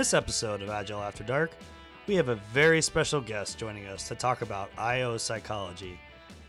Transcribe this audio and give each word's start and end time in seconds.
this 0.00 0.14
episode 0.14 0.62
of 0.62 0.70
Agile 0.70 1.02
After 1.02 1.22
Dark, 1.22 1.50
we 2.06 2.14
have 2.14 2.30
a 2.30 2.36
very 2.54 2.80
special 2.80 3.20
guest 3.20 3.58
joining 3.58 3.84
us 3.84 4.08
to 4.08 4.14
talk 4.14 4.40
about 4.40 4.70
IO 4.78 5.18
psychology 5.18 6.00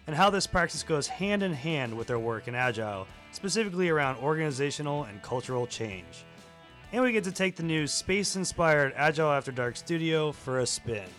and 0.08 0.16
how 0.16 0.30
this 0.30 0.48
practice 0.48 0.84
goes 0.84 1.06
hand 1.06 1.44
in 1.44 1.52
hand 1.52 1.94
with 1.94 2.08
their 2.08 2.18
work 2.18 2.48
in 2.48 2.56
Agile, 2.56 3.06
specifically 3.34 3.90
around 3.90 4.16
organizational 4.24 5.04
and 5.04 5.22
cultural 5.22 5.68
change. 5.68 6.24
And 6.94 7.04
we 7.04 7.12
get 7.12 7.26
to 7.26 7.32
take 7.34 7.58
the 7.58 7.64
new 7.64 7.88
space 7.88 8.38
inspired 8.38 8.94
Agile 8.96 9.30
After 9.30 9.52
Dark 9.52 9.76
studio 9.76 10.32
for 10.32 10.60
a 10.60 10.66
spin. 10.66 11.10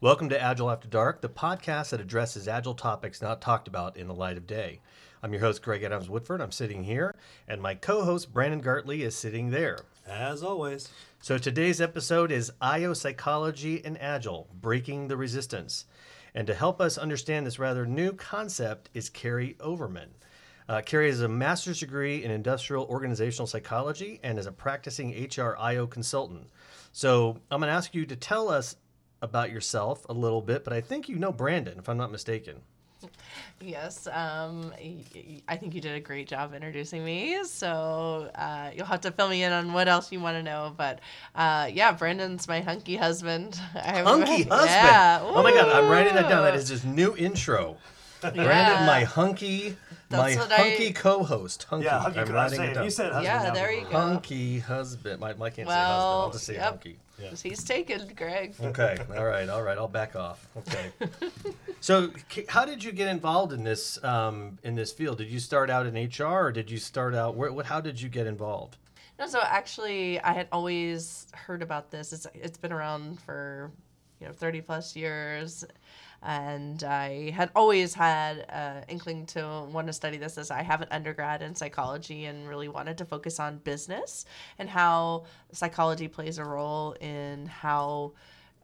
Welcome 0.00 0.28
to 0.28 0.40
Agile 0.40 0.70
After 0.70 0.86
Dark, 0.86 1.22
the 1.22 1.28
podcast 1.28 1.90
that 1.90 2.00
addresses 2.00 2.46
agile 2.46 2.74
topics 2.74 3.20
not 3.20 3.40
talked 3.40 3.66
about 3.66 3.96
in 3.96 4.06
the 4.06 4.14
light 4.14 4.36
of 4.36 4.46
day. 4.46 4.80
I'm 5.24 5.32
your 5.32 5.40
host, 5.40 5.62
Greg 5.62 5.82
Adams 5.82 6.10
Woodford. 6.10 6.42
I'm 6.42 6.52
sitting 6.52 6.84
here, 6.84 7.14
and 7.48 7.62
my 7.62 7.74
co 7.74 8.04
host, 8.04 8.34
Brandon 8.34 8.60
Gartley, 8.60 9.00
is 9.00 9.16
sitting 9.16 9.48
there. 9.48 9.78
As 10.06 10.42
always. 10.42 10.90
So 11.22 11.38
today's 11.38 11.80
episode 11.80 12.30
is 12.30 12.52
IO 12.60 12.92
Psychology 12.92 13.82
and 13.86 13.98
Agile 14.02 14.50
Breaking 14.60 15.08
the 15.08 15.16
Resistance. 15.16 15.86
And 16.34 16.46
to 16.46 16.52
help 16.52 16.78
us 16.78 16.98
understand 16.98 17.46
this 17.46 17.58
rather 17.58 17.86
new 17.86 18.12
concept 18.12 18.90
is 18.92 19.08
Carrie 19.08 19.56
Overman. 19.60 20.10
Uh, 20.68 20.82
Carrie 20.82 21.08
has 21.08 21.22
a 21.22 21.28
master's 21.28 21.80
degree 21.80 22.22
in 22.22 22.30
industrial 22.30 22.84
organizational 22.84 23.46
psychology 23.46 24.20
and 24.22 24.38
is 24.38 24.44
a 24.44 24.52
practicing 24.52 25.26
HR 25.26 25.56
IO 25.58 25.86
consultant. 25.86 26.50
So 26.92 27.38
I'm 27.50 27.60
going 27.60 27.70
to 27.70 27.74
ask 27.74 27.94
you 27.94 28.04
to 28.04 28.16
tell 28.16 28.50
us 28.50 28.76
about 29.22 29.50
yourself 29.50 30.04
a 30.10 30.12
little 30.12 30.42
bit, 30.42 30.64
but 30.64 30.74
I 30.74 30.82
think 30.82 31.08
you 31.08 31.16
know 31.16 31.32
Brandon, 31.32 31.78
if 31.78 31.88
I'm 31.88 31.96
not 31.96 32.12
mistaken. 32.12 32.60
Yes, 33.60 34.06
um, 34.08 34.72
I 35.48 35.56
think 35.56 35.74
you 35.74 35.80
did 35.80 35.94
a 35.94 36.00
great 36.00 36.28
job 36.28 36.54
introducing 36.54 37.04
me. 37.04 37.42
So 37.44 38.30
uh, 38.34 38.70
you'll 38.74 38.86
have 38.86 39.00
to 39.02 39.10
fill 39.10 39.28
me 39.28 39.42
in 39.42 39.52
on 39.52 39.72
what 39.72 39.88
else 39.88 40.12
you 40.12 40.20
want 40.20 40.36
to 40.36 40.42
know. 40.42 40.74
But 40.76 41.00
uh, 41.34 41.70
yeah, 41.72 41.92
Brandon's 41.92 42.46
my 42.46 42.60
hunky 42.60 42.96
husband. 42.96 43.54
hunky 43.74 44.42
husband. 44.50 44.70
Yeah. 44.70 45.20
Oh 45.22 45.42
my 45.42 45.52
God, 45.52 45.68
I'm 45.68 45.88
writing 45.90 46.14
that 46.14 46.28
down. 46.28 46.44
That 46.44 46.54
is 46.56 46.68
his 46.68 46.84
new 46.84 47.16
intro. 47.16 47.78
Yeah. 48.24 48.44
Brandon, 48.44 48.86
my 48.86 49.04
hunky 49.04 49.76
that's 50.08 50.36
my 50.36 50.56
hunky 50.56 50.88
I... 50.88 50.92
co-host. 50.92 51.64
Hunky. 51.64 51.86
Yeah, 51.86 52.00
hunky. 52.00 52.20
I'm 52.20 52.32
writing 52.32 52.62
it 52.62 52.74
down. 52.74 52.84
You 52.84 52.90
said 52.90 53.12
husband. 53.12 53.24
Yeah, 53.24 53.50
there 53.50 53.72
you 53.72 53.84
go. 53.84 53.98
Hunky 53.98 54.58
husband. 54.58 55.20
My, 55.20 55.34
my 55.34 55.50
can't 55.50 55.66
well, 55.66 55.76
say 55.76 55.84
husband. 55.84 56.22
I'll 56.24 56.30
just 56.30 56.44
say 56.44 56.54
yep. 56.54 56.64
hunky. 56.64 56.96
Yeah. 57.18 57.30
He's 57.30 57.64
taken, 57.64 58.10
Greg. 58.16 58.54
Okay. 58.60 58.98
All 59.16 59.24
right. 59.24 59.48
All 59.48 59.62
right. 59.62 59.78
I'll 59.78 59.88
back 59.88 60.16
off. 60.16 60.48
Okay. 60.56 60.90
so, 61.80 62.10
how 62.48 62.64
did 62.64 62.82
you 62.82 62.92
get 62.92 63.08
involved 63.08 63.52
in 63.52 63.62
this 63.62 64.02
um, 64.02 64.58
in 64.64 64.74
this 64.74 64.92
field? 64.92 65.18
Did 65.18 65.28
you 65.28 65.38
start 65.38 65.70
out 65.70 65.86
in 65.86 65.94
HR, 65.94 66.46
or 66.46 66.52
did 66.52 66.70
you 66.70 66.78
start 66.78 67.14
out? 67.14 67.36
Where, 67.36 67.52
what? 67.52 67.66
How 67.66 67.80
did 67.80 68.00
you 68.00 68.08
get 68.08 68.26
involved? 68.26 68.76
No. 69.18 69.26
So 69.26 69.40
actually, 69.42 70.20
I 70.20 70.32
had 70.32 70.48
always 70.50 71.28
heard 71.34 71.62
about 71.62 71.90
this. 71.90 72.12
It's 72.12 72.26
it's 72.34 72.58
been 72.58 72.72
around 72.72 73.20
for 73.20 73.70
you 74.20 74.26
know 74.26 74.32
30 74.32 74.60
plus 74.62 74.96
years 74.96 75.64
and 76.24 76.82
I 76.82 77.30
had 77.30 77.50
always 77.54 77.94
had 77.94 78.46
an 78.48 78.84
inkling 78.88 79.26
to 79.26 79.68
want 79.70 79.86
to 79.88 79.92
study 79.92 80.16
this 80.16 80.38
as 80.38 80.50
I 80.50 80.62
have 80.62 80.80
an 80.80 80.88
undergrad 80.90 81.42
in 81.42 81.54
psychology 81.54 82.24
and 82.24 82.48
really 82.48 82.68
wanted 82.68 82.98
to 82.98 83.04
focus 83.04 83.38
on 83.38 83.58
business 83.58 84.24
and 84.58 84.68
how 84.68 85.24
psychology 85.52 86.08
plays 86.08 86.38
a 86.38 86.44
role 86.44 86.92
in 87.00 87.46
how 87.46 88.12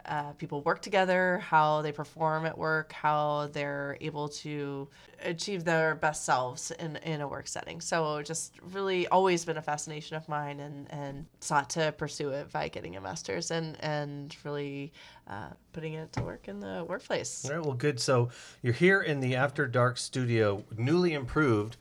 uh, 0.06 0.32
people 0.32 0.62
work 0.62 0.82
together, 0.82 1.38
how 1.38 1.82
they 1.82 1.92
perform 1.92 2.46
at 2.46 2.56
work, 2.56 2.92
how 2.92 3.48
they're 3.52 3.96
able 4.00 4.28
to 4.28 4.88
achieve 5.22 5.64
their 5.64 5.94
best 5.94 6.24
selves 6.24 6.70
in, 6.72 6.96
in 6.96 7.20
a 7.20 7.28
work 7.28 7.46
setting. 7.46 7.80
So 7.80 8.22
just 8.22 8.54
really 8.72 9.06
always 9.08 9.44
been 9.44 9.56
a 9.56 9.62
fascination 9.62 10.16
of 10.16 10.28
mine 10.28 10.60
and, 10.60 10.91
and 10.91 11.26
sought 11.41 11.70
to 11.70 11.92
pursue 11.92 12.30
it 12.30 12.50
by 12.52 12.69
getting 12.69 12.97
a 12.97 13.00
master's 13.00 13.50
and, 13.50 13.76
and 13.80 14.36
really 14.44 14.92
uh, 15.28 15.50
putting 15.72 15.94
it 15.94 16.12
to 16.14 16.22
work 16.22 16.48
in 16.48 16.60
the 16.60 16.84
workplace. 16.88 17.44
All 17.44 17.56
right, 17.56 17.64
well, 17.64 17.75
good. 17.75 18.00
So 18.00 18.30
you're 18.62 18.72
here 18.72 19.02
in 19.02 19.20
the 19.20 19.36
After 19.36 19.66
Dark 19.66 19.98
studio, 19.98 20.64
newly 20.76 21.12
improved. 21.12 21.76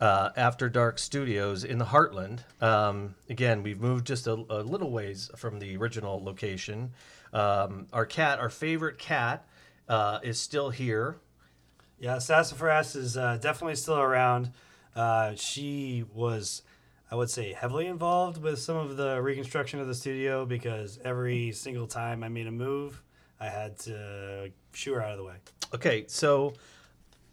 Uh, 0.00 0.30
After 0.34 0.70
Dark 0.70 0.98
Studios 0.98 1.62
in 1.62 1.76
the 1.76 1.84
Heartland. 1.84 2.38
Um, 2.62 3.16
again, 3.28 3.62
we've 3.62 3.82
moved 3.82 4.06
just 4.06 4.26
a, 4.26 4.32
a, 4.32 4.62
little 4.62 4.90
ways 4.90 5.30
from 5.36 5.58
the 5.58 5.76
original 5.76 6.24
location. 6.24 6.92
Um, 7.32 7.86
our 7.92 8.06
cat, 8.06 8.38
our 8.38 8.48
favorite 8.48 8.98
cat, 8.98 9.46
uh, 9.88 10.20
is 10.22 10.40
still 10.40 10.70
here. 10.70 11.16
Yeah, 11.98 12.18
Sassafras 12.18 12.96
is 12.96 13.16
uh, 13.16 13.38
definitely 13.40 13.76
still 13.76 13.98
around. 13.98 14.52
Uh, 14.96 15.34
she 15.36 16.04
was, 16.14 16.62
I 17.10 17.14
would 17.14 17.30
say, 17.30 17.52
heavily 17.52 17.86
involved 17.86 18.42
with 18.42 18.58
some 18.58 18.76
of 18.76 18.96
the 18.96 19.20
reconstruction 19.20 19.80
of 19.80 19.86
the 19.86 19.94
studio 19.94 20.46
because 20.46 20.98
every 21.04 21.52
single 21.52 21.86
time 21.86 22.24
I 22.24 22.28
made 22.28 22.46
a 22.46 22.52
move, 22.52 23.02
I 23.38 23.48
had 23.48 23.78
to 23.80 24.50
shoo 24.72 24.94
her 24.94 25.02
out 25.02 25.12
of 25.12 25.18
the 25.18 25.24
way. 25.24 25.36
Okay, 25.74 26.04
so 26.08 26.54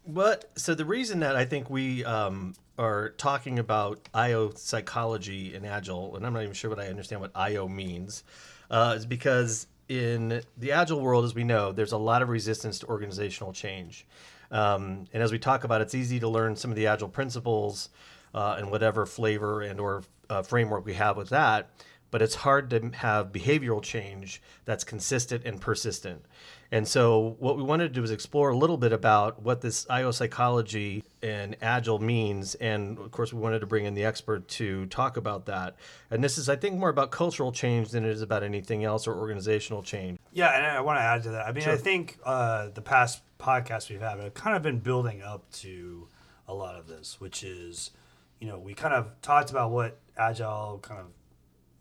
what? 0.03 0.49
So 0.55 0.75
the 0.75 0.85
reason 0.85 1.19
that 1.21 1.35
I 1.35 1.45
think 1.45 1.69
we 1.69 2.03
um, 2.05 2.53
are 2.77 3.09
talking 3.09 3.59
about 3.59 4.07
IO 4.13 4.51
psychology 4.55 5.55
and 5.55 5.65
Agile, 5.65 6.15
and 6.15 6.25
I'm 6.25 6.33
not 6.33 6.43
even 6.43 6.53
sure 6.53 6.69
what 6.69 6.79
I 6.79 6.87
understand 6.87 7.21
what 7.21 7.31
IO 7.35 7.67
means, 7.67 8.23
uh, 8.69 8.93
is 8.97 9.05
because 9.05 9.67
in 9.89 10.41
the 10.57 10.71
agile 10.71 10.99
world, 10.99 11.25
as 11.25 11.33
we 11.33 11.43
know, 11.43 11.71
there's 11.71 11.93
a 11.93 11.97
lot 11.97 12.21
of 12.21 12.29
resistance 12.29 12.79
to 12.79 12.87
organizational 12.87 13.53
change. 13.53 14.05
Um, 14.51 15.05
and 15.13 15.23
as 15.23 15.31
we 15.31 15.39
talk 15.39 15.63
about, 15.63 15.81
it's 15.81 15.95
easy 15.95 16.19
to 16.19 16.27
learn 16.27 16.55
some 16.55 16.71
of 16.71 16.77
the 16.77 16.87
agile 16.87 17.09
principles 17.09 17.89
uh, 18.33 18.55
and 18.57 18.71
whatever 18.71 19.05
flavor 19.05 19.61
and 19.61 19.79
or 19.79 20.03
uh, 20.29 20.41
framework 20.41 20.85
we 20.85 20.93
have 20.93 21.17
with 21.17 21.29
that. 21.29 21.69
But 22.09 22.21
it's 22.21 22.35
hard 22.35 22.69
to 22.69 22.89
have 22.95 23.31
behavioral 23.33 23.81
change 23.81 24.41
that's 24.63 24.83
consistent 24.83 25.43
and 25.45 25.59
persistent. 25.59 26.23
And 26.71 26.85
so, 26.85 27.37
what 27.39 27.55
we 27.55 27.63
wanted 27.63 27.87
to 27.89 27.93
do 27.93 28.03
is 28.03 28.11
explore 28.11 28.49
a 28.49 28.57
little 28.57 28.77
bit 28.77 28.91
about 28.91 29.41
what 29.41 29.61
this 29.61 29.85
IO 29.89 30.11
psychology 30.11 31.03
and 31.23 31.55
agile 31.61 31.99
means. 31.99 32.55
And 32.55 32.97
of 32.97 33.11
course, 33.11 33.31
we 33.31 33.39
wanted 33.39 33.59
to 33.59 33.65
bring 33.65 33.85
in 33.85 33.93
the 33.93 34.03
expert 34.03 34.47
to 34.49 34.85
talk 34.87 35.15
about 35.15 35.45
that. 35.45 35.77
And 36.11 36.21
this 36.21 36.37
is, 36.37 36.49
I 36.49 36.57
think, 36.57 36.77
more 36.77 36.89
about 36.89 37.11
cultural 37.11 37.53
change 37.53 37.89
than 37.91 38.03
it 38.03 38.11
is 38.11 38.21
about 38.21 38.43
anything 38.43 38.83
else 38.83 39.07
or 39.07 39.15
organizational 39.15 39.81
change. 39.81 40.19
Yeah, 40.33 40.57
and 40.57 40.65
I 40.65 40.81
want 40.81 40.97
to 40.99 41.03
add 41.03 41.23
to 41.23 41.29
that. 41.31 41.47
I 41.47 41.53
mean, 41.53 41.63
sure. 41.63 41.73
I 41.73 41.77
think 41.77 42.17
uh, 42.25 42.69
the 42.73 42.81
past 42.81 43.21
podcasts 43.39 43.89
we've 43.89 44.01
had 44.01 44.19
have 44.19 44.33
kind 44.33 44.55
of 44.57 44.61
been 44.61 44.79
building 44.79 45.21
up 45.21 45.49
to 45.51 46.07
a 46.49 46.53
lot 46.53 46.75
of 46.75 46.87
this, 46.87 47.19
which 47.21 47.43
is, 47.43 47.91
you 48.39 48.47
know, 48.47 48.59
we 48.59 48.73
kind 48.73 48.93
of 48.93 49.21
talked 49.21 49.51
about 49.51 49.71
what 49.71 49.99
agile 50.17 50.79
kind 50.81 50.99
of 50.99 51.07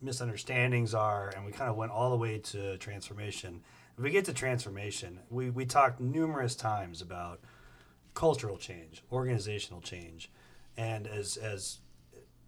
misunderstandings 0.01 0.95
are, 0.95 1.33
and 1.35 1.45
we 1.45 1.51
kind 1.51 1.69
of 1.69 1.77
went 1.77 1.91
all 1.91 2.11
the 2.11 2.17
way 2.17 2.39
to 2.39 2.77
transformation 2.79 3.63
if 3.97 4.03
we 4.03 4.11
get 4.11 4.25
to 4.27 4.33
transformation, 4.33 5.21
we, 5.31 5.49
we 5.51 5.65
talked 5.65 6.01
numerous 6.01 6.55
times 6.55 7.01
about 7.01 7.41
cultural 8.15 8.59
change, 8.59 9.03
organizational 9.11 9.81
change, 9.81 10.31
and 10.77 11.07
as 11.07 11.37
as 11.37 11.79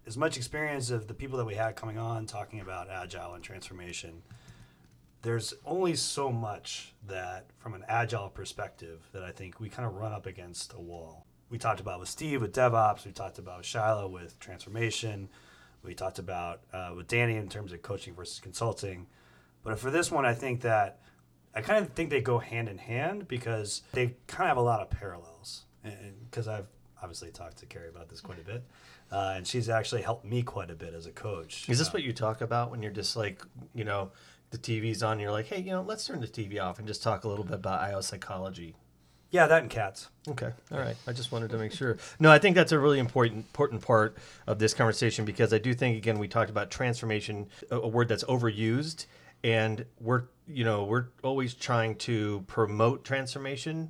as 0.05 0.17
much 0.17 0.37
experience 0.37 0.89
of 0.89 1.07
the 1.07 1.13
people 1.13 1.37
that 1.37 1.45
we 1.45 1.55
had 1.55 1.75
coming 1.75 1.97
on 1.97 2.25
talking 2.25 2.59
about 2.59 2.89
agile 2.89 3.33
and 3.33 3.43
transformation, 3.43 4.23
there's 5.21 5.53
only 5.65 5.95
so 5.95 6.31
much 6.31 6.93
that 7.07 7.45
from 7.57 7.73
an 7.73 7.83
agile 7.87 8.29
perspective 8.29 9.07
that 9.11 9.23
I 9.23 9.31
think 9.31 9.59
we 9.59 9.69
kind 9.69 9.87
of 9.87 9.95
run 9.95 10.11
up 10.11 10.25
against 10.25 10.73
a 10.73 10.79
wall. 10.79 11.25
We 11.49 11.57
talked 11.57 11.79
about 11.79 11.99
with 11.99 12.09
Steve 12.09 12.41
with 12.41 12.53
DevOps, 12.53 13.05
we 13.05 13.11
talked 13.11 13.39
about 13.39 13.57
with 13.57 13.65
Shiloh 13.65 14.07
with 14.07 14.39
transformation, 14.39 15.29
we 15.83 15.93
talked 15.93 16.19
about 16.19 16.61
uh, 16.73 16.93
with 16.95 17.07
Danny 17.07 17.35
in 17.35 17.49
terms 17.49 17.73
of 17.73 17.81
coaching 17.81 18.13
versus 18.13 18.39
consulting. 18.39 19.07
But 19.63 19.79
for 19.79 19.91
this 19.91 20.11
one, 20.11 20.25
I 20.25 20.33
think 20.33 20.61
that 20.61 20.99
I 21.55 21.61
kind 21.61 21.83
of 21.83 21.93
think 21.93 22.09
they 22.09 22.21
go 22.21 22.39
hand 22.39 22.69
in 22.69 22.77
hand 22.77 23.27
because 23.27 23.81
they 23.93 24.15
kind 24.27 24.43
of 24.43 24.49
have 24.49 24.57
a 24.57 24.61
lot 24.61 24.81
of 24.81 24.89
parallels. 24.89 25.63
Because 26.29 26.47
I've 26.47 26.67
obviously 27.01 27.31
talked 27.31 27.57
to 27.57 27.65
Carrie 27.65 27.89
about 27.89 28.09
this 28.09 28.21
quite 28.21 28.39
a 28.39 28.43
bit, 28.43 28.63
uh, 29.11 29.33
and 29.37 29.47
she's 29.47 29.69
actually 29.69 30.01
helped 30.01 30.25
me 30.25 30.43
quite 30.43 30.69
a 30.69 30.75
bit 30.75 30.93
as 30.93 31.05
a 31.05 31.11
coach. 31.11 31.67
Is 31.69 31.79
this 31.79 31.87
uh, 31.87 31.91
what 31.91 32.03
you 32.03 32.13
talk 32.13 32.41
about 32.41 32.69
when 32.69 32.83
you're 32.83 32.91
just 32.91 33.15
like, 33.15 33.41
you 33.73 33.83
know, 33.83 34.11
the 34.51 34.57
TV's 34.57 35.03
on, 35.03 35.19
you're 35.19 35.31
like, 35.31 35.47
hey, 35.47 35.59
you 35.59 35.71
know, 35.71 35.81
let's 35.81 36.05
turn 36.05 36.21
the 36.21 36.27
TV 36.27 36.61
off 36.61 36.79
and 36.79 36.87
just 36.87 37.01
talk 37.01 37.23
a 37.23 37.29
little 37.29 37.45
bit 37.45 37.55
about 37.55 37.79
IO 37.81 38.01
psychology? 38.01 38.75
Yeah, 39.31 39.45
that 39.45 39.61
and 39.61 39.69
cats. 39.69 40.09
Okay, 40.27 40.51
all 40.71 40.79
right. 40.79 40.95
I 41.07 41.13
just 41.13 41.31
wanted 41.31 41.51
to 41.51 41.57
make 41.57 41.71
sure. 41.71 41.97
No, 42.19 42.31
I 42.31 42.39
think 42.39 42.55
that's 42.55 42.71
a 42.71 42.79
really 42.79 42.97
important 42.97 43.37
important 43.37 43.81
part 43.81 44.17
of 44.47 44.57
this 44.57 44.73
conversation 44.73 45.23
because 45.23 45.53
I 45.53 45.59
do 45.59 45.73
think 45.75 45.97
again 45.97 46.17
we 46.17 46.27
talked 46.27 46.49
about 46.49 46.71
transformation, 46.71 47.47
a, 47.69 47.77
a 47.77 47.87
word 47.87 48.07
that's 48.07 48.23
overused 48.23 49.05
and 49.43 49.85
we're 49.99 50.23
you 50.47 50.63
know 50.63 50.83
we're 50.83 51.07
always 51.23 51.53
trying 51.53 51.95
to 51.95 52.43
promote 52.47 53.03
transformation 53.03 53.89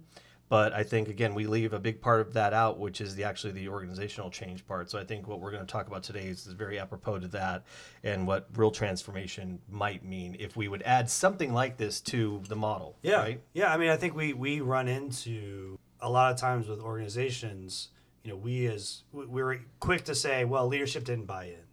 but 0.49 0.73
i 0.73 0.83
think 0.83 1.07
again 1.07 1.33
we 1.33 1.47
leave 1.47 1.73
a 1.73 1.79
big 1.79 2.01
part 2.01 2.21
of 2.21 2.33
that 2.33 2.53
out 2.53 2.77
which 2.77 3.01
is 3.01 3.15
the 3.15 3.23
actually 3.23 3.51
the 3.53 3.67
organizational 3.67 4.29
change 4.29 4.65
part 4.67 4.89
so 4.89 4.99
i 4.99 5.03
think 5.03 5.27
what 5.27 5.39
we're 5.39 5.51
going 5.51 5.65
to 5.65 5.71
talk 5.71 5.87
about 5.87 6.03
today 6.03 6.27
is, 6.27 6.45
is 6.45 6.53
very 6.53 6.77
apropos 6.77 7.19
to 7.19 7.27
that 7.27 7.63
and 8.03 8.27
what 8.27 8.47
real 8.55 8.71
transformation 8.71 9.59
might 9.69 10.03
mean 10.03 10.35
if 10.39 10.55
we 10.55 10.67
would 10.67 10.83
add 10.83 11.09
something 11.09 11.53
like 11.53 11.77
this 11.77 12.01
to 12.01 12.41
the 12.47 12.55
model 12.55 12.97
yeah 13.01 13.21
right? 13.21 13.41
yeah 13.53 13.73
i 13.73 13.77
mean 13.77 13.89
i 13.89 13.97
think 13.97 14.15
we 14.15 14.33
we 14.33 14.61
run 14.61 14.87
into 14.87 15.77
a 16.01 16.09
lot 16.09 16.31
of 16.31 16.37
times 16.37 16.67
with 16.67 16.79
organizations 16.79 17.89
you 18.23 18.31
know, 18.31 18.37
we 18.37 18.67
as 18.67 19.03
we 19.11 19.41
are 19.41 19.59
quick 19.79 20.03
to 20.05 20.15
say, 20.15 20.45
well, 20.45 20.67
leadership 20.67 21.03
didn't 21.03 21.25
buy 21.25 21.45
in, 21.45 21.63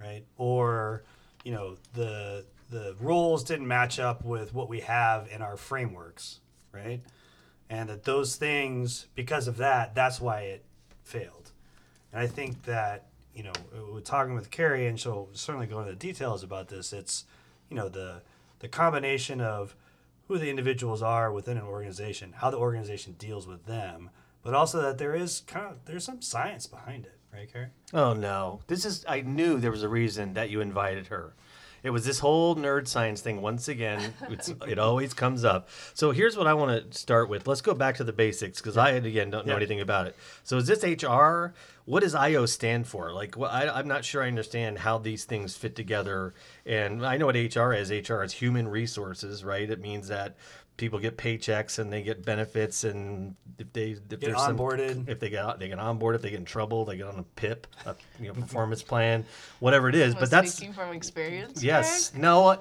right? 0.00 0.24
Or, 0.36 1.04
you 1.44 1.52
know, 1.52 1.76
the 1.94 2.44
the 2.70 2.94
rules 3.00 3.44
didn't 3.44 3.66
match 3.66 3.98
up 3.98 4.24
with 4.24 4.52
what 4.54 4.68
we 4.68 4.80
have 4.80 5.28
in 5.28 5.42
our 5.42 5.56
frameworks, 5.56 6.40
right? 6.72 7.00
And 7.70 7.88
that 7.88 8.04
those 8.04 8.36
things, 8.36 9.06
because 9.14 9.48
of 9.48 9.56
that, 9.58 9.94
that's 9.94 10.20
why 10.20 10.42
it 10.42 10.64
failed. 11.02 11.52
And 12.12 12.20
I 12.20 12.26
think 12.26 12.64
that 12.64 13.08
you 13.38 13.44
know, 13.44 13.52
uh, 13.72 13.92
we're 13.92 14.00
talking 14.00 14.34
with 14.34 14.50
Carrie, 14.50 14.88
and 14.88 14.98
she'll 14.98 15.28
certainly 15.32 15.68
go 15.68 15.78
into 15.78 15.92
the 15.92 15.96
details 15.96 16.42
about 16.42 16.66
this. 16.68 16.92
It's 16.92 17.24
you 17.70 17.76
know 17.76 17.88
the 17.88 18.22
the 18.58 18.66
combination 18.66 19.40
of 19.40 19.76
who 20.26 20.38
the 20.38 20.50
individuals 20.50 21.02
are 21.02 21.32
within 21.32 21.56
an 21.56 21.62
organization, 21.62 22.34
how 22.38 22.50
the 22.50 22.56
organization 22.56 23.14
deals 23.16 23.46
with 23.46 23.66
them, 23.66 24.10
but 24.42 24.54
also 24.54 24.82
that 24.82 24.98
there 24.98 25.14
is 25.14 25.42
kind 25.46 25.66
of 25.66 25.84
there's 25.84 26.04
some 26.04 26.20
science 26.20 26.66
behind 26.66 27.06
it, 27.06 27.16
right, 27.32 27.50
Carrie? 27.50 27.68
Oh 27.94 28.12
no, 28.12 28.60
this 28.66 28.84
is. 28.84 29.04
I 29.08 29.20
knew 29.20 29.58
there 29.58 29.70
was 29.70 29.84
a 29.84 29.88
reason 29.88 30.34
that 30.34 30.50
you 30.50 30.60
invited 30.60 31.06
her. 31.06 31.34
It 31.82 31.90
was 31.90 32.04
this 32.04 32.18
whole 32.18 32.56
nerd 32.56 32.88
science 32.88 33.20
thing. 33.20 33.40
Once 33.40 33.68
again, 33.68 34.14
it's, 34.28 34.48
it 34.66 34.78
always 34.78 35.14
comes 35.14 35.44
up. 35.44 35.68
So 35.94 36.10
here's 36.10 36.36
what 36.36 36.46
I 36.46 36.54
want 36.54 36.90
to 36.92 36.98
start 36.98 37.28
with. 37.28 37.46
Let's 37.46 37.60
go 37.60 37.74
back 37.74 37.96
to 37.96 38.04
the 38.04 38.12
basics 38.12 38.60
because 38.60 38.76
I 38.76 38.90
again 38.90 39.30
don't 39.30 39.46
know 39.46 39.52
Yeah. 39.52 39.58
anything 39.58 39.80
about 39.80 40.06
it. 40.06 40.16
So 40.42 40.56
is 40.56 40.66
this 40.66 40.82
HR? 40.82 41.54
What 41.84 42.02
does 42.02 42.14
IO 42.14 42.44
stand 42.46 42.86
for? 42.86 43.12
Like, 43.12 43.36
well, 43.38 43.50
I, 43.50 43.68
I'm 43.68 43.88
not 43.88 44.04
sure 44.04 44.22
I 44.22 44.26
understand 44.28 44.78
how 44.78 44.98
these 44.98 45.24
things 45.24 45.56
fit 45.56 45.74
together. 45.74 46.34
And 46.66 47.04
I 47.06 47.16
know 47.16 47.26
what 47.26 47.34
HR 47.36 47.72
is. 47.72 47.90
HR 47.90 48.22
is 48.22 48.32
human 48.34 48.68
resources, 48.68 49.42
right? 49.42 49.70
It 49.70 49.80
means 49.80 50.08
that 50.08 50.36
people 50.78 50.98
get 50.98 51.18
paychecks 51.18 51.78
and 51.78 51.92
they 51.92 52.02
get 52.02 52.24
benefits, 52.24 52.84
and 52.84 53.34
if 53.58 53.70
they 53.74 53.90
if 53.90 54.08
Get 54.08 54.20
there's 54.20 54.38
some 54.38 54.56
onboarded. 54.56 55.08
if 55.08 55.20
they 55.20 55.28
get 55.28 55.58
they 55.58 55.68
get 55.68 55.78
on 55.78 55.98
board, 55.98 56.14
if 56.14 56.22
they 56.22 56.30
get 56.30 56.38
in 56.38 56.46
trouble, 56.46 56.86
they 56.86 56.96
get 56.96 57.08
on 57.08 57.18
a 57.18 57.22
PIP, 57.22 57.66
a 57.84 57.94
you 58.18 58.28
know, 58.28 58.34
performance 58.34 58.82
plan, 58.82 59.26
whatever 59.58 59.90
it 59.90 59.94
is. 59.94 60.14
Was 60.14 60.22
But 60.22 60.30
that's 60.30 60.54
speaking 60.54 60.72
from 60.72 60.94
experience. 60.94 61.62
yes, 61.62 62.14
no, 62.14 62.48
uh, 62.48 62.56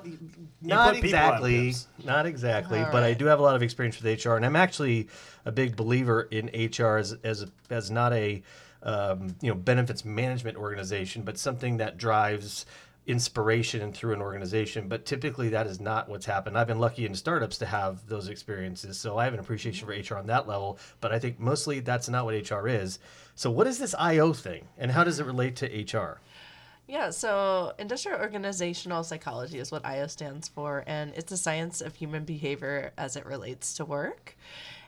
not 0.62 0.96
put 0.96 1.04
people 1.04 1.19
on 1.19 1.46
exactly, 1.46 1.74
not 2.04 2.25
exactly. 2.25 2.80
All 2.80 2.92
But 2.92 3.04
I 3.04 3.14
do 3.14 3.25
have 3.28 3.40
a 3.40 3.44
lot 3.44 3.56
of 3.56 3.62
experience 3.62 4.02
with 4.02 4.25
HR, 4.25 4.36
and 4.36 4.46
I'm 4.46 4.58
actually 4.58 5.08
a 5.46 5.52
big 5.52 5.78
believer 5.78 6.28
in 6.30 6.48
HR 6.48 6.98
as 6.98 7.14
as 7.24 7.46
as 7.69 7.90
not 7.90 8.12
a 8.12 8.42
um, 8.84 9.36
you 9.42 9.50
know 9.50 9.56
benefits 9.56 10.04
management 10.04 10.58
organization, 10.58 11.22
but 11.22 11.38
something 11.38 11.78
that 11.78 11.98
drives 11.98 12.66
inspiration 13.07 13.92
through 13.94 14.13
an 14.13 14.21
organization 14.21 14.88
but 14.88 15.06
typically 15.06 15.50
that 15.50 15.65
is 15.65 15.80
not 15.80 16.09
what's 16.09 16.25
happened. 16.25 16.57
I've 16.57 16.68
been 16.68 16.80
lucky 16.80 17.06
in 17.06 17.15
startups 17.15 17.57
to 17.59 17.65
have 17.65 18.06
those 18.07 18.27
experiences 18.27 18.98
so 19.00 19.18
i 19.18 19.24
have 19.24 19.33
an 19.33 19.39
appreciation 19.39 19.88
for 19.88 19.94
hr 19.94 20.18
on 20.18 20.27
that 20.27 20.48
level 20.48 20.77
but 21.01 21.12
i 21.12 21.19
think 21.19 21.39
mostly 21.39 21.80
that's 21.80 22.09
not 22.09 22.25
what 22.25 22.51
hr 22.51 22.68
is. 22.68 23.00
So 23.36 23.50
what 23.50 23.68
is 23.68 23.80
this 23.80 23.95
io 23.98 24.33
thing 24.33 24.68
and 24.77 24.92
how 24.92 25.04
does 25.04 25.19
it 25.19 25.25
relate 25.25 25.56
to 25.57 25.98
hr 25.98 26.19
Yeah, 26.88 27.09
so 27.09 27.74
industrial 27.77 28.19
organizational 28.19 29.04
psychology 29.04 29.59
is 29.59 29.71
what 29.71 29.86
IO 29.86 30.07
stands 30.07 30.48
for, 30.48 30.86
and 30.88 31.13
it's 31.15 31.31
a 31.33 31.38
science 31.38 31.81
of 31.81 31.95
human 31.95 32.24
behavior 32.24 32.92
as 32.98 33.18
it 33.18 33.25
relates 33.25 33.74
to 33.75 33.83
work. 33.83 34.38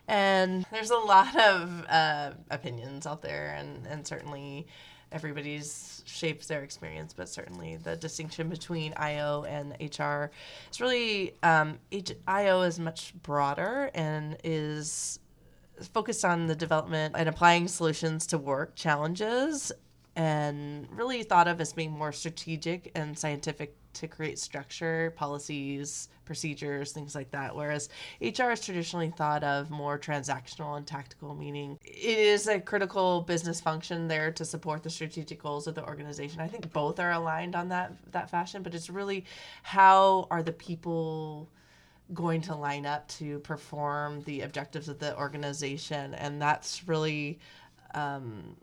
And 0.07 0.66
there's 0.71 0.92
a 0.92 0.98
lot 0.98 1.36
of 1.36 1.86
uh, 1.89 2.31
opinions 2.50 3.06
out 3.06 3.21
there, 3.21 3.54
and, 3.57 3.86
and 3.86 4.07
certainly 4.07 4.66
everybody's 5.11 6.03
shapes 6.06 6.47
their 6.47 6.63
experience, 6.63 7.13
but 7.13 7.29
certainly 7.29 7.77
the 7.77 7.95
distinction 7.95 8.50
between 8.50 8.94
IO 8.97 9.44
and 9.44 9.75
HR 9.79 10.31
is 10.71 10.81
really 10.81 11.35
um, 11.44 11.79
IO 12.27 12.61
is 12.61 12.79
much 12.79 13.13
broader 13.23 13.89
and 13.94 14.38
is 14.44 15.19
focused 15.94 16.25
on 16.25 16.47
the 16.47 16.56
development 16.56 17.15
and 17.17 17.29
applying 17.29 17.67
solutions 17.67 18.27
to 18.27 18.38
work 18.38 18.75
challenges 18.75 19.71
and 20.15 20.88
really 20.91 21.23
thought 21.23 21.47
of 21.47 21.61
as 21.61 21.71
being 21.71 21.91
more 21.91 22.11
strategic 22.11 22.91
and 22.95 23.17
scientific 23.17 23.75
to 23.94 24.07
create 24.07 24.39
structure, 24.39 25.13
policies, 25.15 26.09
procedures, 26.25 26.91
things 26.91 27.15
like 27.15 27.31
that. 27.31 27.56
Whereas 27.56 27.89
HR 28.21 28.51
is 28.51 28.62
traditionally 28.62 29.12
thought 29.15 29.44
of 29.44 29.71
more 29.71 29.97
transactional 29.97 30.77
and 30.77 30.86
tactical, 30.86 31.33
meaning 31.36 31.80
it 31.83 32.18
is 32.18 32.47
a 32.47 32.59
critical 32.59 33.21
business 33.21 33.59
function 33.59 34.07
there 34.07 34.31
to 34.31 34.45
support 34.45 34.83
the 34.83 34.89
strategic 34.89 35.41
goals 35.41 35.68
of 35.68 35.75
the 35.75 35.86
organization. 35.86 36.39
I 36.39 36.47
think 36.47 36.71
both 36.71 37.00
are 37.00 37.12
aligned 37.12 37.56
on 37.56 37.69
that 37.69 37.94
that 38.12 38.30
fashion, 38.30 38.63
but 38.63 38.75
it's 38.75 38.89
really 38.89 39.25
how 39.63 40.27
are 40.30 40.44
the 40.44 40.53
people 40.53 41.50
going 42.13 42.42
to 42.42 42.56
line 42.56 42.85
up 42.85 43.07
to 43.07 43.39
perform 43.39 44.21
the 44.24 44.42
objectives 44.42 44.89
of 44.89 44.97
the 44.97 45.15
organization 45.18 46.15
and 46.15 46.42
that's 46.42 46.88
really 46.88 47.38
um, 47.94 48.56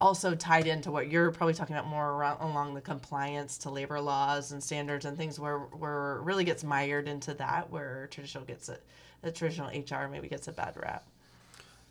also 0.00 0.34
tied 0.34 0.66
into 0.66 0.90
what 0.90 1.10
you're 1.10 1.30
probably 1.32 1.54
talking 1.54 1.74
about 1.74 1.88
more 1.88 2.12
around 2.12 2.40
along 2.40 2.74
the 2.74 2.80
compliance 2.80 3.58
to 3.58 3.70
labor 3.70 4.00
laws 4.00 4.52
and 4.52 4.62
standards 4.62 5.04
and 5.04 5.16
things 5.16 5.40
where 5.40 5.58
where 5.58 6.20
really 6.22 6.44
gets 6.44 6.62
mired 6.62 7.08
into 7.08 7.34
that 7.34 7.70
where 7.70 8.08
traditional 8.10 8.44
gets 8.44 8.68
it 8.68 8.84
the 9.22 9.32
traditional 9.32 9.68
HR 9.68 10.08
maybe 10.08 10.28
gets 10.28 10.48
a 10.48 10.52
bad 10.52 10.76
rap. 10.76 11.04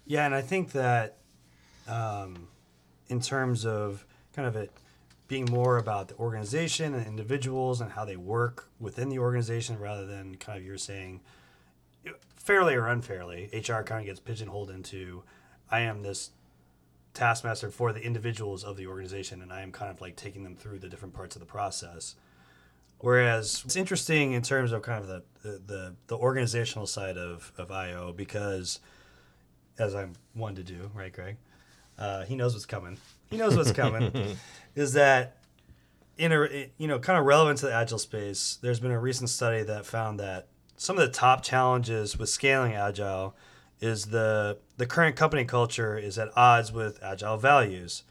Yeah, 0.06 0.26
and 0.26 0.34
I 0.34 0.42
think 0.42 0.72
that 0.72 1.18
um, 1.88 2.48
in 3.10 3.20
terms 3.20 3.66
of 3.66 4.06
kind 4.34 4.48
of 4.48 4.56
it 4.56 4.72
being 5.28 5.46
more 5.46 5.78
about 5.78 6.08
the 6.08 6.16
organization 6.16 6.94
and 6.94 7.06
individuals 7.06 7.82
and 7.82 7.92
how 7.92 8.06
they 8.06 8.16
work 8.16 8.70
within 8.80 9.10
the 9.10 9.20
organization 9.20 9.78
rather 9.78 10.06
than 10.06 10.36
kind 10.36 10.58
of 10.58 10.64
you're 10.64 10.78
saying 10.78 11.20
fairly 12.36 12.76
or 12.76 12.88
unfairly, 12.88 13.50
HR 13.54 13.82
kind 13.82 14.00
of 14.00 14.06
gets 14.06 14.22
pigeonholed 14.22 14.70
into 14.70 15.24
I 15.70 15.82
am 15.82 16.02
this 16.02 16.32
taskmaster 17.18 17.70
for 17.70 17.92
the 17.92 18.02
individuals 18.02 18.64
of 18.64 18.78
the 18.78 18.88
organization 18.88 19.42
and 19.42 19.52
I 19.52 19.62
am 19.62 19.72
kind 19.72 19.92
of 19.92 20.00
like 20.02 20.16
taking 20.16 20.44
them 20.44 20.56
through 20.56 20.80
the 20.80 20.88
different 20.88 21.14
parts 21.14 21.36
of 21.36 21.40
the 21.40 21.46
process. 21.46 22.16
Whereas 23.00 23.62
it's 23.66 23.76
interesting 23.76 24.34
in 24.34 24.42
terms 24.42 24.72
of 24.72 24.82
kind 24.82 25.02
of 25.02 25.08
the, 25.08 25.24
the, 25.44 25.62
the, 25.66 25.96
the 26.08 26.18
organizational 26.18 26.88
side 26.88 27.18
of, 27.18 27.52
of 27.58 27.72
IO 27.72 28.14
because 28.14 28.80
as 29.80 29.96
I'm 29.96 30.14
one 30.34 30.56
to 30.56 30.64
do, 30.64 30.92
right, 30.94 31.12
Greg? 31.12 31.38
Uh, 31.98 32.24
he 32.26 32.36
knows 32.36 32.54
what's 32.54 32.66
coming. 32.66 32.98
He 33.30 33.38
knows 33.38 33.56
what's 33.56 33.72
coming. 33.72 34.38
is 34.76 34.94
that 34.94 35.38
in 36.18 36.32
a 36.32 36.70
you 36.78 36.88
know 36.88 37.00
kind 37.00 37.20
of 37.20 37.26
relevant 37.26 37.60
to 37.60 37.68
the 37.68 37.74
agile 37.74 38.00
space? 38.00 38.58
There's 38.62 38.80
been 38.80 38.92
a 38.92 39.00
recent 39.00 39.30
study 39.30 39.64
that 39.64 39.86
found 39.86 40.20
that 40.20 40.48
some 40.78 40.98
of 40.98 41.06
the 41.06 41.12
top 41.12 41.44
challenges 41.44 42.18
with 42.18 42.30
scaling 42.30 42.74
agile 42.74 43.36
is 43.80 44.06
the 44.06 44.58
the 44.78 44.86
current 44.86 45.16
company 45.16 45.46
culture 45.46 45.98
is 45.98 46.18
at 46.18 46.30
odds 46.36 46.72
with 46.72 47.02
agile 47.04 47.38
values, 47.38 48.04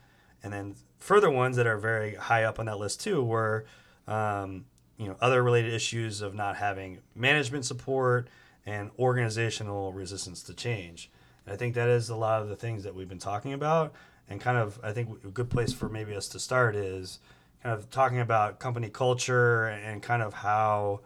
and 0.43 0.53
then 0.53 0.75
further 0.99 1.31
ones 1.31 1.57
that 1.57 1.67
are 1.67 1.79
very 1.79 2.15
high 2.15 2.45
up 2.45 2.59
on 2.59 2.67
that 2.67 2.79
list 2.79 3.01
too 3.01 3.23
were 3.23 3.65
um, 4.07 4.67
you 4.97 5.07
know 5.07 5.17
other 5.21 5.43
related 5.43 5.73
issues 5.73 6.21
of 6.21 6.35
not 6.35 6.57
having 6.57 6.99
management 7.15 7.65
support 7.65 8.29
and 8.65 8.91
organizational 8.99 9.93
resistance 9.93 10.43
to 10.43 10.55
change. 10.55 11.11
And 11.45 11.55
I 11.55 11.57
think 11.57 11.75
that 11.75 11.89
is 11.89 12.09
a 12.09 12.17
lot 12.17 12.43
of 12.43 12.49
the 12.49 12.57
things 12.57 12.83
that 12.83 12.95
we've 12.95 13.09
been 13.09 13.19
talking 13.19 13.53
about, 13.53 13.95
and 14.29 14.41
kind 14.41 14.59
of 14.59 14.79
I 14.83 14.93
think 14.93 15.25
a 15.25 15.29
good 15.29 15.51
place 15.51 15.73
for 15.73 15.89
maybe 15.89 16.15
us 16.15 16.29
to 16.29 16.39
start 16.39 16.77
is 16.77 17.19
kind 17.63 17.77
of 17.77 17.91
talking 17.91 18.21
about 18.21 18.59
company 18.59 18.89
culture 18.89 19.67
and 19.67 20.03
kind 20.03 20.23
of 20.23 20.35
how 20.35 21.01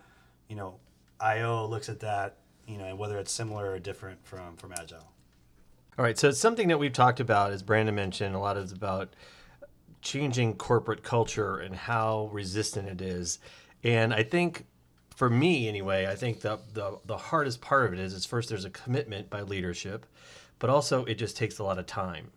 you 0.49 0.57
know 0.57 0.76
IO 1.21 1.67
looks 1.67 1.88
at 1.88 2.00
that, 2.00 2.37
you 2.70 2.78
know, 2.78 2.84
and 2.84 2.98
whether 2.98 3.18
it's 3.18 3.32
similar 3.32 3.72
or 3.72 3.78
different 3.78 4.24
from 4.24 4.56
from 4.56 4.72
agile. 4.72 5.08
All 5.98 6.04
right, 6.04 6.16
so 6.16 6.28
it's 6.28 6.38
something 6.38 6.68
that 6.68 6.78
we've 6.78 6.92
talked 6.92 7.20
about, 7.20 7.52
as 7.52 7.62
Brandon 7.62 7.94
mentioned. 7.94 8.34
A 8.34 8.38
lot 8.38 8.56
is 8.56 8.72
about 8.72 9.14
changing 10.02 10.54
corporate 10.54 11.02
culture 11.02 11.58
and 11.58 11.74
how 11.74 12.30
resistant 12.32 12.88
it 12.88 13.02
is. 13.02 13.38
And 13.82 14.14
I 14.14 14.22
think, 14.22 14.64
for 15.14 15.28
me 15.28 15.68
anyway, 15.68 16.06
I 16.06 16.14
think 16.14 16.40
the 16.40 16.60
the, 16.72 16.98
the 17.04 17.16
hardest 17.16 17.60
part 17.60 17.86
of 17.86 17.92
it 17.92 17.98
is, 17.98 18.14
is 18.14 18.24
first 18.24 18.48
there's 18.48 18.64
a 18.64 18.70
commitment 18.70 19.28
by 19.28 19.42
leadership, 19.42 20.06
but 20.58 20.70
also 20.70 21.04
it 21.04 21.14
just 21.14 21.36
takes 21.36 21.58
a 21.58 21.64
lot 21.64 21.78
of 21.78 21.86
time. 21.86 22.30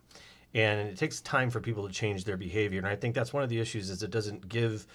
And 0.52 0.88
it 0.88 0.96
takes 0.96 1.20
time 1.20 1.50
for 1.50 1.60
people 1.60 1.86
to 1.86 1.92
change 1.92 2.24
their 2.24 2.36
behavior. 2.36 2.78
And 2.78 2.86
I 2.86 2.94
think 2.94 3.14
that's 3.14 3.32
one 3.32 3.42
of 3.42 3.48
the 3.48 3.58
issues 3.58 3.90
is 3.90 4.02
it 4.02 4.10
doesn't 4.10 4.48
give 4.48 4.86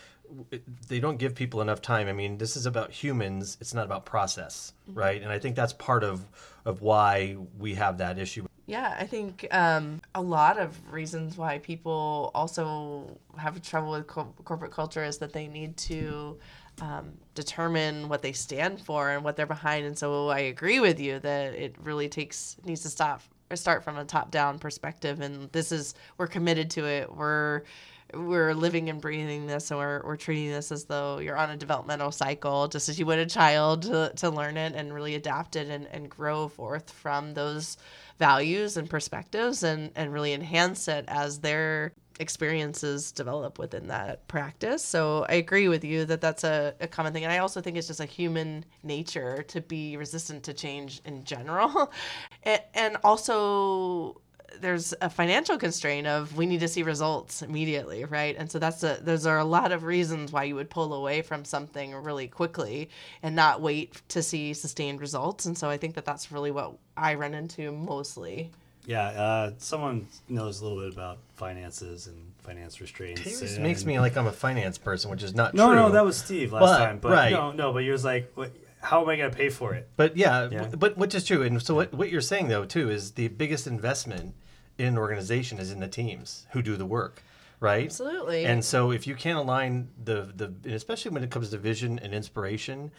they 0.88 1.00
don't 1.00 1.18
give 1.18 1.36
people 1.36 1.62
enough 1.62 1.82
time. 1.82 2.08
I 2.08 2.14
mean, 2.14 2.38
this 2.38 2.56
is 2.56 2.66
about 2.66 2.92
humans. 2.92 3.58
It's 3.60 3.74
not 3.74 3.86
about 3.86 4.06
process, 4.06 4.74
right? 4.94 5.22
And 5.22 5.32
I 5.32 5.40
think 5.40 5.56
that's 5.56 5.74
part 5.74 6.04
of 6.04 6.26
of 6.66 6.82
why 6.82 7.38
we 7.58 7.76
have 7.76 7.98
that 8.00 8.18
issue. 8.18 8.46
Yeah, 8.66 8.96
I 9.00 9.06
think 9.06 9.48
um, 9.50 10.00
a 10.14 10.22
lot 10.22 10.60
of 10.60 10.78
reasons 10.94 11.38
why 11.38 11.58
people 11.58 12.30
also 12.36 13.18
have 13.36 13.60
trouble 13.64 13.92
with 13.92 14.06
co- 14.06 14.32
corporate 14.44 14.72
culture 14.72 15.04
is 15.04 15.18
that 15.18 15.34
they 15.34 15.48
need 15.48 15.76
to 15.78 16.38
um, 16.80 17.14
determine 17.34 18.10
what 18.10 18.22
they 18.22 18.32
stand 18.32 18.80
for 18.80 19.10
and 19.10 19.24
what 19.24 19.36
they're 19.36 19.48
behind. 19.48 19.88
And 19.88 19.98
so 19.98 20.30
I 20.30 20.40
agree 20.40 20.80
with 20.80 21.00
you 21.00 21.18
that 21.20 21.54
it 21.54 21.76
really 21.82 22.08
takes 22.08 22.58
needs 22.64 22.82
to 22.82 22.90
stop 22.90 23.24
or 23.50 23.56
start 23.56 23.84
from 23.84 23.98
a 23.98 24.06
top 24.06 24.30
down 24.30 24.60
perspective. 24.60 25.20
And 25.20 25.52
this 25.52 25.72
is 25.72 25.96
we're 26.20 26.28
committed 26.28 26.70
to 26.72 26.86
it. 26.86 27.12
We're 27.12 27.64
we're 28.14 28.54
living 28.54 28.90
and 28.90 29.02
breathing 29.02 29.46
this 29.48 29.72
and 29.72 29.80
we're, 29.80 30.02
we're 30.04 30.16
treating 30.16 30.50
this 30.50 30.72
as 30.72 30.86
though 30.86 31.20
you're 31.20 31.38
on 31.38 31.50
a 31.50 31.58
developmental 31.58 32.12
cycle 32.12 32.68
just 32.68 32.90
as 32.90 33.00
you 33.00 33.06
would 33.06 33.20
a 33.20 33.26
child 33.26 33.84
to, 33.84 34.12
to 34.16 34.30
learn 34.30 34.58
it 34.58 34.74
and 34.76 34.94
really 34.94 35.16
adapt 35.16 35.56
it 35.56 35.68
and, 35.68 35.88
and 35.88 36.10
grow 36.10 36.48
forth 36.48 36.90
from 36.90 37.34
those 37.34 37.78
values 38.18 38.78
and 38.78 38.90
perspectives 38.90 39.64
and, 39.64 39.92
and 39.96 40.12
really 40.12 40.34
enhance 40.34 40.88
it 40.88 41.06
as 41.08 41.40
their 41.40 41.94
experiences 42.20 43.14
develop 43.14 43.58
within 43.58 43.88
that 43.88 44.28
practice. 44.28 44.84
So 44.84 45.26
I 45.30 45.36
agree 45.36 45.70
with 45.70 45.86
you 45.86 46.06
that 46.06 46.20
that's 46.20 46.44
a, 46.44 46.76
a 46.82 46.88
common 46.88 47.14
thing. 47.14 47.24
And 47.24 47.32
I 47.32 47.38
also 47.38 47.62
think 47.62 47.78
it's 47.78 47.88
just 47.88 48.02
a 48.02 48.06
human 48.06 48.66
nature 48.84 49.44
to 49.48 49.62
be 49.62 49.96
resistant 49.96 50.44
to 50.44 50.54
change 50.54 51.02
in 51.06 51.24
general. 51.24 51.92
and, 52.44 52.62
and 52.74 52.98
also 53.04 54.22
there's 54.60 54.94
a 55.02 55.10
financial 55.10 55.58
constraint 55.58 56.08
of 56.08 56.36
we 56.36 56.46
need 56.46 56.60
to 56.62 56.68
see 56.68 56.84
results 56.84 57.42
immediately, 57.42 58.06
right? 58.06 58.36
And 58.38 58.52
so 58.52 58.60
that's 58.60 58.84
a 58.84 58.98
those 59.02 59.26
are 59.26 59.38
a 59.40 59.46
lot 59.46 59.72
of 59.72 59.84
reasons 59.84 60.32
why 60.32 60.44
you 60.46 60.56
would 60.56 60.70
pull 60.70 60.94
away 60.94 61.22
from 61.22 61.46
something 61.46 61.94
really 61.96 62.28
quickly 62.28 62.90
and 63.24 63.36
not 63.36 63.62
wait 63.62 64.02
to 64.10 64.22
see 64.24 64.54
sustained 64.54 65.02
results. 65.02 65.46
And 65.46 65.58
so 65.58 65.70
I 65.70 65.78
think 65.78 65.96
that 65.96 66.06
that's 66.06 66.32
really 66.32 66.52
what 66.52 66.74
I 66.98 67.16
run 67.16 67.34
into 67.34 67.72
mostly. 67.72 68.52
Yeah, 68.86 69.04
uh, 69.08 69.52
someone 69.60 70.08
knows 70.30 70.62
a 70.62 70.66
little 70.66 70.80
bit 70.84 70.94
about 70.94 71.20
finances 71.36 72.08
and 72.08 72.32
finance 72.40 72.82
restraints. 72.82 73.22
It 73.42 73.52
and- 73.56 73.64
makes 73.64 73.86
me 73.86 74.00
like 74.00 74.18
I'm 74.18 74.26
a 74.28 74.32
finance 74.32 74.78
person, 74.78 75.12
which 75.12 75.22
is 75.22 75.36
not 75.36 75.54
No, 75.54 75.68
true. 75.68 75.76
no, 75.76 75.90
that 75.92 76.04
was 76.04 76.18
Steve 76.18 76.54
last 76.54 76.62
But- 76.62 76.78
time. 76.78 77.00
But 77.00 77.12
right. 77.12 77.32
no, 77.32 77.52
no, 77.52 77.72
but 77.74 77.84
he 77.84 77.92
was 77.92 78.04
like, 78.04 78.32
what, 78.36 78.52
"How 78.82 79.02
am 79.02 79.10
I 79.10 79.16
going 79.18 79.30
to 79.32 79.36
pay 79.38 79.50
for 79.50 79.74
it?" 79.74 79.90
But 79.98 80.16
yeah, 80.18 80.44
Yeah. 80.50 80.60
w- 80.60 80.78
but 80.78 80.98
which 80.98 81.14
is 81.16 81.26
true. 81.26 81.44
And 81.44 81.62
so 81.62 81.76
what, 81.76 81.94
what 81.94 82.10
you're 82.10 82.22
saying 82.22 82.48
though 82.48 82.66
too 82.66 82.90
is 82.90 83.12
the 83.12 83.28
biggest 83.28 83.68
investment 83.68 84.36
in 84.78 84.86
an 84.88 84.98
organization 84.98 85.60
is 85.60 85.72
in 85.72 85.80
the 85.80 85.88
teams 85.88 86.48
who 86.52 86.62
do 86.62 86.76
the 86.78 86.86
work, 86.86 87.22
right? 87.60 87.86
Absolutely. 87.86 88.46
And 88.46 88.64
so 88.64 88.92
if 88.92 89.06
you 89.08 89.16
can't 89.16 89.38
align 89.38 89.90
the 90.04 90.32
the 90.36 90.46
and 90.64 90.74
especially 90.74 91.12
when 91.12 91.24
it 91.24 91.30
comes 91.32 91.50
to 91.52 91.58
vision 91.58 92.00
and 92.00 92.14
inspiration, 92.14 92.92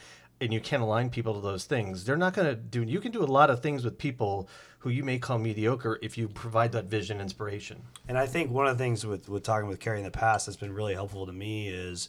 and 0.42 0.52
you 0.52 0.60
can't 0.60 0.82
align 0.82 1.10
people 1.10 1.34
to 1.34 1.40
those 1.40 1.64
things, 1.64 2.04
they're 2.04 2.16
not 2.16 2.32
going 2.34 2.48
to 2.48 2.54
do. 2.54 2.82
You 2.82 3.00
can 3.00 3.12
do 3.12 3.22
a 3.22 3.26
lot 3.26 3.50
of 3.50 3.60
things 3.62 3.84
with 3.84 3.98
people 3.98 4.48
who 4.78 4.88
you 4.88 5.04
may 5.04 5.18
call 5.18 5.38
mediocre 5.38 5.98
if 6.00 6.16
you 6.16 6.26
provide 6.28 6.72
that 6.72 6.86
vision 6.86 7.18
and 7.18 7.22
inspiration. 7.24 7.82
And 8.08 8.16
I 8.16 8.26
think 8.26 8.50
one 8.50 8.66
of 8.66 8.78
the 8.78 8.82
things 8.82 9.04
with, 9.04 9.28
with 9.28 9.42
talking 9.42 9.68
with 9.68 9.78
Carrie 9.80 9.98
in 9.98 10.04
the 10.04 10.10
past 10.10 10.46
that's 10.46 10.56
been 10.56 10.72
really 10.72 10.94
helpful 10.94 11.26
to 11.26 11.32
me 11.34 11.68
is, 11.68 12.08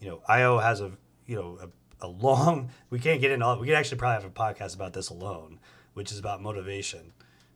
you 0.00 0.08
know, 0.08 0.20
IO 0.28 0.58
has 0.58 0.80
a 0.80 0.90
you 1.26 1.36
know 1.36 1.58
a, 1.62 1.68
a 2.02 2.08
long. 2.08 2.70
We 2.90 2.98
can't 2.98 3.20
get 3.20 3.30
into 3.30 3.46
all. 3.46 3.58
We 3.58 3.66
could 3.66 3.76
actually 3.76 3.98
probably 3.98 4.22
have 4.22 4.30
a 4.30 4.34
podcast 4.34 4.74
about 4.74 4.92
this 4.92 5.10
alone, 5.10 5.58
which 5.94 6.10
is 6.12 6.18
about 6.18 6.42
motivation, 6.42 7.12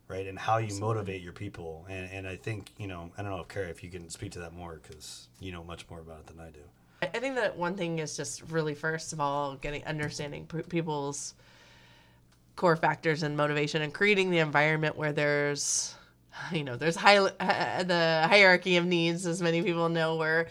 right, 0.08 0.26
and 0.26 0.38
how 0.38 0.58
you 0.58 0.78
motivate 0.80 1.22
your 1.22 1.32
people. 1.32 1.86
And 1.88 2.10
and 2.10 2.26
I 2.26 2.36
think 2.36 2.70
you 2.78 2.86
know 2.86 3.10
I 3.18 3.22
don't 3.22 3.30
know 3.30 3.40
if 3.40 3.48
Carrie 3.48 3.70
if 3.70 3.82
you 3.82 3.90
can 3.90 4.08
speak 4.10 4.32
to 4.32 4.38
that 4.40 4.52
more 4.52 4.80
because 4.82 5.28
you 5.40 5.52
know 5.52 5.64
much 5.64 5.88
more 5.90 6.00
about 6.00 6.20
it 6.20 6.26
than 6.26 6.40
I 6.40 6.50
do. 6.50 6.60
I 7.02 7.10
I 7.14 7.20
think 7.20 7.36
that 7.36 7.56
one 7.56 7.76
thing 7.76 7.98
is 7.98 8.16
just 8.16 8.42
really 8.50 8.74
first 8.74 9.12
of 9.12 9.20
all 9.20 9.56
getting 9.56 9.84
understanding 9.84 10.46
people's 10.68 11.34
core 12.56 12.76
factors 12.76 13.22
and 13.22 13.36
motivation 13.36 13.82
and 13.82 13.92
creating 13.92 14.30
the 14.30 14.38
environment 14.38 14.96
where 14.96 15.12
there's 15.12 15.94
you 16.52 16.64
know 16.64 16.76
there's 16.76 16.96
high 16.96 17.18
uh, 17.18 17.82
the 17.82 18.26
hierarchy 18.28 18.76
of 18.76 18.84
needs 18.84 19.26
as 19.26 19.42
many 19.42 19.62
people 19.62 19.88
know 19.88 20.16
where 20.16 20.48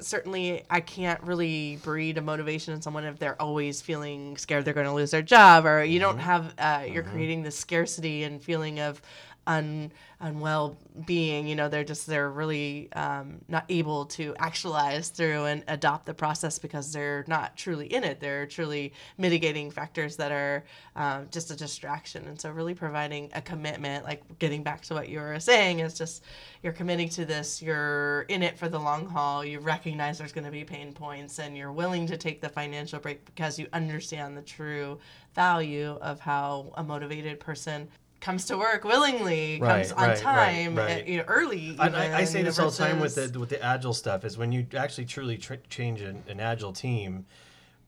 certainly 0.00 0.64
I 0.70 0.80
can't 0.80 1.22
really 1.22 1.78
breed 1.82 2.18
a 2.18 2.22
motivation 2.22 2.74
in 2.74 2.82
someone 2.82 3.04
if 3.04 3.18
they're 3.18 3.40
always 3.40 3.80
feeling 3.80 4.36
scared 4.36 4.64
they're 4.64 4.74
going 4.74 4.86
to 4.86 4.92
lose 4.92 5.10
their 5.10 5.22
job 5.22 5.66
or 5.66 5.84
you 5.84 5.98
don't 5.98 6.18
have 6.18 6.54
uh, 6.58 6.84
you're 6.88 7.02
creating 7.02 7.42
this 7.42 7.58
scarcity 7.58 8.24
and 8.24 8.42
feeling 8.42 8.80
of 8.80 9.00
un 9.46 9.92
unwell 10.20 10.76
being 11.04 11.46
you 11.46 11.54
know 11.54 11.68
they're 11.68 11.84
just 11.84 12.06
they're 12.06 12.30
really 12.30 12.88
um, 12.94 13.40
not 13.48 13.64
able 13.68 14.06
to 14.06 14.34
actualize 14.38 15.10
through 15.10 15.44
and 15.44 15.64
adopt 15.68 16.06
the 16.06 16.14
process 16.14 16.58
because 16.58 16.92
they're 16.92 17.24
not 17.26 17.56
truly 17.56 17.92
in 17.92 18.04
it. 18.04 18.20
They're 18.20 18.46
truly 18.46 18.92
mitigating 19.18 19.70
factors 19.70 20.16
that 20.16 20.32
are 20.32 20.64
um, 20.96 21.28
just 21.30 21.50
a 21.50 21.56
distraction. 21.56 22.26
And 22.26 22.40
so 22.40 22.50
really 22.50 22.74
providing 22.74 23.30
a 23.34 23.42
commitment 23.42 24.04
like 24.04 24.22
getting 24.38 24.62
back 24.62 24.82
to 24.82 24.94
what 24.94 25.08
you 25.08 25.20
were 25.20 25.38
saying 25.40 25.80
is 25.80 25.94
just 25.94 26.24
you're 26.62 26.72
committing 26.72 27.08
to 27.10 27.24
this 27.24 27.60
you're 27.60 28.22
in 28.28 28.42
it 28.42 28.58
for 28.58 28.68
the 28.68 28.78
long 28.78 29.06
haul 29.06 29.44
you 29.44 29.58
recognize 29.60 30.18
there's 30.18 30.32
going 30.32 30.44
to 30.44 30.50
be 30.50 30.64
pain 30.64 30.92
points 30.92 31.38
and 31.38 31.56
you're 31.56 31.72
willing 31.72 32.06
to 32.06 32.16
take 32.16 32.40
the 32.40 32.48
financial 32.48 32.98
break 32.98 33.24
because 33.24 33.58
you 33.58 33.66
understand 33.72 34.36
the 34.36 34.42
true 34.42 34.98
value 35.34 35.98
of 36.00 36.20
how 36.20 36.72
a 36.76 36.82
motivated 36.82 37.40
person 37.40 37.88
comes 38.24 38.46
to 38.46 38.56
work 38.56 38.84
willingly, 38.84 39.60
Right, 39.60 39.86
comes 39.86 39.92
on 39.92 40.08
right, 40.08 40.16
time, 40.16 40.74
right. 40.76 41.02
uh, 41.02 41.06
you 41.06 41.18
know, 41.18 41.24
early. 41.28 41.76
I, 41.78 41.88
I, 41.88 42.16
I 42.18 42.24
say 42.24 42.42
this 42.42 42.58
all 42.58 42.70
the 42.70 42.76
time 42.76 42.98
with 42.98 43.14
the 43.14 43.38
with 43.38 43.50
the 43.50 43.62
agile 43.62 43.92
stuff 43.92 44.24
is 44.24 44.38
when 44.38 44.50
you 44.50 44.66
actually 44.76 45.04
truly 45.04 45.36
tr- 45.36 45.54
change 45.68 46.00
an, 46.00 46.24
an 46.26 46.40
agile 46.40 46.72
team, 46.72 47.26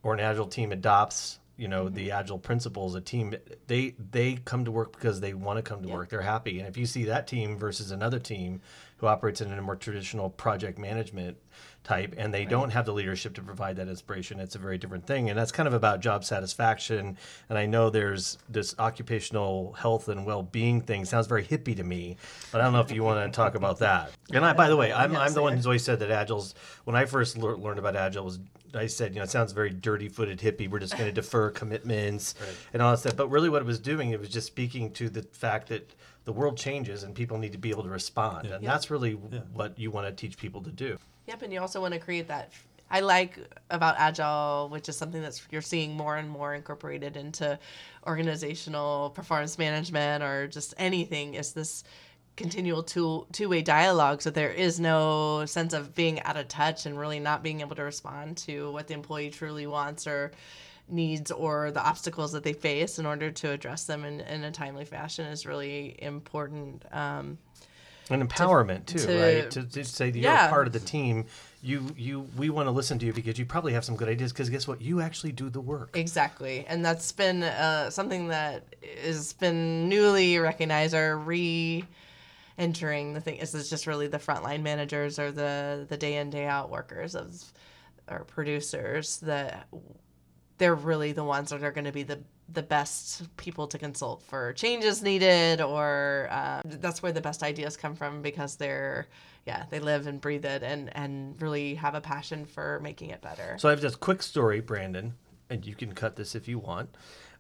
or 0.03 0.13
an 0.15 0.21
agile 0.21 0.47
team 0.47 0.73
adopts 0.73 1.39
you 1.57 1.69
know 1.69 1.89
the 1.89 2.11
agile 2.11 2.39
principles. 2.39 2.95
A 2.95 3.01
team 3.01 3.35
they 3.67 3.95
they 4.11 4.35
come 4.45 4.65
to 4.67 4.71
work 4.71 4.93
because 4.93 5.21
they 5.21 5.33
want 5.33 5.57
to 5.57 5.63
come 5.63 5.83
to 5.83 5.89
work. 5.89 6.11
They're 6.11 6.21
happy, 6.21 6.59
and 6.59 6.69
if 6.69 6.77
you 6.77 6.87
see 6.87 7.05
that 7.05 7.27
team 7.27 7.57
versus 7.57 7.91
another 7.91 8.19
team 8.19 8.61
who 8.99 9.07
operates 9.07 9.41
in 9.41 9.51
a 9.53 9.63
more 9.63 9.77
traditional 9.77 10.31
project 10.31 10.79
management 10.79 11.39
type 11.87 12.15
and 12.19 12.35
they 12.35 12.45
don't 12.45 12.71
have 12.71 12.85
the 12.85 12.93
leadership 12.93 13.33
to 13.33 13.41
provide 13.41 13.77
that 13.77 13.87
inspiration 13.87 14.41
it's 14.41 14.57
a 14.57 14.59
very 14.59 14.77
different 14.77 15.07
thing 15.07 15.31
and 15.31 15.39
that's 15.39 15.53
kind 15.53 15.69
of 15.69 15.73
about 15.73 16.01
job 16.01 16.25
satisfaction 16.25 17.17
and 17.49 17.57
i 17.57 17.65
know 17.65 17.91
there's 17.91 18.39
this 18.49 18.75
occupational 18.81 19.73
health 19.75 20.09
and 20.09 20.27
well-being 20.27 20.81
thing 20.81 21.05
sounds 21.05 21.29
very 21.29 21.45
hippie 21.45 21.77
to 21.77 21.85
me 21.85 22.17
but 22.51 22.61
i 22.61 22.65
don't 22.65 22.73
know 22.73 22.81
if 22.81 22.91
you 22.91 23.05
want 23.05 23.25
to 23.25 23.37
talk 23.37 23.55
about 23.55 23.79
that 23.79 24.11
and 24.33 24.45
i 24.45 24.53
by 24.53 24.69
the 24.69 24.77
way 24.77 24.93
i'm, 24.93 25.15
I'm 25.15 25.33
the 25.33 25.43
one 25.43 25.55
who's 25.55 25.67
always 25.67 25.85
said 25.85 26.01
that 26.01 26.11
agile's 26.11 26.57
when 26.85 26.97
i 26.97 27.05
first 27.05 27.39
lear- 27.39 27.57
learned 27.57 27.79
about 27.79 27.95
agile 27.95 28.25
was 28.25 28.41
I 28.75 28.89
said, 28.89 29.15
you 29.15 29.21
know, 29.21 29.23
it 29.23 29.31
sounds 29.31 29.53
very 29.53 29.71
dirty-footed 29.71 30.39
hippie. 30.41 30.69
We're 30.69 30.81
just 30.81 30.99
going 30.99 31.07
to 31.09 31.13
defer 31.13 31.51
commitments 31.51 32.35
and 32.75 32.83
all 32.83 32.91
that 32.91 32.99
stuff. 32.99 33.17
But 33.17 33.29
really, 33.29 33.49
what 33.49 33.63
it 33.63 33.65
was 33.65 33.79
doing, 33.79 34.11
it 34.11 34.21
was 34.21 34.29
just 34.29 34.47
speaking 34.47 34.91
to 34.95 35.09
the 35.09 35.23
fact 35.23 35.69
that 35.69 35.95
the 36.27 36.33
world 36.33 36.59
changes 36.59 37.05
and 37.05 37.15
people 37.15 37.39
need 37.39 37.53
to 37.53 37.59
be 37.59 37.71
able 37.71 37.85
to 37.85 37.89
respond, 37.89 38.47
and 38.47 38.67
that's 38.67 38.91
really 38.91 39.13
what 39.13 39.79
you 39.79 39.91
want 39.91 40.07
to 40.07 40.13
teach 40.13 40.37
people 40.37 40.61
to 40.61 40.71
do. 40.71 40.99
Yep, 41.27 41.43
and 41.43 41.53
you 41.53 41.61
also 41.61 41.81
want 41.81 41.95
to 41.95 42.01
create 42.01 42.29
that. 42.29 42.53
I 42.91 43.01
like 43.01 43.39
about 43.71 43.97
agile, 43.99 44.69
which 44.69 44.89
is 44.89 44.97
something 44.97 45.23
that's 45.23 45.43
you're 45.51 45.63
seeing 45.63 45.97
more 45.97 46.17
and 46.17 46.29
more 46.29 46.55
incorporated 46.55 47.17
into 47.17 47.59
organizational 48.07 49.11
performance 49.11 49.57
management 49.57 50.23
or 50.23 50.47
just 50.49 50.75
anything. 50.79 51.35
Is 51.35 51.53
this 51.53 51.85
continual 52.37 52.83
two 52.83 53.27
two 53.33 53.49
way 53.49 53.63
dialogue? 53.63 54.21
So 54.21 54.31
there 54.31 54.53
is 54.53 54.79
no 54.79 55.47
sense 55.47 55.73
of 55.73 55.95
being 55.95 56.21
out 56.23 56.37
of 56.37 56.49
touch 56.49 56.87
and 56.87 56.99
really 56.99 57.21
not 57.21 57.43
being 57.43 57.61
able 57.61 57.77
to 57.77 57.83
respond 57.85 58.37
to 58.39 58.71
what 58.73 58.89
the 58.89 58.95
employee 58.95 59.31
truly 59.31 59.67
wants 59.67 60.07
or 60.07 60.33
needs 60.89 61.31
or 61.31 61.71
the 61.71 61.85
obstacles 61.85 62.33
that 62.33 62.45
they 62.45 62.53
face 62.53 62.99
in 62.99 63.07
order 63.07 63.31
to 63.31 63.51
address 63.51 63.85
them 63.85 64.05
in, 64.05 64.21
in 64.21 64.45
a 64.45 64.51
timely 64.51 64.85
fashion 64.85 65.27
is 65.27 65.45
really 65.47 65.97
important. 66.03 66.85
Um, 66.93 67.39
And 68.11 68.23
empowerment 68.29 68.87
too, 68.87 68.99
to- 68.99 69.21
right? 69.21 69.51
To, 69.51 69.65
to 69.65 69.85
say 69.85 70.11
that 70.11 70.19
you're 70.19 70.33
a 70.33 70.49
part 70.49 70.67
of 70.69 70.73
the 70.73 70.81
team. 70.81 71.27
You, 71.63 71.87
you, 71.97 72.21
we 72.37 72.51
want 72.51 72.69
to 72.69 72.71
listen 72.71 72.99
to 73.01 73.07
you 73.07 73.13
because 73.13 73.37
you 73.39 73.45
probably 73.47 73.73
have 73.73 73.85
some 73.85 73.97
good 73.97 74.09
ideas. 74.09 74.33
Because 74.33 74.49
guess 74.51 74.69
what? 74.69 74.81
You 74.81 75.01
actually 75.01 75.33
do 75.33 75.51
the 75.51 75.61
work. 75.61 75.97
Exactly, 75.97 76.65
and 76.69 76.85
that's 76.85 77.11
been 77.11 77.43
uh, 77.43 77.91
something 77.91 78.29
that 78.29 78.77
has 79.03 79.33
been 79.33 79.89
newly 79.89 80.39
recognized 80.39 80.95
or 80.95 81.19
re-entering 81.19 83.15
the 83.15 83.21
thing. 83.21 83.39
Is 83.39 83.51
this 83.51 83.65
is 83.65 83.71
just 83.71 83.89
really 83.89 84.07
the 84.07 84.19
frontline 84.19 84.63
managers 84.63 85.19
or 85.19 85.33
the 85.33 85.87
the 85.89 85.97
day 85.97 86.19
in 86.19 86.31
day 86.31 86.47
out 86.47 86.71
workers 86.71 87.17
of 87.17 87.43
or 88.09 88.23
producers 88.25 89.19
that 89.21 89.67
they're 90.59 90.75
really 90.75 91.13
the 91.13 91.25
ones 91.25 91.51
that 91.51 91.63
are 91.63 91.71
going 91.71 91.85
to 91.85 91.93
be 91.93 92.03
the 92.03 92.19
the 92.53 92.63
best 92.63 93.25
people 93.37 93.67
to 93.67 93.77
consult 93.77 94.23
for 94.23 94.53
changes 94.53 95.03
needed 95.03 95.61
or 95.61 96.29
um, 96.31 96.63
that's 96.65 97.03
where 97.03 97.11
the 97.11 97.21
best 97.21 97.43
ideas 97.43 97.77
come 97.77 97.97
from 97.97 98.23
because 98.23 98.57
they're 98.57 99.09
yeah 99.47 99.65
they 99.71 99.81
live 99.81 100.07
and 100.07 100.21
breathe 100.21 100.45
it 100.45 100.63
and 100.63 100.95
and 100.97 101.41
really 101.43 101.75
have 101.75 101.95
a 101.95 102.01
passion 102.01 102.47
for 102.47 102.79
making 102.83 103.11
it 103.11 103.21
better 103.21 103.57
So 103.59 103.69
I 103.69 103.73
have 103.73 103.81
this 103.81 103.97
quick 103.97 104.23
story, 104.23 104.61
Brandon, 104.61 105.15
and 105.51 105.67
you 105.67 105.75
can 105.75 105.93
cut 105.93 106.17
this 106.17 106.35
if 106.35 106.47
you 106.47 106.59
want. 106.59 106.91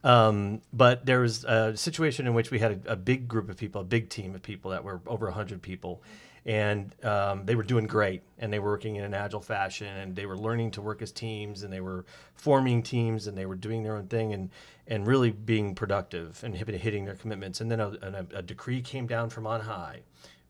Um, 0.04 0.61
but 0.73 1.06
there 1.06 1.20
was 1.20 1.44
a 1.44 1.76
situation 1.76 2.26
in 2.26 2.35
which 2.35 2.50
we 2.50 2.58
had 2.58 2.87
a, 2.87 2.92
a 2.92 2.96
big 2.96 3.26
group 3.26 3.49
of 3.49 3.56
people, 3.56 3.80
a 3.80 3.85
big 3.85 4.08
team 4.08 4.35
of 4.35 4.42
people 4.42 4.70
that 4.70 4.85
were 4.85 5.00
over 5.06 5.26
100 5.26 5.62
people. 5.62 6.02
And 6.47 6.95
um, 7.05 7.45
they 7.45 7.57
were 7.57 7.65
doing 7.65 7.87
great 7.87 8.23
and 8.38 8.53
they 8.53 8.61
were 8.61 8.71
working 8.71 8.97
in 8.97 9.05
an 9.05 9.15
agile 9.15 9.41
fashion 9.41 9.88
and 9.88 10.15
they 10.15 10.26
were 10.26 10.38
learning 10.38 10.71
to 10.73 10.81
work 10.81 11.03
as 11.03 11.11
teams 11.11 11.65
and 11.65 11.73
they 11.73 11.81
were 11.81 12.07
forming 12.37 12.85
teams 12.85 13.26
and 13.26 13.37
they 13.37 13.47
were 13.47 13.57
doing 13.57 13.83
their 13.83 13.97
own 13.97 14.07
thing 14.07 14.33
and, 14.33 14.50
and 14.87 15.09
really 15.09 15.33
being 15.33 15.75
productive 15.75 16.41
and 16.45 16.57
hitting 16.57 17.05
their 17.05 17.17
commitments. 17.17 17.61
And 17.61 17.69
then 17.69 17.81
a, 17.81 17.88
a, 18.00 18.38
a 18.38 18.43
decree 18.43 18.81
came 18.81 19.09
down 19.09 19.29
from 19.29 19.45
on 19.45 19.61
high, 19.61 20.03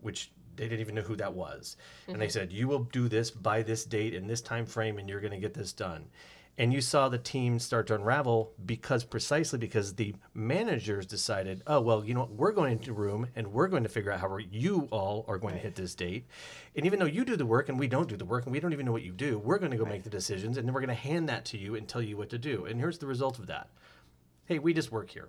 which 0.02 0.30
they 0.56 0.64
didn't 0.64 0.80
even 0.80 0.94
know 0.94 1.02
who 1.02 1.16
that 1.16 1.32
was. 1.32 1.78
And 2.08 2.20
they 2.20 2.28
said 2.28 2.52
you 2.52 2.68
will 2.68 2.84
do 2.84 3.08
this 3.08 3.30
by 3.30 3.62
this 3.62 3.84
date 3.86 4.12
in 4.12 4.26
this 4.26 4.42
time 4.42 4.66
frame 4.66 4.98
and 4.98 5.08
you're 5.08 5.20
going 5.20 5.32
to 5.32 5.38
get 5.38 5.54
this 5.54 5.72
done 5.72 6.04
and 6.58 6.72
you 6.72 6.80
saw 6.80 7.08
the 7.08 7.18
team 7.18 7.58
start 7.58 7.86
to 7.86 7.94
unravel 7.94 8.52
because 8.64 9.04
precisely 9.04 9.58
because 9.58 9.94
the 9.94 10.14
managers 10.34 11.06
decided, 11.06 11.62
oh 11.66 11.80
well, 11.80 12.04
you 12.04 12.14
know 12.14 12.20
what, 12.20 12.32
we're 12.32 12.52
going 12.52 12.72
into 12.72 12.92
room 12.92 13.26
and 13.36 13.52
we're 13.52 13.68
going 13.68 13.82
to 13.82 13.88
figure 13.88 14.10
out 14.10 14.20
how 14.20 14.36
you 14.38 14.88
all 14.90 15.24
are 15.28 15.38
going 15.38 15.54
to 15.54 15.60
hit 15.60 15.74
this 15.74 15.94
date, 15.94 16.26
and 16.74 16.86
even 16.86 16.98
though 16.98 17.06
you 17.06 17.24
do 17.24 17.36
the 17.36 17.46
work 17.46 17.68
and 17.68 17.78
we 17.78 17.86
don't 17.86 18.08
do 18.08 18.16
the 18.16 18.24
work 18.24 18.44
and 18.44 18.52
we 18.52 18.60
don't 18.60 18.72
even 18.72 18.86
know 18.86 18.92
what 18.92 19.02
you 19.02 19.12
do, 19.12 19.38
we're 19.38 19.58
going 19.58 19.70
to 19.70 19.76
go 19.76 19.84
make 19.84 20.02
the 20.02 20.10
decisions 20.10 20.56
and 20.56 20.66
then 20.66 20.74
we're 20.74 20.80
going 20.80 20.88
to 20.88 20.94
hand 20.94 21.28
that 21.28 21.44
to 21.44 21.58
you 21.58 21.74
and 21.74 21.86
tell 21.86 22.02
you 22.02 22.16
what 22.16 22.30
to 22.30 22.38
do. 22.38 22.64
And 22.66 22.80
here's 22.80 22.98
the 22.98 23.06
result 23.06 23.38
of 23.38 23.46
that: 23.48 23.68
hey, 24.46 24.58
we 24.58 24.72
just 24.72 24.92
work 24.92 25.10
here. 25.10 25.28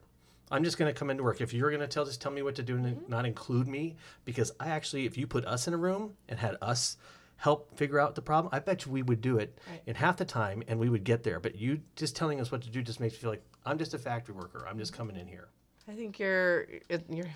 I'm 0.50 0.64
just 0.64 0.78
going 0.78 0.92
to 0.92 0.98
come 0.98 1.10
into 1.10 1.24
work. 1.24 1.42
If 1.42 1.54
you're 1.54 1.72
going 1.72 1.82
to 1.82 1.88
tell, 1.88 2.06
just 2.06 2.22
tell 2.22 2.32
me 2.32 2.42
what 2.42 2.56
to 2.56 2.64
do 2.64 2.78
and 2.78 2.86
mm-hmm. 2.86 3.12
not 3.12 3.26
include 3.26 3.68
me, 3.68 3.98
because 4.24 4.54
I 4.62 4.70
actually, 4.70 5.06
if 5.06 5.18
you 5.18 5.28
put 5.28 5.46
us 5.46 5.68
in 5.68 5.74
a 5.74 5.78
room 5.78 6.14
and 6.30 6.40
had 6.40 6.56
us 6.62 6.96
help 7.38 7.76
figure 7.78 8.00
out 8.00 8.16
the 8.16 8.22
problem, 8.22 8.50
I 8.54 8.60
bet 8.60 8.86
you 8.86 8.92
we 8.92 9.04
would 9.04 9.22
do 9.22 9.38
it 9.38 9.58
Right. 9.70 9.82
in 9.86 9.96
half 9.96 10.18
the 10.18 10.26
time 10.26 10.64
and 10.68 10.80
we 10.80 10.90
would 10.90 11.04
get 11.04 11.24
there. 11.24 11.40
But 11.40 11.56
you 11.56 11.82
just 11.96 12.16
telling 12.16 12.40
us 12.42 12.52
what 12.52 12.62
to 12.64 12.70
do 12.70 12.82
just 12.82 13.00
makes 13.00 13.14
me 13.14 13.20
feel 13.20 13.30
like 13.30 13.44
I'm 13.66 13.78
just 13.78 13.94
a 13.94 13.98
factory 14.00 14.36
worker. 14.36 14.66
I'm 14.68 14.78
just 14.80 14.94
coming 14.94 15.16
in 15.16 15.28
here. 15.28 15.48
I 15.88 15.94
think 15.94 16.20
you're 16.20 16.68
you're 17.10 17.30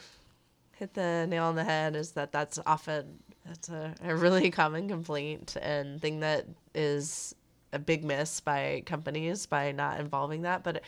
hit 0.74 0.94
the 0.94 1.26
nail 1.28 1.46
on 1.46 1.56
the 1.56 1.64
head. 1.64 1.96
Is 1.96 2.12
that 2.12 2.32
that's 2.32 2.60
often 2.66 3.20
that's 3.46 3.70
a, 3.70 3.94
a 4.04 4.16
really 4.16 4.50
common 4.62 4.88
complaint 4.90 5.56
and 5.62 6.02
thing 6.02 6.20
that 6.22 6.46
is 6.74 7.36
a 7.74 7.80
big 7.80 8.04
miss 8.04 8.40
by 8.42 8.84
companies 8.86 9.46
by 9.46 9.72
not 9.72 10.00
involving 10.00 10.42
that. 10.42 10.64
But 10.64 10.82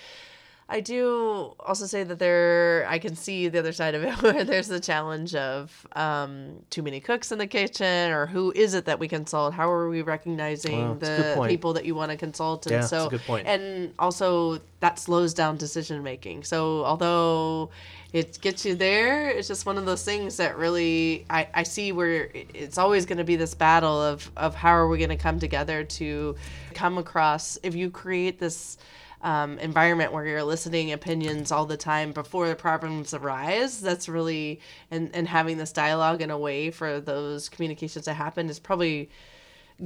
I 0.70 0.80
do 0.80 1.54
also 1.60 1.86
say 1.86 2.04
that 2.04 2.20
there 2.20 2.86
I 2.88 2.98
can 2.98 3.16
see 3.16 3.48
the 3.50 3.60
other 3.60 3.74
side 3.74 3.96
of 3.96 4.04
it 4.04 4.14
where 4.22 4.44
there's 4.44 4.68
the 4.68 4.80
challenge 4.80 5.36
of 5.36 5.86
um, 5.96 6.64
too 6.70 6.82
many 6.82 7.00
cooks 7.00 7.32
in 7.32 7.38
the 7.38 7.48
kitchen 7.48 8.12
or 8.12 8.26
who 8.26 8.52
is 8.56 8.74
it 8.74 8.86
that 8.86 9.00
we 9.00 9.08
consult? 9.08 9.54
How 9.54 9.70
are 9.70 9.90
we 9.90 10.02
recognizing 10.02 10.80
Well, 10.80 10.94
that's 10.96 11.10
a 11.10 11.24
good 11.36 11.44
the 11.44 11.48
people 11.48 11.74
that 11.74 11.86
you 11.86 11.96
want 11.96 12.12
to 12.12 12.18
consult? 12.18 12.66
And 12.66 12.74
Yeah, 12.74 12.82
so 12.82 13.10
good 13.10 13.22
point. 13.22 13.46
and 13.46 13.94
also 14.00 14.60
that 14.80 15.00
slows 15.00 15.34
down 15.34 15.58
decision 15.58 16.02
making. 16.02 16.44
So 16.44 16.84
although 16.86 17.70
it 18.14 18.40
gets 18.42 18.66
you 18.66 18.76
there, 18.76 19.30
it's 19.30 19.48
just 19.48 19.66
one 19.66 19.78
of 19.78 19.86
those 19.86 20.04
things 20.06 20.38
that 20.38 20.58
really 20.58 21.26
I, 21.30 21.48
I 21.54 21.64
see 21.64 21.92
where 21.92 22.30
it's 22.34 22.78
always 22.78 23.06
going 23.06 23.18
to 23.18 23.24
be 23.24 23.36
this 23.36 23.54
battle 23.54 24.02
of 24.02 24.32
of 24.38 24.56
how 24.56 24.72
are 24.72 24.88
we 24.88 24.98
going 24.98 25.10
to 25.10 25.18
come 25.18 25.40
together 25.40 25.84
to 25.84 26.36
come 26.74 26.98
across 26.98 27.58
if 27.64 27.76
you 27.76 27.90
create 27.90 28.40
this 28.40 28.78
um, 29.24 29.58
environment 29.60 30.12
where 30.12 30.26
you're 30.26 30.38
eliciting 30.38 30.92
opinions 30.92 31.52
all 31.52 31.66
the 31.66 31.78
time 31.78 32.12
before 32.12 32.48
the 32.50 32.56
problems 32.56 33.14
arise 33.14 33.80
that's 33.80 34.10
really 34.10 34.60
and, 34.92 35.10
and 35.16 35.28
having 35.28 35.58
this 35.58 35.72
dialogue 35.72 36.22
in 36.22 36.30
a 36.30 36.38
way 36.38 36.70
for 36.70 37.00
those 37.00 37.48
communications 37.48 38.06
to 38.06 38.14
happen 38.14 38.50
is 38.50 38.60
probably 38.60 39.10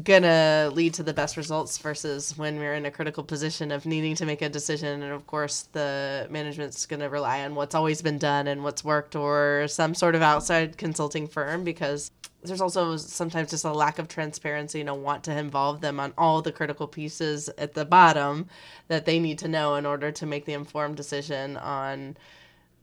gonna 0.04 0.70
lead 0.74 0.94
to 0.94 1.04
the 1.04 1.14
best 1.14 1.38
results 1.38 1.78
versus 1.78 2.38
when 2.38 2.60
we're 2.60 2.76
in 2.76 2.86
a 2.86 2.92
critical 2.92 3.24
position 3.24 3.72
of 3.72 3.86
needing 3.86 4.16
to 4.16 4.26
make 4.26 4.42
a 4.42 4.50
decision. 4.50 5.02
And 5.02 5.12
of 5.12 5.26
course 5.26 5.64
the 5.72 6.28
management's 6.30 6.86
gonna 6.86 7.10
rely 7.10 7.44
on 7.44 7.56
what's 7.56 7.74
always 7.74 8.02
been 8.02 8.18
done 8.18 8.48
and 8.48 8.64
what's 8.64 8.84
worked 8.84 9.16
or 9.16 9.66
some 9.68 9.96
sort 9.96 10.16
of 10.16 10.22
outside 10.22 10.78
consulting 10.78 11.28
firm 11.28 11.64
because 11.64 12.12
there's 12.44 12.62
also 12.62 12.98
sometimes 12.98 13.50
just 13.50 13.66
a 13.66 13.72
lack 13.72 13.98
of 14.00 14.08
transparency 14.08 14.80
and 14.80 14.90
a 14.90 14.96
want 14.96 15.24
to 15.24 15.38
involve 15.38 15.82
them 15.82 16.00
on 16.00 16.14
all 16.18 16.42
the 16.42 16.52
critical 16.52 16.88
pieces 16.88 17.50
at 17.58 17.74
the 17.74 17.86
bottom 17.86 18.48
that 18.88 19.06
they 19.06 19.20
need 19.20 19.40
to 19.40 19.48
know 19.48 19.76
in 19.76 19.86
order 19.86 20.12
to 20.12 20.26
make 20.26 20.46
the 20.46 20.54
informed 20.54 20.96
decision 20.96 21.58
on 21.58 22.16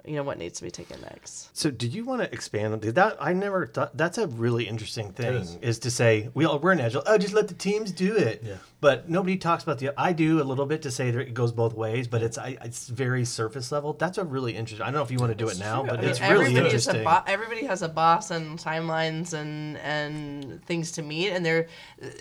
you 0.05 0.17
know 0.17 0.23
what 0.23 0.39
needs 0.39 0.59
to 0.59 0.65
be 0.65 0.71
taken 0.71 1.01
next 1.01 1.57
So, 1.57 1.71
do 1.71 1.87
you 1.87 2.05
want 2.05 2.23
to 2.23 2.33
expand 2.33 2.75
on 2.75 2.81
that? 2.81 3.17
I 3.21 3.33
never 3.33 3.67
thought 3.67 3.97
that's 3.97 4.19
a 4.19 4.27
really 4.27 4.69
interesting 4.69 5.13
thing. 5.13 5.35
is. 5.35 5.57
Is. 5.63 5.79
to 5.81 5.91
say 5.91 6.29
we 6.35 6.45
all 6.45 6.59
we're 6.59 6.73
in 6.73 6.81
agile. 6.81 7.03
Oh, 7.07 7.17
just 7.17 7.35
let 7.35 7.49
the 7.49 7.55
teams 7.55 7.91
do 7.91 8.17
it. 8.17 8.43
Yeah. 8.45 8.57
But 8.81 9.09
nobody 9.09 9.37
talks 9.39 9.63
about 9.63 9.79
the. 9.79 9.99
I 9.99 10.13
do 10.13 10.43
a 10.43 10.45
little 10.45 10.67
bit 10.67 10.83
to 10.83 10.91
say 10.91 11.11
that 11.11 11.19
it 11.19 11.33
goes 11.33 11.53
both 11.53 11.75
ways, 11.75 12.07
but 12.07 12.23
it's 12.23 12.37
I, 12.37 12.59
it's 12.63 12.89
very 12.89 13.25
surface 13.25 13.73
level. 13.73 13.95
That's 13.95 14.19
a 14.19 14.25
really 14.25 14.55
interesting. 14.55 14.83
I 14.83 14.87
don't 14.87 14.95
know 14.95 15.03
if 15.03 15.11
you 15.11 15.19
want 15.19 15.31
to 15.33 15.37
do 15.37 15.49
it 15.49 15.59
now, 15.59 15.81
true. 15.81 15.91
but 15.91 15.99
I 15.99 16.03
mean, 16.03 16.11
it's 16.11 16.21
really 16.21 16.33
everybody 16.33 16.65
interesting. 16.67 17.05
Bo- 17.05 17.23
everybody 17.27 17.65
has 17.65 17.81
a 17.81 17.89
boss 17.89 18.31
and 18.31 18.59
timelines 18.59 19.33
and 19.33 19.79
and 19.79 20.63
things 20.67 20.93
to 20.93 21.03
meet, 21.03 21.31
and 21.31 21.47
there 21.47 21.69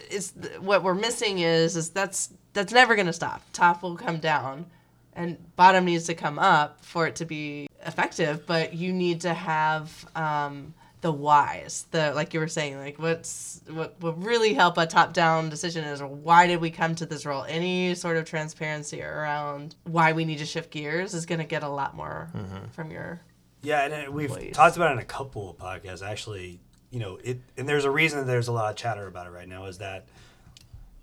is 0.09 0.33
what 0.59 0.83
we're 0.83 0.93
missing 0.93 1.39
is 1.39 1.75
is 1.75 1.89
that's 1.89 2.29
that's 2.53 2.71
never 2.71 2.95
going 2.95 3.07
to 3.07 3.13
stop. 3.13 3.41
Top 3.51 3.83
will 3.83 3.97
come 3.97 4.19
down, 4.19 4.67
and 5.13 5.37
bottom 5.57 5.83
needs 5.83 6.05
to 6.05 6.13
come 6.13 6.39
up 6.39 6.83
for 6.85 7.07
it 7.07 7.15
to 7.17 7.25
be 7.25 7.67
effective. 7.85 8.45
But 8.45 8.73
you 8.73 8.93
need 8.93 9.21
to 9.21 9.33
have. 9.33 10.05
Um, 10.15 10.73
the 11.03 11.11
whys, 11.11 11.85
the 11.91 12.13
like 12.13 12.33
you 12.33 12.39
were 12.39 12.47
saying, 12.47 12.77
like 12.77 12.97
what's 12.97 13.61
what 13.67 14.01
would 14.01 14.23
really 14.23 14.53
help 14.53 14.77
a 14.77 14.87
top-down 14.87 15.49
decision 15.49 15.83
is 15.83 16.01
why 16.01 16.47
did 16.47 16.61
we 16.61 16.71
come 16.71 16.95
to 16.95 17.05
this 17.05 17.25
role? 17.25 17.43
Any 17.43 17.93
sort 17.93 18.15
of 18.15 18.23
transparency 18.23 19.03
around 19.03 19.75
why 19.83 20.13
we 20.13 20.23
need 20.23 20.37
to 20.37 20.45
shift 20.45 20.71
gears 20.71 21.13
is 21.13 21.25
going 21.25 21.39
to 21.39 21.45
get 21.45 21.61
a 21.61 21.67
lot 21.67 21.93
more 21.93 22.29
from 22.71 22.89
your 22.89 23.19
Yeah, 23.61 23.83
and 23.83 24.07
uh, 24.07 24.11
we've 24.11 24.29
Please. 24.29 24.55
talked 24.55 24.77
about 24.77 24.91
it 24.91 24.93
in 24.93 24.99
a 24.99 25.05
couple 25.05 25.49
of 25.49 25.57
podcasts. 25.57 26.01
Actually, 26.01 26.61
you 26.89 26.99
know, 26.99 27.19
it 27.21 27.41
and 27.57 27.67
there's 27.67 27.83
a 27.83 27.91
reason 27.91 28.19
that 28.19 28.25
there's 28.25 28.47
a 28.47 28.53
lot 28.53 28.69
of 28.69 28.77
chatter 28.77 29.05
about 29.05 29.27
it 29.27 29.31
right 29.31 29.47
now. 29.47 29.65
Is 29.65 29.79
that 29.79 30.07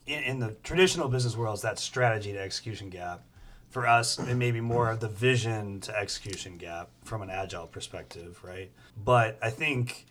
in, 0.07 0.22
in 0.22 0.38
the 0.38 0.57
traditional 0.62 1.09
business 1.09 1.37
world, 1.37 1.57
is 1.57 1.62
that 1.62 1.78
strategy 1.78 2.33
to 2.33 2.40
execution 2.40 2.88
gap. 2.88 3.22
For 3.70 3.87
us, 3.87 4.18
it 4.18 4.35
may 4.35 4.50
be 4.50 4.61
more 4.61 4.90
of 4.90 4.98
the 4.98 5.09
vision 5.09 5.80
to 5.83 5.96
execution 5.96 6.56
gap 6.56 6.88
from 7.04 7.22
an 7.22 7.30
agile 7.30 7.68
perspective, 7.68 8.40
right? 8.42 8.70
But 9.04 9.38
I 9.40 9.50
think 9.50 10.06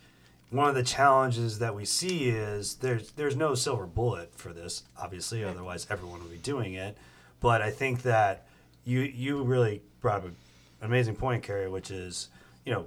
one 0.50 0.70
of 0.70 0.76
the 0.76 0.84
challenges 0.84 1.60
that 1.60 1.76
we 1.76 1.86
see 1.86 2.30
is 2.30 2.76
there's 2.76 3.12
there's 3.12 3.36
no 3.36 3.56
silver 3.56 3.86
bullet 3.86 4.34
for 4.34 4.54
this, 4.54 4.84
obviously, 4.98 5.44
otherwise 5.44 5.88
everyone 5.90 6.22
would 6.22 6.32
be 6.32 6.38
doing 6.38 6.74
it. 6.74 6.98
But 7.42 7.62
I 7.62 7.70
think 7.70 8.04
that 8.04 8.48
you 8.86 9.02
you 9.02 9.44
really 9.44 9.82
brought 10.00 10.20
up 10.20 10.26
an 10.26 10.36
amazing 10.82 11.16
point, 11.16 11.44
Carrie, 11.44 11.70
which 11.70 11.92
is 11.92 12.30
you 12.66 12.74
know 12.74 12.86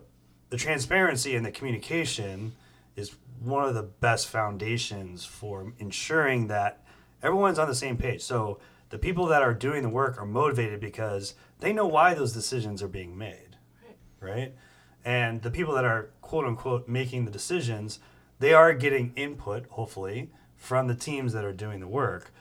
the 0.48 0.56
transparency 0.56 1.37
and 1.37 1.44
the 1.44 1.50
communication 1.50 2.52
is 2.96 3.12
one 3.40 3.64
of 3.64 3.74
the 3.74 3.82
best 3.82 4.28
foundations 4.28 5.24
for 5.24 5.72
ensuring 5.78 6.48
that 6.48 6.85
everyone's 7.22 7.58
on 7.58 7.68
the 7.68 7.74
same 7.74 7.96
page. 7.96 8.22
So 8.22 8.58
the 8.92 8.98
people 8.98 9.24
that 9.24 9.40
are 9.40 9.55
doing 9.55 9.83
the 9.83 9.88
work 9.88 10.20
are 10.20 10.26
motivated 10.26 10.78
because 10.78 11.35
they 11.61 11.72
know 11.72 11.87
why 11.87 12.12
those 12.12 12.35
decisions 12.35 12.83
are 12.83 12.88
being 12.88 13.16
made, 13.16 13.57
right? 14.20 14.52
And 15.02 15.40
the 15.40 15.50
people 15.50 15.72
that 15.72 15.87
are 15.87 16.11
quote 16.20 16.44
unquote 16.44 16.87
making 16.87 17.24
the 17.24 17.31
decisions, 17.31 18.00
they 18.38 18.52
are 18.52 18.74
getting 18.74 19.14
input, 19.16 19.64
hopefully, 19.70 20.31
from 20.57 20.88
the 20.88 20.94
teams 20.94 21.33
that 21.33 21.42
are 21.42 21.55
doing 21.55 21.81
the 21.81 21.88
work. 21.88 22.35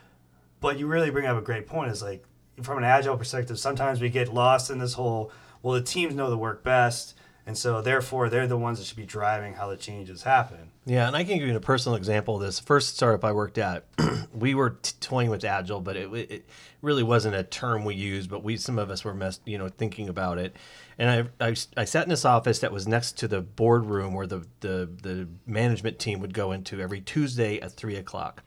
But 0.59 0.77
you 0.77 0.87
really 0.87 1.09
bring 1.09 1.25
up 1.25 1.37
a 1.37 1.41
great 1.41 1.67
point. 1.67 1.89
Is 1.89 2.03
like 2.03 2.25
from 2.61 2.77
an 2.77 2.83
agile 2.83 3.15
perspective, 3.15 3.57
sometimes 3.57 4.01
we 4.01 4.09
get 4.09 4.33
lost 4.33 4.69
in 4.69 4.77
this 4.77 4.95
whole. 4.95 5.31
Well, 5.61 5.75
the 5.75 5.81
teams 5.81 6.15
know 6.15 6.29
the 6.29 6.37
work 6.37 6.65
best, 6.65 7.13
and 7.45 7.57
so 7.57 7.81
therefore 7.81 8.29
they're 8.29 8.47
the 8.47 8.57
ones 8.57 8.79
that 8.79 8.85
should 8.85 8.97
be 8.97 9.05
driving 9.05 9.55
how 9.55 9.67
the 9.67 9.77
changes 9.77 10.23
happen. 10.23 10.71
Yeah, 10.85 11.07
and 11.07 11.15
I 11.15 11.23
can 11.23 11.37
give 11.37 11.47
you 11.47 11.55
a 11.55 11.59
personal 11.59 11.95
example 11.95 12.35
of 12.35 12.41
this. 12.41 12.59
First 12.59 12.95
startup 12.95 13.23
I 13.23 13.31
worked 13.31 13.57
at, 13.57 13.85
we 14.33 14.55
were 14.55 14.71
t- 14.81 14.93
toying 14.99 15.29
with 15.29 15.43
agile, 15.43 15.81
but 15.81 15.95
it, 15.95 16.11
it 16.13 16.49
really 16.81 17.03
wasn't 17.03 17.35
a 17.35 17.43
term 17.43 17.85
we 17.85 17.95
used. 17.95 18.29
But 18.29 18.43
we, 18.43 18.57
some 18.57 18.79
of 18.79 18.89
us 18.89 19.03
were, 19.03 19.13
mess, 19.13 19.39
you 19.45 19.57
know, 19.57 19.69
thinking 19.69 20.09
about 20.09 20.37
it. 20.37 20.55
And 20.97 21.29
I, 21.39 21.47
I, 21.47 21.55
I 21.77 21.85
sat 21.85 22.03
in 22.03 22.09
this 22.09 22.25
office 22.25 22.59
that 22.59 22.71
was 22.71 22.87
next 22.87 23.17
to 23.19 23.27
the 23.27 23.41
boardroom 23.41 24.13
where 24.13 24.27
the, 24.27 24.45
the 24.59 24.89
the 25.01 25.27
management 25.45 25.99
team 25.99 26.19
would 26.19 26.33
go 26.33 26.51
into 26.51 26.79
every 26.79 27.01
Tuesday 27.01 27.59
at 27.59 27.71
three 27.71 27.95
o'clock, 27.95 28.43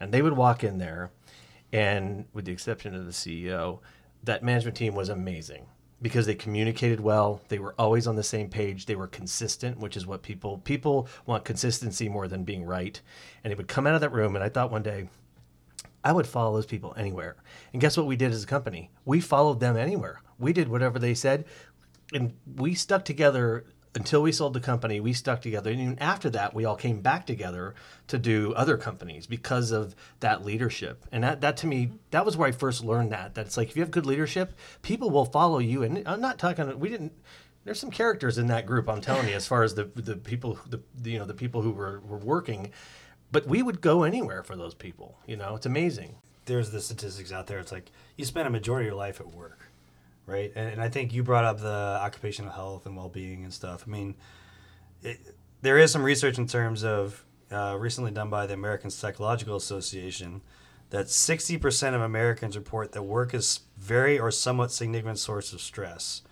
and 0.00 0.12
they 0.12 0.22
would 0.22 0.36
walk 0.36 0.64
in 0.64 0.78
there, 0.78 1.10
and 1.72 2.26
with 2.32 2.44
the 2.44 2.52
exception 2.52 2.94
of 2.94 3.06
the 3.06 3.12
CEO, 3.12 3.80
that 4.24 4.42
management 4.42 4.76
team 4.76 4.94
was 4.94 5.08
amazing 5.08 5.66
because 6.02 6.26
they 6.26 6.34
communicated 6.34 7.00
well. 7.00 7.40
They 7.48 7.58
were 7.58 7.74
always 7.78 8.06
on 8.06 8.16
the 8.16 8.22
same 8.22 8.48
page. 8.48 8.86
They 8.86 8.96
were 8.96 9.06
consistent 9.06 9.78
which 9.78 9.96
is 9.96 10.06
what 10.06 10.22
people 10.22 10.58
people 10.58 11.08
want 11.24 11.44
consistency 11.44 12.08
more 12.08 12.28
than 12.28 12.44
being 12.44 12.64
right. 12.64 13.00
And 13.42 13.50
they 13.50 13.54
would 13.54 13.68
come 13.68 13.86
out 13.86 13.94
of 13.94 14.00
that 14.00 14.12
room 14.12 14.34
and 14.34 14.44
i 14.44 14.48
thought 14.48 14.72
one 14.72 14.82
day 14.82 15.08
i 16.04 16.12
would 16.12 16.26
follow 16.26 16.54
those 16.54 16.66
people 16.66 16.92
anywhere. 16.96 17.36
And 17.72 17.80
guess 17.80 17.96
what 17.96 18.06
we 18.06 18.16
did 18.16 18.32
as 18.32 18.42
a 18.42 18.46
company? 18.46 18.90
We 19.04 19.20
followed 19.20 19.60
them 19.60 19.76
anywhere. 19.76 20.20
We 20.38 20.52
did 20.52 20.68
whatever 20.68 20.98
they 20.98 21.14
said 21.14 21.44
and 22.12 22.34
we 22.56 22.74
stuck 22.74 23.04
together 23.04 23.64
until 23.94 24.22
we 24.22 24.32
sold 24.32 24.54
the 24.54 24.60
company 24.60 25.00
we 25.00 25.12
stuck 25.12 25.42
together. 25.42 25.70
And 25.70 25.80
even 25.80 25.98
after 25.98 26.30
that 26.30 26.54
we 26.54 26.64
all 26.64 26.76
came 26.76 27.00
back 27.00 27.26
together 27.26 27.74
to 28.08 28.18
do 28.18 28.52
other 28.54 28.76
companies 28.76 29.26
because 29.26 29.70
of 29.70 29.94
that 30.20 30.44
leadership. 30.44 31.04
And 31.12 31.24
that, 31.24 31.40
that 31.42 31.56
to 31.58 31.66
me 31.66 31.92
that 32.10 32.24
was 32.24 32.36
where 32.36 32.48
i 32.48 32.52
first 32.52 32.84
learned 32.84 33.12
that 33.12 33.34
that 33.34 33.46
it's 33.46 33.56
like 33.56 33.68
if 33.68 33.76
you 33.76 33.82
have 33.82 33.90
good 33.90 34.06
leadership 34.06 34.58
people 34.82 35.10
will 35.10 35.26
follow 35.26 35.58
you. 35.58 35.82
And 35.82 36.02
i'm 36.06 36.20
not 36.20 36.38
talking 36.38 36.78
we 36.78 36.88
didn't 36.88 37.12
there's 37.64 37.80
some 37.80 37.90
characters 37.90 38.38
in 38.38 38.48
that 38.48 38.66
group 38.66 38.88
i'm 38.88 39.00
telling 39.00 39.28
you 39.28 39.34
as 39.34 39.46
far 39.46 39.62
as 39.62 39.74
the 39.74 39.84
the 39.84 40.16
people 40.16 40.58
the, 40.66 40.80
you 41.10 41.18
know 41.18 41.26
the 41.26 41.34
people 41.34 41.62
who 41.62 41.72
were, 41.72 42.00
were 42.00 42.18
working. 42.18 42.70
But 43.30 43.46
we 43.46 43.62
would 43.62 43.80
go 43.80 44.02
anywhere 44.02 44.42
for 44.42 44.56
those 44.56 44.74
people 44.74 45.18
you 45.26 45.36
know? 45.36 45.56
It's 45.56 45.66
amazing. 45.66 46.16
There's 46.46 46.70
the 46.70 46.80
statistics 46.80 47.32
out 47.32 47.46
there. 47.46 47.58
It's 47.58 47.72
like 47.72 47.90
you 48.16 48.24
spend 48.24 48.46
a 48.46 48.50
majority 48.50 48.86
of 48.88 48.92
your 48.92 48.98
life 48.98 49.20
at 49.20 49.32
work, 49.32 49.58
right? 50.26 50.52
And, 50.54 50.74
and 50.74 50.82
I 50.82 50.88
think 50.88 51.12
you 51.12 51.22
brought 51.22 51.44
up 51.44 51.60
the 51.60 51.98
occupational 52.00 52.52
health 52.52 52.86
and 52.86 52.96
well-being 52.96 53.44
and 53.44 53.52
stuff. 53.52 53.84
I 53.86 53.90
mean, 53.90 54.14
it, 55.02 55.18
there 55.62 55.78
is 55.78 55.90
some 55.90 56.02
research 56.02 56.38
in 56.38 56.46
terms 56.46 56.84
of 56.84 57.24
uh, 57.50 57.76
recently 57.78 58.10
done 58.10 58.30
by 58.30 58.46
the 58.46 58.54
American 58.54 58.90
Psychological 58.90 59.56
Association 59.56 60.42
that 60.90 61.06
60% 61.06 61.94
of 61.94 62.02
Americans 62.02 62.56
report 62.56 62.92
that 62.92 63.02
work 63.02 63.32
is 63.32 63.60
very 63.78 64.18
or 64.18 64.30
somewhat 64.30 64.70
significant 64.70 65.18
source 65.18 65.52
of 65.52 65.60
stress. 65.60 66.22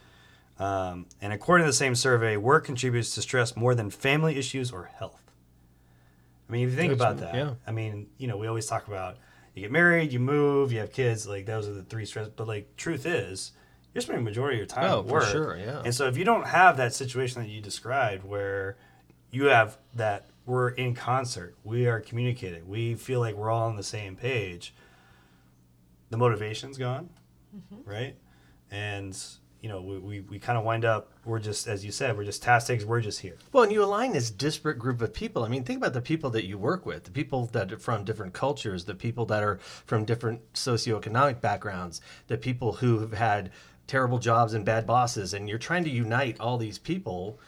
Um, 0.59 1.07
and 1.22 1.33
according 1.33 1.64
to 1.64 1.70
the 1.70 1.76
same 1.76 1.94
survey, 1.94 2.37
work 2.37 2.66
contributes 2.66 3.14
to 3.14 3.22
stress 3.22 3.57
more 3.57 3.74
than 3.74 3.88
family 3.88 4.37
issues 4.37 4.70
or 4.70 4.90
health. 4.98 5.33
I 6.48 6.53
mean, 6.53 6.64
if 6.66 6.72
you 6.72 6.76
think 6.76 6.98
That's- 6.98 7.18
about 7.18 7.33
that, 7.33 7.35
yeah. 7.35 7.55
I 7.66 7.72
mean, 7.72 8.09
you 8.18 8.26
know, 8.26 8.37
we 8.37 8.46
always 8.46 8.66
talk 8.66 8.87
about 8.87 9.16
you 9.55 9.62
get 9.62 9.72
married, 9.72 10.12
you 10.12 10.20
move, 10.20 10.72
you 10.72 10.81
have 10.81 10.92
kids, 10.92 11.26
like 11.26 11.46
those 11.46 11.66
are 11.66 11.72
the 11.72 11.83
three 11.83 12.05
stress. 12.05 12.29
But 12.29 12.46
like, 12.46 12.76
truth 12.76 13.07
is, 13.07 13.53
you're 13.94 14.03
spending 14.03 14.24
the 14.24 14.31
majority 14.31 14.57
of 14.57 14.59
your 14.59 14.66
time 14.66 14.90
Oh, 14.90 15.00
at 15.00 15.07
for 15.07 15.12
work. 15.12 15.24
sure, 15.24 15.57
yeah. 15.57 15.83
And 15.85 15.94
so 15.94 16.07
if 16.07 16.16
you 16.16 16.24
don't 16.24 16.46
have 16.46 16.76
that 16.76 16.94
situation 16.94 17.42
that 17.42 17.48
you 17.48 17.61
described 17.61 18.24
where 18.24 18.76
you 19.31 19.46
have 19.46 19.79
that 19.94 20.26
we're 20.46 20.70
in 20.70 20.94
concert, 20.94 21.55
we 21.64 21.87
are 21.87 22.00
communicating, 22.00 22.68
we 22.68 22.94
feel 22.94 23.20
like 23.20 23.35
we're 23.35 23.50
all 23.50 23.68
on 23.68 23.76
the 23.76 23.83
same 23.83 24.16
page, 24.16 24.74
the 26.11 26.16
motivation's 26.16 26.79
gone, 26.79 27.11
mm-hmm. 27.55 27.88
right? 27.88 28.16
And 28.70 29.16
you 29.61 29.68
know, 29.68 29.83
we, 29.83 29.98
we, 29.98 30.20
we 30.20 30.38
kind 30.38 30.57
of 30.57 30.64
wind 30.64 30.85
up, 30.85 31.12
we're 31.24 31.38
just, 31.38 31.68
as 31.68 31.85
you 31.85 31.92
said, 31.92 32.16
we're 32.16 32.24
just 32.24 32.42
task 32.42 32.66
takers, 32.66 32.87
we're 32.87 33.00
just 33.00 33.20
here. 33.20 33.37
Well, 33.53 33.64
and 33.64 33.72
you 33.72 33.85
align 33.85 34.12
this 34.12 34.31
disparate 34.31 34.79
group 34.79 35.03
of 35.03 35.12
people. 35.12 35.44
I 35.44 35.48
mean, 35.48 35.64
think 35.64 35.79
about 35.79 35.92
the 35.92 36.00
people 36.00 36.31
that 36.31 36.46
you 36.46 36.57
work 36.57 36.87
with, 36.87 37.05
the 37.05 37.11
people 37.11 37.46
that 37.53 37.70
are 37.70 37.79
from 37.79 38.05
different 38.05 38.33
cultures, 38.33 38.87
the 38.87 38.94
people 38.94 39.26
that 39.26 39.42
are 39.42 39.59
from 39.85 40.07
different 40.07 40.53
socioeconomic 40.55 41.40
backgrounds, 41.42 42.00
the 42.29 42.38
people 42.38 42.72
who 42.72 43.00
have 43.00 43.12
had 43.12 43.50
terrible 43.90 44.18
jobs 44.20 44.55
and 44.55 44.64
bad 44.64 44.87
bosses, 44.87 45.35
and 45.35 45.48
you're 45.48 45.59
trying 45.59 45.83
to 45.83 45.90
unite 45.90 46.38
all 46.38 46.57
these 46.57 46.79
people 46.79 47.40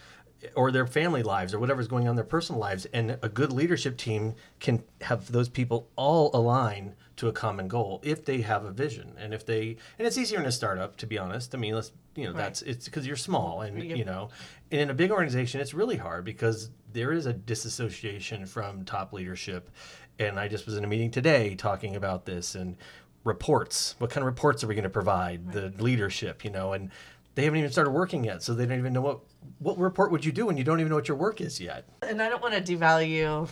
or 0.56 0.72
their 0.72 0.88
family 0.88 1.22
lives 1.22 1.54
or 1.54 1.60
whatever's 1.60 1.86
going 1.86 2.08
on 2.08 2.10
in 2.10 2.16
their 2.16 2.24
personal 2.24 2.60
lives 2.60 2.84
and 2.92 3.16
a 3.22 3.28
good 3.28 3.52
leadership 3.52 3.96
team 3.96 4.34
can 4.58 4.82
have 5.02 5.30
those 5.30 5.48
people 5.48 5.88
all 5.94 6.32
align 6.34 6.96
to 7.14 7.28
a 7.28 7.32
common 7.32 7.68
goal 7.68 8.00
if 8.02 8.24
they 8.24 8.40
have 8.40 8.64
a 8.64 8.72
vision 8.72 9.14
and 9.18 9.32
if 9.32 9.46
they 9.46 9.76
and 10.00 10.04
it's 10.08 10.18
easier 10.18 10.40
in 10.40 10.46
a 10.46 10.50
startup 10.50 10.96
to 10.96 11.06
be 11.06 11.16
honest. 11.16 11.54
I 11.54 11.58
mean 11.58 11.76
let's 11.76 11.92
you 12.16 12.24
know 12.24 12.30
Right. 12.32 12.38
that's 12.38 12.62
it's 12.62 12.86
because 12.86 13.06
you're 13.06 13.14
small 13.14 13.60
and 13.60 13.80
you 13.84 14.04
know 14.04 14.30
and 14.72 14.80
in 14.80 14.90
a 14.90 14.94
big 14.94 15.12
organization 15.12 15.60
it's 15.60 15.74
really 15.74 15.96
hard 15.96 16.24
because 16.24 16.70
there 16.92 17.12
is 17.12 17.26
a 17.26 17.32
disassociation 17.32 18.44
from 18.44 18.84
top 18.84 19.12
leadership. 19.12 19.70
And 20.18 20.40
i 20.40 20.48
just 20.48 20.66
was 20.66 20.76
in 20.76 20.82
a 20.82 20.88
meeting 20.88 21.12
today 21.12 21.54
talking 21.54 21.94
about 21.94 22.24
this 22.26 22.56
and 22.56 22.76
reports 23.24 23.94
what 23.98 24.10
kind 24.10 24.22
of 24.22 24.26
reports 24.26 24.64
are 24.64 24.66
we 24.66 24.74
going 24.74 24.82
to 24.82 24.90
provide 24.90 25.52
the 25.52 25.72
leadership 25.78 26.44
you 26.44 26.50
know 26.50 26.72
and 26.72 26.90
they 27.34 27.44
haven't 27.44 27.58
even 27.58 27.70
started 27.70 27.90
working 27.90 28.24
yet 28.24 28.42
so 28.42 28.52
they 28.52 28.66
don't 28.66 28.78
even 28.78 28.92
know 28.92 29.00
what 29.00 29.20
what 29.58 29.78
report 29.78 30.10
would 30.10 30.24
you 30.24 30.32
do 30.32 30.46
when 30.46 30.56
you 30.56 30.64
don't 30.64 30.80
even 30.80 30.90
know 30.90 30.96
what 30.96 31.08
your 31.08 31.16
work 31.16 31.40
is 31.40 31.60
yet 31.60 31.84
and 32.02 32.20
I 32.20 32.28
don't 32.28 32.42
want 32.42 32.54
to 32.54 32.60
devalue 32.60 33.48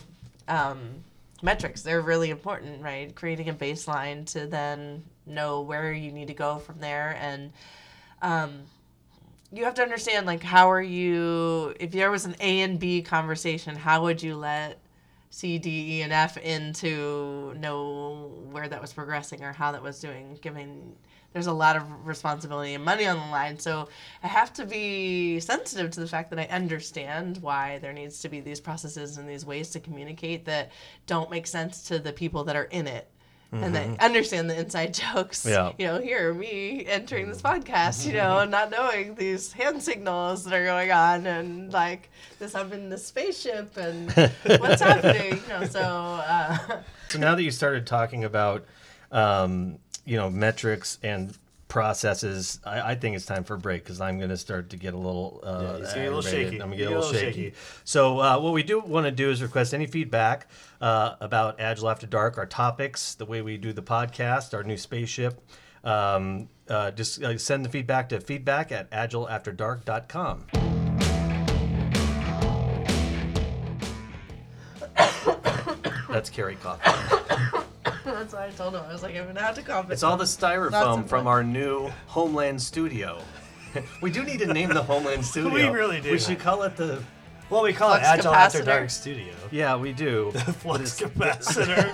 um, 0.47 1.03
metrics. 1.41 1.81
They're 1.81 2.01
really 2.01 2.29
important, 2.29 2.81
right? 2.81 3.13
Creating 3.15 3.49
a 3.49 3.53
baseline 3.53 4.25
to 4.33 4.45
then 4.47 5.03
know 5.25 5.61
where 5.61 5.91
you 5.93 6.11
need 6.11 6.27
to 6.27 6.33
go 6.33 6.59
from 6.59 6.79
there, 6.79 7.17
and 7.19 7.51
um, 8.21 8.61
you 9.51 9.63
have 9.65 9.73
to 9.75 9.81
understand 9.81 10.25
like 10.25 10.43
how 10.43 10.69
are 10.71 10.81
you? 10.81 11.73
If 11.79 11.91
there 11.91 12.11
was 12.11 12.25
an 12.25 12.35
A 12.39 12.61
and 12.61 12.79
B 12.79 13.01
conversation, 13.01 13.75
how 13.75 14.03
would 14.03 14.21
you 14.21 14.35
let 14.35 14.79
C, 15.31 15.57
D, 15.57 15.97
E, 15.97 16.01
and 16.01 16.11
F 16.11 16.37
into 16.37 17.53
know 17.57 18.31
where 18.51 18.67
that 18.67 18.81
was 18.81 18.91
progressing 18.93 19.43
or 19.43 19.53
how 19.53 19.71
that 19.71 19.81
was 19.81 19.99
doing, 19.99 20.37
given 20.41 20.93
there's 21.33 21.47
a 21.47 21.53
lot 21.53 21.77
of 21.77 22.05
responsibility 22.05 22.73
and 22.73 22.83
money 22.83 23.05
on 23.07 23.17
the 23.17 23.31
line. 23.31 23.57
So 23.57 23.87
I 24.21 24.27
have 24.27 24.51
to 24.53 24.65
be 24.65 25.39
sensitive 25.39 25.89
to 25.91 26.01
the 26.01 26.07
fact 26.07 26.29
that 26.31 26.39
I 26.39 26.53
understand 26.53 27.37
why 27.37 27.79
there 27.79 27.93
needs 27.93 28.19
to 28.19 28.29
be 28.29 28.41
these 28.41 28.59
processes 28.59 29.17
and 29.17 29.27
these 29.27 29.45
ways 29.45 29.69
to 29.69 29.79
communicate 29.79 30.43
that 30.45 30.71
don't 31.07 31.31
make 31.31 31.47
sense 31.47 31.83
to 31.87 31.99
the 31.99 32.11
people 32.11 32.43
that 32.43 32.57
are 32.57 32.65
in 32.65 32.85
it. 32.85 33.09
And 33.51 33.75
they 33.75 33.95
understand 33.99 34.49
the 34.49 34.57
inside 34.57 34.93
jokes. 35.13 35.45
Yeah. 35.45 35.73
You 35.77 35.87
know, 35.87 35.99
here, 35.99 36.33
me 36.33 36.85
entering 36.85 37.27
this 37.27 37.41
podcast, 37.41 38.05
you 38.05 38.13
know, 38.13 38.45
not 38.45 38.71
knowing 38.71 39.15
these 39.15 39.51
hand 39.51 39.83
signals 39.83 40.45
that 40.45 40.53
are 40.53 40.63
going 40.63 40.91
on 40.91 41.25
and 41.25 41.71
like 41.73 42.09
this, 42.39 42.55
I'm 42.55 42.71
in 42.71 42.89
the 42.89 42.97
spaceship 42.97 43.75
and 43.75 44.09
what's 44.59 44.81
happening. 44.81 45.41
You 45.43 45.47
know, 45.49 45.65
so, 45.65 45.81
uh, 45.81 46.81
So 47.09 47.19
now 47.19 47.35
that 47.35 47.43
you 47.43 47.51
started 47.51 47.85
talking 47.85 48.23
about, 48.23 48.63
um, 49.11 49.79
you 50.05 50.15
know, 50.15 50.29
metrics 50.29 50.97
and 51.03 51.37
processes, 51.71 52.59
I, 52.65 52.91
I 52.91 52.95
think 52.95 53.15
it's 53.15 53.25
time 53.25 53.45
for 53.45 53.53
a 53.53 53.57
break 53.57 53.85
because 53.85 54.01
I'm 54.01 54.17
going 54.17 54.29
to 54.29 54.35
start 54.35 54.71
to 54.71 54.77
get 54.77 54.93
a 54.93 54.97
little. 54.97 55.39
Uh, 55.41 55.77
Yeah, 55.79 55.85
he's 55.85 55.93
a 55.93 55.99
little 56.03 56.21
shaky. 56.21 56.61
I'm 56.61 56.67
going 56.67 56.71
to 56.71 56.77
get 56.77 56.87
a 56.91 56.95
little 56.99 57.13
shaky. 57.13 57.43
shaky. 57.45 57.55
So 57.85 58.19
uh, 58.19 58.37
what 58.39 58.51
we 58.51 58.61
do 58.61 58.81
want 58.81 59.05
to 59.05 59.11
do 59.11 59.31
is 59.31 59.41
request 59.41 59.73
any 59.73 59.85
feedback 59.87 60.49
uh, 60.81 61.15
about 61.21 61.61
Agile 61.61 61.89
After 61.89 62.05
Dark, 62.05 62.37
our 62.37 62.45
topics, 62.45 63.15
the 63.15 63.25
way 63.25 63.41
we 63.41 63.55
do 63.55 63.71
the 63.71 63.81
podcast, 63.81 64.53
our 64.53 64.63
new 64.63 64.75
spaceship. 64.75 65.41
Um, 65.85 66.49
uh, 66.67 66.91
just 66.91 67.23
uh, 67.23 67.37
send 67.37 67.63
the 67.63 67.69
feedback 67.69 68.09
to 68.09 68.19
feedback 68.19 68.73
at 68.73 68.91
agileafterdark.com. 68.91 70.47
That's 76.09 76.29
Carrie 76.29 76.57
coughing. 76.61 77.61
that's 78.05 78.33
why 78.33 78.47
I 78.47 78.49
told 78.51 78.73
him. 78.75 78.81
I 78.87 78.91
was 78.91 79.03
like, 79.03 79.15
I'm 79.15 79.33
to 79.33 79.41
have 79.41 79.55
to 79.55 79.61
cough. 79.61 79.91
It's 79.91 80.03
all 80.03 80.17
the 80.17 80.23
styrofoam 80.23 81.07
from 81.07 81.27
our 81.27 81.43
new 81.43 81.91
Homeland 82.07 82.61
Studio. 82.61 83.21
we 84.01 84.11
do 84.11 84.23
need 84.23 84.39
to 84.39 84.51
name 84.51 84.69
the 84.69 84.81
Homeland 84.83 85.25
Studio. 85.31 85.51
We 85.51 85.65
really 85.67 86.01
do. 86.01 86.11
We 86.11 86.19
should 86.19 86.39
call 86.39 86.63
it 86.63 86.75
the. 86.75 87.01
Well, 87.49 87.63
we 87.63 87.73
call 87.73 87.89
Flux 87.89 88.03
it 88.03 88.07
Agile 88.07 88.33
After 88.33 88.59
capacitor. 88.59 88.65
Dark 88.65 88.89
Studio. 88.89 89.33
Yeah, 89.51 89.75
we 89.75 89.91
do. 89.91 90.31
The 90.33 90.39
Flux 90.53 91.01
capacitor. 91.01 91.91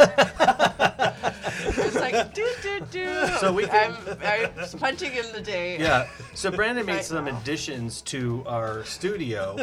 It's 2.18 2.26
like, 2.26 2.34
do, 2.34 2.80
do, 2.80 2.86
do. 2.92 3.28
So 3.40 3.54
we 3.54 3.66
can- 3.68 3.96
I'm, 4.22 4.50
I'm 4.60 4.80
punching 4.80 5.14
in 5.14 5.32
the 5.34 5.42
day. 5.42 5.78
Yeah. 5.80 6.08
So 6.34 6.52
Brandon 6.52 6.86
made 6.86 6.96
Right 6.96 7.06
some 7.06 7.26
now. 7.26 7.38
additions 7.40 8.02
to 8.04 8.44
our 8.48 8.84
studio. 8.86 9.58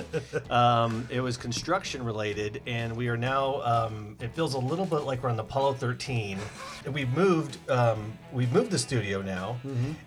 Um, 0.51 1.07
it 1.11 1.21
was 1.21 1.37
construction 1.37 2.05
related, 2.05 2.63
and 2.67 2.95
we 2.97 3.09
are 3.09 3.17
now. 3.17 3.61
Um, 3.63 4.17
it 4.21 4.35
feels 4.35 4.55
a 4.55 4.59
little 4.59 4.87
bit 4.87 5.01
like 5.05 5.23
we're 5.23 5.31
on 5.31 5.37
the 5.37 5.43
Apollo 5.43 5.75
13. 5.75 6.39
And 6.85 6.95
we've 6.95 7.11
moved. 7.11 7.59
Um, 7.71 8.13
we've 8.33 8.53
moved 8.53 8.71
the 8.71 8.79
studio 8.79 9.23
now, 9.23 9.59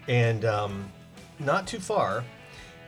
and 0.08 0.46
um, 0.46 0.92
not 1.40 1.68
too 1.68 1.80
far. 1.80 2.24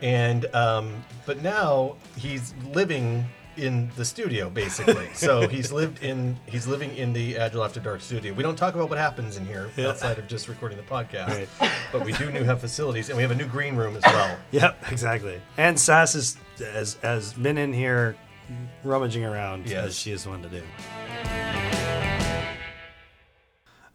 And 0.01 0.45
um, 0.55 1.03
but 1.25 1.41
now 1.41 1.97
he's 2.15 2.53
living 2.73 3.25
in 3.59 3.91
the 3.95 4.03
studio 4.05 4.49
basically. 4.49 5.07
so 5.13 5.47
he's 5.47 5.71
lived 5.71 6.01
in 6.03 6.37
he's 6.47 6.65
living 6.67 6.95
in 6.95 7.13
the 7.13 7.37
Agile 7.37 7.63
After 7.63 7.79
Dark 7.79 8.01
studio. 8.01 8.33
We 8.33 8.43
don't 8.43 8.55
talk 8.55 8.75
about 8.75 8.89
what 8.89 8.97
happens 8.97 9.37
in 9.37 9.45
here 9.45 9.69
outside 9.79 10.17
of 10.17 10.27
just 10.27 10.47
recording 10.47 10.77
the 10.77 10.83
podcast, 10.83 11.47
Right. 11.59 11.71
but 11.91 12.05
we 12.05 12.13
do 12.13 12.31
new 12.31 12.43
have 12.43 12.59
facilities 12.61 13.09
and 13.09 13.17
we 13.17 13.21
have 13.23 13.31
a 13.31 13.35
new 13.35 13.47
green 13.47 13.75
room 13.75 13.95
as 13.95 14.03
well. 14.05 14.37
Yep, 14.51 14.91
exactly. 14.91 15.41
And 15.57 15.79
Sass 15.79 16.15
is, 16.15 16.37
has, 16.59 16.95
has 17.01 17.33
been 17.33 17.57
in 17.57 17.71
here 17.73 18.15
rummaging 18.83 19.23
around 19.25 19.67
Yes. 19.69 19.85
as 19.85 19.99
she 19.99 20.11
is 20.11 20.25
one 20.27 20.41
to 20.41 20.49
do. 20.49 20.63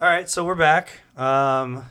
All 0.00 0.08
right, 0.10 0.28
so 0.28 0.44
we're 0.44 0.54
back. 0.54 0.90
Um, 1.16 1.84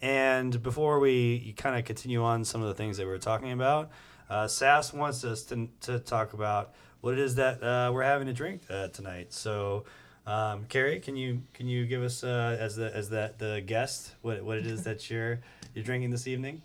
and 0.00 0.62
before 0.62 1.00
we 1.00 1.54
kind 1.56 1.76
of 1.78 1.84
continue 1.84 2.22
on 2.22 2.44
some 2.44 2.62
of 2.62 2.68
the 2.68 2.74
things 2.74 2.96
that 2.96 3.04
we 3.04 3.10
were 3.12 3.18
talking 3.18 3.52
about, 3.52 3.90
uh, 4.30 4.48
Sass 4.48 4.92
wants 4.92 5.24
us 5.24 5.42
to, 5.44 5.68
to 5.82 5.98
talk 5.98 6.32
about 6.32 6.72
what 7.02 7.12
it 7.12 7.20
is 7.20 7.34
that 7.34 7.62
uh, 7.62 7.90
we're 7.92 8.04
having 8.04 8.26
to 8.28 8.32
drink 8.32 8.62
uh, 8.70 8.88
tonight. 8.88 9.32
So, 9.32 9.84
um, 10.26 10.64
Carrie, 10.68 11.00
can 11.00 11.16
you 11.16 11.42
can 11.52 11.68
you 11.68 11.84
give 11.84 12.02
us 12.02 12.24
uh, 12.24 12.56
as 12.58 12.76
the 12.76 12.94
as 12.96 13.10
the, 13.10 13.34
the 13.36 13.60
guest 13.60 14.14
what, 14.22 14.42
what 14.42 14.56
it 14.56 14.66
is 14.66 14.84
that 14.84 15.10
you're 15.10 15.40
you're 15.74 15.84
drinking 15.84 16.10
this 16.10 16.26
evening? 16.26 16.62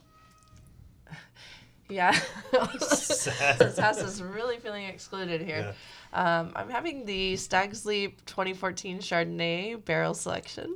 Yeah. 1.89 2.12
Since 2.80 3.78
House 3.78 4.02
is 4.02 4.21
really 4.21 4.58
feeling 4.58 4.86
excluded 4.86 5.41
here. 5.41 5.73
Um, 6.12 6.52
I'm 6.56 6.69
having 6.69 7.06
the 7.06 7.38
Stag's 7.38 7.86
Leap 7.86 8.26
2014 8.26 9.00
Chardonnay 9.00 9.84
barrel 9.86 10.13
selection. 10.13 10.76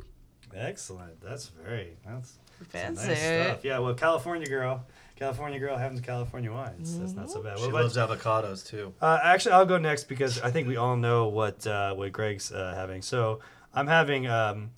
Excellent. 0.56 1.19
That's 1.21 1.47
very 1.47 1.97
that's 2.06 2.38
Fancy. 2.69 3.08
nice 3.10 3.19
stuff. 3.19 3.65
Yeah, 3.65 3.80
well, 3.80 3.93
California 3.93 4.47
girl, 4.47 4.86
California 5.22 5.60
girl 5.60 5.78
having 5.78 6.00
California 6.00 6.52
wines. 6.52 6.98
That's 6.98 7.14
not 7.14 7.30
so 7.30 7.44
bad. 7.44 7.60
She 7.60 7.66
about- 7.66 7.84
loves 7.84 7.96
avocados 7.96 8.68
too. 8.68 8.92
uh, 9.00 9.20
actually, 9.22 9.52
I'll 9.52 9.68
go 9.68 9.78
next 9.78 10.06
because 10.06 10.42
I 10.42 10.50
think 10.50 10.68
we 10.68 10.78
all 10.78 10.98
know 10.98 11.28
what 11.28 11.68
uh, 11.68 11.94
what 11.94 12.12
Greg's 12.12 12.52
uh, 12.52 12.74
having. 12.76 13.04
So 13.04 13.40
I'm 13.72 13.86
having 13.86 14.26
um, 14.26 14.72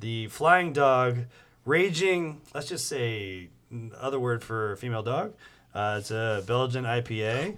the 0.00 0.26
Flying 0.26 0.72
Dog 0.72 1.18
Raging. 1.64 2.40
Let's 2.52 2.68
just 2.68 2.88
say 2.88 3.50
mm, 3.72 3.92
other 3.96 4.18
word 4.18 4.42
for 4.42 4.74
female 4.74 5.04
dog. 5.04 5.34
Uh, 5.72 5.98
it's 6.00 6.10
a 6.10 6.42
Belgian 6.44 6.82
IPA. 6.84 7.56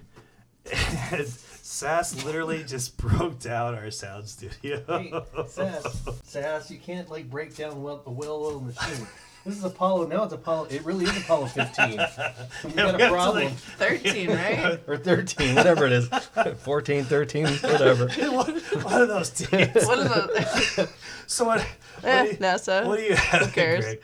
And 1.11 1.27
Sass 1.63 2.27
literally 2.27 2.63
just 2.63 2.97
broke 2.99 3.39
down 3.39 3.75
our 3.75 3.91
sound 3.91 4.29
studio. 4.29 5.25
Sass, 5.49 6.09
Sass, 6.25 6.71
you 6.71 6.79
can't 6.79 7.09
like 7.09 7.31
break 7.31 7.57
down 7.57 7.83
well, 7.83 8.03
a 8.05 8.11
well-oiled 8.11 8.67
machine. 8.67 9.07
This 9.47 9.57
is 9.57 9.65
Apollo. 9.65 10.09
Now 10.09 10.25
it's 10.25 10.33
Apollo. 10.35 10.67
It 10.71 10.85
really 10.85 11.05
is 11.05 11.17
Apollo 11.17 11.47
15. 11.47 11.91
we 11.91 11.97
got 11.97 12.17
we 12.65 12.83
a 12.83 12.99
to, 12.99 13.09
problem. 13.09 13.45
like- 13.45 13.55
13, 13.55 14.29
right? 14.31 14.81
Or 14.89 14.97
13, 14.99 15.55
whatever 15.55 15.87
it 15.87 15.93
is. 15.93 16.09
14, 16.59 17.05
13, 17.05 17.47
whatever. 17.47 18.09
one, 18.09 18.61
one 18.83 19.03
of 19.03 19.09
those 19.09 19.31
teams. 19.31 19.75
what 19.87 19.99
are 19.99 20.05
the. 20.05 20.91
So 21.27 21.45
what? 21.47 21.61
What 21.63 22.05
Eh, 22.05 22.23
do 22.25 22.31
you, 22.31 22.37
NASA. 22.37 22.87
what 22.87 22.99
do 22.99 23.05
you 23.05 23.15
have? 23.15 23.47
Who 23.47 23.53
cares? 23.53 23.97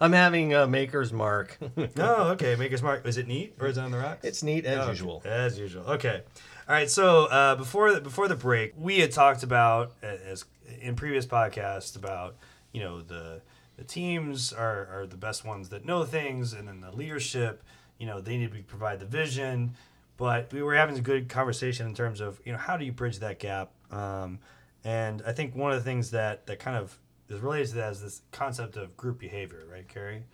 I'm 0.00 0.12
having 0.12 0.54
a 0.54 0.66
maker's 0.66 1.12
mark. 1.12 1.58
Oh, 1.98 2.28
okay. 2.32 2.54
Maker's 2.56 2.82
Mark. 2.82 3.04
Is 3.06 3.16
it 3.16 3.26
neat 3.26 3.54
or 3.60 3.66
is 3.66 3.78
it 3.78 3.80
on 3.80 3.90
the 3.90 3.98
rocks? 3.98 4.24
it's 4.24 4.42
neat 4.42 4.64
as 4.66 4.78
Oh, 4.86 4.90
usual. 4.90 5.22
As 5.24 5.58
usual. 5.58 5.84
Okay. 5.84 6.22
All 6.68 6.74
right. 6.74 6.88
So 6.90 7.24
uh, 7.26 7.56
before 7.56 7.92
the, 7.94 8.00
before 8.00 8.28
the 8.28 8.36
break, 8.36 8.74
we 8.76 9.00
had 9.00 9.10
talked 9.10 9.42
about 9.42 9.92
uh, 10.02 10.06
as 10.06 10.44
in 10.80 10.94
previous 10.96 11.26
podcasts 11.26 11.96
about 11.96 12.36
you 12.72 12.80
know 12.82 13.00
the 13.02 13.40
the 13.80 13.86
teams 13.86 14.52
are, 14.52 14.86
are 14.92 15.06
the 15.06 15.16
best 15.16 15.42
ones 15.42 15.70
that 15.70 15.86
know 15.86 16.04
things, 16.04 16.52
and 16.52 16.68
then 16.68 16.82
the 16.82 16.92
leadership. 16.92 17.62
You 17.98 18.06
know 18.06 18.20
they 18.20 18.36
need 18.36 18.52
to 18.52 18.62
provide 18.62 19.00
the 19.00 19.06
vision, 19.06 19.74
but 20.18 20.52
we 20.52 20.62
were 20.62 20.74
having 20.74 20.98
a 20.98 21.00
good 21.00 21.30
conversation 21.30 21.86
in 21.86 21.94
terms 21.94 22.20
of 22.20 22.40
you 22.44 22.52
know 22.52 22.58
how 22.58 22.76
do 22.76 22.84
you 22.84 22.92
bridge 22.92 23.20
that 23.20 23.38
gap. 23.38 23.70
Um, 23.90 24.38
and 24.84 25.22
I 25.26 25.32
think 25.32 25.56
one 25.56 25.72
of 25.72 25.78
the 25.78 25.84
things 25.84 26.10
that 26.10 26.46
that 26.46 26.58
kind 26.58 26.76
of 26.76 26.98
is 27.30 27.40
related 27.40 27.68
to 27.68 27.74
that 27.76 27.92
is 27.92 28.02
this 28.02 28.20
concept 28.32 28.76
of 28.76 28.96
group 28.98 29.18
behavior, 29.18 29.64
right, 29.70 29.88
Carrie? 29.88 30.24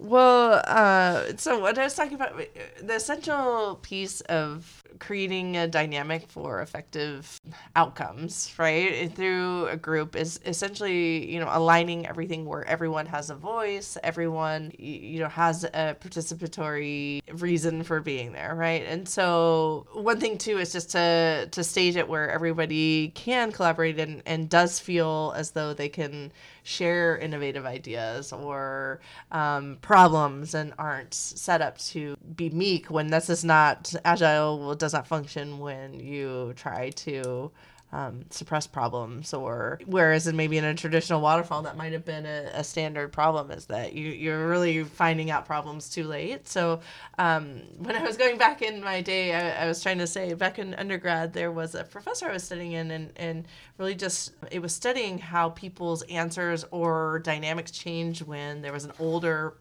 Well, 0.00 0.62
uh, 0.64 1.36
so 1.38 1.58
what 1.58 1.76
I 1.76 1.82
was 1.82 1.94
talking 1.94 2.14
about, 2.14 2.40
the 2.80 2.94
essential 2.94 3.80
piece 3.82 4.20
of 4.22 4.84
creating 5.00 5.56
a 5.56 5.66
dynamic 5.66 6.28
for 6.28 6.60
effective 6.62 7.40
outcomes, 7.74 8.54
right, 8.58 9.12
through 9.12 9.66
a 9.66 9.76
group 9.76 10.14
is 10.14 10.38
essentially, 10.46 11.28
you 11.28 11.40
know, 11.40 11.48
aligning 11.50 12.06
everything 12.06 12.44
where 12.44 12.64
everyone 12.68 13.06
has 13.06 13.28
a 13.30 13.34
voice, 13.34 13.98
everyone, 14.04 14.70
you 14.78 15.18
know, 15.18 15.28
has 15.28 15.64
a 15.64 15.96
participatory 16.00 17.20
reason 17.32 17.82
for 17.82 18.00
being 18.00 18.30
there, 18.32 18.54
right? 18.54 18.84
And 18.86 19.08
so 19.08 19.84
one 19.94 20.20
thing 20.20 20.38
too 20.38 20.58
is 20.58 20.70
just 20.70 20.90
to 20.92 21.48
to 21.50 21.64
stage 21.64 21.96
it 21.96 22.08
where 22.08 22.30
everybody 22.30 23.08
can 23.16 23.50
collaborate 23.50 23.98
and, 23.98 24.22
and 24.26 24.48
does 24.48 24.78
feel 24.78 25.34
as 25.36 25.50
though 25.50 25.74
they 25.74 25.88
can 25.88 26.30
share 26.68 27.16
innovative 27.16 27.64
ideas 27.64 28.30
or 28.30 29.00
um, 29.32 29.78
problems 29.80 30.54
and 30.54 30.74
aren't 30.78 31.14
set 31.14 31.62
up 31.62 31.78
to 31.78 32.14
be 32.36 32.50
meek 32.50 32.90
when 32.90 33.06
this 33.06 33.30
is 33.30 33.42
not 33.42 33.94
agile 34.04 34.74
does 34.74 34.92
not 34.92 35.06
function 35.06 35.58
when 35.58 35.98
you 35.98 36.52
try 36.56 36.90
to 36.90 37.50
um, 37.92 38.24
suppress 38.30 38.66
problems 38.66 39.32
or 39.32 39.80
whereas 39.86 40.26
in 40.26 40.36
maybe 40.36 40.58
in 40.58 40.64
a 40.64 40.74
traditional 40.74 41.20
waterfall 41.20 41.62
that 41.62 41.76
might 41.76 41.92
have 41.92 42.04
been 42.04 42.26
a, 42.26 42.50
a 42.52 42.62
standard 42.62 43.12
problem 43.12 43.50
is 43.50 43.66
that 43.66 43.94
you, 43.94 44.08
you're 44.08 44.46
really 44.46 44.84
finding 44.84 45.30
out 45.30 45.46
problems 45.46 45.88
too 45.88 46.04
late. 46.04 46.46
So 46.46 46.80
um, 47.18 47.62
when 47.78 47.96
i 47.96 48.02
was 48.02 48.16
going 48.16 48.36
back 48.36 48.62
in 48.62 48.82
my 48.82 49.00
day 49.00 49.34
I, 49.34 49.64
I 49.64 49.66
was 49.66 49.82
trying 49.82 49.98
to 49.98 50.06
say 50.06 50.34
back 50.34 50.58
in 50.58 50.74
undergrad 50.74 51.32
there 51.32 51.50
was 51.50 51.74
a 51.74 51.84
professor 51.84 52.28
i 52.28 52.32
was 52.32 52.44
studying 52.44 52.72
in 52.72 52.90
and, 52.90 53.12
and 53.16 53.48
really 53.78 53.94
just 53.94 54.32
it 54.50 54.60
was 54.60 54.74
studying 54.74 55.18
how 55.18 55.50
people's 55.50 56.02
answers 56.02 56.64
or 56.70 57.20
dynamics 57.20 57.70
change 57.70 58.22
when 58.22 58.62
there 58.62 58.72
was 58.72 58.84
an 58.84 58.92
older 58.98 59.54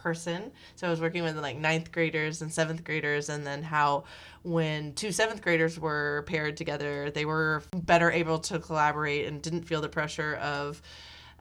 person. 0.00 0.50
So 0.76 0.86
I 0.86 0.90
was 0.90 1.00
working 1.00 1.22
with 1.22 1.36
like 1.38 1.56
ninth 1.56 1.92
graders 1.92 2.42
and 2.42 2.52
seventh 2.52 2.84
graders, 2.84 3.28
and 3.28 3.46
then 3.46 3.62
how 3.62 4.04
when 4.42 4.94
two 4.94 5.12
seventh 5.12 5.42
graders 5.42 5.78
were 5.78 6.24
paired 6.26 6.56
together, 6.56 7.10
they 7.10 7.24
were 7.24 7.62
better 7.74 8.10
able 8.10 8.38
to 8.40 8.58
collaborate 8.58 9.26
and 9.26 9.42
didn't 9.42 9.62
feel 9.62 9.80
the 9.80 9.88
pressure 9.88 10.36
of 10.36 10.80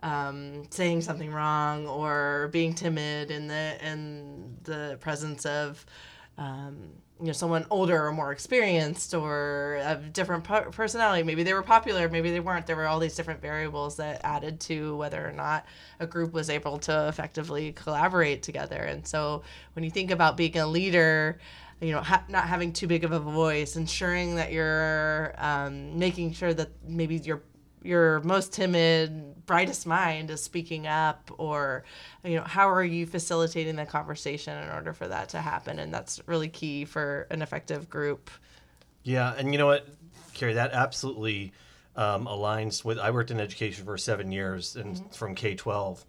um, 0.03 0.63
saying 0.69 1.01
something 1.01 1.31
wrong 1.31 1.87
or 1.87 2.49
being 2.51 2.73
timid 2.73 3.31
in 3.31 3.47
the 3.47 3.77
in 3.85 4.57
the 4.63 4.97
presence 5.01 5.45
of 5.45 5.85
um, 6.37 6.89
you 7.19 7.27
know 7.27 7.33
someone 7.33 7.65
older 7.69 8.05
or 8.05 8.11
more 8.11 8.31
experienced 8.31 9.13
or 9.13 9.75
a 9.83 9.95
different 9.95 10.43
personality. 10.43 11.23
Maybe 11.23 11.43
they 11.43 11.53
were 11.53 11.63
popular 11.63 12.07
maybe 12.09 12.31
they 12.31 12.39
weren't. 12.39 12.65
There 12.65 12.75
were 12.75 12.87
all 12.87 12.99
these 12.99 13.15
different 13.15 13.41
variables 13.41 13.97
that 13.97 14.21
added 14.23 14.59
to 14.61 14.95
whether 14.95 15.27
or 15.27 15.33
not 15.33 15.65
a 15.99 16.07
group 16.07 16.31
was 16.33 16.49
able 16.49 16.79
to 16.79 17.07
effectively 17.07 17.73
collaborate 17.73 18.41
together. 18.41 18.77
And 18.77 19.05
so 19.05 19.43
when 19.73 19.83
you 19.83 19.91
think 19.91 20.11
about 20.11 20.37
being 20.37 20.57
a 20.57 20.67
leader 20.67 21.39
you 21.81 21.91
know 21.91 22.01
ha- 22.01 22.23
not 22.27 22.47
having 22.47 22.73
too 22.73 22.87
big 22.87 23.03
of 23.03 23.11
a 23.11 23.19
voice 23.19 23.75
ensuring 23.75 24.35
that 24.35 24.51
you're 24.51 25.33
um, 25.37 25.97
making 25.97 26.33
sure 26.33 26.53
that 26.53 26.69
maybe 26.85 27.15
your 27.17 27.41
your 27.83 28.19
most 28.21 28.53
timid 28.53 29.45
brightest 29.45 29.87
mind 29.87 30.29
is 30.29 30.43
speaking 30.43 30.85
up 30.87 31.31
or 31.37 31.83
you 32.23 32.35
know 32.35 32.43
how 32.43 32.69
are 32.69 32.83
you 32.83 33.05
facilitating 33.05 33.75
the 33.75 33.85
conversation 33.85 34.61
in 34.61 34.69
order 34.69 34.93
for 34.93 35.07
that 35.07 35.29
to 35.29 35.39
happen 35.39 35.79
and 35.79 35.93
that's 35.93 36.21
really 36.27 36.49
key 36.49 36.85
for 36.85 37.25
an 37.31 37.41
effective 37.41 37.89
group 37.89 38.29
Yeah, 39.03 39.33
and 39.37 39.51
you 39.53 39.57
know 39.57 39.67
what, 39.67 39.87
Carrie, 40.33 40.53
that 40.55 40.73
absolutely 40.73 41.53
um, 41.95 42.25
aligns 42.27 42.83
with. 42.83 42.99
I 42.99 43.11
worked 43.11 43.31
in 43.31 43.39
education 43.39 43.85
for 43.85 43.97
seven 43.97 44.31
years, 44.31 44.75
and 44.75 44.99
from 45.15 45.35
K 45.35 45.55
twelve, 45.55 46.05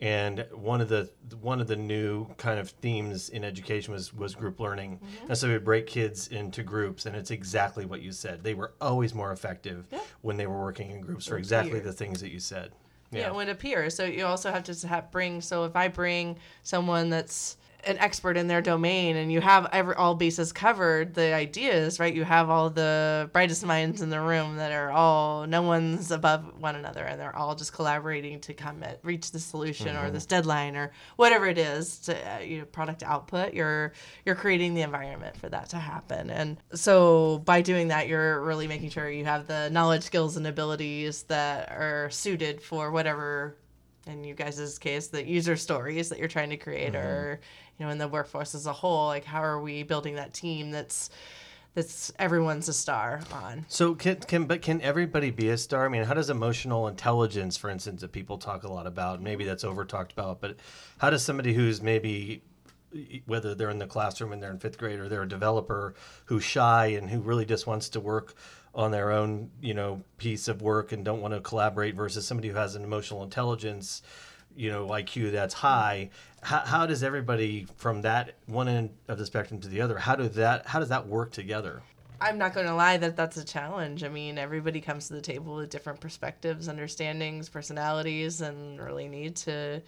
and 0.00 0.46
one 0.52 0.80
of 0.80 0.88
the 0.88 1.10
one 1.40 1.60
of 1.60 1.66
the 1.66 1.76
new 1.76 2.26
kind 2.36 2.58
of 2.58 2.70
themes 2.70 3.28
in 3.28 3.44
education 3.44 3.92
was 3.92 4.12
was 4.12 4.34
group 4.34 4.60
learning, 4.60 4.98
mm-hmm. 4.98 5.28
and 5.28 5.38
so 5.38 5.48
we 5.48 5.58
break 5.58 5.86
kids 5.86 6.28
into 6.28 6.62
groups, 6.62 7.06
and 7.06 7.14
it's 7.16 7.30
exactly 7.30 7.86
what 7.86 8.02
you 8.02 8.12
said. 8.12 8.42
They 8.42 8.54
were 8.54 8.72
always 8.80 9.14
more 9.14 9.32
effective 9.32 9.86
Yeah. 9.90 10.00
when 10.22 10.36
they 10.36 10.46
were 10.46 10.60
working 10.60 10.90
in 10.90 11.00
groups 11.00 11.26
for 11.26 11.38
exactly 11.38 11.80
the 11.80 11.92
things 11.92 12.20
that 12.20 12.30
you 12.32 12.40
said. 12.40 12.72
yeah. 13.12 13.30
when 13.30 13.48
it 13.48 13.52
appears 13.52 13.94
so 13.94 14.04
you 14.04 14.26
also 14.26 14.50
have 14.50 14.64
to 14.64 14.88
have 14.88 15.08
bring 15.12 15.40
so 15.40 15.64
if 15.64 15.76
i 15.76 15.86
bring 15.86 16.36
someone 16.64 17.10
that's 17.10 17.56
an 17.86 17.98
expert 17.98 18.36
in 18.36 18.46
their 18.46 18.60
domain 18.60 19.16
and 19.16 19.32
you 19.32 19.40
have 19.40 19.68
every, 19.72 19.94
all 19.94 20.14
bases 20.14 20.52
covered 20.52 21.14
the 21.14 21.34
ideas 21.34 22.00
right? 22.00 22.14
You 22.14 22.24
have 22.24 22.50
all 22.50 22.70
the 22.70 23.30
brightest 23.32 23.64
minds 23.64 24.02
in 24.02 24.10
the 24.10 24.20
room 24.20 24.56
that 24.56 24.72
are 24.72 24.90
all 24.90 25.46
no 25.46 25.62
one's 25.62 26.10
above 26.10 26.60
one 26.60 26.76
another 26.76 27.04
and 27.04 27.20
they're 27.20 27.34
all 27.34 27.54
just 27.54 27.72
collaborating 27.72 28.40
to 28.40 28.54
come 28.54 28.82
at 28.82 29.00
reach 29.02 29.30
the 29.30 29.38
solution 29.38 29.96
or 29.96 30.10
this 30.10 30.26
deadline 30.26 30.76
or 30.76 30.92
whatever 31.16 31.46
it 31.46 31.58
is 31.58 31.98
to 32.00 32.34
uh, 32.34 32.38
you 32.38 32.58
know 32.58 32.64
product 32.64 33.02
output. 33.02 33.54
You're 33.54 33.92
you're 34.24 34.34
creating 34.34 34.74
the 34.74 34.82
environment 34.82 35.36
for 35.36 35.48
that 35.48 35.68
to 35.70 35.76
happen. 35.76 36.30
And 36.30 36.58
so 36.74 37.38
by 37.44 37.62
doing 37.62 37.88
that 37.88 38.08
you're 38.08 38.40
really 38.42 38.66
making 38.66 38.90
sure 38.90 39.10
you 39.10 39.24
have 39.24 39.46
the 39.46 39.70
knowledge 39.70 40.02
skills 40.02 40.36
and 40.36 40.46
abilities 40.46 41.24
that 41.24 41.70
are 41.70 42.08
suited 42.10 42.62
for 42.62 42.90
whatever 42.90 43.56
in 44.06 44.24
you 44.24 44.34
guys' 44.34 44.78
case 44.78 45.08
the 45.08 45.26
user 45.26 45.56
stories 45.56 46.08
that 46.08 46.18
you're 46.18 46.28
trying 46.28 46.50
to 46.50 46.56
create 46.56 46.94
or 46.94 47.40
you 47.78 47.86
know 47.86 47.90
in 47.90 47.98
the 47.98 48.08
workforce 48.08 48.54
as 48.54 48.66
a 48.66 48.72
whole 48.72 49.06
like 49.06 49.24
how 49.24 49.42
are 49.42 49.60
we 49.60 49.82
building 49.82 50.14
that 50.14 50.32
team 50.32 50.70
that's 50.70 51.10
that's 51.74 52.12
everyone's 52.20 52.68
a 52.68 52.72
star 52.72 53.20
on 53.32 53.66
So 53.68 53.94
can 53.94 54.16
can 54.16 54.44
but 54.44 54.62
can 54.62 54.80
everybody 54.80 55.30
be 55.30 55.48
a 55.48 55.58
star? 55.58 55.84
I 55.84 55.88
mean, 55.88 56.04
how 56.04 56.14
does 56.14 56.30
emotional 56.30 56.86
intelligence, 56.86 57.56
for 57.56 57.68
instance, 57.68 58.02
that 58.02 58.12
people 58.12 58.38
talk 58.38 58.62
a 58.62 58.68
lot 58.68 58.86
about, 58.86 59.20
maybe 59.20 59.42
mm-hmm. 59.42 59.48
that's 59.48 59.64
over 59.64 59.84
talked 59.84 60.12
about, 60.12 60.40
but 60.40 60.56
how 60.98 61.10
does 61.10 61.24
somebody 61.24 61.52
who's 61.52 61.82
maybe 61.82 62.42
whether 63.26 63.56
they're 63.56 63.70
in 63.70 63.78
the 63.78 63.86
classroom 63.86 64.32
and 64.32 64.40
they're 64.40 64.52
in 64.52 64.58
fifth 64.58 64.78
grade 64.78 65.00
or 65.00 65.08
they're 65.08 65.22
a 65.22 65.28
developer 65.28 65.94
who's 66.26 66.44
shy 66.44 66.86
and 66.86 67.10
who 67.10 67.20
really 67.20 67.44
just 67.44 67.66
wants 67.66 67.88
to 67.88 67.98
work 67.98 68.34
on 68.72 68.90
their 68.90 69.10
own, 69.10 69.50
you 69.60 69.74
know, 69.74 70.00
piece 70.16 70.46
of 70.46 70.62
work 70.62 70.92
and 70.92 71.04
don't 71.04 71.20
want 71.20 71.34
to 71.34 71.40
collaborate 71.40 71.94
versus 71.94 72.26
somebody 72.26 72.48
who 72.48 72.56
has 72.56 72.76
an 72.76 72.84
emotional 72.84 73.24
intelligence, 73.24 74.02
you 74.56 74.70
know, 74.70 74.86
IQ 74.88 75.32
that's 75.32 75.54
high. 75.54 76.10
How, 76.42 76.60
how 76.60 76.86
does 76.86 77.02
everybody 77.02 77.66
from 77.76 78.02
that 78.02 78.34
one 78.46 78.68
end 78.68 78.90
of 79.08 79.18
the 79.18 79.26
spectrum 79.26 79.60
to 79.60 79.68
the 79.68 79.80
other? 79.80 79.98
How 79.98 80.14
do 80.16 80.28
that? 80.28 80.66
How 80.66 80.80
does 80.80 80.90
that 80.90 81.06
work 81.06 81.32
together? 81.32 81.82
I'm 82.20 82.38
not 82.38 82.54
going 82.54 82.66
to 82.66 82.74
lie 82.74 82.96
that 82.96 83.16
that's 83.16 83.36
a 83.36 83.44
challenge. 83.44 84.04
I 84.04 84.08
mean, 84.08 84.38
everybody 84.38 84.80
comes 84.80 85.08
to 85.08 85.14
the 85.14 85.20
table 85.20 85.56
with 85.56 85.70
different 85.70 86.00
perspectives, 86.00 86.68
understandings, 86.68 87.48
personalities, 87.48 88.40
and 88.40 88.80
really 88.80 89.08
need 89.08 89.36
to 89.36 89.82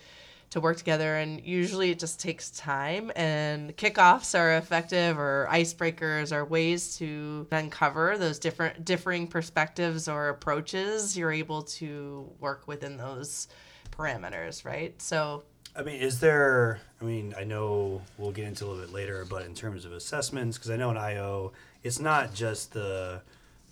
to 0.51 0.61
work 0.61 0.77
together. 0.77 1.17
And 1.17 1.41
usually, 1.45 1.91
it 1.91 1.99
just 1.99 2.21
takes 2.21 2.51
time. 2.51 3.11
And 3.17 3.77
kickoffs 3.77 4.39
are 4.39 4.57
effective, 4.57 5.19
or 5.19 5.49
icebreakers 5.51 6.33
are 6.33 6.45
ways 6.45 6.97
to 6.99 7.47
uncover 7.51 8.17
those 8.19 8.39
different 8.39 8.85
differing 8.85 9.27
perspectives 9.27 10.09
or 10.09 10.29
approaches. 10.29 11.17
You're 11.17 11.33
able 11.33 11.63
to 11.63 12.31
work 12.41 12.69
within 12.69 12.97
those 12.97 13.49
parameters, 13.97 14.65
right? 14.65 15.01
So 15.01 15.45
I 15.77 15.83
mean, 15.83 16.01
is 16.01 16.21
there? 16.21 16.81
I 17.01 17.05
mean, 17.05 17.35
I 17.39 17.45
know 17.45 18.01
we'll 18.17 18.33
get 18.33 18.47
into 18.47 18.65
a 18.65 18.67
little 18.67 18.83
bit 18.83 18.95
later, 18.95 19.27
but 19.29 19.45
in 19.45 19.55
terms 19.55 19.85
of 19.85 19.93
assessments, 19.93 20.57
because 20.57 20.71
I 20.71 20.77
know 20.77 20.91
in 20.91 20.97
IO, 20.97 21.53
it's 21.83 21.99
not 21.99 22.33
just 22.33 22.73
the 22.73 23.21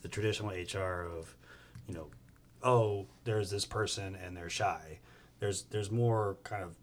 the 0.03 0.09
traditional 0.09 0.51
HR 0.51 1.09
of, 1.11 1.35
you 1.89 1.95
know, 1.95 2.09
oh, 2.63 3.07
there's 3.25 3.49
this 3.49 3.65
person 3.65 4.15
and 4.23 4.37
they're 4.37 4.51
shy. 4.51 4.99
There's 5.41 5.63
there's 5.65 5.91
more 5.91 6.37
kind 6.45 6.63
of. 6.63 6.77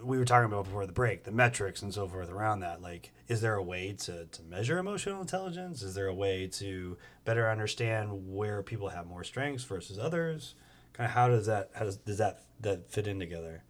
We 0.00 0.16
were 0.16 0.24
talking 0.24 0.46
about 0.46 0.66
before 0.66 0.86
the 0.86 0.92
break, 0.92 1.24
the 1.24 1.32
metrics 1.32 1.82
and 1.82 1.92
so 1.92 2.06
forth 2.06 2.30
around 2.30 2.60
that. 2.60 2.80
Like, 2.80 3.10
is 3.26 3.40
there 3.40 3.56
a 3.56 3.62
way 3.62 3.96
to, 4.04 4.26
to 4.26 4.42
measure 4.44 4.78
emotional 4.78 5.20
intelligence? 5.20 5.82
Is 5.82 5.96
there 5.96 6.06
a 6.06 6.14
way 6.14 6.46
to 6.52 6.96
better 7.24 7.50
understand 7.50 8.32
where 8.32 8.62
people 8.62 8.90
have 8.90 9.08
more 9.08 9.24
strengths 9.24 9.64
versus 9.64 9.98
others? 9.98 10.54
How 11.06 11.28
does 11.28 11.46
that 11.46 11.70
how 11.74 11.84
does, 11.84 11.96
does 11.98 12.18
that 12.18 12.40
that 12.60 12.90
fit 12.90 13.06
in 13.06 13.18
together? 13.18 13.62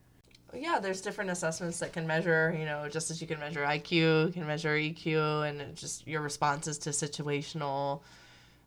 Yeah, 0.55 0.79
there's 0.79 1.03
different 1.03 1.31
assessments 1.31 1.79
that 1.81 1.93
can 1.93 2.07
measure, 2.07 2.57
you 2.59 2.65
know, 2.65 2.89
just 2.89 3.11
as 3.11 3.21
you 3.21 3.27
can 3.27 3.39
measure 3.39 3.61
IQ, 3.61 4.27
you 4.27 4.33
can 4.33 4.47
measure 4.47 4.75
EQ, 4.75 5.49
and 5.49 5.77
just 5.77 6.07
your 6.07 6.23
responses 6.23 6.79
to 6.79 6.91
situational 6.91 8.01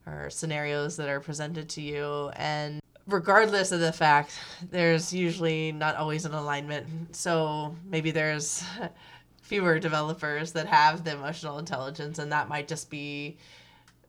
or 0.05 0.29
scenarios 0.29 0.95
that 0.97 1.09
are 1.09 1.19
presented 1.19 1.69
to 1.69 1.81
you. 1.81 2.29
And 2.35 2.81
regardless 3.07 3.71
of 3.71 3.79
the 3.79 3.91
fact, 3.91 4.37
there's 4.69 5.11
usually 5.11 5.71
not 5.71 5.95
always 5.95 6.25
an 6.25 6.33
alignment. 6.33 7.15
So 7.15 7.75
maybe 7.85 8.11
there's 8.11 8.63
fewer 9.41 9.79
developers 9.79 10.51
that 10.51 10.67
have 10.67 11.03
the 11.03 11.13
emotional 11.13 11.57
intelligence, 11.57 12.19
and 12.19 12.31
that 12.31 12.47
might 12.47 12.67
just 12.67 12.91
be 12.91 13.37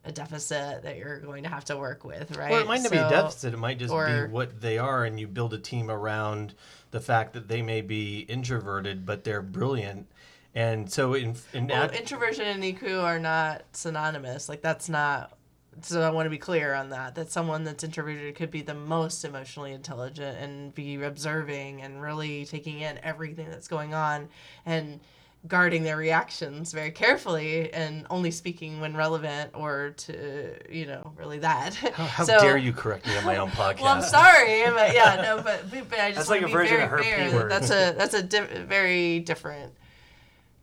a 0.04 0.12
deficit 0.12 0.82
that 0.82 0.96
you're 0.96 1.20
going 1.20 1.44
to 1.44 1.48
have 1.48 1.64
to 1.66 1.76
work 1.76 2.04
with, 2.04 2.36
right? 2.36 2.50
Well, 2.50 2.60
it 2.60 2.66
might 2.66 2.82
not 2.82 2.90
be 2.90 2.98
a 2.98 3.08
deficit. 3.08 3.54
It 3.54 3.58
might 3.58 3.78
just 3.78 3.92
or- 3.92 4.26
be 4.26 4.32
what 4.32 4.60
they 4.60 4.78
are, 4.78 5.04
and 5.04 5.18
you 5.18 5.28
build 5.28 5.54
a 5.54 5.58
team 5.58 5.90
around 5.90 6.54
the 6.90 7.00
fact 7.00 7.32
that 7.34 7.48
they 7.48 7.62
may 7.62 7.80
be 7.80 8.20
introverted, 8.20 9.06
but 9.06 9.24
they're 9.24 9.42
brilliant. 9.42 10.08
And 10.54 10.90
so, 10.90 11.14
in, 11.14 11.36
in 11.54 11.68
Well, 11.68 11.84
ad- 11.84 11.94
introversion 11.94 12.46
and 12.46 12.62
EQ 12.62 13.02
are 13.02 13.18
not 13.18 13.62
synonymous. 13.72 14.48
Like 14.48 14.60
that's 14.60 14.88
not. 14.88 15.36
So 15.80 16.02
I 16.02 16.10
want 16.10 16.26
to 16.26 16.30
be 16.30 16.36
clear 16.36 16.74
on 16.74 16.90
that. 16.90 17.14
That 17.14 17.32
someone 17.32 17.64
that's 17.64 17.82
introverted 17.82 18.34
could 18.34 18.50
be 18.50 18.60
the 18.60 18.74
most 18.74 19.24
emotionally 19.24 19.72
intelligent 19.72 20.36
and 20.36 20.74
be 20.74 21.02
observing 21.02 21.80
and 21.80 22.02
really 22.02 22.44
taking 22.44 22.80
in 22.80 22.98
everything 23.02 23.48
that's 23.48 23.68
going 23.68 23.94
on 23.94 24.28
and 24.66 25.00
guarding 25.48 25.82
their 25.82 25.96
reactions 25.96 26.72
very 26.72 26.92
carefully 26.92 27.72
and 27.72 28.06
only 28.10 28.30
speaking 28.30 28.80
when 28.80 28.96
relevant 28.96 29.50
or 29.54 29.92
to 29.96 30.54
you 30.70 30.86
know 30.86 31.12
really 31.16 31.38
that. 31.40 31.74
how, 31.74 32.04
how 32.04 32.24
So- 32.30 32.38
dare 32.40 32.56
you 32.56 32.72
correct 32.72 33.06
me 33.06 33.16
on 33.16 33.24
my 33.24 33.36
own 33.38 33.50
podcast? 33.50 33.80
Well, 33.82 33.94
I'm 33.96 34.02
sorry, 34.02 34.62
but 34.70 34.94
yeah, 34.94 35.20
no, 35.20 35.42
but, 35.42 35.68
but, 35.70 35.98
I 35.98 36.12
just 36.12 36.28
That's 36.28 36.30
like 36.30 36.42
a 36.42 36.48
version 36.48 36.80
of 36.80 36.88
her 36.90 36.98
clear 36.98 37.16
P 37.16 37.22
that 37.22 37.32
word. 37.32 37.50
that's 37.50 37.70
a 37.70 37.92
that's 37.98 38.14
a 38.14 38.22
very 38.22 39.18
different 39.20 39.72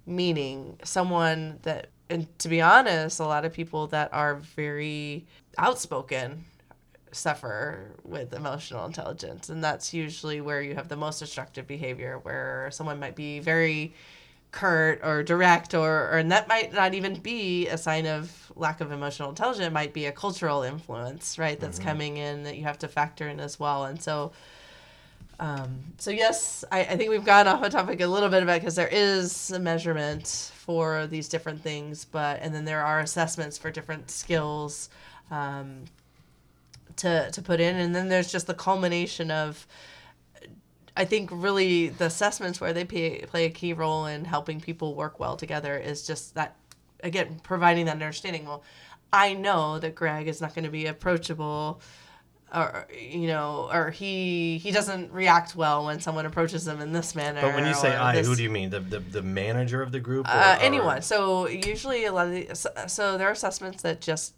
meaning. 0.06 0.80
Someone 0.84 1.60
that, 1.64 1.90
and 2.10 2.28
to 2.40 2.48
be 2.50 2.62
honest, 2.62 3.20
a 3.20 3.26
lot 3.26 3.46
of 3.46 3.54
people 3.54 3.88
that 3.88 4.14
are 4.14 4.36
very 4.36 5.28
outspoken 5.58 6.46
suffer 7.12 7.96
with 8.04 8.34
emotional 8.34 8.86
intelligence, 8.86 9.50
and 9.50 9.64
that's 9.64 9.94
usually 9.94 10.42
where 10.42 10.62
you 10.62 10.76
have 10.76 10.88
the 10.88 10.96
most 10.96 11.20
destructive 11.20 11.68
behavior, 11.68 12.20
where 12.24 12.70
someone 12.72 13.00
might 13.00 13.16
be 13.16 13.40
very 13.40 13.94
curt 14.52 15.00
or 15.04 15.22
direct 15.24 15.74
or, 15.74 16.10
or 16.12 16.18
and 16.18 16.32
that 16.32 16.48
might 16.48 16.74
not 16.74 16.94
even 16.94 17.16
be 17.16 17.68
a 17.68 17.78
sign 17.78 18.06
of 18.06 18.52
lack 18.56 18.82
of 18.82 18.92
emotional 18.92 19.30
intelligence. 19.30 19.66
It 19.66 19.72
might 19.72 19.94
be 19.94 20.06
a 20.06 20.12
cultural 20.12 20.64
influence 20.64 21.38
right 21.38 21.60
that's 21.60 21.80
coming 21.80 22.18
in 22.18 22.44
that 22.44 22.58
you 22.58 22.64
have 22.64 22.80
to 22.80 22.88
factor 22.88 23.28
in 23.28 23.40
as 23.40 23.60
well. 23.60 23.86
And 23.86 24.02
so 24.02 24.32
um, 25.40 25.80
so 25.98 26.12
yes 26.12 26.66
I, 26.72 26.82
I 26.82 26.98
think 26.98 27.10
we've 27.10 27.26
gone 27.26 27.48
off 27.48 27.64
a 27.64 27.70
topic 27.70 28.02
a 28.02 28.08
little 28.08 28.30
bit 28.30 28.44
about 28.44 28.60
because 28.60 28.76
there 28.76 28.90
is 28.92 29.52
a 29.52 29.60
measurement 29.60 30.52
for 30.56 31.08
these 31.08 31.30
different 31.30 31.62
things 31.62 32.04
but 32.06 32.40
and 32.42 32.54
then 32.54 32.66
there 32.66 32.84
are 32.84 33.00
assessments 33.00 33.58
for 33.58 33.72
different 33.72 34.12
skills 34.12 34.90
um, 35.32 35.86
to 37.00 37.32
to 37.32 37.42
put 37.42 37.60
in. 37.60 37.76
And 37.76 37.96
then 37.96 38.10
there's 38.10 38.32
just 38.32 38.48
the 38.48 38.54
culmination 38.54 39.32
of 39.32 39.66
I 41.00 41.06
think 41.06 41.30
really 41.32 41.88
the 41.88 42.06
assessments 42.08 42.60
where 42.60 42.74
they 42.74 42.84
play, 42.84 43.22
play 43.26 43.46
a 43.46 43.50
key 43.50 43.72
role 43.72 44.06
in 44.06 44.26
helping 44.26 44.60
people 44.60 44.96
work 44.96 45.18
well 45.18 45.38
together 45.38 45.78
is 45.78 46.06
just 46.06 46.36
that, 46.36 46.58
again, 47.02 47.40
providing 47.42 47.86
that 47.86 47.94
understanding. 47.94 48.46
Well, 48.46 48.64
I 49.14 49.34
know 49.34 49.80
that 49.80 49.96
Greg 49.96 50.28
is 50.28 50.42
not 50.42 50.54
going 50.54 50.66
to 50.66 50.72
be 50.72 50.88
approachable, 50.88 51.80
or 52.54 52.86
you 52.94 53.28
know, 53.28 53.70
or 53.72 53.92
he 53.92 54.58
he 54.58 54.72
doesn't 54.72 55.14
react 55.14 55.56
well 55.56 55.86
when 55.86 56.02
someone 56.02 56.26
approaches 56.26 56.68
him 56.68 56.82
in 56.82 56.92
this 56.92 57.16
manner. 57.16 57.42
but 57.42 57.56
when 57.56 57.66
you 57.66 57.74
say 57.76 57.96
I, 57.96 58.14
this- 58.16 58.28
who 58.28 58.36
do 58.36 58.44
you 58.44 58.50
mean? 58.50 58.70
The 58.70 58.82
the, 58.82 59.00
the 59.00 59.22
manager 59.22 59.82
of 59.82 59.94
the 59.94 60.02
group? 60.02 60.28
Or, 60.28 60.32
uh, 60.32 60.58
or- 60.58 60.62
anyone. 60.62 61.02
So 61.02 61.48
usually 61.48 62.06
a 62.06 62.12
lot 62.12 62.28
of 62.28 62.34
the, 62.34 62.56
so, 62.56 62.70
so 62.88 63.18
there 63.18 63.30
are 63.30 63.32
assessments 63.32 63.84
that 63.84 64.02
just 64.02 64.34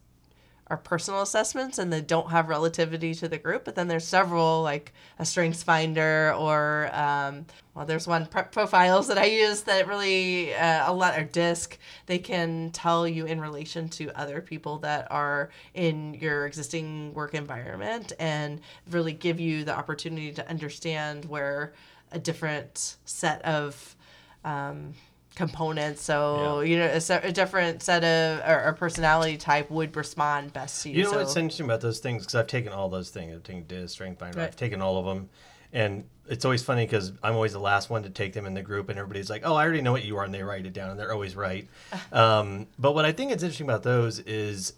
are 0.71 0.77
personal 0.77 1.21
assessments 1.21 1.77
and 1.77 1.91
they 1.91 1.99
don't 1.99 2.31
have 2.31 2.47
relativity 2.47 3.13
to 3.13 3.27
the 3.27 3.37
group. 3.37 3.65
But 3.65 3.75
then 3.75 3.89
there's 3.89 4.07
several 4.07 4.63
like 4.63 4.93
a 5.19 5.25
Strengths 5.25 5.63
Finder 5.63 6.33
or 6.33 6.89
um, 6.93 7.45
well, 7.75 7.85
there's 7.85 8.07
one 8.07 8.25
prep 8.25 8.53
profiles 8.53 9.09
that 9.09 9.17
I 9.17 9.25
use 9.25 9.63
that 9.63 9.85
really 9.85 10.53
uh, 10.55 10.89
a 10.89 10.93
lot 10.93 11.19
or 11.19 11.25
DISC. 11.25 11.77
They 12.05 12.19
can 12.19 12.71
tell 12.71 13.05
you 13.05 13.25
in 13.25 13.41
relation 13.41 13.89
to 13.89 14.17
other 14.17 14.41
people 14.41 14.77
that 14.79 15.11
are 15.11 15.49
in 15.73 16.13
your 16.13 16.45
existing 16.45 17.13
work 17.13 17.33
environment 17.33 18.13
and 18.17 18.61
really 18.89 19.13
give 19.13 19.41
you 19.41 19.65
the 19.65 19.77
opportunity 19.77 20.31
to 20.31 20.49
understand 20.49 21.25
where 21.25 21.73
a 22.13 22.19
different 22.19 22.95
set 23.03 23.41
of 23.43 23.97
um, 24.45 24.93
components. 25.35 26.01
So 26.01 26.61
Yeah. 26.61 26.69
you 26.69 26.77
know, 26.77 26.87
a, 26.87 27.27
a 27.27 27.31
different 27.31 27.81
set 27.83 28.03
of 28.03 28.47
or, 28.47 28.69
or 28.69 28.73
personality 28.73 29.37
type 29.37 29.69
would 29.69 29.95
respond 29.95 30.53
best 30.53 30.83
to 30.83 30.89
you. 30.89 30.97
You 30.97 31.03
know 31.03 31.11
so, 31.11 31.17
what's 31.19 31.35
interesting 31.35 31.65
about 31.65 31.81
those 31.81 31.99
things? 31.99 32.23
Because 32.23 32.35
I've 32.35 32.47
taken 32.47 32.71
all 32.71 32.89
those 32.89 33.09
things. 33.09 33.33
I've 33.33 33.43
taken 33.43 33.65
DIS, 33.67 33.91
Strength 33.93 34.19
Finder. 34.19 34.39
Right. 34.39 34.47
I've 34.47 34.55
taken 34.55 34.81
all 34.81 34.97
of 34.97 35.05
them, 35.05 35.29
and 35.73 36.03
it's 36.27 36.45
always 36.45 36.63
funny 36.63 36.85
because 36.85 37.13
I'm 37.23 37.35
always 37.35 37.53
the 37.53 37.59
last 37.59 37.89
one 37.89 38.03
to 38.03 38.09
take 38.09 38.33
them 38.33 38.45
in 38.45 38.53
the 38.53 38.61
group, 38.61 38.89
and 38.89 38.99
everybody's 38.99 39.29
like, 39.29 39.41
"Oh, 39.45 39.55
I 39.55 39.63
already 39.63 39.81
know 39.81 39.91
what 39.91 40.05
you 40.05 40.17
are," 40.17 40.23
and 40.23 40.33
they 40.33 40.43
write 40.43 40.65
it 40.65 40.73
down, 40.73 40.91
and 40.91 40.99
they're 40.99 41.13
always 41.13 41.35
right. 41.35 41.67
um, 42.11 42.67
but 42.77 42.93
what 42.93 43.05
I 43.05 43.11
think 43.11 43.31
is 43.31 43.43
interesting 43.43 43.67
about 43.67 43.83
those 43.83 44.19
is 44.19 44.73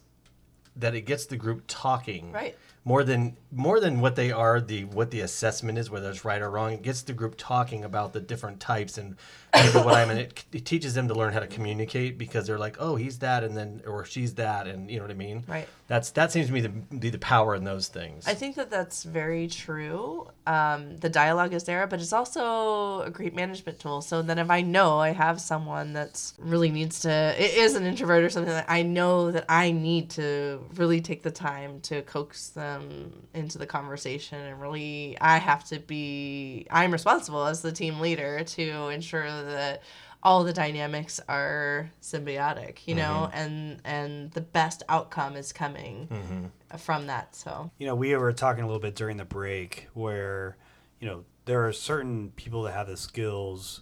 that 0.75 0.95
it 0.95 1.01
gets 1.01 1.25
the 1.25 1.37
group 1.37 1.63
talking. 1.67 2.31
Right. 2.31 2.57
More 2.85 3.03
than 3.05 3.37
more 3.51 3.79
than 3.79 4.01
what 4.01 4.15
they 4.17 4.31
are, 4.31 4.59
the 4.59 4.83
what 4.85 5.09
the 5.11 5.21
assessment 5.21 5.77
is, 5.77 5.89
whether 5.89 6.09
it's 6.09 6.25
right 6.25 6.41
or 6.41 6.49
wrong, 6.49 6.73
it 6.73 6.81
gets 6.81 7.01
the 7.01 7.13
group 7.13 7.35
talking 7.37 7.85
about 7.85 8.11
the 8.11 8.19
different 8.19 8.59
types 8.59 8.97
and 8.97 9.15
what 9.53 9.95
I'm. 9.95 10.09
And 10.09 10.19
it, 10.19 10.45
it 10.51 10.65
teaches 10.65 10.93
them 10.93 11.07
to 11.07 11.13
learn 11.13 11.33
how 11.33 11.39
to 11.39 11.47
communicate 11.47 12.17
because 12.17 12.47
they're 12.47 12.57
like, 12.57 12.77
oh, 12.79 12.95
he's 12.95 13.19
that, 13.19 13.43
and 13.43 13.55
then 13.55 13.81
or 13.85 14.05
she's 14.05 14.35
that, 14.35 14.67
and 14.67 14.89
you 14.89 14.97
know 14.97 15.03
what 15.03 15.11
I 15.11 15.15
mean. 15.15 15.43
Right. 15.47 15.67
That's 15.87 16.11
that 16.11 16.31
seems 16.31 16.47
to 16.47 16.53
me 16.53 16.61
to 16.61 16.69
be 16.69 17.09
the 17.09 17.19
power 17.19 17.55
in 17.55 17.63
those 17.63 17.87
things. 17.87 18.27
I 18.27 18.33
think 18.33 18.55
that 18.55 18.69
that's 18.69 19.03
very 19.03 19.47
true. 19.47 20.27
Um, 20.47 20.97
the 20.97 21.09
dialogue 21.09 21.53
is 21.53 21.65
there, 21.65 21.85
but 21.87 21.99
it's 21.99 22.13
also 22.13 23.01
a 23.01 23.09
great 23.09 23.35
management 23.35 23.79
tool. 23.79 24.01
So 24.01 24.21
then, 24.21 24.39
if 24.39 24.49
I 24.49 24.61
know 24.61 24.99
I 24.99 25.11
have 25.11 25.39
someone 25.39 25.93
that's 25.93 26.33
really 26.39 26.69
needs 26.69 27.01
to, 27.01 27.11
it 27.11 27.53
is 27.53 27.75
an 27.75 27.85
introvert 27.85 28.23
or 28.23 28.29
something 28.29 28.53
that 28.53 28.65
I 28.69 28.81
know 28.81 29.31
that 29.31 29.45
I 29.49 29.71
need 29.71 30.09
to 30.11 30.63
really 30.75 31.01
take 31.01 31.21
the 31.21 31.31
time 31.31 31.79
to 31.81 32.01
coax 32.03 32.49
them 32.49 33.11
into 33.33 33.57
the 33.57 33.67
conversation, 33.67 34.39
and 34.39 34.61
really, 34.61 35.17
I 35.21 35.37
have 35.37 35.65
to 35.65 35.79
be, 35.79 36.65
I'm 36.71 36.91
responsible 36.91 37.45
as 37.45 37.61
the 37.61 37.71
team 37.71 37.99
leader 37.99 38.43
to 38.43 38.87
ensure 38.89 39.42
that 39.45 39.83
all 40.21 40.43
the 40.43 40.53
dynamics 40.53 41.19
are 41.27 41.91
symbiotic, 42.01 42.79
you 42.85 42.95
know, 42.95 43.29
and 43.33 43.81
and 43.83 44.31
the 44.31 44.41
best 44.41 44.83
outcome 44.87 45.35
is 45.35 45.51
coming 45.51 46.51
from 46.77 47.07
that. 47.07 47.35
So. 47.35 47.71
You 47.77 47.87
know, 47.87 47.95
we 47.95 48.15
were 48.15 48.31
talking 48.33 48.63
a 48.63 48.67
little 48.67 48.81
bit 48.81 48.95
during 48.95 49.17
the 49.17 49.25
break 49.25 49.89
where, 49.93 50.57
you 50.99 51.07
know, 51.07 51.25
there 51.45 51.67
are 51.67 51.73
certain 51.73 52.31
people 52.31 52.63
that 52.63 52.73
have 52.73 52.87
the 52.87 52.97
skills, 52.97 53.81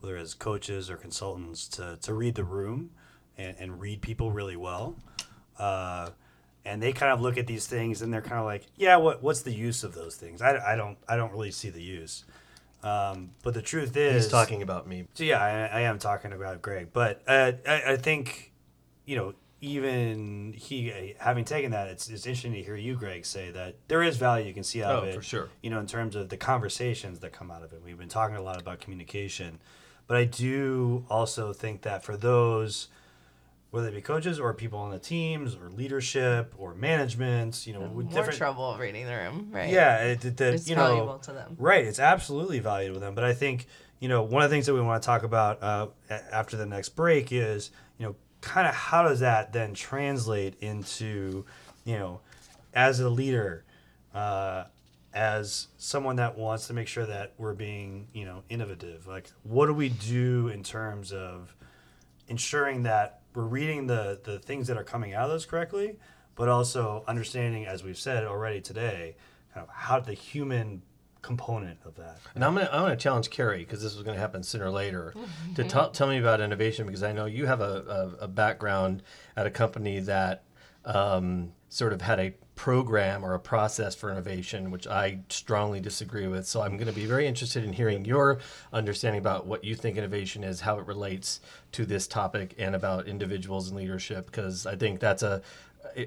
whether 0.00 0.16
as 0.16 0.34
coaches 0.34 0.90
or 0.90 0.96
consultants, 0.96 1.66
to, 1.68 1.98
to 2.02 2.12
read 2.12 2.34
the 2.34 2.44
room 2.44 2.90
and, 3.38 3.56
and 3.58 3.80
read 3.80 4.02
people 4.02 4.30
really 4.30 4.56
well. 4.56 4.96
Uh, 5.58 6.10
and 6.64 6.82
they 6.82 6.92
kind 6.92 7.12
of 7.12 7.20
look 7.22 7.38
at 7.38 7.46
these 7.46 7.66
things 7.66 8.02
and 8.02 8.12
they're 8.12 8.20
kind 8.20 8.38
of 8.38 8.44
like, 8.44 8.66
yeah, 8.76 8.96
what 8.96 9.22
what's 9.22 9.40
the 9.40 9.54
use 9.54 9.84
of 9.84 9.94
those 9.94 10.16
things? 10.16 10.42
I, 10.42 10.72
I 10.74 10.76
don't 10.76 10.98
I 11.08 11.16
don't 11.16 11.32
really 11.32 11.50
see 11.50 11.70
the 11.70 11.82
use. 11.82 12.24
Um, 12.82 13.30
but 13.42 13.54
the 13.54 13.62
truth 13.62 13.96
is, 13.96 14.24
He's 14.24 14.30
talking 14.32 14.62
about 14.62 14.86
me. 14.86 15.04
so 15.14 15.24
yeah, 15.24 15.42
I, 15.42 15.78
I 15.78 15.80
am 15.82 15.98
talking 15.98 16.32
about 16.32 16.62
Greg, 16.62 16.88
but 16.92 17.22
uh, 17.26 17.52
I, 17.66 17.82
I 17.92 17.96
think, 17.96 18.52
you 19.04 19.16
know, 19.16 19.34
even 19.60 20.52
he 20.56 21.14
having 21.18 21.44
taken 21.44 21.72
that, 21.72 21.88
it's, 21.88 22.08
it's 22.08 22.24
interesting 22.26 22.52
to 22.52 22.62
hear 22.62 22.76
you, 22.76 22.94
Greg, 22.94 23.26
say 23.26 23.50
that 23.50 23.74
there 23.88 24.02
is 24.04 24.16
value 24.16 24.46
you 24.46 24.54
can 24.54 24.62
see 24.62 24.82
out 24.84 24.94
Oh, 24.94 24.98
of 24.98 25.08
it. 25.08 25.14
for 25.16 25.22
sure. 25.22 25.48
You 25.62 25.70
know, 25.70 25.80
in 25.80 25.86
terms 25.88 26.14
of 26.14 26.28
the 26.28 26.36
conversations 26.36 27.18
that 27.20 27.32
come 27.32 27.50
out 27.50 27.62
of 27.64 27.72
it. 27.72 27.82
We've 27.84 27.98
been 27.98 28.08
talking 28.08 28.36
a 28.36 28.42
lot 28.42 28.60
about 28.60 28.80
communication, 28.80 29.58
but 30.06 30.16
I 30.16 30.24
do 30.24 31.04
also 31.10 31.52
think 31.52 31.82
that 31.82 32.04
for 32.04 32.16
those, 32.16 32.86
whether 33.70 33.88
it 33.88 33.94
be 33.94 34.00
coaches 34.00 34.40
or 34.40 34.54
people 34.54 34.78
on 34.78 34.90
the 34.90 34.98
teams 34.98 35.54
or 35.54 35.68
leadership 35.68 36.54
or 36.56 36.74
management, 36.74 37.66
you 37.66 37.74
know, 37.74 37.86
more 37.86 38.02
different 38.02 38.38
trouble 38.38 38.76
reading 38.78 39.06
the 39.06 39.14
room, 39.14 39.48
right? 39.52 39.68
yeah, 39.68 40.04
it, 40.04 40.24
it, 40.24 40.36
that 40.38 40.54
It's 40.54 40.68
you 40.68 40.76
know, 40.76 40.86
valuable 40.86 41.18
to 41.18 41.32
them. 41.32 41.56
Right, 41.58 41.84
it's 41.84 41.98
absolutely 41.98 42.60
valuable 42.60 42.94
to 42.94 43.00
them. 43.00 43.14
But 43.14 43.24
I 43.24 43.34
think 43.34 43.66
you 44.00 44.08
know 44.08 44.22
one 44.22 44.42
of 44.42 44.50
the 44.50 44.54
things 44.54 44.66
that 44.66 44.74
we 44.74 44.80
want 44.80 45.02
to 45.02 45.06
talk 45.06 45.22
about 45.22 45.62
uh, 45.62 45.88
after 46.32 46.56
the 46.56 46.66
next 46.66 46.90
break 46.90 47.30
is 47.30 47.70
you 47.98 48.06
know 48.06 48.16
kind 48.40 48.66
of 48.66 48.74
how 48.74 49.02
does 49.02 49.20
that 49.20 49.52
then 49.52 49.74
translate 49.74 50.54
into 50.60 51.44
you 51.84 51.98
know 51.98 52.20
as 52.72 53.00
a 53.00 53.08
leader, 53.08 53.64
uh, 54.14 54.64
as 55.12 55.68
someone 55.78 56.16
that 56.16 56.38
wants 56.38 56.68
to 56.68 56.72
make 56.72 56.86
sure 56.86 57.04
that 57.04 57.34
we're 57.36 57.54
being 57.54 58.06
you 58.14 58.24
know 58.24 58.42
innovative. 58.48 59.06
Like, 59.06 59.30
what 59.42 59.66
do 59.66 59.74
we 59.74 59.90
do 59.90 60.48
in 60.48 60.62
terms 60.62 61.12
of 61.12 61.54
ensuring 62.28 62.84
that 62.84 63.17
we're 63.34 63.44
reading 63.44 63.86
the 63.86 64.20
the 64.22 64.38
things 64.38 64.66
that 64.68 64.76
are 64.76 64.84
coming 64.84 65.14
out 65.14 65.24
of 65.24 65.30
those 65.30 65.46
correctly, 65.46 65.96
but 66.34 66.48
also 66.48 67.04
understanding, 67.06 67.66
as 67.66 67.82
we've 67.82 67.98
said 67.98 68.24
already 68.24 68.60
today, 68.60 69.16
kind 69.54 69.66
of 69.66 69.74
how 69.74 70.00
the 70.00 70.14
human 70.14 70.82
component 71.20 71.78
of 71.84 71.96
that. 71.96 72.18
And 72.34 72.44
I'm 72.44 72.54
gonna 72.54 72.68
I'm 72.72 72.82
gonna 72.82 72.96
challenge 72.96 73.30
Carrie 73.30 73.58
because 73.58 73.82
this 73.82 73.94
was 73.94 74.04
gonna 74.04 74.18
happen 74.18 74.42
sooner 74.42 74.66
or 74.66 74.70
later 74.70 75.14
to 75.56 75.64
t- 75.68 75.88
tell 75.92 76.08
me 76.08 76.18
about 76.18 76.40
innovation 76.40 76.86
because 76.86 77.02
I 77.02 77.12
know 77.12 77.26
you 77.26 77.46
have 77.46 77.60
a, 77.60 78.14
a, 78.20 78.24
a 78.24 78.28
background 78.28 79.02
at 79.36 79.46
a 79.46 79.50
company 79.50 80.00
that 80.00 80.44
um, 80.84 81.52
sort 81.68 81.92
of 81.92 82.02
had 82.02 82.18
a 82.18 82.34
program 82.54 83.24
or 83.24 83.34
a 83.34 83.38
process 83.38 83.94
for 83.94 84.10
innovation, 84.10 84.70
which 84.70 84.86
I 84.86 85.20
strongly 85.28 85.80
disagree 85.80 86.26
with. 86.26 86.46
So 86.46 86.60
I'm 86.60 86.76
going 86.76 86.88
to 86.88 86.92
be 86.92 87.06
very 87.06 87.26
interested 87.26 87.62
in 87.62 87.72
hearing 87.72 88.04
your 88.04 88.40
understanding 88.72 89.20
about 89.20 89.46
what 89.46 89.62
you 89.62 89.74
think 89.74 89.96
innovation 89.96 90.42
is, 90.42 90.60
how 90.60 90.78
it 90.78 90.86
relates 90.86 91.40
to 91.72 91.86
this 91.86 92.06
topic, 92.06 92.54
and 92.58 92.74
about 92.74 93.06
individuals 93.06 93.68
and 93.68 93.76
leadership 93.76 94.26
because 94.26 94.66
I 94.66 94.76
think 94.76 94.98
that's 94.98 95.22
a 95.22 95.42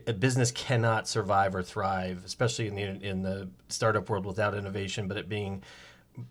a 0.08 0.14
business 0.14 0.52
cannot 0.52 1.08
survive 1.08 1.56
or 1.56 1.64
thrive, 1.64 2.24
especially 2.26 2.68
in 2.68 2.76
the 2.76 2.84
in 2.84 3.22
the 3.24 3.50
startup 3.70 4.10
world, 4.10 4.26
without 4.26 4.54
innovation. 4.54 5.08
But 5.08 5.18
it 5.18 5.30
being 5.30 5.64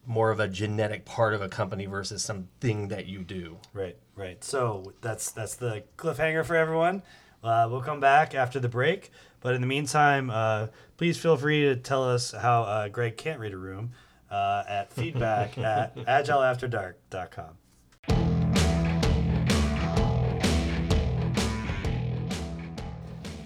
more 0.06 0.30
of 0.30 0.40
a 0.40 0.48
genetic 0.48 1.04
part 1.04 1.34
of 1.34 1.42
a 1.42 1.48
company 1.48 1.86
versus 1.86 2.22
something 2.22 2.88
that 2.88 3.06
you 3.06 3.20
do. 3.20 3.58
Right, 3.72 3.96
right. 4.14 4.42
So 4.44 4.92
that's 5.00 5.32
that's 5.32 5.56
the 5.56 5.84
cliffhanger 5.96 6.44
for 6.44 6.56
everyone. 6.56 7.02
Uh, 7.43 7.66
we'll 7.70 7.80
come 7.80 8.01
back 8.01 8.34
after 8.34 8.61
the 8.61 8.68
break, 8.68 9.11
but 9.41 9.55
in 9.55 9.61
the 9.61 9.66
meantime, 9.66 10.30
uh, 10.30 10.66
please 10.97 11.16
feel 11.18 11.36
free 11.36 11.62
to 11.62 11.76
tell 11.76 12.05
us 12.09 12.32
how 12.32 12.62
uh, 12.64 12.88
Greg 12.88 13.16
can't 13.16 13.41
read 13.41 13.53
a 13.53 13.57
room 13.59 13.93
uh, 14.30 14.64
at 14.68 14.93
feedback 14.93 15.57
at 15.59 15.97
agileafterdark.com. 15.97 17.57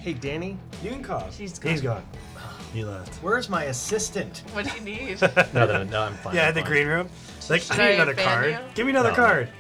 Hey, 0.01 0.13
Danny, 0.13 0.59
You 0.83 0.91
can 0.91 1.03
call. 1.03 1.31
She's 1.31 1.59
He's 1.63 1.81
gone. 1.81 2.03
gone. 2.03 2.05
He 2.75 2.85
left. 2.85 3.23
where's 3.23 3.49
my 3.49 3.65
assistant? 3.65 4.43
What 4.53 4.67
do 4.67 4.73
you 4.75 4.81
need? 4.81 5.21
no, 5.55 5.65
no, 5.67 5.85
no, 5.85 6.03
I'm 6.03 6.15
fine. 6.15 6.35
Yeah, 6.35 6.43
I'm 6.43 6.49
in 6.51 6.55
the 6.57 6.61
fine. 6.63 6.71
green 6.71 6.87
room. 6.89 7.09
Like, 7.49 7.63
Should 7.63 7.73
I 7.73 7.77
need 7.77 7.83
I 7.85 7.91
another 7.93 8.15
card. 8.15 8.51
you? 8.51 8.59
Give 8.75 8.85
me 8.87 8.91
another 8.91 9.11
No. 9.11 9.15
card. 9.17 9.49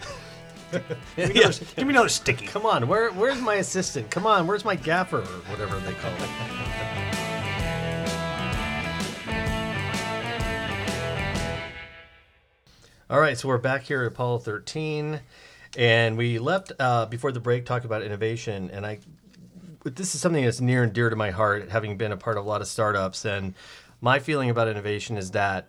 give, 0.72 0.82
me 1.16 1.34
Yeah. 1.34 1.42
another, 1.42 1.64
give 1.76 1.86
me 1.86 1.94
another 1.94 2.08
sticky. 2.08 2.46
Come 2.46 2.66
on, 2.66 2.86
where 2.88 3.10
where's 3.10 3.40
my 3.40 3.56
assistant? 3.56 4.10
Come 4.10 4.26
on, 4.26 4.46
where's 4.46 4.64
my 4.64 4.76
gaffer 4.76 5.18
or 5.18 5.40
whatever 5.50 5.78
they 5.80 5.92
call 5.94 6.12
it? 6.12 6.30
All 13.10 13.20
right, 13.20 13.36
so 13.36 13.48
we're 13.48 13.58
back 13.58 13.82
here 13.82 14.00
at 14.02 14.08
Apollo 14.08 14.38
13, 14.40 15.20
and 15.76 16.16
we 16.16 16.38
left 16.38 16.72
uh, 16.78 17.06
before 17.06 17.32
the 17.32 17.40
break 17.40 17.66
talking 17.66 17.86
about 17.86 18.02
innovation, 18.02 18.70
and 18.72 18.86
I 18.86 18.98
this 19.84 20.14
is 20.14 20.20
something 20.22 20.42
that's 20.42 20.62
near 20.62 20.82
and 20.82 20.94
dear 20.94 21.10
to 21.10 21.16
my 21.16 21.30
heart, 21.30 21.68
having 21.70 21.98
been 21.98 22.10
a 22.10 22.16
part 22.16 22.38
of 22.38 22.46
a 22.46 22.48
lot 22.48 22.62
of 22.62 22.66
startups. 22.66 23.26
And 23.26 23.52
my 24.00 24.18
feeling 24.18 24.48
about 24.48 24.66
innovation 24.66 25.18
is 25.18 25.32
that 25.32 25.68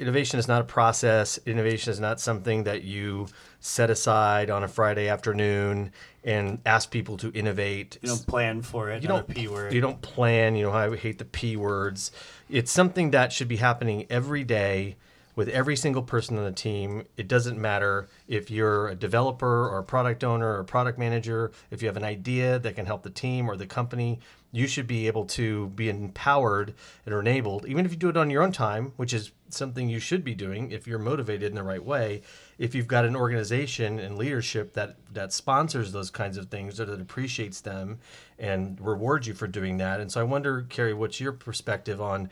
innovation 0.00 0.40
is 0.40 0.48
not 0.48 0.62
a 0.62 0.64
process. 0.64 1.38
Innovation 1.46 1.92
is 1.92 2.00
not 2.00 2.18
something 2.20 2.64
that 2.64 2.82
you 2.82 3.28
set 3.66 3.90
aside 3.90 4.48
on 4.48 4.62
a 4.62 4.68
Friday 4.68 5.08
afternoon 5.08 5.90
and 6.22 6.60
ask 6.64 6.90
people 6.90 7.16
to 7.16 7.32
innovate. 7.32 7.98
You 8.00 8.08
don't 8.08 8.26
plan 8.26 8.62
for 8.62 8.90
it. 8.90 9.02
You 9.02 9.08
don't 9.08 9.26
p 9.26 9.48
word. 9.48 9.72
You 9.72 9.80
don't 9.80 10.00
plan. 10.00 10.54
You 10.54 10.66
know, 10.66 10.72
I 10.72 10.96
hate 10.96 11.18
the 11.18 11.24
p 11.24 11.56
words. 11.56 12.12
It's 12.48 12.70
something 12.70 13.10
that 13.10 13.32
should 13.32 13.48
be 13.48 13.56
happening 13.56 14.06
every 14.08 14.44
day 14.44 14.96
with 15.34 15.48
every 15.48 15.76
single 15.76 16.02
person 16.02 16.38
on 16.38 16.44
the 16.44 16.52
team. 16.52 17.04
It 17.16 17.28
doesn't 17.28 17.58
matter 17.58 18.08
if 18.28 18.50
you're 18.50 18.88
a 18.88 18.94
developer 18.94 19.68
or 19.68 19.78
a 19.78 19.84
product 19.84 20.22
owner 20.24 20.46
or 20.46 20.60
a 20.60 20.64
product 20.64 20.98
manager. 20.98 21.50
If 21.70 21.82
you 21.82 21.88
have 21.88 21.96
an 21.96 22.04
idea 22.04 22.58
that 22.60 22.76
can 22.76 22.86
help 22.86 23.02
the 23.02 23.10
team 23.10 23.50
or 23.50 23.56
the 23.56 23.66
company, 23.66 24.20
you 24.56 24.66
should 24.66 24.86
be 24.86 25.06
able 25.06 25.26
to 25.26 25.68
be 25.68 25.90
empowered 25.90 26.72
and 27.04 27.14
enabled, 27.14 27.66
even 27.68 27.84
if 27.84 27.92
you 27.92 27.98
do 27.98 28.08
it 28.08 28.16
on 28.16 28.30
your 28.30 28.42
own 28.42 28.52
time, 28.52 28.94
which 28.96 29.12
is 29.12 29.32
something 29.50 29.86
you 29.86 30.00
should 30.00 30.24
be 30.24 30.34
doing 30.34 30.70
if 30.70 30.86
you're 30.86 30.98
motivated 30.98 31.50
in 31.50 31.54
the 31.54 31.62
right 31.62 31.84
way. 31.84 32.22
If 32.56 32.74
you've 32.74 32.88
got 32.88 33.04
an 33.04 33.14
organization 33.14 33.98
and 33.98 34.16
leadership 34.16 34.72
that 34.72 34.96
that 35.12 35.34
sponsors 35.34 35.92
those 35.92 36.10
kinds 36.10 36.38
of 36.38 36.48
things 36.48 36.80
or 36.80 36.86
that 36.86 37.02
appreciates 37.02 37.60
them 37.60 37.98
and 38.38 38.80
rewards 38.80 39.26
you 39.26 39.34
for 39.34 39.46
doing 39.46 39.76
that. 39.76 40.00
And 40.00 40.10
so 40.10 40.22
I 40.22 40.24
wonder, 40.24 40.62
Carrie, 40.62 40.94
what's 40.94 41.20
your 41.20 41.32
perspective 41.32 42.00
on 42.00 42.30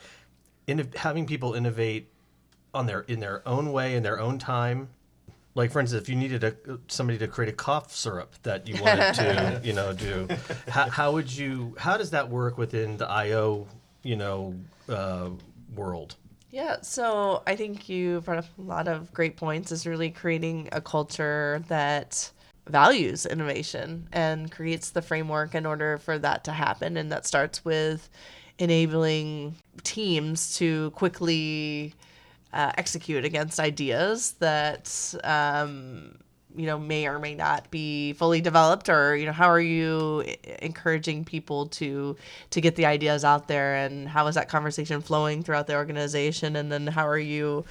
inno- 0.67 0.97
having 0.97 1.27
people 1.27 1.53
innovate 1.53 2.09
on 2.73 2.87
their 2.87 3.01
in 3.01 3.21
their 3.21 3.47
own 3.47 3.71
way 3.71 3.95
in 3.95 4.03
their 4.03 4.19
own 4.19 4.39
time? 4.39 4.89
Like 5.55 5.71
for 5.71 5.81
instance, 5.81 6.03
if 6.03 6.09
you 6.09 6.17
needed 6.17 6.43
a 6.45 6.57
somebody 6.89 7.19
to 7.19 7.29
create 7.29 7.49
a 7.49 7.57
cough 7.57 7.95
syrup 7.95 8.35
that 8.43 8.67
you 8.69 8.83
wanted 8.83 9.15
to, 9.15 9.61
you 9.63 9.73
know, 9.73 9.93
do, 9.93 10.29
how, 10.69 10.89
how 10.89 11.13
would 11.13 11.31
you? 11.31 11.75
How 11.79 11.97
does 11.97 12.11
that 12.11 12.29
work 12.29 12.59
within 12.59 12.97
the 12.97 13.09
IO, 13.09 13.69
you 14.03 14.17
know, 14.17 14.55
uh, 14.89 15.31
world? 15.75 16.17
Yeah, 16.51 16.77
so 16.83 17.43
I 17.47 17.57
think 17.57 17.89
you 17.89 18.21
brought 18.21 18.39
up 18.39 18.47
a 18.59 18.63
lot 18.63 18.89
of 18.89 19.13
great 19.13 19.37
points. 19.37 19.71
Is 19.71 19.87
really 19.87 20.11
creating 20.11 20.69
a 20.73 20.81
culture 20.81 21.63
that 21.69 22.31
values 22.67 23.27
innovation 23.27 24.09
and 24.13 24.51
creates 24.51 24.91
the 24.91 25.03
framework 25.03 25.55
in 25.55 25.67
order 25.67 25.99
for 25.99 26.19
that 26.19 26.45
to 26.45 26.53
happen. 26.53 26.97
And 26.97 27.13
that 27.13 27.27
starts 27.27 27.65
with 27.65 28.09
enabling 28.59 29.57
teams 29.83 30.57
to 30.57 30.91
quickly 30.93 31.95
uh, 32.55 32.71
execute 32.79 33.25
against 33.25 33.59
ideas 33.59 34.33
that 34.39 35.15
um, 35.25 36.17
you 36.55 36.67
know 36.67 36.79
may 36.79 37.07
or 37.09 37.19
may 37.19 37.35
not 37.35 37.69
be 37.71 38.13
fully 38.13 38.41
developed 38.41 38.89
or 38.89 39.17
you 39.17 39.27
know 39.27 39.33
how 39.33 39.49
are 39.49 39.61
you 39.61 40.25
encouraging 40.63 41.25
people 41.25 41.67
to 41.67 42.17
to 42.51 42.61
get 42.61 42.77
the 42.77 42.87
ideas 42.87 43.25
out 43.25 43.49
there 43.49 43.75
and 43.75 44.09
how 44.09 44.27
is 44.29 44.37
that 44.37 44.49
conversation 44.49 45.01
flowing 45.01 45.43
throughout 45.43 45.67
the 45.67 45.75
organization? 45.75 46.55
And 46.57 46.71
then 46.71 46.87
how 46.87 47.09
are 47.09 47.19
you 47.19 47.65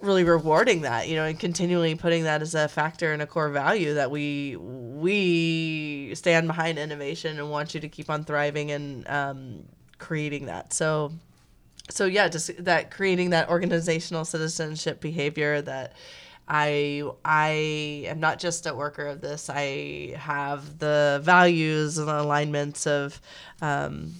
really 0.00 0.24
rewarding 0.24 0.80
that 0.80 1.08
you 1.08 1.14
know 1.14 1.24
and 1.24 1.38
continually 1.38 1.94
putting 1.94 2.24
that 2.24 2.42
as 2.42 2.56
a 2.56 2.66
factor 2.66 3.12
and 3.12 3.22
a 3.22 3.26
core 3.26 3.50
value 3.50 3.94
that 3.94 4.10
we 4.10 4.56
we 4.56 6.12
stand 6.14 6.46
behind 6.48 6.78
innovation 6.78 7.38
and 7.38 7.50
want 7.50 7.74
you 7.74 7.80
to 7.80 7.88
keep 7.88 8.08
on 8.08 8.24
thriving 8.24 8.70
and 8.70 9.06
um, 9.08 9.64
creating 9.98 10.46
that. 10.46 10.72
So 10.72 11.12
so 11.90 12.06
yeah 12.06 12.28
just 12.28 12.64
that 12.64 12.90
creating 12.90 13.30
that 13.30 13.48
organizational 13.48 14.24
citizenship 14.24 15.00
behavior 15.00 15.60
that 15.62 15.94
i 16.48 17.02
i 17.24 17.50
am 18.06 18.20
not 18.20 18.38
just 18.38 18.66
a 18.66 18.74
worker 18.74 19.06
of 19.06 19.20
this. 19.20 19.48
I 19.48 20.14
have 20.18 20.78
the 20.78 21.20
values 21.22 21.98
and 21.98 22.08
alignments 22.10 22.86
of 22.86 23.20
um, 23.60 24.12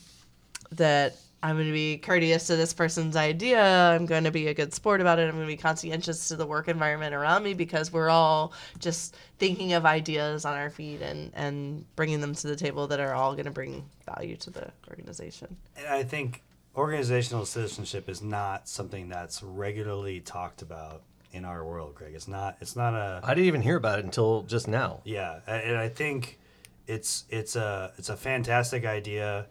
that 0.70 1.16
i'm 1.42 1.56
going 1.56 1.66
to 1.66 1.72
be 1.72 1.98
courteous 1.98 2.46
to 2.46 2.56
this 2.56 2.72
person's 2.72 3.16
idea. 3.16 3.62
I'm 3.62 4.06
going 4.06 4.24
to 4.24 4.30
be 4.30 4.46
a 4.46 4.54
good 4.54 4.72
sport 4.72 5.00
about 5.00 5.18
it. 5.18 5.28
I'm 5.28 5.34
going 5.34 5.46
to 5.46 5.52
be 5.52 5.56
conscientious 5.56 6.28
to 6.28 6.36
the 6.36 6.46
work 6.46 6.68
environment 6.68 7.14
around 7.14 7.42
me 7.42 7.54
because 7.54 7.92
we're 7.92 8.10
all 8.10 8.52
just 8.78 9.16
thinking 9.38 9.72
of 9.72 9.84
ideas 9.84 10.44
on 10.44 10.56
our 10.56 10.70
feet 10.70 11.02
and 11.02 11.32
and 11.34 11.84
bringing 11.96 12.20
them 12.20 12.34
to 12.36 12.46
the 12.46 12.56
table 12.56 12.86
that 12.86 13.00
are 13.00 13.14
all 13.14 13.32
going 13.32 13.46
to 13.46 13.50
bring 13.50 13.84
value 14.06 14.36
to 14.36 14.50
the 14.50 14.70
organization. 14.88 15.56
And 15.76 15.88
I 15.88 16.04
think 16.04 16.42
organizational 16.76 17.44
citizenship 17.44 18.08
is 18.08 18.22
not 18.22 18.68
something 18.68 19.08
that's 19.08 19.42
regularly 19.42 20.20
talked 20.20 20.62
about 20.62 21.02
in 21.32 21.44
our 21.44 21.64
world, 21.64 21.94
Greg. 21.94 22.14
It's 22.14 22.28
not. 22.28 22.56
It's 22.60 22.76
not 22.76 22.94
a. 22.94 23.20
I 23.24 23.34
didn't 23.34 23.46
even 23.46 23.62
hear 23.62 23.76
about 23.76 23.98
it 23.98 24.04
until 24.04 24.42
just 24.42 24.68
now. 24.68 25.00
Yeah, 25.04 25.40
and 25.46 25.76
I 25.76 25.88
think 25.88 26.38
it's 26.86 27.24
it's 27.30 27.56
a 27.56 27.92
it's 27.96 28.08
a 28.08 28.16
fantastic 28.16 28.84
idea 28.84 29.46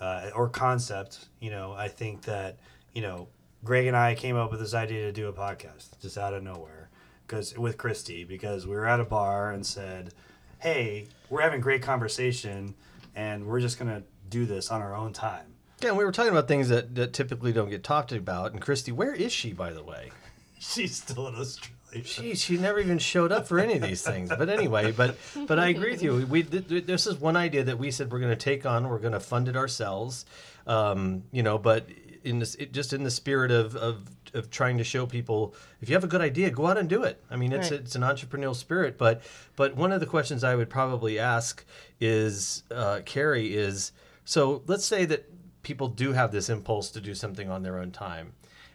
uh, 0.00 0.30
or 0.34 0.48
concept. 0.48 1.26
You 1.40 1.50
know, 1.50 1.72
I 1.72 1.88
think 1.88 2.22
that 2.22 2.58
you 2.94 3.02
know 3.02 3.28
Greg 3.64 3.86
and 3.86 3.96
I 3.96 4.14
came 4.14 4.36
up 4.36 4.50
with 4.50 4.60
this 4.60 4.74
idea 4.74 5.06
to 5.06 5.12
do 5.12 5.28
a 5.28 5.32
podcast 5.32 6.00
just 6.00 6.16
out 6.18 6.34
of 6.34 6.42
nowhere 6.42 6.88
because 7.26 7.56
with 7.56 7.76
Christy 7.76 8.24
because 8.24 8.66
we 8.66 8.74
were 8.74 8.86
at 8.86 9.00
a 9.00 9.04
bar 9.04 9.50
and 9.50 9.64
said, 9.64 10.14
"Hey, 10.60 11.08
we're 11.28 11.42
having 11.42 11.60
great 11.60 11.82
conversation, 11.82 12.74
and 13.14 13.46
we're 13.46 13.60
just 13.60 13.78
gonna 13.78 14.02
do 14.28 14.46
this 14.46 14.70
on 14.70 14.80
our 14.80 14.94
own 14.94 15.12
time." 15.12 15.55
Yeah, 15.86 15.90
and 15.90 15.98
we 15.98 16.04
were 16.04 16.10
talking 16.10 16.32
about 16.32 16.48
things 16.48 16.68
that, 16.68 16.96
that 16.96 17.12
typically 17.12 17.52
don't 17.52 17.70
get 17.70 17.84
talked 17.84 18.10
about. 18.10 18.50
And 18.50 18.60
Christy, 18.60 18.90
where 18.90 19.14
is 19.14 19.32
she, 19.32 19.52
by 19.52 19.72
the 19.72 19.84
way? 19.84 20.10
She's 20.58 20.96
still 20.96 21.28
in 21.28 21.36
Australia. 21.36 21.72
She 22.04 22.34
she 22.34 22.58
never 22.58 22.80
even 22.80 22.98
showed 22.98 23.30
up 23.30 23.46
for 23.46 23.60
any 23.60 23.74
of 23.74 23.82
these 23.82 24.02
things. 24.02 24.28
But 24.28 24.48
anyway, 24.50 24.90
but 24.90 25.16
but 25.46 25.58
I 25.60 25.68
agree 25.68 25.92
with 25.92 26.02
you. 26.02 26.26
We 26.26 26.42
th- 26.42 26.68
th- 26.68 26.84
this 26.86 27.06
is 27.06 27.18
one 27.20 27.36
idea 27.36 27.62
that 27.64 27.78
we 27.78 27.90
said 27.92 28.10
we're 28.10 28.18
going 28.18 28.36
to 28.36 28.36
take 28.36 28.66
on. 28.66 28.88
We're 28.88 28.98
going 28.98 29.12
to 29.12 29.20
fund 29.20 29.48
it 29.48 29.56
ourselves. 29.56 30.26
Um, 30.66 31.22
you 31.30 31.42
know, 31.44 31.56
but 31.56 31.86
in 32.24 32.40
this 32.40 32.54
it, 32.56 32.72
just 32.72 32.92
in 32.92 33.04
the 33.04 33.10
spirit 33.10 33.50
of, 33.52 33.76
of 33.76 34.10
of 34.34 34.50
trying 34.50 34.76
to 34.78 34.84
show 34.84 35.06
people 35.06 35.54
if 35.80 35.88
you 35.88 35.94
have 35.94 36.04
a 36.04 36.08
good 36.08 36.20
idea, 36.20 36.50
go 36.50 36.66
out 36.66 36.76
and 36.76 36.88
do 36.88 37.04
it. 37.04 37.22
I 37.30 37.36
mean, 37.36 37.52
it's 37.52 37.70
Right. 37.70 37.80
it's 37.80 37.94
an 37.94 38.02
entrepreneurial 38.02 38.56
spirit. 38.56 38.98
But 38.98 39.22
but 39.54 39.76
one 39.76 39.92
of 39.92 40.00
the 40.00 40.06
questions 40.06 40.42
I 40.42 40.54
would 40.56 40.68
probably 40.68 41.18
ask 41.18 41.64
is 42.00 42.64
uh, 42.70 43.00
Carrie 43.06 43.54
is 43.54 43.92
so 44.24 44.62
let's 44.66 44.84
say 44.84 45.04
that 45.06 45.30
people 45.66 45.88
do 45.88 46.12
have 46.12 46.30
this 46.30 46.48
impulse 46.48 46.92
to 46.92 47.00
do 47.00 47.12
something 47.12 47.50
on 47.50 47.64
their 47.64 47.80
own 47.80 47.90
time. 47.90 48.32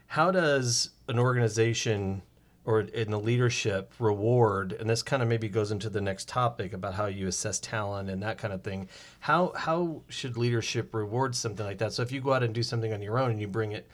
How 0.07 0.29
does 0.29 0.89
an 1.07 1.17
organization 1.17 2.21
or 2.65 2.81
in 2.81 3.09
the 3.09 3.19
leadership 3.19 3.93
reward, 3.97 4.73
and 4.73 4.89
this 4.89 5.01
kind 5.01 5.23
of 5.23 5.29
maybe 5.29 5.47
goes 5.47 5.71
into 5.71 5.89
the 5.89 6.01
next 6.01 6.27
topic 6.27 6.73
about 6.73 6.93
how 6.93 7.05
you 7.05 7.27
assess 7.27 7.59
talent 7.59 8.09
and 8.09 8.21
that 8.21 8.37
kind 8.37 8.53
of 8.53 8.61
thing. 8.61 8.89
How 9.21 9.53
how 9.55 10.01
should 10.09 10.37
leadership 10.37 10.93
reward 10.93 11.33
something 11.33 11.65
like 11.65 11.77
that? 11.79 11.93
So 11.93 12.03
if 12.03 12.11
you 12.11 12.19
go 12.19 12.33
out 12.33 12.43
and 12.43 12.53
do 12.53 12.61
something 12.61 12.93
on 12.93 13.01
your 13.01 13.17
own 13.17 13.31
and 13.31 13.41
you 13.41 13.47
bring 13.47 13.71
it 13.71 13.87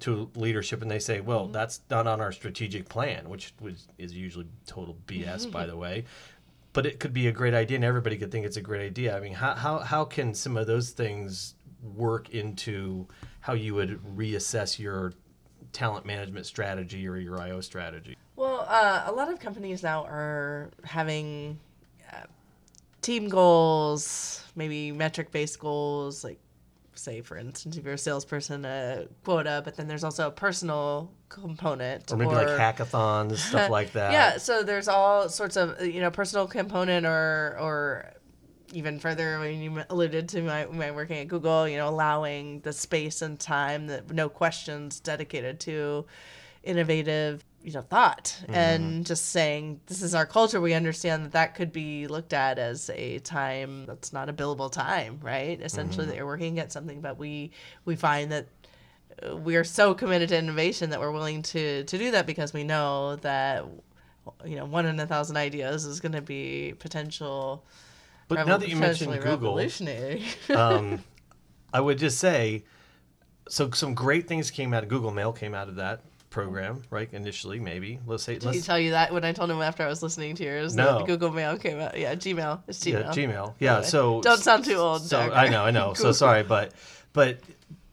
to 0.00 0.30
leadership 0.34 0.80
and 0.82 0.90
they 0.90 0.98
say, 0.98 1.20
"Well, 1.20 1.44
mm-hmm. 1.44 1.52
that's 1.52 1.82
not 1.90 2.06
on 2.06 2.20
our 2.20 2.32
strategic 2.32 2.88
plan," 2.88 3.28
which, 3.28 3.52
which 3.60 3.82
is 3.98 4.14
usually 4.14 4.46
total 4.66 4.96
BS, 5.06 5.50
by 5.52 5.62
mm-hmm. 5.62 5.70
the 5.70 5.76
way. 5.76 6.04
But 6.72 6.86
it 6.86 6.98
could 6.98 7.12
be 7.12 7.28
a 7.28 7.32
great 7.32 7.54
idea, 7.54 7.76
and 7.76 7.84
everybody 7.84 8.16
could 8.16 8.32
think 8.32 8.46
it's 8.46 8.56
a 8.56 8.62
great 8.62 8.84
idea. 8.84 9.16
I 9.16 9.20
mean, 9.20 9.34
how 9.34 9.54
how 9.54 9.78
how 9.78 10.04
can 10.04 10.34
some 10.34 10.56
of 10.56 10.66
those 10.66 10.90
things 10.90 11.54
work 11.82 12.30
into 12.30 13.06
how 13.40 13.52
you 13.52 13.74
would 13.74 14.00
reassess 14.16 14.78
your 14.78 15.12
talent 15.72 16.06
management 16.06 16.46
strategy 16.46 17.06
or 17.08 17.16
your 17.16 17.40
IO 17.40 17.60
strategy? 17.60 18.16
Well, 18.36 18.66
uh, 18.68 19.04
a 19.06 19.12
lot 19.12 19.30
of 19.32 19.40
companies 19.40 19.82
now 19.82 20.04
are 20.04 20.70
having 20.84 21.58
uh, 22.12 22.22
team 23.02 23.28
goals, 23.28 24.44
maybe 24.54 24.92
metric 24.92 25.30
based 25.32 25.58
goals, 25.58 26.24
like 26.24 26.38
say 26.98 27.20
for 27.20 27.36
instance 27.36 27.76
if 27.76 27.84
you're 27.84 27.94
a 27.94 27.98
salesperson 27.98 28.64
a 28.64 29.06
quota 29.24 29.62
but 29.64 29.76
then 29.76 29.86
there's 29.86 30.02
also 30.02 30.26
a 30.26 30.30
personal 30.30 31.10
component 31.28 32.10
or 32.10 32.16
maybe 32.16 32.34
like 32.34 32.48
hackathons 32.48 33.36
stuff 33.36 33.70
like 33.78 33.92
that 33.92 34.12
yeah 34.12 34.36
so 34.36 34.62
there's 34.62 34.88
all 34.88 35.28
sorts 35.28 35.56
of 35.56 35.80
you 35.80 36.00
know 36.00 36.10
personal 36.10 36.46
component 36.46 37.06
or 37.06 37.56
or 37.60 38.12
even 38.72 38.98
further 38.98 39.38
when 39.38 39.60
you 39.60 39.82
alluded 39.90 40.28
to 40.28 40.42
my, 40.42 40.66
my 40.66 40.90
working 40.90 41.18
at 41.18 41.28
google 41.28 41.68
you 41.68 41.76
know 41.76 41.88
allowing 41.88 42.60
the 42.60 42.72
space 42.72 43.22
and 43.22 43.38
time 43.38 43.86
that 43.86 44.10
no 44.10 44.28
questions 44.28 45.00
dedicated 45.00 45.58
to 45.60 46.04
innovative 46.62 47.44
you 47.62 47.72
know 47.72 47.82
thought 47.82 48.36
mm-hmm. 48.42 48.54
and 48.54 49.06
just 49.06 49.26
saying 49.26 49.80
this 49.86 50.02
is 50.02 50.14
our 50.14 50.26
culture 50.26 50.60
we 50.60 50.74
understand 50.74 51.24
that 51.24 51.32
that 51.32 51.54
could 51.54 51.72
be 51.72 52.06
looked 52.06 52.32
at 52.32 52.58
as 52.58 52.90
a 52.94 53.18
time 53.20 53.86
that's 53.86 54.12
not 54.12 54.28
a 54.28 54.32
billable 54.32 54.70
time 54.70 55.18
right 55.22 55.60
essentially 55.60 56.04
mm-hmm. 56.04 56.10
that 56.10 56.16
you're 56.16 56.26
working 56.26 56.58
at 56.58 56.72
something 56.72 57.00
but 57.00 57.18
we 57.18 57.50
we 57.84 57.96
find 57.96 58.30
that 58.30 58.46
uh, 59.26 59.36
we 59.36 59.56
are 59.56 59.64
so 59.64 59.94
committed 59.94 60.28
to 60.28 60.38
innovation 60.38 60.90
that 60.90 61.00
we're 61.00 61.10
willing 61.10 61.42
to 61.42 61.84
to 61.84 61.98
do 61.98 62.10
that 62.10 62.26
because 62.26 62.52
we 62.52 62.64
know 62.64 63.16
that 63.16 63.64
you 64.44 64.56
know 64.56 64.64
one 64.64 64.86
in 64.86 64.98
a 65.00 65.06
thousand 65.06 65.36
ideas 65.36 65.84
is 65.84 66.00
going 66.00 66.12
to 66.12 66.22
be 66.22 66.74
potential 66.78 67.64
but 68.28 68.46
now 68.46 68.56
that 68.56 68.68
you 68.68 68.76
mentioned 68.76 69.12
google 69.22 69.58
um, 70.54 71.02
i 71.72 71.80
would 71.80 71.98
just 71.98 72.18
say 72.18 72.62
so 73.48 73.70
some 73.70 73.94
great 73.94 74.28
things 74.28 74.50
came 74.50 74.72
out 74.72 74.82
of 74.82 74.88
google 74.88 75.10
mail 75.10 75.32
came 75.32 75.54
out 75.54 75.68
of 75.68 75.76
that 75.76 76.00
program, 76.30 76.82
right? 76.90 77.08
Initially, 77.12 77.58
maybe. 77.60 77.98
Let's 78.06 78.22
say. 78.22 78.34
Did 78.34 78.44
let's, 78.44 78.58
he 78.58 78.62
tell 78.62 78.78
you 78.78 78.92
that 78.92 79.12
when 79.12 79.24
I 79.24 79.32
told 79.32 79.50
him 79.50 79.60
after 79.60 79.82
I 79.82 79.88
was 79.88 80.02
listening 80.02 80.34
to 80.36 80.44
yours? 80.44 80.74
No. 80.74 81.04
Google 81.04 81.30
Mail 81.30 81.58
came 81.58 81.80
out. 81.80 81.98
Yeah, 81.98 82.14
Gmail. 82.14 82.62
It's 82.68 82.78
Gmail. 82.84 82.92
Yeah, 82.92 83.10
Gmail. 83.10 83.54
Yeah. 83.58 83.72
Anyway, 83.72 83.86
so 83.86 84.20
don't 84.22 84.38
sound 84.40 84.64
too 84.64 84.76
old. 84.76 85.02
So 85.02 85.18
I 85.18 85.48
know, 85.48 85.64
I 85.64 85.70
know. 85.70 85.94
so 85.94 86.12
sorry, 86.12 86.42
but 86.42 86.72
but 87.12 87.40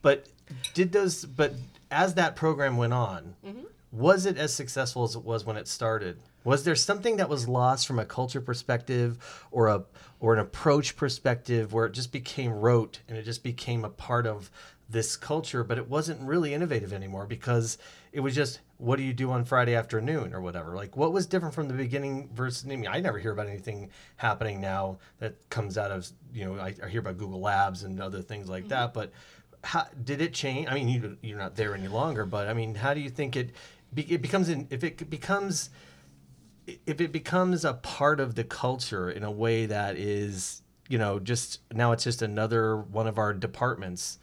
but 0.02 0.28
did 0.74 0.92
those? 0.92 1.26
But 1.26 1.54
as 1.92 2.16
that 2.16 2.36
program 2.36 2.78
went 2.78 2.94
on, 2.94 3.36
mm-hmm. 3.46 3.64
Was 3.96 4.26
it 4.26 4.38
as 4.38 4.54
successful 4.54 5.04
as 5.04 5.16
it 5.16 5.24
was 5.24 5.46
when 5.46 5.56
it 5.56 5.68
started? 5.68 6.20
Was 6.44 6.64
there 6.64 6.76
something 6.76 7.16
that 7.18 7.30
was 7.30 7.48
lost 7.48 7.88
from 7.88 7.98
a 7.98 8.06
culture 8.06 8.42
perspective 8.42 9.18
or 9.52 9.68
a 9.68 9.84
or 10.20 10.34
an 10.34 10.40
approach 10.40 10.96
perspective 10.96 11.72
where 11.72 11.86
it 11.86 11.94
just 11.94 12.12
became 12.12 12.52
rote 12.52 13.00
and 13.08 13.18
it 13.18 13.24
just 13.24 13.44
became 13.44 13.86
a 13.86 13.90
part 13.90 14.28
of 14.28 14.52
this 14.90 15.16
culture, 15.16 15.64
but 15.64 15.78
it 15.78 15.90
wasn't 15.90 16.22
really 16.22 16.54
innovative 16.54 16.94
anymore 16.94 17.26
because 17.26 17.78
it 18.12 18.20
was 18.20 18.36
just 18.36 18.60
what 18.78 18.98
do 18.98 19.04
you 19.04 19.14
do 19.14 19.32
on 19.32 19.46
Friday 19.46 19.74
afternoon 19.74 20.34
or 20.34 20.42
whatever. 20.42 20.76
Like 20.76 20.98
what 20.98 21.14
was 21.14 21.26
different 21.26 21.56
from 21.56 21.68
the 21.68 21.74
beginning 21.74 22.30
versus 22.34 22.66
I 22.66 22.76
mean 22.76 22.88
I 22.88 23.00
never 23.00 23.18
hear 23.18 23.32
about 23.32 23.48
anything 23.48 23.90
happening 24.18 24.60
now 24.60 25.00
that 25.20 25.36
comes 25.50 25.78
out 25.78 25.92
of 25.92 26.08
you 26.34 26.46
know 26.46 26.60
I, 26.60 26.76
I 26.84 26.90
hear 26.90 27.00
about 27.00 27.18
Google 27.18 27.40
Labs 27.40 27.84
and 27.84 28.02
other 28.02 28.22
things 28.22 28.50
like 28.50 28.64
mm-hmm. 28.64 28.70
that, 28.70 28.94
but 28.94 29.12
how 29.64 29.88
did 30.04 30.22
it 30.22 30.34
change? 30.34 30.68
I 30.70 30.76
mean 30.76 30.90
you 30.90 31.18
you're 31.22 31.40
not 31.40 31.56
there 31.56 31.74
any 31.74 31.88
longer, 31.88 32.26
but 32.26 32.48
I 32.48 32.54
mean 32.54 32.76
how 32.76 32.94
do 32.94 33.00
you 33.00 33.10
think 33.10 33.36
it 33.36 33.52
it 33.98 34.22
becomes 34.22 34.50
in, 34.50 34.68
if 34.70 34.84
it 34.84 35.10
becomes 35.10 35.70
if 36.86 37.00
it 37.00 37.12
becomes 37.12 37.64
a 37.64 37.74
part 37.74 38.20
of 38.20 38.36
the 38.36 38.44
culture 38.44 39.10
in 39.10 39.24
a 39.24 39.32
way 39.32 39.66
that 39.68 39.98
is 39.98 40.62
you 40.90 40.98
know 40.98 41.20
just 41.20 41.60
now 41.74 41.92
it's 41.92 42.04
just 42.04 42.22
another 42.22 42.78
one 42.78 43.08
of 43.08 43.18
our 43.18 43.34
departments 43.34 44.20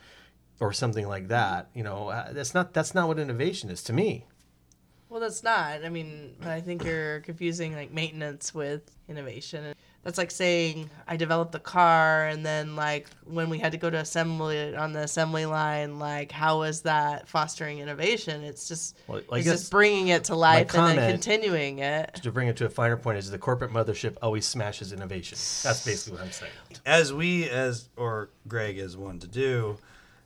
or 0.63 0.73
something 0.73 1.09
like 1.09 1.29
that. 1.29 1.69
You 1.75 1.83
know, 1.83 2.09
uh, 2.09 2.33
that's 2.33 2.55
not 2.55 2.73
that's 2.73 2.95
not 2.95 3.09
what 3.09 3.19
innovation 3.19 3.69
is 3.69 3.83
to 3.85 3.93
me. 3.93 4.27
Well, 5.09 5.21
that's 5.21 5.43
not. 5.43 5.85
I 5.85 5.89
mean, 5.91 6.37
I 6.43 6.61
think 6.61 6.85
you're 6.85 7.21
confusing 7.21 7.75
like 7.75 7.93
maintenance 7.93 8.55
with 8.55 8.91
innovation. 9.09 9.75
That's 10.05 10.19
like 10.19 10.33
saying 10.33 10.91
I 11.07 11.17
developed 11.17 11.53
the 11.53 11.61
car, 11.61 12.27
and 12.27 12.45
then 12.45 12.75
like 12.75 13.09
when 13.25 13.49
we 13.49 13.59
had 13.59 13.73
to 13.73 13.79
go 13.79 13.89
to 13.89 13.99
assembly 13.99 14.75
on 14.75 14.93
the 14.93 15.01
assembly 15.01 15.47
line, 15.47 16.01
like 16.01 16.33
how 16.33 16.59
was 16.59 16.83
that 16.83 17.29
fostering 17.29 17.79
innovation? 17.79 18.43
It's 18.43 18.67
just 18.67 18.99
well, 19.07 19.23
it's 19.33 19.47
just 19.47 19.71
bringing 19.71 20.09
it 20.09 20.25
to 20.25 20.35
life 20.35 20.75
and 20.75 20.99
then 20.99 21.13
continuing 21.13 21.79
it. 21.79 22.15
To 22.23 22.33
bring 22.33 22.49
it 22.49 22.57
to 22.57 22.67
a 22.67 22.71
finer 22.71 22.97
point, 22.97 23.19
is 23.19 23.31
the 23.31 23.39
corporate 23.39 23.71
mothership 23.71 24.17
always 24.21 24.45
smashes 24.45 24.93
innovation? 24.93 25.39
That's 25.63 25.85
basically 25.85 26.19
what 26.19 26.27
I'm 26.27 26.33
saying. 26.33 26.53
As 26.85 27.13
we, 27.13 27.49
as 27.49 27.89
or 27.97 28.31
Greg 28.49 28.79
is 28.79 28.97
one 28.97 29.21
to 29.21 29.29
do, 29.29 29.79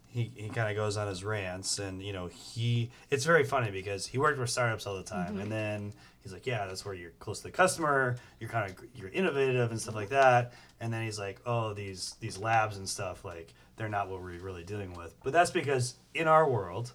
he, 0.09 0.33
he 0.35 0.49
kind 0.49 0.71
of 0.71 0.77
goes 0.77 0.97
on 0.97 1.07
his 1.07 1.23
rants 1.23 1.79
and 1.79 2.03
you 2.03 2.15
know 2.15 2.29
he 2.29 2.91
it's 3.11 3.27
very 3.27 3.45
funny 3.45 3.71
because 3.71 4.07
he 4.07 4.17
worked 4.17 4.39
for 4.39 4.47
startups 4.47 4.87
all 4.87 4.97
the 4.97 5.03
time 5.03 5.33
mm-hmm. 5.33 5.41
and 5.41 5.53
then 5.53 5.93
he's 6.27 6.33
like 6.33 6.47
yeah 6.47 6.67
that's 6.67 6.85
where 6.85 6.93
you're 6.93 7.13
close 7.21 7.39
to 7.39 7.45
the 7.45 7.53
customer 7.53 8.17
you're 8.41 8.51
kind 8.51 8.69
of 8.69 8.77
you're 8.97 9.11
innovative 9.11 9.71
and 9.71 9.81
stuff 9.81 9.95
like 9.95 10.09
that 10.09 10.53
and 10.81 10.93
then 10.93 11.05
he's 11.05 11.21
like 11.21 11.41
oh 11.47 11.73
these 11.73 12.17
these 12.19 12.37
labs 12.37 12.79
and 12.79 12.89
stuff 12.89 13.25
like 13.25 13.55
they're 13.77 13.89
not 13.89 14.09
what 14.09 14.21
we're 14.21 14.37
really 14.39 14.65
dealing 14.65 14.93
with 14.95 15.15
but 15.23 15.33
that's 15.33 15.53
because 15.53 15.95
in 16.15 16.27
our 16.27 16.51
world 16.51 16.93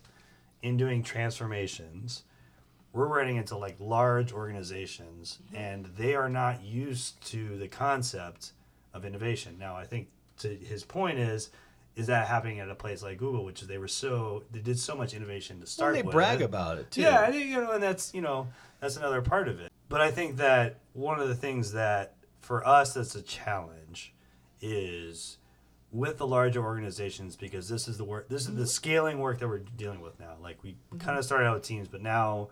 in 0.62 0.76
doing 0.76 1.02
transformations 1.02 2.24
we're 2.92 3.08
running 3.08 3.38
into 3.38 3.56
like 3.56 3.78
large 3.80 4.34
organizations 4.34 5.40
mm-hmm. 5.46 5.56
and 5.56 5.86
they 5.98 6.14
are 6.14 6.28
not 6.28 6.62
used 6.62 7.26
to 7.26 7.58
the 7.58 7.70
concept 7.70 8.52
of 8.94 9.06
innovation 9.06 9.56
now 9.58 9.78
i 9.78 9.86
think 9.86 10.10
to 10.38 10.54
his 10.54 10.84
point 10.84 11.18
is 11.18 11.52
is 11.96 12.08
that 12.08 12.28
happening 12.28 12.60
at 12.60 12.70
a 12.70 12.76
place 12.76 13.04
like 13.04 13.18
Google, 13.18 13.44
which 13.44 13.62
is 13.62 13.68
they 13.68 13.78
were 13.78 13.88
so 13.88 14.44
they 14.52 14.60
did 14.60 14.80
so 14.80 14.96
much 14.96 15.14
innovation 15.14 15.60
to 15.60 15.68
start. 15.68 15.94
Well, 15.94 16.02
they 16.02 16.06
with. 16.06 16.14
brag 16.14 16.42
about 16.42 16.78
it 16.78 16.90
too. 16.90 17.02
Yeah, 17.02 17.30
you 17.30 17.60
know, 17.60 17.72
and 17.72 17.84
that's 17.84 18.14
you 18.14 18.22
know 18.22 18.48
that's 18.82 18.98
another 18.98 19.22
part 19.22 19.48
of 19.48 19.62
it. 19.62 19.72
But 19.88 20.02
I 20.02 20.12
think 20.12 20.38
that 20.38 20.80
one 20.94 21.20
of 21.20 21.28
the 21.28 21.36
things 21.36 21.72
that 21.72 22.16
for 22.40 22.68
us 22.68 22.94
that's 22.94 23.16
a 23.16 23.22
challenge 23.22 24.14
is 24.60 25.38
with 25.92 26.18
the 26.18 26.28
larger 26.28 26.64
organizations 26.64 27.36
because 27.36 27.70
this 27.70 27.88
is 27.88 27.98
the 27.98 28.04
work 28.04 28.30
this 28.30 28.44
is 28.44 28.48
the 28.48 28.54
mm-hmm. 28.54 28.66
scaling 28.66 29.20
work 29.20 29.40
that 29.40 29.48
we're 29.48 29.60
dealing 29.60 30.00
with 30.00 30.18
now 30.20 30.36
like 30.42 30.64
we 30.64 30.72
mm-hmm. 30.72 30.98
kind 31.00 31.18
of 31.18 31.26
started 31.26 31.46
out 31.46 31.56
with 31.56 31.64
teams 31.64 31.88
but 31.90 32.02
now 32.02 32.48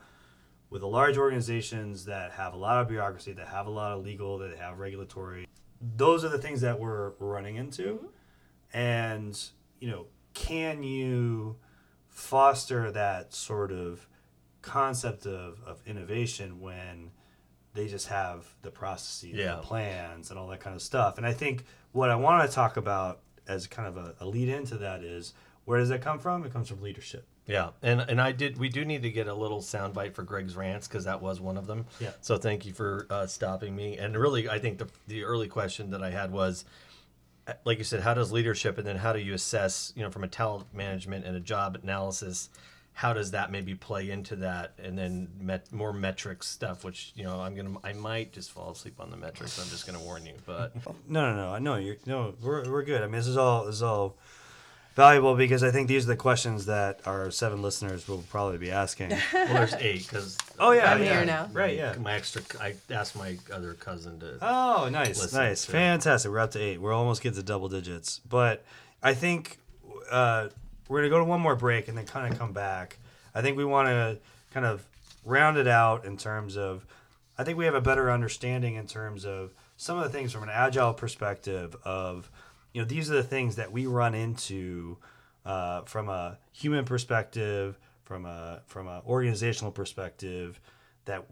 with 0.70 0.82
the 0.82 0.88
large 0.88 1.18
organizations 1.18 2.06
that 2.06 2.32
have 2.32 2.54
a 2.54 2.58
lot 2.58 2.82
of 2.82 2.90
bureaucracy 2.90 3.32
that 3.32 3.48
have 3.48 3.66
a 3.66 3.70
lot 3.70 3.94
of 3.94 4.04
legal 4.04 4.40
that 4.40 4.58
have 4.58 4.78
regulatory 4.78 5.48
those 5.96 6.26
are 6.26 6.30
the 6.30 6.38
things 6.38 6.60
that 6.60 6.78
we're, 6.78 7.12
we're 7.20 7.32
running 7.34 7.56
into 7.56 7.84
mm-hmm 7.84 8.06
and 8.74 9.50
you 9.80 9.90
know 9.90 10.06
can 10.34 10.84
you 10.84 11.56
foster 12.08 12.92
that 12.92 13.34
sort 13.34 13.72
of 13.72 14.08
concept 14.62 15.26
of, 15.26 15.62
of 15.66 15.82
innovation 15.86 16.60
when 16.60 17.12
they 17.74 17.88
just 17.88 18.08
have 18.08 18.46
the 18.62 18.72
processes 18.72 19.36
yeah. 19.36 19.56
the 19.56 19.62
plans 19.62 20.30
and 20.30 20.40
all 20.40 20.48
that 20.48 20.60
kind 20.60 20.76
of 20.76 20.82
stuff 20.82 21.18
and 21.18 21.26
i 21.26 21.34
think 21.34 21.64
what 21.92 22.10
i 22.10 22.16
want 22.16 22.48
to 22.48 22.54
talk 22.54 22.78
about 22.78 23.20
as 23.48 23.68
kind 23.68 23.88
of 23.88 23.98
a, 23.98 24.16
a 24.20 24.26
lead 24.26 24.50
into 24.50 24.78
that 24.78 25.04
is 25.04 25.34
where 25.66 25.80
does 25.80 25.90
that 25.90 26.02
come 26.02 26.20
from 26.20 26.44
it 26.46 26.52
comes 26.52 26.68
from 26.68 26.82
leadership 26.82 27.26
yeah, 27.50 27.72
and 27.82 28.00
and 28.02 28.22
I 28.22 28.32
did. 28.32 28.60
We 28.60 28.70
do 28.70 28.86
need 28.86 29.02
to 29.02 29.10
get 29.10 29.28
a 29.28 29.34
little 29.34 29.60
soundbite 29.60 30.14
for 30.14 30.22
Greg's 30.22 30.56
rants 30.56 30.88
because 30.88 31.06
that 31.06 31.20
was 31.20 31.42
one 31.42 31.58
of 31.58 31.66
them. 31.66 31.88
Yeah. 32.00 32.12
So 32.22 32.38
thank 32.38 32.64
you 32.64 32.74
for 32.74 33.08
uh, 33.10 33.26
stopping 33.26 33.76
me. 33.76 33.98
And 33.98 34.16
really, 34.16 34.48
I 34.48 34.60
think 34.60 34.78
the 34.78 34.88
the 35.08 35.24
early 35.24 35.48
question 35.48 35.90
that 35.90 36.04
I 36.04 36.12
had 36.12 36.32
was, 36.32 36.64
like 37.66 37.80
you 37.80 37.84
said, 37.84 38.02
how 38.02 38.14
does 38.14 38.32
leadership 38.32 38.78
and 38.78 38.86
then 38.86 38.98
how 38.98 39.14
do 39.14 39.20
you 39.20 39.34
assess, 39.34 39.92
you 39.96 40.04
know, 40.04 40.12
from 40.12 40.24
a 40.24 40.28
talent 40.28 40.72
management 40.76 41.26
and 41.26 41.36
a 41.36 41.40
job 41.40 41.80
analysis, 41.82 42.52
how 43.00 43.14
does 43.14 43.32
that 43.32 43.50
maybe 43.50 43.76
play 43.76 44.10
into 44.12 44.36
that? 44.36 44.74
And 44.84 44.98
then 44.98 45.30
met, 45.40 45.72
more 45.72 45.94
metrics 45.94 46.48
stuff, 46.48 46.84
which 46.84 47.14
you 47.16 47.24
know, 47.24 47.40
I'm 47.40 47.56
gonna, 47.56 47.78
I 47.82 47.94
might 47.94 48.34
just 48.34 48.52
fall 48.52 48.72
asleep 48.72 48.96
on 49.00 49.10
the 49.10 49.16
metrics. 49.16 49.58
I'm 49.58 49.70
just 49.70 49.86
gonna 49.86 50.02
warn 50.02 50.26
you, 50.26 50.34
but 50.46 50.76
no, 51.08 51.32
no, 51.32 51.34
no, 51.34 51.54
I 51.54 51.60
know 51.60 51.76
you're 51.78 51.96
no, 52.06 52.34
we're 52.42 52.70
we're 52.70 52.84
good. 52.84 53.02
I 53.02 53.06
mean, 53.06 53.14
this 53.14 53.28
is 53.28 53.38
all 53.38 53.64
this 53.64 53.76
is 53.76 53.84
all 53.84 54.18
valuable 54.96 55.38
because 55.38 55.64
I 55.64 55.72
think 55.72 55.88
these 55.88 56.04
are 56.04 56.10
the 56.10 56.18
questions 56.18 56.66
that 56.66 57.00
our 57.06 57.32
seven 57.32 57.62
listeners 57.62 58.06
will 58.06 58.22
probably 58.30 58.58
be 58.58 58.70
asking. 58.70 59.12
well, 59.34 59.48
there's 59.48 59.76
eight 59.76 60.06
because 60.06 60.38
oh 60.60 60.72
yeah, 60.72 60.92
I'm 60.92 61.02
yeah. 61.02 61.14
here 61.14 61.26
now. 61.26 61.50
Right, 61.54 61.78
yeah. 61.78 61.96
My 62.02 62.16
extra, 62.16 62.42
I 62.60 62.76
asked 62.90 63.16
my 63.16 63.38
other 63.54 63.76
cousin 63.76 64.20
to. 64.20 64.40
Oh, 64.42 64.90
nice, 64.92 65.32
nice, 65.32 65.66
to. 65.66 65.72
fantastic. 65.72 66.30
We're 66.30 66.40
up 66.40 66.52
to 66.52 66.60
eight. 66.60 66.82
We're 66.82 66.92
almost 66.92 67.22
get 67.22 67.36
to 67.36 67.44
double 67.44 67.70
digits, 67.70 68.20
but 68.28 68.66
I 69.02 69.14
think 69.14 69.58
uh, 70.12 70.50
we're 70.90 71.00
gonna 71.00 71.10
go 71.10 71.20
to 71.20 71.24
one 71.24 71.40
more 71.40 71.56
break 71.56 71.88
and 71.88 71.98
then 71.98 72.06
kind 72.06 72.32
of 72.32 72.38
come 72.38 72.52
back. 72.52 72.98
I 73.34 73.42
think 73.42 73.56
we 73.56 73.64
want 73.64 73.88
to 73.88 74.18
kind 74.52 74.66
of 74.66 74.86
round 75.24 75.58
it 75.58 75.68
out 75.68 76.04
in 76.04 76.18
terms 76.18 76.58
of, 76.58 76.86
I 77.38 77.44
think 77.44 77.58
we 77.58 77.66
have 77.66 77.76
a 77.76 77.82
better 77.82 78.12
understanding 78.12 78.76
in 78.76 78.88
terms 78.88 79.26
of 79.26 79.54
some 79.78 79.98
of 79.98 80.04
the 80.04 80.10
things 80.10 80.34
from 80.34 80.44
an 80.44 80.50
agile 80.52 80.94
perspective 80.94 81.76
of, 81.86 82.30
you 82.74 82.82
know, 82.82 82.88
these 82.88 83.10
are 83.10 83.16
the 83.16 83.24
things 83.24 83.56
that 83.56 83.72
we 83.72 83.86
run 83.86 84.14
into 84.14 84.98
uh, 85.46 85.82
from 85.84 86.10
a 86.10 86.38
human 86.52 86.86
perspective, 86.86 87.80
from 88.04 88.26
a 88.26 88.62
from 88.68 88.88
an 88.88 89.02
organizational 89.08 89.72
perspective, 89.72 90.60
that 91.06 91.26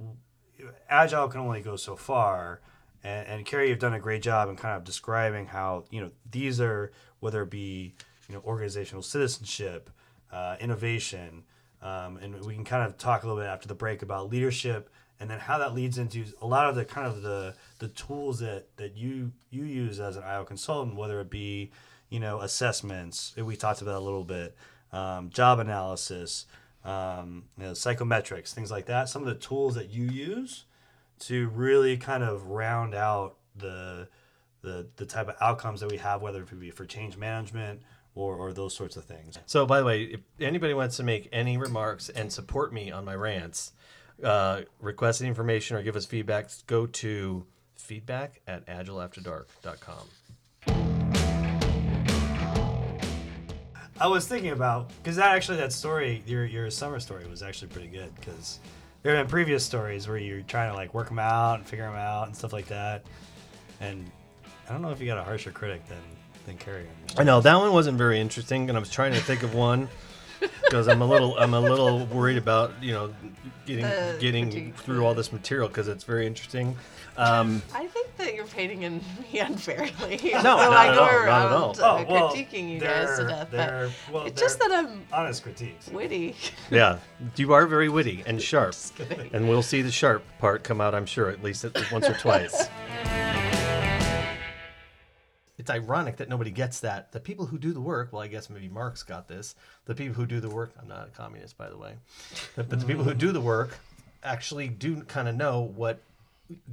agile 0.89 1.27
can 1.27 1.41
only 1.41 1.61
go 1.61 1.75
so 1.75 1.95
far. 1.95 2.61
And, 3.03 3.27
and 3.27 3.45
Carrie, 3.45 3.69
you've 3.69 3.79
done 3.79 3.93
a 3.93 3.99
great 3.99 4.21
job 4.21 4.49
in 4.49 4.55
kind 4.55 4.75
of 4.77 4.83
describing 4.83 5.47
how 5.47 5.85
you 5.91 6.01
know 6.01 6.11
these 6.29 6.61
are 6.61 6.91
whether 7.19 7.43
it 7.43 7.49
be 7.49 7.93
you 8.27 8.35
know 8.35 8.41
organizational 8.45 9.01
citizenship, 9.01 9.89
uh, 10.31 10.55
innovation, 10.59 11.43
um, 11.81 12.17
and 12.17 12.43
we 12.45 12.53
can 12.53 12.65
kind 12.65 12.83
of 12.83 12.97
talk 12.97 13.23
a 13.23 13.27
little 13.27 13.41
bit 13.41 13.47
after 13.47 13.67
the 13.67 13.75
break 13.75 14.01
about 14.01 14.29
leadership 14.29 14.89
and 15.19 15.29
then 15.29 15.39
how 15.39 15.57
that 15.57 15.73
leads 15.73 15.97
into 15.97 16.25
a 16.41 16.47
lot 16.47 16.69
of 16.69 16.75
the 16.75 16.85
kind 16.85 17.07
of 17.07 17.21
the 17.21 17.55
the 17.79 17.87
tools 17.89 18.39
that 18.39 18.67
that 18.77 18.95
you 18.95 19.31
you 19.49 19.63
use 19.63 19.99
as 19.99 20.15
an 20.17 20.23
IO 20.23 20.43
consultant, 20.43 20.95
whether 20.95 21.19
it 21.19 21.29
be 21.29 21.71
you 22.09 22.19
know 22.19 22.39
assessments 22.41 23.33
we 23.35 23.55
talked 23.55 23.81
about 23.81 23.95
a 23.95 23.99
little 23.99 24.23
bit, 24.23 24.55
um, 24.91 25.29
job 25.29 25.59
analysis, 25.59 26.45
um, 26.85 27.45
you 27.57 27.65
know, 27.65 27.71
psychometrics, 27.71 28.53
things 28.53 28.71
like 28.71 28.85
that. 28.85 29.09
Some 29.09 29.23
of 29.23 29.27
the 29.27 29.35
tools 29.35 29.75
that 29.75 29.89
you 29.89 30.05
use 30.05 30.65
to 31.19 31.49
really 31.49 31.97
kind 31.97 32.23
of 32.23 32.47
round 32.47 32.93
out 32.93 33.37
the 33.55 34.07
the 34.61 34.87
the 34.97 35.05
type 35.05 35.29
of 35.29 35.35
outcomes 35.41 35.79
that 35.81 35.89
we 35.89 35.97
have, 35.97 36.21
whether 36.21 36.41
it 36.41 36.59
be 36.59 36.71
for 36.71 36.85
change 36.85 37.17
management 37.17 37.81
or, 38.17 38.35
or 38.35 38.53
those 38.53 38.75
sorts 38.75 38.97
of 38.97 39.05
things. 39.05 39.37
So, 39.45 39.65
by 39.65 39.79
the 39.79 39.85
way, 39.85 40.03
if 40.03 40.21
anybody 40.39 40.73
wants 40.73 40.97
to 40.97 41.03
make 41.03 41.29
any 41.31 41.57
remarks 41.57 42.09
and 42.09 42.31
support 42.31 42.73
me 42.73 42.91
on 42.91 43.05
my 43.05 43.15
rants, 43.15 43.73
uh, 44.23 44.61
request 44.79 45.21
any 45.21 45.29
information 45.29 45.77
or 45.77 45.83
give 45.83 45.95
us 45.95 46.05
feedback, 46.05 46.49
go 46.65 46.87
to 46.87 47.45
feedback 47.75 48.41
at 48.47 48.65
agileafterdark.com. 48.65 50.07
I 53.99 54.05
was 54.07 54.27
thinking 54.27 54.51
about 54.51 54.91
because 55.01 55.15
that 55.15 55.35
actually 55.35 55.57
that 55.57 55.73
story 55.73 56.21
your 56.27 56.45
your 56.45 56.69
summer 56.69 56.99
story 56.99 57.27
was 57.27 57.41
actually 57.41 57.69
pretty 57.69 57.87
good 57.87 58.13
because 58.15 58.59
there 59.01 59.15
have 59.15 59.25
been 59.25 59.31
previous 59.31 59.63
stories 59.63 60.07
where 60.07 60.17
you're 60.17 60.41
trying 60.41 60.69
to 60.69 60.75
like 60.75 60.93
work 60.93 61.07
them 61.07 61.17
out 61.17 61.55
and 61.55 61.65
figure 61.65 61.85
them 61.85 61.95
out 61.95 62.27
and 62.27 62.35
stuff 62.35 62.53
like 62.53 62.67
that, 62.67 63.05
and 63.79 64.09
I 64.69 64.73
don't 64.73 64.83
know 64.83 64.91
if 64.91 64.99
you 64.99 65.07
got 65.07 65.17
a 65.17 65.23
harsher 65.23 65.49
critic 65.49 65.87
than 65.87 65.97
than 66.47 66.57
Carrie. 66.57 66.87
I 67.17 67.23
know 67.23 67.39
that 67.41 67.55
one 67.55 67.71
wasn't 67.71 67.97
very 67.99 68.19
interesting, 68.19 68.69
and 68.69 68.77
I 68.77 68.79
was 68.79 68.89
trying 68.89 69.13
to 69.13 69.19
think 69.19 69.43
of 69.43 69.53
one 69.53 69.87
because 70.63 70.87
I'm 70.87 71.01
a 71.01 71.05
little 71.05 71.37
I'm 71.37 71.53
a 71.53 71.59
little 71.59 72.05
worried 72.07 72.37
about 72.37 72.71
you 72.81 72.93
know 72.93 73.13
getting 73.65 73.83
The 73.83 74.17
getting 74.19 74.45
critique, 74.51 74.75
through 74.77 75.05
all 75.05 75.13
this 75.13 75.31
material 75.31 75.67
because 75.67 75.87
it's 75.87 76.03
very 76.03 76.25
interesting. 76.25 76.75
Um, 77.17 77.63
I 77.73 77.87
think 77.87 78.15
that 78.17 78.35
you're 78.35 78.45
painting 78.45 78.83
in 78.83 79.01
me 79.33 79.39
unfairly. 79.39 80.19
No, 80.23 80.41
so 80.41 80.41
not 80.43 80.73
I 80.73 80.87
at 80.89 80.95
go 80.95 81.01
all, 81.01 81.07
not 81.07 81.11
at 81.11 81.25
around 81.25 81.53
all. 81.53 81.69
uh, 81.71 81.75
Oh, 81.79 82.05
well, 82.07 82.29
critiquing 82.35 82.69
you 82.69 82.79
guys 82.79 83.17
to 83.17 83.23
they're- 83.23 83.27
death. 83.29 83.47
they're- 83.51 83.89
But 84.05 84.13
well, 84.13 84.25
it's 84.27 84.39
just 84.39 84.59
that 84.59 84.69
they're 84.69 84.77
I'm 84.85 85.03
honest 85.11 85.41
critiques. 85.41 85.87
witty. 85.89 86.35
yeah, 86.69 86.99
you 87.35 87.53
are 87.53 87.65
very 87.65 87.89
witty 87.89 88.23
and 88.27 88.39
sharp, 88.49 88.73
Just 88.73 88.95
kidding. 88.95 89.31
and 89.33 89.49
we'll 89.49 89.63
see 89.63 89.81
the 89.81 89.89
sharp 89.91 90.23
part 90.37 90.63
come 90.63 90.79
out. 90.79 90.93
I'm 90.93 91.07
sure 91.07 91.29
at 91.29 91.41
least 91.43 91.65
at- 91.65 91.91
once 91.91 92.07
or 92.07 92.13
twice. 92.13 92.69
It's 95.57 95.69
ironic 95.71 96.17
that 96.17 96.29
nobody 96.29 96.51
gets 96.51 96.79
that. 96.81 97.11
The 97.11 97.19
people 97.19 97.47
who 97.47 97.57
do 97.57 97.73
the 97.73 97.81
work, 97.81 98.13
well, 98.13 98.21
I 98.21 98.27
guess 98.27 98.49
maybe 98.49 98.69
Mark's 98.69 99.01
got 99.03 99.27
this. 99.27 99.55
The 99.85 99.95
people 99.95 100.13
who 100.15 100.25
do 100.27 100.39
the 100.39 100.49
work, 100.49 100.71
I'm 100.79 100.87
not 100.87 101.07
a 101.07 101.11
communist, 101.11 101.57
by 101.57 101.69
the 101.69 101.77
way, 101.77 101.93
but 102.55 102.69
the 102.69 102.77
people 102.77 103.03
who 103.03 103.13
do 103.15 103.31
the 103.31 103.41
work 103.41 103.79
actually 104.23 104.67
do 104.67 105.01
kind 105.03 105.27
of 105.27 105.35
know 105.35 105.61
what 105.61 105.99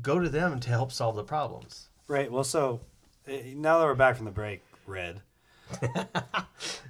go 0.03 0.19
to 0.19 0.29
them 0.29 0.61
to 0.61 0.69
help 0.71 0.93
solve 0.93 1.17
the 1.17 1.25
problems. 1.25 1.89
Right. 2.09 2.31
Well, 2.31 2.45
so 2.45 2.81
uh, 3.27 3.33
now 3.55 3.79
that 3.79 3.85
we're 3.87 3.95
back 3.95 4.17
from 4.17 4.27
the 4.27 4.31
break, 4.33 4.63
Red. 4.87 5.23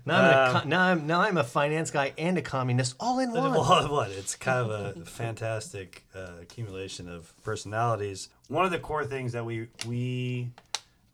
Now 0.06 0.20
I'm, 0.20 0.56
Um, 0.56 0.62
co- 0.62 0.68
now 0.68 0.82
I'm 0.82 1.06
now 1.06 1.20
I'm 1.22 1.38
a 1.38 1.44
finance 1.44 1.90
guy 1.90 2.12
and 2.18 2.36
a 2.36 2.42
communist 2.42 2.94
all 3.00 3.20
in 3.20 3.32
one. 3.32 3.52
Well, 3.52 3.88
what? 3.90 4.10
It's 4.10 4.36
kind 4.36 4.70
of 4.70 4.96
a 4.98 5.04
fantastic 5.06 6.04
uh, 6.14 6.32
accumulation 6.42 7.08
of 7.08 7.32
personalities. 7.42 8.28
One 8.48 8.66
of 8.66 8.70
the 8.70 8.78
core 8.78 9.06
things 9.06 9.32
that 9.32 9.46
we 9.46 9.68
we 9.86 10.50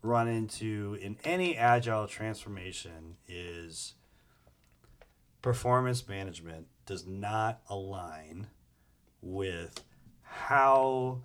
run 0.03 0.29
into 0.29 0.97
in 1.01 1.17
any 1.25 1.57
agile 1.57 2.07
transformation 2.07 3.17
is 3.29 3.95
performance 5.43 6.09
management 6.09 6.67
does 6.87 7.07
not 7.07 7.61
align 7.69 8.47
with 9.21 9.85
how 10.23 11.21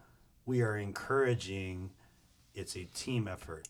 we 0.46 0.62
are 0.62 0.78
encouraging 0.78 1.92
it's 2.54 2.76
a 2.78 2.86
team 2.86 3.28
effort. 3.28 3.68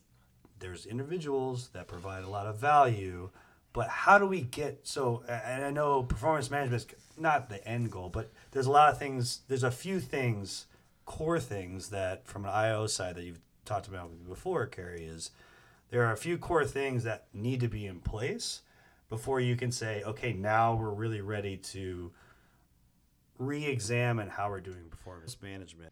There's 0.59 0.85
individuals 0.85 1.69
that 1.73 1.87
provide 1.87 2.23
a 2.23 2.29
lot 2.29 2.45
of 2.47 2.57
value 2.57 3.29
but 3.75 3.89
how 3.89 4.17
do 4.17 4.25
we 4.25 4.39
get 4.39 4.79
so 4.87 5.21
and 5.27 5.65
i 5.65 5.69
know 5.69 6.01
performance 6.01 6.49
management 6.49 6.81
is 6.81 6.87
not 7.17 7.49
the 7.49 7.67
end 7.67 7.91
goal 7.91 8.09
but 8.09 8.31
there's 8.51 8.67
a 8.67 8.71
lot 8.71 8.89
of 8.89 8.97
things 8.97 9.41
there's 9.49 9.63
a 9.63 9.69
few 9.69 9.99
things 9.99 10.65
core 11.05 11.41
things 11.41 11.89
that 11.89 12.25
from 12.25 12.45
an 12.45 12.51
io 12.51 12.87
side 12.87 13.15
that 13.15 13.23
you've 13.23 13.41
talked 13.65 13.87
about 13.87 14.09
before 14.27 14.65
carrie 14.65 15.05
is 15.05 15.31
there 15.89 16.03
are 16.05 16.13
a 16.13 16.17
few 16.17 16.37
core 16.37 16.65
things 16.65 17.03
that 17.03 17.25
need 17.33 17.59
to 17.59 17.67
be 17.67 17.85
in 17.85 17.99
place 17.99 18.61
before 19.09 19.39
you 19.39 19.55
can 19.55 19.71
say 19.71 20.03
okay 20.05 20.33
now 20.33 20.73
we're 20.73 20.89
really 20.89 21.21
ready 21.21 21.57
to 21.57 22.11
re-examine 23.37 24.29
how 24.29 24.49
we're 24.49 24.61
doing 24.61 24.85
performance 24.89 25.37
management 25.41 25.91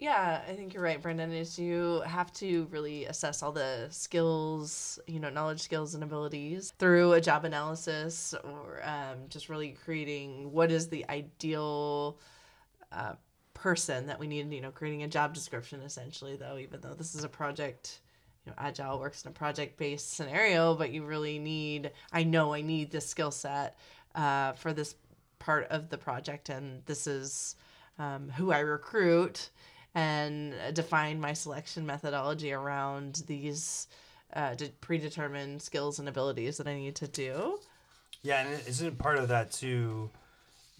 Yeah, 0.00 0.40
I 0.48 0.54
think 0.54 0.72
you're 0.72 0.82
right, 0.82 1.00
Brendan. 1.00 1.30
Is 1.30 1.58
you 1.58 2.00
have 2.06 2.32
to 2.34 2.66
really 2.70 3.04
assess 3.04 3.42
all 3.42 3.52
the 3.52 3.86
skills, 3.90 4.98
you 5.06 5.20
know, 5.20 5.28
knowledge, 5.28 5.60
skills, 5.60 5.94
and 5.94 6.02
abilities 6.02 6.72
through 6.78 7.12
a 7.12 7.20
job 7.20 7.44
analysis, 7.44 8.34
or 8.42 8.80
um, 8.82 9.18
just 9.28 9.50
really 9.50 9.76
creating 9.84 10.52
what 10.52 10.70
is 10.70 10.88
the 10.88 11.04
ideal 11.10 12.16
uh, 12.92 13.12
person 13.60 14.06
that 14.06 14.18
we 14.18 14.26
need. 14.26 14.52
You 14.52 14.60
know, 14.60 14.70
creating 14.70 15.02
a 15.02 15.08
job 15.08 15.34
description 15.34 15.80
essentially. 15.82 16.36
Though, 16.36 16.58
even 16.58 16.80
though 16.80 16.94
this 16.94 17.14
is 17.14 17.24
a 17.24 17.28
project, 17.28 18.00
you 18.44 18.50
know, 18.50 18.56
agile 18.58 18.98
works 18.98 19.24
in 19.24 19.30
a 19.30 19.34
project-based 19.34 20.12
scenario, 20.12 20.74
but 20.74 20.90
you 20.90 21.04
really 21.04 21.38
need. 21.38 21.90
I 22.12 22.24
know 22.24 22.54
I 22.54 22.62
need 22.62 22.90
this 22.90 23.06
skill 23.06 23.30
set 23.30 23.76
uh, 24.14 24.52
for 24.52 24.72
this 24.72 24.94
part 25.38 25.68
of 25.68 25.88
the 25.90 25.98
project, 25.98 26.48
and 26.48 26.82
this 26.86 27.06
is 27.06 27.56
um, 27.98 28.30
who 28.30 28.50
I 28.52 28.60
recruit 28.60 29.50
and 29.94 30.54
define 30.72 31.20
my 31.20 31.32
selection 31.32 31.84
methodology 31.84 32.52
around 32.52 33.24
these 33.26 33.88
uh, 34.34 34.54
predetermined 34.80 35.60
skills 35.60 35.98
and 35.98 36.08
abilities 36.08 36.58
that 36.58 36.68
I 36.68 36.74
need 36.74 36.94
to 36.96 37.08
do. 37.08 37.58
Yeah, 38.22 38.46
and 38.46 38.68
isn't 38.68 38.98
part 38.98 39.18
of 39.18 39.28
that 39.28 39.50
too? 39.50 40.10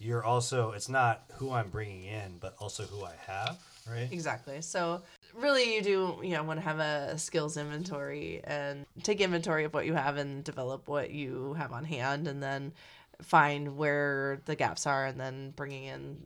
You're 0.01 0.25
also 0.25 0.73
it's 0.73 0.89
not 0.89 1.25
who 1.35 1.53
I'm 1.53 1.69
bringing 1.69 2.05
in, 2.05 2.39
but 2.41 2.57
also 2.59 2.85
who 2.85 3.05
I 3.05 3.13
have, 3.27 3.59
right? 3.87 4.09
Exactly. 4.11 4.63
So 4.63 5.03
really, 5.35 5.75
you 5.75 5.83
do 5.83 6.19
you 6.23 6.31
know 6.31 6.43
want 6.43 6.59
to 6.59 6.65
have 6.65 6.79
a 6.79 7.19
skills 7.19 7.59
inventory 7.59 8.41
and 8.45 8.87
take 9.03 9.21
inventory 9.21 9.65
of 9.65 9.75
what 9.75 9.85
you 9.85 9.93
have 9.93 10.17
and 10.17 10.43
develop 10.43 10.89
what 10.89 11.11
you 11.11 11.53
have 11.55 11.71
on 11.71 11.85
hand, 11.85 12.27
and 12.29 12.43
then 12.43 12.73
find 13.21 13.77
where 13.77 14.41
the 14.47 14.57
gaps 14.57 14.87
are, 14.87 15.05
and 15.05 15.21
then 15.21 15.53
bringing 15.55 15.85
in 15.85 16.17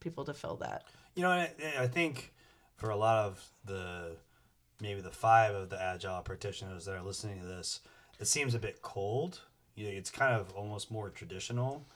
people 0.00 0.26
to 0.26 0.34
fill 0.34 0.56
that. 0.56 0.84
You 1.14 1.22
know, 1.22 1.30
I, 1.30 1.50
I 1.78 1.86
think 1.86 2.34
for 2.76 2.90
a 2.90 2.96
lot 2.96 3.24
of 3.24 3.50
the 3.64 4.16
maybe 4.80 5.00
the 5.00 5.10
five 5.10 5.54
of 5.54 5.70
the 5.70 5.80
agile 5.80 6.20
practitioners 6.20 6.84
that 6.84 6.94
are 6.94 7.02
listening 7.02 7.40
to 7.40 7.46
this, 7.46 7.80
it 8.20 8.26
seems 8.26 8.54
a 8.54 8.58
bit 8.58 8.82
cold. 8.82 9.40
You 9.74 9.86
know, 9.86 9.92
it's 9.92 10.10
kind 10.10 10.34
of 10.34 10.50
almost 10.50 10.90
more 10.90 11.08
traditional, 11.08 11.86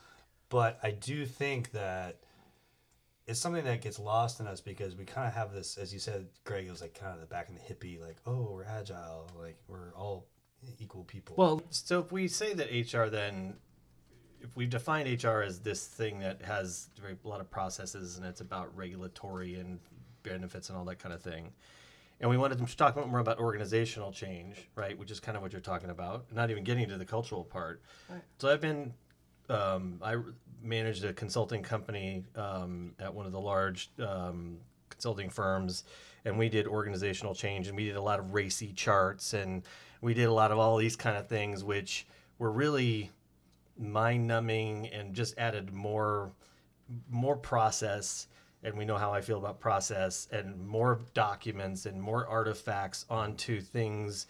but 0.52 0.78
I 0.82 0.90
do 0.90 1.24
think 1.24 1.70
that 1.70 2.18
it's 3.26 3.40
something 3.40 3.64
that 3.64 3.80
gets 3.80 3.98
lost 3.98 4.38
in 4.38 4.46
us 4.46 4.60
because 4.60 4.94
we 4.94 5.06
kind 5.06 5.26
of 5.26 5.32
have 5.32 5.54
this, 5.54 5.78
as 5.78 5.94
you 5.94 5.98
said, 5.98 6.26
Greg, 6.44 6.66
it 6.66 6.70
was 6.70 6.82
like 6.82 6.92
kind 6.92 7.14
of 7.14 7.20
the 7.20 7.26
back 7.26 7.48
in 7.48 7.54
the 7.54 7.60
hippie, 7.62 7.98
like, 7.98 8.18
oh, 8.26 8.50
we're 8.52 8.64
agile, 8.64 9.30
like 9.40 9.56
we're 9.66 9.94
all 9.96 10.26
equal 10.78 11.04
people. 11.04 11.36
Well, 11.38 11.62
so 11.70 12.00
if 12.00 12.12
we 12.12 12.28
say 12.28 12.52
that 12.52 12.68
HR 12.70 13.08
then, 13.08 13.54
if 14.42 14.54
we 14.54 14.66
define 14.66 15.06
HR 15.06 15.40
as 15.40 15.58
this 15.60 15.86
thing 15.86 16.18
that 16.18 16.42
has 16.42 16.90
a 17.02 17.26
lot 17.26 17.40
of 17.40 17.50
processes 17.50 18.18
and 18.18 18.26
it's 18.26 18.42
about 18.42 18.76
regulatory 18.76 19.54
and 19.54 19.78
benefits 20.22 20.68
and 20.68 20.76
all 20.76 20.84
that 20.84 20.98
kind 20.98 21.14
of 21.14 21.22
thing, 21.22 21.50
and 22.20 22.28
we 22.28 22.36
wanted 22.36 22.58
to 22.58 22.76
talk 22.76 22.94
more 23.08 23.20
about 23.20 23.38
organizational 23.38 24.12
change, 24.12 24.68
right, 24.76 24.98
which 24.98 25.10
is 25.10 25.18
kind 25.18 25.34
of 25.34 25.42
what 25.42 25.52
you're 25.52 25.62
talking 25.62 25.88
about, 25.88 26.26
not 26.30 26.50
even 26.50 26.62
getting 26.62 26.90
to 26.90 26.98
the 26.98 27.06
cultural 27.06 27.42
part. 27.42 27.80
Right. 28.10 28.20
So 28.36 28.48
I've 28.48 28.60
been, 28.60 28.92
um, 29.52 29.98
I 30.02 30.16
managed 30.62 31.04
a 31.04 31.12
consulting 31.12 31.62
company 31.62 32.24
um, 32.36 32.94
at 32.98 33.12
one 33.12 33.26
of 33.26 33.32
the 33.32 33.40
large 33.40 33.90
um, 33.98 34.58
consulting 34.88 35.28
firms, 35.28 35.84
and 36.24 36.38
we 36.38 36.48
did 36.48 36.66
organizational 36.66 37.34
change, 37.34 37.68
and 37.68 37.76
we 37.76 37.84
did 37.84 37.96
a 37.96 38.02
lot 38.02 38.18
of 38.18 38.26
RACI 38.26 38.74
charts, 38.74 39.34
and 39.34 39.62
we 40.00 40.14
did 40.14 40.24
a 40.24 40.32
lot 40.32 40.52
of 40.52 40.58
all 40.58 40.76
these 40.76 40.96
kind 40.96 41.16
of 41.16 41.28
things, 41.28 41.64
which 41.64 42.06
were 42.38 42.52
really 42.52 43.10
mind 43.78 44.26
numbing 44.26 44.88
and 44.88 45.14
just 45.14 45.36
added 45.38 45.72
more 45.72 46.32
more 47.10 47.36
process, 47.36 48.26
and 48.62 48.76
we 48.76 48.84
know 48.84 48.98
how 48.98 49.12
I 49.12 49.22
feel 49.22 49.38
about 49.38 49.60
process, 49.60 50.28
and 50.30 50.66
more 50.66 51.00
documents 51.14 51.86
and 51.86 52.00
more 52.00 52.26
artifacts 52.26 53.06
onto 53.08 53.60
things 53.60 54.26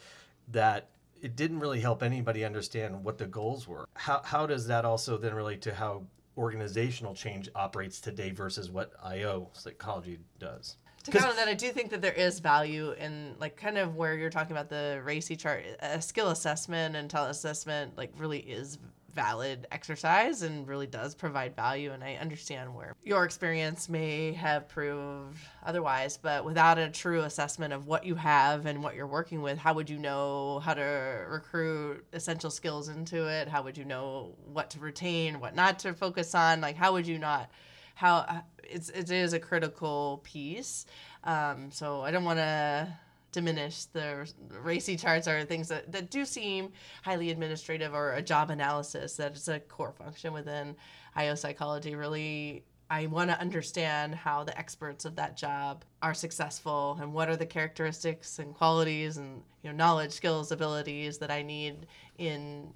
that 0.48 0.88
it 1.22 1.36
didn't 1.36 1.60
really 1.60 1.80
help 1.80 2.02
anybody 2.02 2.44
understand 2.44 3.02
what 3.02 3.16
the 3.16 3.26
goals 3.26 3.66
were. 3.66 3.86
How, 3.94 4.20
how 4.24 4.46
does 4.46 4.66
that 4.66 4.84
also 4.84 5.16
then 5.16 5.34
relate 5.34 5.62
to 5.62 5.74
how 5.74 6.02
organizational 6.36 7.14
change 7.14 7.48
operates 7.54 8.00
today 8.00 8.30
versus 8.30 8.70
what 8.70 8.92
IO 9.02 9.48
psychology 9.54 10.18
does? 10.38 10.76
to 11.04 11.10
kind 11.10 11.28
of 11.28 11.36
that, 11.36 11.48
I 11.48 11.54
do 11.54 11.70
think 11.70 11.90
that 11.90 12.00
there 12.00 12.12
is 12.12 12.38
value 12.38 12.92
in 12.92 13.34
like 13.40 13.56
kind 13.56 13.76
of 13.76 13.96
where 13.96 14.14
you're 14.16 14.30
talking 14.30 14.52
about 14.52 14.68
the 14.68 15.02
RACI 15.04 15.38
chart, 15.38 15.64
a 15.80 16.00
skill 16.00 16.28
assessment 16.28 16.94
and 16.94 17.10
talent 17.10 17.32
assessment, 17.32 17.96
like 17.96 18.12
really 18.16 18.38
is 18.38 18.78
valid 19.14 19.66
exercise 19.70 20.42
and 20.42 20.66
really 20.66 20.86
does 20.86 21.14
provide 21.14 21.54
value. 21.54 21.92
And 21.92 22.02
I 22.02 22.14
understand 22.14 22.74
where 22.74 22.94
your 23.02 23.24
experience 23.24 23.88
may 23.88 24.32
have 24.32 24.68
proved 24.68 25.38
otherwise, 25.64 26.16
but 26.16 26.44
without 26.44 26.78
a 26.78 26.88
true 26.88 27.20
assessment 27.20 27.72
of 27.72 27.86
what 27.86 28.04
you 28.04 28.14
have 28.14 28.66
and 28.66 28.82
what 28.82 28.94
you're 28.94 29.06
working 29.06 29.42
with, 29.42 29.58
how 29.58 29.74
would 29.74 29.90
you 29.90 29.98
know 29.98 30.60
how 30.60 30.74
to 30.74 31.26
recruit 31.28 32.04
essential 32.12 32.50
skills 32.50 32.88
into 32.88 33.28
it? 33.28 33.48
How 33.48 33.62
would 33.62 33.76
you 33.76 33.84
know 33.84 34.34
what 34.52 34.70
to 34.70 34.78
retain, 34.78 35.40
what 35.40 35.54
not 35.54 35.78
to 35.80 35.94
focus 35.94 36.34
on? 36.34 36.60
Like, 36.60 36.76
how 36.76 36.92
would 36.92 37.06
you 37.06 37.18
not? 37.18 37.50
How 37.94 38.42
it's 38.64 38.88
it 38.88 39.10
is 39.10 39.32
a 39.32 39.38
critical 39.38 40.20
piece. 40.24 40.86
Um, 41.24 41.70
so 41.70 42.00
I 42.00 42.10
don't 42.10 42.24
want 42.24 42.38
to 42.38 42.88
diminish 43.32 43.86
the 43.86 44.30
RACI 44.62 45.00
charts 45.00 45.26
are 45.26 45.42
things 45.44 45.68
that, 45.68 45.90
that 45.90 46.10
do 46.10 46.24
seem 46.24 46.70
highly 47.02 47.30
administrative 47.30 47.94
or 47.94 48.12
a 48.12 48.22
job 48.22 48.50
analysis 48.50 49.16
that 49.16 49.34
is 49.34 49.48
a 49.48 49.58
core 49.60 49.92
function 49.92 50.32
within 50.32 50.76
IO 51.16 51.34
psychology. 51.34 51.96
Really, 51.96 52.64
I 52.90 53.06
want 53.06 53.30
to 53.30 53.40
understand 53.40 54.14
how 54.14 54.44
the 54.44 54.56
experts 54.56 55.06
of 55.06 55.16
that 55.16 55.36
job 55.36 55.84
are 56.02 56.12
successful 56.12 56.98
and 57.00 57.12
what 57.12 57.30
are 57.30 57.36
the 57.36 57.46
characteristics 57.46 58.38
and 58.38 58.54
qualities 58.54 59.16
and 59.16 59.42
you 59.62 59.70
know 59.70 59.76
knowledge, 59.76 60.12
skills, 60.12 60.52
abilities 60.52 61.18
that 61.18 61.30
I 61.30 61.42
need 61.42 61.86
in 62.18 62.68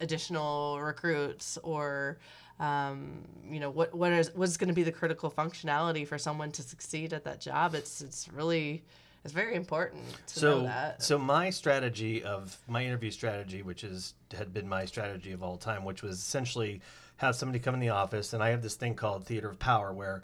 additional 0.00 0.80
recruits 0.80 1.58
or 1.64 2.18
um, 2.60 3.24
you 3.50 3.60
know 3.60 3.70
what 3.70 3.94
what 3.94 4.12
is 4.12 4.30
what's 4.34 4.56
going 4.56 4.68
to 4.68 4.74
be 4.74 4.82
the 4.82 4.92
critical 4.92 5.30
functionality 5.30 6.06
for 6.06 6.16
someone 6.16 6.50
to 6.52 6.62
succeed 6.62 7.12
at 7.12 7.24
that 7.24 7.40
job 7.40 7.74
it's 7.74 8.00
it's 8.00 8.28
really 8.32 8.82
it's 9.26 9.34
very 9.34 9.56
important 9.56 10.04
to 10.28 10.38
so, 10.38 10.58
know 10.58 10.64
that. 10.66 11.02
So 11.02 11.18
my 11.18 11.50
strategy 11.50 12.22
of 12.22 12.56
my 12.68 12.84
interview 12.84 13.10
strategy, 13.10 13.60
which 13.62 13.82
is 13.82 14.14
had 14.32 14.54
been 14.54 14.68
my 14.68 14.84
strategy 14.84 15.32
of 15.32 15.42
all 15.42 15.56
time, 15.56 15.84
which 15.84 16.00
was 16.00 16.16
essentially 16.16 16.80
have 17.16 17.34
somebody 17.34 17.58
come 17.58 17.74
in 17.74 17.80
the 17.80 17.88
office, 17.88 18.32
and 18.34 18.42
I 18.42 18.50
have 18.50 18.62
this 18.62 18.76
thing 18.76 18.94
called 18.94 19.26
theater 19.26 19.50
of 19.50 19.58
power 19.58 19.92
where 19.92 20.22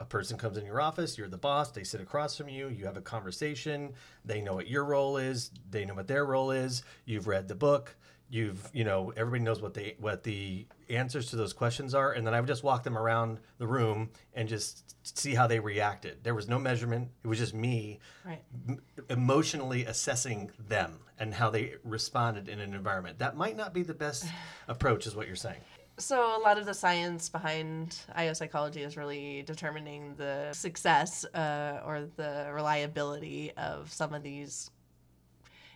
a 0.00 0.06
person 0.06 0.38
comes 0.38 0.56
in 0.56 0.64
your 0.64 0.80
office, 0.80 1.18
you're 1.18 1.28
the 1.28 1.36
boss, 1.36 1.70
they 1.70 1.84
sit 1.84 2.00
across 2.00 2.34
from 2.34 2.48
you, 2.48 2.68
you 2.68 2.86
have 2.86 2.96
a 2.96 3.02
conversation, 3.02 3.92
they 4.24 4.40
know 4.40 4.54
what 4.54 4.68
your 4.68 4.86
role 4.86 5.18
is, 5.18 5.50
they 5.70 5.84
know 5.84 5.92
what 5.92 6.08
their 6.08 6.24
role 6.24 6.50
is, 6.50 6.82
you've 7.04 7.26
read 7.26 7.46
the 7.46 7.54
book, 7.54 7.94
you've 8.30 8.70
you 8.72 8.84
know 8.84 9.12
everybody 9.16 9.42
knows 9.42 9.60
what 9.60 9.74
they 9.74 9.96
what 9.98 10.22
the 10.22 10.66
answers 10.88 11.30
to 11.30 11.36
those 11.36 11.52
questions 11.52 11.94
are. 11.94 12.12
And 12.12 12.26
then 12.26 12.34
i 12.34 12.40
would 12.40 12.46
just 12.46 12.62
walk 12.62 12.82
them 12.84 12.96
around 12.96 13.38
the 13.58 13.66
room 13.66 14.10
and 14.34 14.48
just 14.48 14.96
see 15.02 15.34
how 15.34 15.46
they 15.46 15.60
reacted. 15.60 16.22
There 16.22 16.34
was 16.34 16.48
no 16.48 16.58
measurement. 16.58 17.10
It 17.24 17.28
was 17.28 17.38
just 17.38 17.54
me 17.54 17.98
right. 18.24 18.42
m- 18.68 18.80
emotionally 19.08 19.84
assessing 19.84 20.50
them 20.68 21.00
and 21.18 21.34
how 21.34 21.50
they 21.50 21.74
responded 21.84 22.48
in 22.48 22.60
an 22.60 22.74
environment. 22.74 23.18
That 23.18 23.36
might 23.36 23.56
not 23.56 23.74
be 23.74 23.82
the 23.82 23.94
best 23.94 24.26
approach 24.68 25.06
is 25.06 25.14
what 25.14 25.26
you're 25.26 25.36
saying. 25.36 25.60
So 25.98 26.34
a 26.34 26.40
lot 26.40 26.56
of 26.56 26.64
the 26.64 26.72
science 26.72 27.28
behind 27.28 27.98
IO 28.14 28.32
psychology 28.32 28.82
is 28.82 28.96
really 28.96 29.42
determining 29.42 30.14
the 30.14 30.48
success 30.52 31.26
uh, 31.26 31.82
or 31.84 32.08
the 32.16 32.50
reliability 32.54 33.52
of 33.58 33.92
some 33.92 34.14
of 34.14 34.22
these 34.22 34.70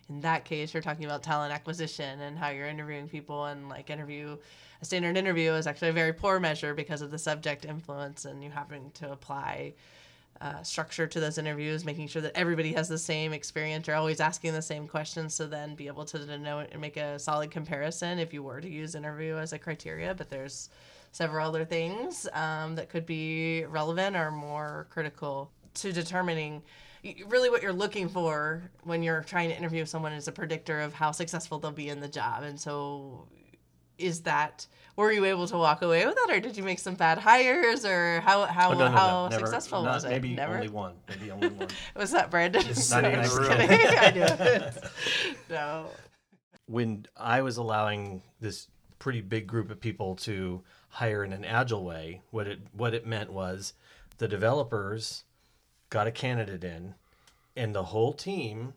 in 0.09 0.21
that 0.21 0.45
case 0.45 0.73
you're 0.73 0.83
talking 0.83 1.05
about 1.05 1.23
talent 1.23 1.53
acquisition 1.53 2.21
and 2.21 2.37
how 2.37 2.49
you're 2.49 2.67
interviewing 2.67 3.07
people 3.07 3.45
and 3.45 3.69
like 3.69 3.89
interview 3.89 4.37
a 4.81 4.85
standard 4.85 5.17
interview 5.17 5.51
is 5.53 5.67
actually 5.67 5.89
a 5.89 5.93
very 5.93 6.13
poor 6.13 6.39
measure 6.39 6.73
because 6.73 7.01
of 7.01 7.11
the 7.11 7.17
subject 7.17 7.65
influence 7.65 8.25
and 8.25 8.43
you 8.43 8.49
having 8.49 8.91
to 8.91 9.11
apply 9.11 9.73
uh, 10.41 10.61
structure 10.63 11.07
to 11.07 11.19
those 11.19 11.37
interviews, 11.37 11.85
making 11.85 12.07
sure 12.07 12.21
that 12.21 12.35
everybody 12.35 12.73
has 12.73 12.89
the 12.89 12.97
same 12.97 13.31
experience. 13.31 13.87
You're 13.87 13.95
always 13.95 14.19
asking 14.19 14.53
the 14.53 14.61
same 14.61 14.87
questions 14.87 15.37
to 15.37 15.47
then 15.47 15.75
be 15.75 15.87
able 15.87 16.03
to 16.05 16.37
know 16.37 16.59
and 16.59 16.81
make 16.81 16.97
a 16.97 17.17
solid 17.19 17.51
comparison 17.51 18.19
if 18.19 18.33
you 18.33 18.43
were 18.43 18.59
to 18.59 18.69
use 18.69 18.95
interview 18.95 19.37
as 19.37 19.53
a 19.53 19.59
criteria. 19.59 20.13
But 20.13 20.29
there's 20.29 20.69
several 21.13 21.47
other 21.47 21.63
things 21.63 22.27
um, 22.33 22.75
that 22.75 22.89
could 22.89 23.05
be 23.05 23.63
relevant 23.65 24.17
or 24.17 24.31
more 24.31 24.87
critical 24.89 25.51
to 25.75 25.93
determining 25.93 26.61
really 27.27 27.49
what 27.49 27.61
you're 27.61 27.73
looking 27.73 28.09
for 28.09 28.63
when 28.83 29.03
you're 29.03 29.21
trying 29.21 29.49
to 29.49 29.57
interview 29.57 29.85
someone 29.85 30.13
is 30.13 30.27
a 30.27 30.31
predictor 30.31 30.81
of 30.81 30.93
how 30.93 31.11
successful 31.11 31.59
they'll 31.59 31.71
be 31.71 31.89
in 31.89 31.99
the 31.99 32.07
job. 32.07 32.43
And 32.43 32.59
so 32.59 33.27
is 33.97 34.21
that 34.21 34.65
were 34.97 35.11
you 35.11 35.23
able 35.25 35.47
to 35.47 35.57
walk 35.57 35.81
away 35.81 36.05
with 36.05 36.15
that 36.15 36.27
or 36.29 36.39
did 36.39 36.57
you 36.57 36.63
make 36.63 36.79
some 36.79 36.95
bad 36.95 37.17
hires 37.17 37.85
or 37.85 38.19
how 38.21 38.45
how, 38.45 38.71
Oh, 38.71 38.73
no, 38.73 38.87
no, 38.89 38.95
no, 38.95 39.27
never. 39.29 39.45
successful 39.45 39.83
Not- 39.83 39.93
was 39.95 40.03
it? 40.05 40.09
Maybe 40.09 40.35
Never? 40.35 40.55
only 40.55 40.69
one. 40.69 40.95
Maybe 41.09 41.31
only 41.31 41.49
one. 41.49 41.67
Was 41.95 42.11
that 42.11 42.29
Brandon? 42.31 42.61
not 42.91 43.05
even 43.05 43.23
Just 43.23 43.41
kidding. 43.41 43.69
I 43.71 44.11
knew 44.11 44.23
it. 44.23 44.83
No. 45.49 45.87
when 46.67 47.05
I 47.15 47.41
was 47.41 47.57
allowing 47.57 48.21
this 48.39 48.67
pretty 48.99 49.21
big 49.21 49.45
group 49.47 49.69
of 49.69 49.79
people 49.79 50.15
to 50.15 50.63
hire 50.89 51.23
in 51.23 51.33
an 51.33 51.45
agile 51.45 51.83
way, 51.83 52.21
what 52.31 52.47
it 52.47 52.59
what 52.73 52.93
it 52.93 53.05
meant 53.05 53.31
was 53.31 53.73
the 54.17 54.27
developers 54.27 55.24
got 55.95 56.07
a 56.07 56.11
candidate 56.11 56.65
in, 56.65 56.93
and 57.55 57.73
the 57.73 57.85
whole 57.85 58.11
team 58.11 58.73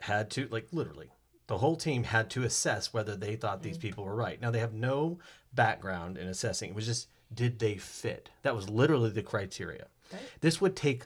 had 0.00 0.30
to 0.30 0.48
like 0.50 0.66
literally 0.72 1.10
the 1.46 1.58
whole 1.58 1.76
team 1.76 2.04
had 2.04 2.30
to 2.30 2.42
assess 2.42 2.94
whether 2.94 3.14
they 3.14 3.36
thought 3.36 3.62
these 3.62 3.76
mm. 3.76 3.82
people 3.82 4.04
were 4.04 4.14
right. 4.14 4.40
Now 4.40 4.50
they 4.50 4.60
have 4.60 4.72
no 4.72 5.18
background 5.52 6.16
in 6.16 6.26
assessing. 6.26 6.70
It 6.70 6.74
was 6.74 6.86
just 6.86 7.08
did 7.34 7.58
they 7.58 7.76
fit? 7.76 8.30
That 8.44 8.54
was 8.54 8.70
literally 8.70 9.10
the 9.10 9.22
criteria. 9.22 9.88
This 10.40 10.58
would 10.58 10.74
take 10.74 11.04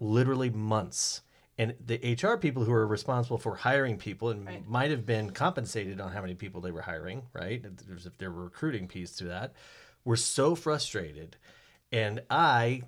literally 0.00 0.50
months. 0.50 1.20
And 1.56 1.74
the 1.84 2.16
HR 2.20 2.36
people 2.36 2.64
who 2.64 2.72
are 2.72 2.86
responsible 2.86 3.38
for 3.38 3.54
hiring 3.54 3.98
people 3.98 4.30
and 4.30 4.44
Right. 4.44 4.68
might 4.68 4.90
have 4.90 5.06
been 5.06 5.30
compensated 5.30 6.00
on 6.00 6.10
how 6.10 6.22
many 6.22 6.34
people 6.34 6.60
they 6.60 6.72
were 6.72 6.82
hiring, 6.82 7.22
right? 7.32 7.64
There's 7.86 8.06
if 8.06 8.18
there 8.18 8.32
were 8.32 8.42
recruiting 8.42 8.88
piece 8.88 9.14
to 9.16 9.24
that, 9.26 9.52
were 10.04 10.16
so 10.16 10.56
frustrated. 10.56 11.36
And 11.92 12.22
I 12.28 12.82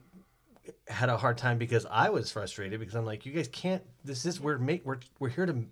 had 0.88 1.08
a 1.08 1.16
hard 1.16 1.38
time 1.38 1.58
because 1.58 1.86
I 1.90 2.10
was 2.10 2.30
frustrated 2.30 2.80
because 2.80 2.94
I'm 2.94 3.04
like, 3.04 3.26
you 3.26 3.32
guys 3.32 3.48
can't. 3.48 3.82
This 4.04 4.26
is 4.26 4.40
we're 4.40 4.58
make 4.58 4.84
we're 4.84 4.98
we're 5.18 5.28
here 5.28 5.46
to 5.46 5.64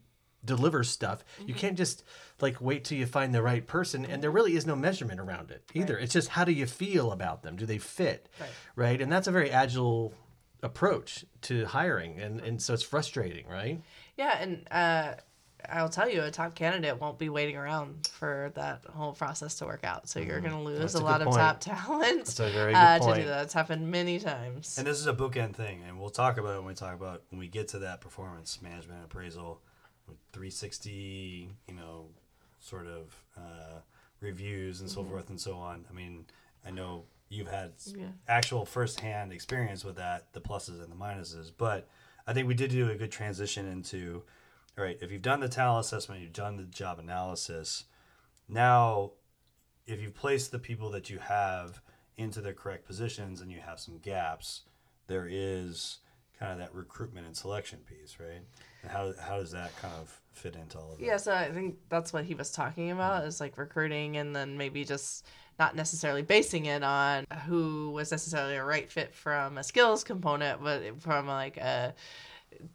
deliver 0.45 0.82
stuff. 0.82 1.24
You 1.47 1.55
can't 1.55 1.76
just 1.76 2.05
like 2.40 2.61
wait 2.61 2.84
till 2.84 2.99
you 2.99 3.07
find 3.07 3.34
the 3.34 3.43
right 3.43 3.66
person, 3.66 4.05
and 4.05 4.22
there 4.22 4.30
really 4.30 4.57
is 4.57 4.66
no 4.66 4.76
measurement 4.76 5.20
around 5.20 5.51
it 5.51 5.62
either. 5.74 5.99
It's 5.99 6.12
just 6.12 6.28
how 6.28 6.45
do 6.45 6.53
you 6.53 6.66
feel 6.66 7.12
about 7.12 7.43
them? 7.43 7.57
Do 7.57 7.66
they 7.66 7.78
fit? 7.78 8.28
Right. 8.40 8.51
Right, 8.74 9.03
and 9.03 9.11
that's 9.11 9.28
a 9.28 9.32
very 9.32 9.51
agile 9.51 10.14
approach 10.62 11.24
to 11.43 11.66
hiring, 11.66 12.20
and 12.20 12.40
and 12.40 12.61
so 12.61 12.74
it's 12.74 12.82
frustrating, 12.82 13.47
right? 13.49 13.80
Yeah, 14.16 14.38
and 14.40 14.66
uh, 14.70 15.14
I'll 15.68 15.88
tell 15.88 16.08
you, 16.08 16.22
a 16.22 16.30
top 16.30 16.54
candidate 16.54 17.00
won't 17.00 17.18
be 17.18 17.28
waiting 17.28 17.56
around 17.56 18.08
for 18.12 18.50
that 18.54 18.84
whole 18.86 19.12
process 19.12 19.54
to 19.56 19.64
work 19.66 19.84
out. 19.84 20.08
So 20.08 20.20
you're 20.20 20.40
going 20.40 20.52
to 20.52 20.58
lose 20.58 20.74
Mm-hmm. 20.74 20.82
That's 20.82 20.94
a 20.94 20.98
a 20.98 21.04
lot 21.04 21.18
good 21.18 21.26
of 21.28 21.32
point. 21.34 21.40
top 21.40 21.60
talent 21.86 22.18
That's 22.26 22.40
a 22.40 22.50
very 22.50 22.74
uh, 22.74 22.98
good 22.98 23.08
to 23.14 23.20
do 23.20 23.26
that. 23.28 23.42
It's 23.44 23.54
happened 23.54 23.90
many 23.90 24.18
times. 24.18 24.76
And 24.78 24.86
this 24.86 24.98
is 24.98 25.06
a 25.06 25.14
bookend 25.14 25.54
thing, 25.54 25.82
and 25.86 25.98
we'll 26.00 26.10
talk 26.10 26.38
about 26.38 26.54
it 26.54 26.58
when 26.58 26.66
we 26.68 26.74
talk 26.74 26.94
about 26.94 27.22
when 27.30 27.38
we 27.38 27.48
get 27.48 27.68
to 27.68 27.78
that 27.80 28.00
performance 28.00 28.60
management 28.62 29.04
appraisal, 29.04 29.60
360, 30.32 31.48
you 31.68 31.74
know, 31.74 32.06
sort 32.60 32.86
of 32.86 33.14
uh, 33.36 33.78
reviews 34.20 34.80
and 34.80 34.90
so 34.90 35.02
forth 35.04 35.30
and 35.30 35.40
so 35.40 35.54
on. 35.56 35.84
I 35.90 35.92
mean, 35.92 36.26
I 36.66 36.70
know 36.70 37.04
you've 37.28 37.48
had 37.50 37.72
s- 37.76 37.94
Yeah. 37.96 38.06
actual 38.28 38.64
firsthand 38.66 39.32
experience 39.32 39.84
with 39.84 39.96
that, 39.96 40.32
the 40.32 40.40
pluses 40.40 40.82
and 40.82 40.90
the 40.90 40.96
minuses, 40.96 41.50
but 41.56 41.88
I 42.26 42.32
think 42.32 42.46
we 42.48 42.54
did 42.54 42.70
do 42.70 42.90
a 42.90 42.94
good 42.94 43.10
transition 43.10 43.66
into, 43.66 44.22
all 44.76 44.84
right, 44.84 44.98
if 45.00 45.10
you've 45.10 45.22
done 45.22 45.40
the 45.40 45.48
talent 45.48 45.86
assessment, 45.86 46.22
you've 46.22 46.32
done 46.32 46.56
the 46.56 46.64
job 46.64 46.98
analysis, 46.98 47.84
now 48.48 49.12
if 49.86 50.00
you've 50.00 50.14
placed 50.14 50.52
the 50.52 50.58
people 50.58 50.90
that 50.90 51.10
you 51.10 51.18
have 51.18 51.80
into 52.16 52.40
their 52.40 52.52
correct 52.52 52.86
positions 52.86 53.40
and 53.40 53.50
you 53.50 53.60
have 53.60 53.80
some 53.80 53.98
gaps, 53.98 54.62
there 55.06 55.26
is 55.30 55.98
kind 56.38 56.52
of 56.52 56.58
that 56.58 56.74
recruitment 56.74 57.26
and 57.26 57.36
selection 57.36 57.80
piece, 57.80 58.18
right? 58.18 58.42
And 58.82 58.90
how, 58.90 59.12
how 59.20 59.38
does 59.38 59.52
that 59.52 59.76
kind 59.76 59.94
of 60.00 60.20
fit 60.32 60.56
into 60.56 60.78
all 60.78 60.92
of 60.92 60.98
that? 60.98 61.04
Yeah, 61.04 61.16
so 61.16 61.34
I 61.34 61.50
think 61.52 61.76
that's 61.88 62.12
what 62.12 62.24
he 62.24 62.34
was 62.34 62.50
talking 62.50 62.90
about 62.90 63.20
mm-hmm. 63.20 63.28
is 63.28 63.40
like 63.40 63.58
recruiting 63.58 64.16
and 64.16 64.34
then 64.34 64.56
maybe 64.56 64.84
just 64.84 65.26
not 65.58 65.76
necessarily 65.76 66.22
basing 66.22 66.66
it 66.66 66.82
on 66.82 67.26
who 67.46 67.90
was 67.90 68.10
necessarily 68.10 68.56
a 68.56 68.64
right 68.64 68.90
fit 68.90 69.14
from 69.14 69.58
a 69.58 69.62
skills 69.62 70.02
component, 70.02 70.62
but 70.62 71.00
from 71.00 71.26
like 71.26 71.56
a 71.58 71.94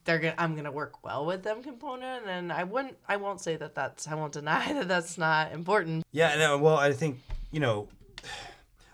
they're 0.04 0.20
gonna 0.20 0.36
I'm 0.38 0.56
gonna 0.56 0.72
work 0.72 1.04
well 1.04 1.26
with 1.26 1.44
them 1.44 1.64
component. 1.64 2.26
And 2.28 2.52
I 2.52 2.64
wouldn't 2.64 2.98
I 3.08 3.18
won't 3.18 3.42
say 3.42 3.56
that 3.58 3.76
that's 3.76 4.08
I 4.08 4.16
won't 4.16 4.34
deny 4.34 4.74
that 4.74 4.88
that's 4.88 5.18
not 5.18 5.52
important. 5.52 6.04
Yeah, 6.12 6.36
no, 6.38 6.58
well, 6.58 6.78
I 6.78 6.94
think, 6.94 7.20
you 7.52 7.60
know, 7.60 7.88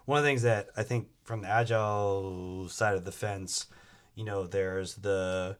one 0.05 0.17
of 0.17 0.23
the 0.23 0.29
things 0.29 0.41
that 0.43 0.69
I 0.75 0.83
think 0.83 1.07
from 1.23 1.41
the 1.41 1.47
agile 1.47 2.67
side 2.69 2.95
of 2.95 3.05
the 3.05 3.11
fence, 3.11 3.67
you 4.15 4.25
know, 4.25 4.45
there's 4.45 4.95
the 4.95 5.57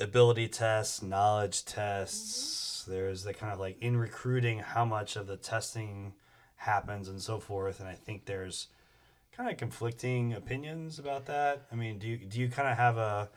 ability 0.00 0.48
tests, 0.48 1.02
knowledge 1.02 1.64
tests. 1.64 2.82
Mm-hmm. 2.82 2.92
There's 2.92 3.24
the 3.24 3.34
kind 3.34 3.52
of 3.52 3.58
like 3.58 3.76
in 3.80 3.96
recruiting 3.96 4.60
how 4.60 4.84
much 4.84 5.16
of 5.16 5.26
the 5.26 5.36
testing 5.36 6.14
happens 6.56 7.08
and 7.08 7.20
so 7.20 7.38
forth. 7.38 7.80
And 7.80 7.88
I 7.88 7.94
think 7.94 8.24
there's 8.24 8.68
kind 9.36 9.50
of 9.50 9.56
conflicting 9.56 10.32
opinions 10.32 10.98
about 10.98 11.26
that. 11.26 11.66
I 11.70 11.74
mean, 11.74 11.98
do 11.98 12.06
you 12.06 12.16
do 12.16 12.40
you 12.40 12.48
kind 12.48 12.68
of 12.68 12.76
have 12.76 12.96
a 12.96 13.28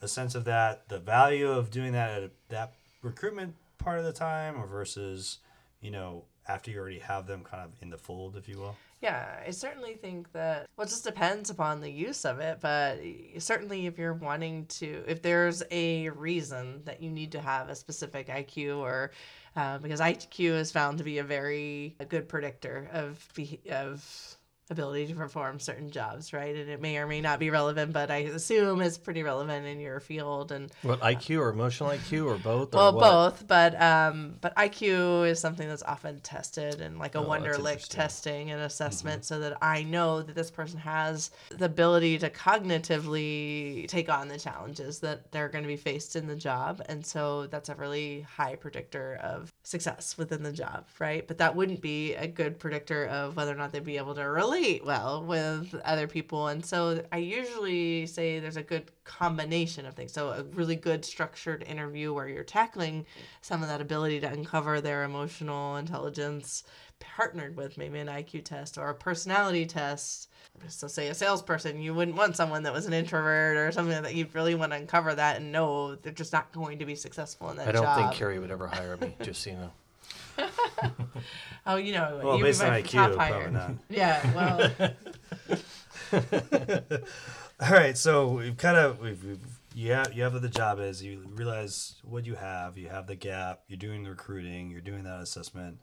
a 0.00 0.08
sense 0.08 0.34
of 0.34 0.44
that, 0.44 0.88
the 0.88 0.98
value 0.98 1.50
of 1.50 1.70
doing 1.70 1.92
that 1.92 2.22
at 2.22 2.30
that 2.48 2.72
recruitment 3.02 3.54
part 3.78 3.98
of 3.98 4.04
the 4.04 4.12
time, 4.12 4.60
or 4.60 4.66
versus, 4.66 5.38
you 5.80 5.90
know, 5.90 6.24
after 6.48 6.70
you 6.70 6.78
already 6.78 6.98
have 6.98 7.26
them 7.26 7.44
kind 7.44 7.62
of 7.62 7.70
in 7.80 7.90
the 7.90 7.98
fold, 7.98 8.36
if 8.36 8.48
you 8.48 8.58
will? 8.58 8.76
Yeah, 9.00 9.26
I 9.46 9.50
certainly 9.50 9.94
think 9.94 10.32
that, 10.32 10.66
well, 10.76 10.84
it 10.84 10.90
just 10.90 11.04
depends 11.04 11.50
upon 11.50 11.80
the 11.80 11.90
use 11.90 12.24
of 12.24 12.40
it, 12.40 12.58
but 12.60 12.98
certainly 13.38 13.86
if 13.86 13.96
you're 13.96 14.14
wanting 14.14 14.66
to, 14.66 15.04
if 15.06 15.22
there's 15.22 15.62
a 15.70 16.08
reason 16.10 16.82
that 16.84 17.00
you 17.00 17.10
need 17.10 17.30
to 17.32 17.40
have 17.40 17.68
a 17.68 17.76
specific 17.76 18.26
IQ 18.26 18.78
or, 18.78 19.12
uh, 19.54 19.78
because 19.78 20.00
IQ 20.00 20.58
is 20.58 20.72
found 20.72 20.98
to 20.98 21.04
be 21.04 21.18
a 21.18 21.24
very 21.24 21.94
a 22.00 22.04
good 22.04 22.28
predictor 22.28 22.88
of, 22.92 23.24
of 23.70 24.36
ability 24.70 25.06
to 25.06 25.14
perform 25.14 25.58
certain 25.60 25.90
jobs, 25.90 26.32
right? 26.32 26.54
And 26.54 26.68
it 26.68 26.80
may 26.80 26.98
or 26.98 27.06
may 27.06 27.20
not 27.20 27.38
be 27.38 27.50
relevant, 27.50 27.92
but 27.92 28.10
I 28.10 28.18
assume 28.18 28.80
it's 28.82 28.98
pretty 28.98 29.22
relevant 29.22 29.66
in 29.66 29.80
your 29.80 30.00
field. 30.00 30.52
And 30.52 30.70
what 30.82 31.00
IQ 31.00 31.40
or 31.40 31.48
emotional 31.50 31.90
IQ 31.90 32.26
or 32.26 32.38
both? 32.38 32.74
Well, 32.74 32.96
or 32.96 33.00
both, 33.00 33.46
but 33.46 33.80
um, 33.80 34.36
but 34.40 34.54
IQ 34.56 35.28
is 35.28 35.40
something 35.40 35.68
that's 35.68 35.82
often 35.82 36.20
tested 36.20 36.80
in 36.80 36.98
like 36.98 37.14
a 37.14 37.18
Oh, 37.18 37.24
Wonderlic 37.24 37.88
testing 37.88 38.50
and 38.50 38.60
assessment, 38.60 39.24
so 39.24 39.40
that 39.40 39.58
I 39.62 39.82
know 39.82 40.22
that 40.22 40.34
this 40.34 40.50
person 40.50 40.78
has 40.80 41.30
the 41.50 41.66
ability 41.66 42.18
to 42.18 42.30
cognitively 42.30 43.86
take 43.88 44.08
on 44.08 44.28
the 44.28 44.38
challenges 44.38 45.00
that 45.00 45.30
they're 45.32 45.48
going 45.48 45.64
to 45.64 45.68
be 45.68 45.76
faced 45.76 46.16
in 46.16 46.26
the 46.26 46.36
job, 46.36 46.82
and 46.88 47.04
so 47.04 47.46
that's 47.46 47.68
a 47.68 47.74
really 47.74 48.22
high 48.22 48.56
predictor 48.56 49.18
of 49.22 49.52
success 49.62 50.16
within 50.18 50.42
the 50.42 50.52
job, 50.52 50.86
right? 50.98 51.26
But 51.26 51.38
that 51.38 51.54
wouldn't 51.56 51.80
be 51.80 52.14
a 52.14 52.26
good 52.26 52.58
predictor 52.58 53.06
of 53.06 53.36
whether 53.36 53.52
or 53.52 53.56
not 53.56 53.72
they'd 53.72 53.84
be 53.84 53.96
able 53.96 54.14
to 54.14 54.22
relate 54.22 54.57
well 54.84 55.24
with 55.24 55.74
other 55.84 56.06
people. 56.06 56.48
And 56.48 56.64
so 56.64 57.02
I 57.12 57.18
usually 57.18 58.06
say 58.06 58.38
there's 58.38 58.56
a 58.56 58.62
good 58.62 58.90
combination 59.04 59.86
of 59.86 59.94
things. 59.94 60.12
So 60.12 60.30
a 60.30 60.42
really 60.42 60.76
good 60.76 61.04
structured 61.04 61.62
interview 61.64 62.12
where 62.12 62.28
you're 62.28 62.44
tackling 62.44 63.06
some 63.40 63.62
of 63.62 63.68
that 63.68 63.80
ability 63.80 64.20
to 64.20 64.28
uncover 64.28 64.80
their 64.80 65.04
emotional 65.04 65.76
intelligence 65.76 66.64
partnered 67.00 67.56
with 67.56 67.78
maybe 67.78 67.98
an 67.98 68.08
IQ 68.08 68.44
test 68.44 68.76
or 68.76 68.88
a 68.88 68.94
personality 68.94 69.66
test. 69.66 70.28
So 70.68 70.88
say 70.88 71.08
a 71.08 71.14
salesperson, 71.14 71.80
you 71.80 71.94
wouldn't 71.94 72.16
want 72.16 72.36
someone 72.36 72.64
that 72.64 72.72
was 72.72 72.86
an 72.86 72.92
introvert 72.92 73.56
or 73.56 73.70
something 73.70 74.02
that 74.02 74.14
you'd 74.14 74.34
really 74.34 74.54
want 74.56 74.72
to 74.72 74.78
uncover 74.78 75.14
that 75.14 75.36
and 75.36 75.52
know 75.52 75.94
they're 75.94 76.12
just 76.12 76.32
not 76.32 76.50
going 76.52 76.78
to 76.80 76.84
be 76.84 76.96
successful 76.96 77.50
in 77.50 77.56
that 77.58 77.68
I 77.68 77.72
don't 77.72 77.84
job. 77.84 77.96
think 77.96 78.12
Carrie 78.14 78.38
would 78.40 78.50
ever 78.50 78.66
hire 78.66 78.96
me, 78.96 79.14
just 79.22 79.42
so 79.42 79.50
you 79.50 79.56
know. 79.56 79.70
Oh, 81.66 81.76
you 81.76 81.92
know, 81.92 82.20
Well, 82.22 82.38
based 82.40 82.62
on 82.62 82.70
IQ, 82.72 83.14
probably 83.14 83.50
not. 83.50 83.72
Yeah, 83.90 84.34
well, 84.34 84.90
All 87.60 87.70
right, 87.70 87.98
so 87.98 88.28
we've 88.28 88.56
kind 88.56 88.76
of 88.76 89.00
we've, 89.00 89.22
we've 89.22 89.40
you 89.74 89.92
have 89.92 90.12
you 90.14 90.22
have 90.22 90.32
what 90.32 90.42
the 90.42 90.48
job 90.48 90.80
is. 90.80 91.02
You 91.02 91.22
realize 91.34 91.96
what 92.02 92.24
you 92.24 92.34
have. 92.36 92.78
You 92.78 92.88
have 92.88 93.06
the 93.06 93.14
gap. 93.16 93.60
You're 93.68 93.78
doing 93.78 94.02
the 94.04 94.10
recruiting. 94.10 94.70
You're 94.70 94.80
doing 94.80 95.04
that 95.04 95.20
assessment. 95.20 95.78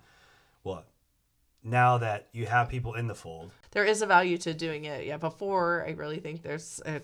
What? 0.64 0.88
Now 1.64 1.98
that 1.98 2.28
you 2.32 2.46
have 2.46 2.70
people 2.70 2.94
in 2.96 3.08
the 3.08 3.16
fold, 3.16 3.52
there 3.72 3.86
is 3.86 4.02
a 4.02 4.06
value 4.06 4.38
to 4.40 4.54
doing 4.54 4.86
it. 4.86 5.06
Yeah, 5.06 5.18
before 5.18 5.86
I 5.88 5.92
really 5.92 6.20
think 6.20 6.44
there's 6.44 6.82
a 6.86 7.02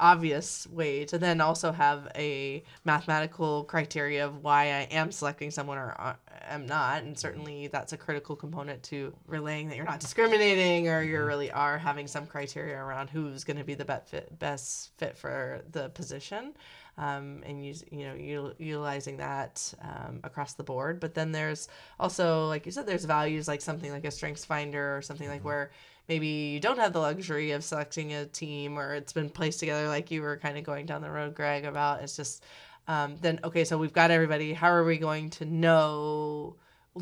obvious 0.00 0.66
way 0.68 1.04
to 1.04 1.18
then 1.18 1.40
also 1.40 1.72
have 1.72 2.10
a 2.14 2.62
mathematical 2.84 3.64
criteria 3.64 4.24
of 4.24 4.42
why 4.42 4.64
I 4.64 4.88
am 4.90 5.10
selecting 5.10 5.50
someone 5.50 5.78
or 5.78 5.94
uh, 5.98 6.14
am 6.48 6.66
not, 6.66 7.02
and 7.02 7.18
certainly 7.18 7.66
that's 7.66 7.92
a 7.92 7.96
critical 7.96 8.36
component 8.36 8.82
to 8.84 9.12
relaying 9.26 9.68
that 9.68 9.76
you're 9.76 9.84
not 9.84 10.00
discriminating 10.00 10.88
or 10.88 11.02
you 11.02 11.22
really 11.22 11.50
are 11.50 11.78
having 11.78 12.06
some 12.06 12.26
criteria 12.26 12.76
around 12.76 13.10
who's 13.10 13.44
going 13.44 13.58
to 13.58 13.64
be 13.64 13.74
the 13.74 13.84
best 13.84 14.08
fit, 14.08 14.38
best 14.38 14.90
fit 14.98 15.16
for 15.16 15.62
the 15.72 15.88
position. 15.90 16.54
Um, 16.96 17.44
and 17.46 17.64
use 17.64 17.84
you 17.92 18.08
know 18.08 18.14
util- 18.14 18.54
utilizing 18.58 19.18
that 19.18 19.72
um, 19.82 20.18
across 20.24 20.54
the 20.54 20.64
board. 20.64 20.98
But 20.98 21.14
then 21.14 21.30
there's 21.30 21.68
also, 22.00 22.48
like 22.48 22.66
you 22.66 22.72
said, 22.72 22.86
there's 22.86 23.04
values 23.04 23.46
like 23.46 23.60
something 23.60 23.92
like 23.92 24.04
a 24.04 24.10
Strengths 24.10 24.44
Finder 24.44 24.96
or 24.96 25.00
something 25.00 25.28
like 25.28 25.44
where 25.44 25.70
maybe 26.08 26.26
you 26.26 26.60
don't 26.60 26.78
have 26.78 26.92
the 26.92 27.00
luxury 27.00 27.50
of 27.52 27.62
selecting 27.64 28.12
a 28.14 28.26
team 28.26 28.78
or 28.78 28.94
it's 28.94 29.12
been 29.12 29.30
placed 29.30 29.60
together 29.60 29.88
like 29.88 30.10
you 30.10 30.22
were 30.22 30.36
kind 30.36 30.56
of 30.58 30.64
going 30.64 30.86
down 30.86 31.02
the 31.02 31.10
road, 31.10 31.34
Greg, 31.34 31.64
about. 31.64 32.02
It's 32.02 32.16
just 32.16 32.44
um, 32.86 33.16
then 33.20 33.38
okay, 33.44 33.64
so 33.64 33.76
we've 33.76 33.92
got 33.92 34.10
everybody. 34.10 34.52
How 34.54 34.68
are 34.68 34.84
we 34.84 34.96
going 34.98 35.30
to 35.30 35.44
know? 35.44 36.56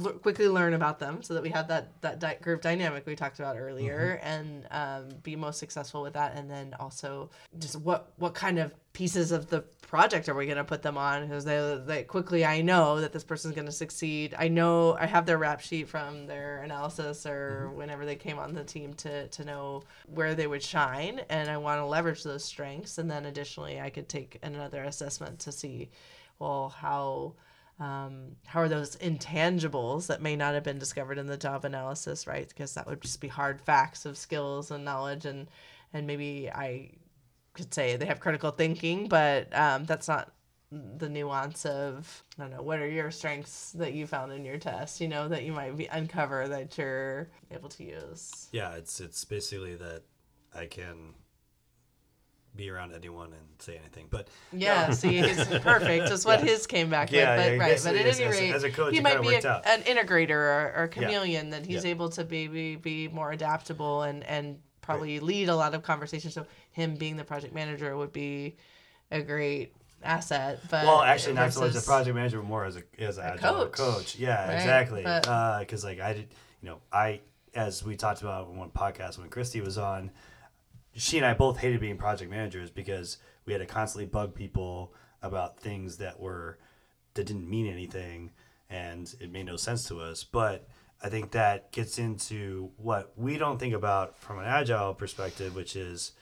L- 0.05 0.13
quickly 0.13 0.49
learn 0.49 0.75
about 0.75 0.99
them 0.99 1.23
so 1.23 1.35
that 1.35 1.43
we 1.43 1.51
have 1.51 1.69
that 1.69 2.01
that 2.03 2.19
di- 2.19 2.39
group 2.43 2.61
dynamic 2.63 3.07
we 3.07 3.17
talked 3.17 3.39
about 3.39 3.57
earlier 3.57 4.21
and 4.23 4.67
um, 4.71 5.09
be 5.23 5.37
most 5.37 5.59
successful 5.59 6.03
with 6.03 6.15
that. 6.15 6.35
And 6.37 6.51
then 6.51 6.75
also 6.79 7.31
just 7.59 7.77
what 7.77 8.13
what 8.17 8.35
kind 8.35 8.59
of 8.59 8.73
pieces 8.93 9.31
of 9.31 9.49
the 9.49 9.61
project 9.83 10.29
are 10.29 10.35
we 10.35 10.47
going 10.47 10.57
to 10.57 10.65
put 10.65 10.83
them 10.83 10.97
on? 10.97 11.27
Because 11.27 11.45
they, 11.45 11.81
they 11.87 12.03
quickly 12.03 12.45
i 12.45 12.61
know 12.63 13.01
that 13.01 13.13
this 13.13 13.25
person's 13.25 13.55
going 13.55 13.67
to 13.67 13.73
succeed. 13.73 14.35
I 14.39 14.49
know 14.49 14.95
i 14.99 15.07
have 15.07 15.27
their 15.27 15.39
rap 15.39 15.61
sheet 15.61 15.89
from 15.89 16.27
their 16.27 16.63
analysis 16.63 17.27
or 17.27 17.71
whenever 17.75 18.05
they 18.07 18.17
came 18.17 18.39
on 18.39 18.55
the 18.55 18.65
team 18.65 18.95
to 18.95 19.29
to 19.29 19.45
know 19.45 19.83
where 20.07 20.35
they 20.35 20.47
would 20.47 20.63
shine. 20.63 21.21
And 21.29 21.51
i 21.51 21.57
want 21.57 21.81
to 21.81 21.87
leverage 21.87 22.23
those 22.23 22.45
strengths. 22.45 22.99
And 22.99 23.11
then 23.11 23.27
additionally 23.27 23.81
i 23.81 23.91
could 23.91 24.09
take 24.09 24.39
another 24.43 24.85
assessment 24.85 25.39
to 25.41 25.53
see 25.53 25.91
well 26.39 26.69
how 26.69 27.35
um, 27.79 28.37
how 28.47 28.61
are 28.61 28.69
those 28.69 28.97
intangibles 28.97 30.07
that 30.07 30.23
may 30.23 30.35
not 30.35 30.55
have 30.55 30.63
been 30.63 30.79
discovered 30.79 31.19
in 31.19 31.27
the 31.27 31.37
job 31.37 31.65
analysis 31.65 32.27
right? 32.27 32.49
Because 32.49 32.75
that 32.75 32.87
would 32.87 33.03
just 33.03 33.21
be 33.21 33.29
hard 33.29 33.61
facts 33.61 34.07
of 34.07 34.17
skills 34.17 34.71
and 34.71 34.85
knowledge 34.85 35.27
and 35.27 35.49
and 35.93 36.07
maybe 36.07 36.51
i 36.51 36.91
could 37.55 37.73
say 37.73 37.97
they 37.97 38.07
have 38.07 38.21
critical 38.21 38.51
thinking 38.51 39.09
but 39.09 39.55
um, 39.57 39.85
that's 39.85 40.09
not 40.09 40.33
the 40.71 41.09
nuance 41.09 41.65
of 41.65 42.25
i 42.39 42.43
don't 42.43 42.51
know 42.51 42.61
what 42.61 42.81
are 42.81 42.89
your 42.89 43.11
strengths 43.11 43.71
that 43.73 43.95
you 43.95 44.07
found 44.07 44.33
in 44.33 44.45
your 44.45 44.59
test 44.59 45.01
you 45.01 45.09
know 45.09 45.29
that 45.29 45.45
you 45.45 45.53
might 45.53 45.77
be 45.77 45.87
uncover 45.87 46.49
that 46.49 46.77
you're 46.77 47.31
able 47.51 47.69
to 47.71 47.85
use? 47.85 48.49
Yeah, 48.53 48.75
it's 48.75 49.01
it's 49.01 49.25
basically 49.25 49.77
that 49.77 50.03
I 50.55 50.67
can 50.67 51.15
be 52.57 52.71
around 52.71 52.95
anyone 52.95 53.33
and 53.33 53.43
say 53.59 53.77
anything. 53.77 54.07
But 54.11 54.29
Yeah, 54.53 54.91
see, 54.91 55.19
he's 55.23 55.45
perfect. 55.61 56.11
Is 56.11 56.25
what 56.25 56.41
Yeah. 56.41 56.47
his 56.47 56.67
came 56.67 56.91
back 56.91 57.11
Yeah, 57.13 57.37
with. 57.37 57.45
But 57.45 57.53
yeah, 57.53 57.59
right, 57.59 57.81
but 57.83 57.95
at 57.97 58.07
as- 58.07 58.21
any 58.21 58.29
as 58.29 58.41
rate, 58.41 58.53
as 58.53 58.65
a 58.65 58.71
coach, 58.71 58.95
he 58.95 59.01
might 59.01 59.21
be 59.23 59.35
a, 59.35 59.63
an 59.67 59.83
integrator 59.83 60.31
or, 60.31 60.73
or 60.77 60.83
a 60.85 60.89
chameleon 60.89 61.51
that 61.51 61.67
he's 61.67 61.85
able 61.85 62.09
to 62.11 62.25
be, 62.25 62.47
be 62.49 62.77
be 62.77 63.09
more 63.09 63.33
adaptable 63.33 64.03
and 64.03 64.25
and 64.25 64.59
probably 64.81 65.19
lead 65.21 65.49
a 65.49 65.57
lot 65.57 65.75
of 65.75 65.83
conversations. 65.83 66.35
So 66.35 66.47
him 66.73 66.95
being 66.95 67.17
the 67.17 67.25
project 67.25 67.55
manager 67.55 67.97
would 67.97 68.13
be 68.13 68.57
a 69.11 69.21
great 69.21 69.73
asset. 70.03 70.61
But 70.71 70.85
well, 70.87 71.03
actually, 71.03 71.35
not 71.35 71.53
so 71.53 71.61
much 71.61 71.75
a 71.75 71.81
project 71.81 72.15
manager, 72.15 72.39
but 72.39 72.47
more 72.47 72.65
as 72.65 72.77
a 72.77 72.83
as 72.99 73.19
a, 73.19 73.37
coach, 73.39 73.73
coach. 73.73 74.17
Yeah, 74.17 74.47
right? 74.49 74.55
exactly. 74.55 75.03
Because 75.03 75.85
uh, 75.85 75.89
like 75.89 76.01
I 76.01 76.13
did, 76.13 76.29
you 76.63 76.69
know, 76.71 76.79
I 76.93 77.21
as 77.55 77.83
we 77.83 77.97
talked 77.97 78.21
about 78.23 78.49
in 78.51 78.57
one 78.57 78.71
podcast 78.71 79.19
when 79.19 79.29
Christy 79.29 79.61
was 79.61 79.79
on, 79.79 80.11
she 80.97 81.19
and 81.19 81.27
I 81.27 81.35
both 81.35 81.59
hated 81.59 81.81
being 81.81 81.99
project 81.99 82.31
managers 82.31 82.71
because 82.71 83.19
we 83.45 83.53
had 83.53 83.61
to 83.61 83.67
constantly 83.67 84.07
bug 84.07 84.35
people 84.35 84.95
about 85.23 85.59
things 85.59 85.99
that 85.99 86.19
were 86.19 86.59
that 87.15 87.27
didn't 87.27 87.49
mean 87.49 87.67
anything 87.67 88.33
and 88.69 89.15
it 89.21 89.31
made 89.31 89.47
no 89.47 89.57
sense 89.57 89.87
to 89.89 90.01
us. 90.01 90.25
But 90.25 90.69
I 91.03 91.09
think 91.09 91.31
that 91.33 91.71
gets 91.73 91.99
into 91.99 92.71
what 92.77 93.13
we 93.17 93.39
don't 93.39 93.59
think 93.59 93.75
about 93.75 94.17
from 94.17 94.39
an 94.39 94.47
agile 94.47 94.95
perspective, 94.95 95.55
which 95.55 95.77
is 95.77 96.13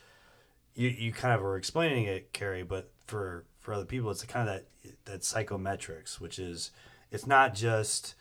you, 0.74 0.88
you 0.88 1.12
kind 1.12 1.34
of 1.34 1.40
were 1.40 1.56
explaining 1.56 2.04
it, 2.04 2.32
Carrie, 2.32 2.64
but 2.64 2.90
for 3.06 3.44
for 3.60 3.72
other 3.72 3.84
people, 3.84 4.10
it's 4.10 4.24
kind 4.24 4.48
of 4.48 4.54
that 4.54 5.04
that 5.04 5.20
psychometrics, 5.20 6.20
which 6.20 6.38
is 6.38 6.70
it's 7.10 7.26
not 7.26 7.54
just 7.54 8.14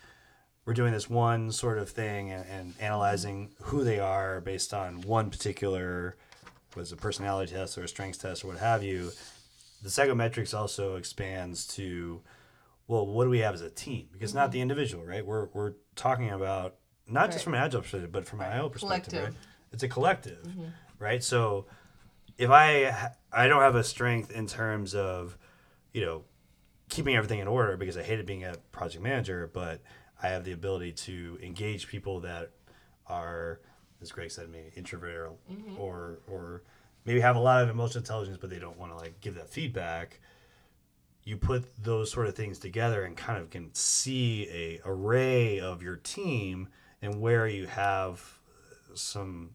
we're 0.65 0.73
doing 0.73 0.93
this 0.93 1.09
one 1.09 1.51
sort 1.51 1.77
of 1.77 1.89
thing 1.89 2.31
and, 2.31 2.45
and 2.47 2.73
analyzing 2.79 3.49
who 3.63 3.83
they 3.83 3.99
are 3.99 4.39
based 4.39 4.73
on 4.73 5.01
one 5.01 5.29
particular 5.29 6.15
was 6.76 6.91
a 6.91 6.95
personality 6.95 7.53
test 7.53 7.78
or 7.78 7.84
a 7.84 7.88
strengths 7.88 8.17
test 8.17 8.43
or 8.43 8.47
what 8.47 8.57
have 8.57 8.84
you. 8.84 9.11
The 9.82 9.89
psychometrics 9.89 10.57
also 10.57 10.95
expands 10.95 11.67
to 11.76 12.21
well, 12.88 13.07
what 13.07 13.24
do 13.24 13.30
we 13.30 13.39
have 13.39 13.53
as 13.53 13.61
a 13.61 13.69
team? 13.69 14.07
Because 14.11 14.34
not 14.34 14.51
the 14.51 14.57
mm-hmm. 14.57 14.63
individual, 14.63 15.05
right? 15.05 15.26
We're 15.26 15.47
we're 15.53 15.74
talking 15.95 16.30
about 16.30 16.76
not 17.07 17.32
just 17.32 17.43
from 17.43 17.53
an 17.53 17.61
agile 17.61 17.82
perspective, 17.82 18.11
but 18.11 18.26
from 18.26 18.41
an 18.41 18.51
IO 18.51 18.69
perspective, 18.69 19.13
Collective. 19.13 19.36
right? 19.36 19.43
It's 19.71 19.84
a 19.84 19.88
collective, 19.88 20.43
mm-hmm. 20.43 20.65
right? 20.99 21.24
So 21.24 21.65
if 22.38 22.49
I 22.49 23.11
I 23.32 23.47
don't 23.47 23.61
have 23.61 23.76
a 23.76 23.84
strength 23.84 24.32
in 24.32 24.47
terms 24.47 24.95
of 24.95 25.38
you 25.93 26.01
know 26.01 26.24
keeping 26.89 27.15
everything 27.15 27.39
in 27.39 27.47
order 27.47 27.78
because 27.78 27.97
I 27.97 28.03
hated 28.03 28.26
being 28.26 28.43
a 28.43 28.55
project 28.71 29.03
manager, 29.03 29.49
but 29.51 29.82
I 30.21 30.30
have 30.30 30.43
the 30.43 30.51
ability 30.51 30.93
to 30.93 31.39
engage 31.41 31.88
people 31.88 32.21
that 32.21 32.51
are 33.07 33.59
as 34.03 34.11
Greg 34.11 34.31
said, 34.31 34.49
maybe 34.49 34.71
introvert 34.75 35.27
or, 35.27 35.31
mm-hmm. 35.51 35.79
or 35.79 36.19
or 36.27 36.61
maybe 37.05 37.19
have 37.21 37.35
a 37.35 37.39
lot 37.39 37.63
of 37.63 37.69
emotional 37.69 38.01
intelligence, 38.01 38.37
but 38.39 38.49
they 38.49 38.59
don't 38.59 38.77
want 38.77 38.91
to 38.91 38.97
like 38.97 39.19
give 39.21 39.35
that 39.35 39.49
feedback. 39.49 40.19
You 41.23 41.37
put 41.37 41.65
those 41.83 42.11
sort 42.11 42.27
of 42.27 42.35
things 42.35 42.59
together 42.59 43.03
and 43.03 43.15
kind 43.15 43.41
of 43.41 43.49
can 43.49 43.73
see 43.73 44.47
a 44.51 44.81
array 44.85 45.59
of 45.59 45.81
your 45.81 45.95
team 45.95 46.67
and 47.01 47.21
where 47.21 47.47
you 47.47 47.65
have 47.65 48.37
some 48.93 49.51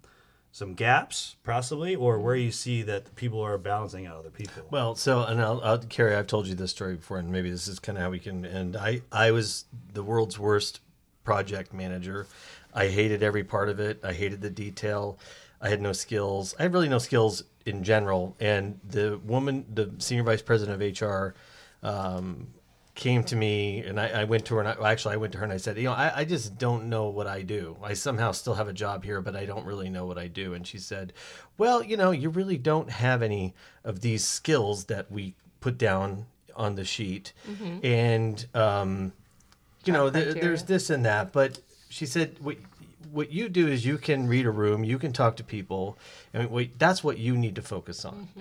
some 0.51 0.75
gaps 0.75 1.37
possibly 1.45 1.95
or 1.95 2.19
where 2.19 2.35
mm-hmm. 2.35 2.47
you 2.47 2.51
see 2.51 2.83
that 2.83 3.15
people 3.15 3.41
are 3.41 3.59
balancing 3.59 4.07
out 4.07 4.17
other 4.17 4.31
people 4.31 4.65
Well, 4.71 4.95
so 4.95 5.23
and 5.25 5.41
I'll, 5.41 5.61
I'll 5.63 5.79
Carrie, 5.79 6.17
I've 6.17 6.27
told 6.27 6.47
you 6.47 6.55
this 6.55 6.71
story 6.71 6.97
before, 6.97 7.19
and 7.19 7.31
maybe 7.31 7.51
this 7.51 7.69
is 7.69 7.79
kind 7.79 7.99
of 7.99 8.03
how 8.03 8.11
we 8.11 8.19
can 8.19 8.45
end. 8.45 8.77
I 8.77 9.03
I 9.13 9.31
was 9.31 9.67
the 9.93 10.03
world's 10.03 10.39
worst 10.39 10.81
project 11.23 11.75
manager. 11.75 12.27
I 12.75 12.89
hated 12.89 13.23
every 13.23 13.45
part 13.45 13.69
of 13.69 13.81
it. 13.81 14.01
I 14.05 14.13
hated 14.13 14.41
the 14.41 14.51
detail. 14.51 15.19
I 15.61 15.69
had 15.69 15.81
no 15.81 15.93
skills. 15.93 16.55
I 16.59 16.63
had 16.63 16.73
really 16.73 16.89
no 16.89 16.99
skills 16.99 17.45
in 17.67 17.83
general. 17.83 18.37
And 18.41 18.79
the 18.89 19.19
woman, 19.25 19.67
the 19.73 19.91
senior 19.99 20.23
vice 20.23 20.43
president 20.43 20.81
of 20.81 21.01
HR, 21.03 21.35
um, 21.83 22.49
came 22.95 23.23
to 23.23 23.37
me 23.37 23.79
and 23.79 24.01
I, 24.01 24.09
I 24.09 24.25
went 24.25 24.45
to 24.47 24.57
her 24.57 24.61
and 24.61 24.69
I, 24.69 24.91
actually 24.91 25.15
I 25.15 25.19
went 25.19 25.33
to 25.35 25.39
her 25.39 25.45
and 25.45 25.53
I 25.53 25.57
said, 25.59 25.77
you 25.77 25.85
know, 25.85 25.93
I, 25.93 26.13
I 26.17 26.25
just 26.25 26.59
don't 26.59 26.89
know 26.89 27.09
what 27.09 27.29
I 27.29 27.43
do. 27.43 27.77
I 27.81 27.95
somehow 27.95 28.33
still 28.33 28.55
have 28.55 28.67
a 28.67 28.73
job 28.73 29.05
here, 29.05 29.21
but 29.21 29.37
I 29.37 29.47
don't 29.47 29.65
really 29.65 29.89
know 29.89 30.05
what 30.05 30.19
I 30.19 30.27
do. 30.27 30.53
And 30.53 30.67
she 30.67 30.79
said, 30.79 31.13
well, 31.59 31.81
you 31.81 31.97
know, 31.97 32.11
you 32.11 32.29
really 32.29 32.59
don't 32.59 32.91
have 32.91 33.23
any 33.23 33.55
of 33.85 34.01
these 34.01 34.25
skills 34.25 34.87
that 34.87 35.13
we 35.13 35.35
put 35.61 35.79
down 35.79 36.27
on 36.57 36.75
the 36.75 36.85
sheet. 36.85 37.33
And, 37.85 38.45
um, 38.53 39.13
you 39.85 39.93
know, 39.93 40.11
th- 40.11 40.35
there's 40.43 40.65
this 40.65 40.91
and 40.91 41.05
that, 41.05 41.33
but 41.33 41.61
she 41.99 42.07
said, 42.07 42.37
what, 42.41 42.57
what 43.11 43.33
you 43.33 43.49
do 43.49 43.67
is 43.67 43.85
you 43.85 43.99
can 43.99 44.29
read 44.29 44.47
a 44.47 44.51
room, 44.51 44.85
you 44.85 44.99
can 44.99 45.13
talk 45.13 45.37
to 45.37 45.45
people, 45.45 45.99
and 46.33 46.49
what, 46.49 46.69
that's 46.79 47.03
what 47.03 47.19
you 47.19 47.37
need 47.37 47.57
to 47.57 47.63
focus 47.63 48.05
on. 48.05 48.29
Mm-hmm. 48.31 48.41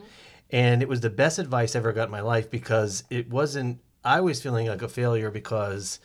And 0.51 0.81
it 0.83 0.87
was 0.87 1.01
the 1.01 1.09
best 1.09 1.39
advice 1.39 1.75
I 1.75 1.79
ever 1.79 1.91
got 1.91 2.05
in 2.05 2.11
my 2.11 2.21
life 2.21 2.51
because 2.51 3.03
it 3.09 3.29
wasn't, 3.29 3.79
I 4.05 4.21
was 4.21 4.41
feeling 4.41 4.67
like 4.67 4.83
a 4.83 4.87
failure 4.87 5.31
because 5.31 5.99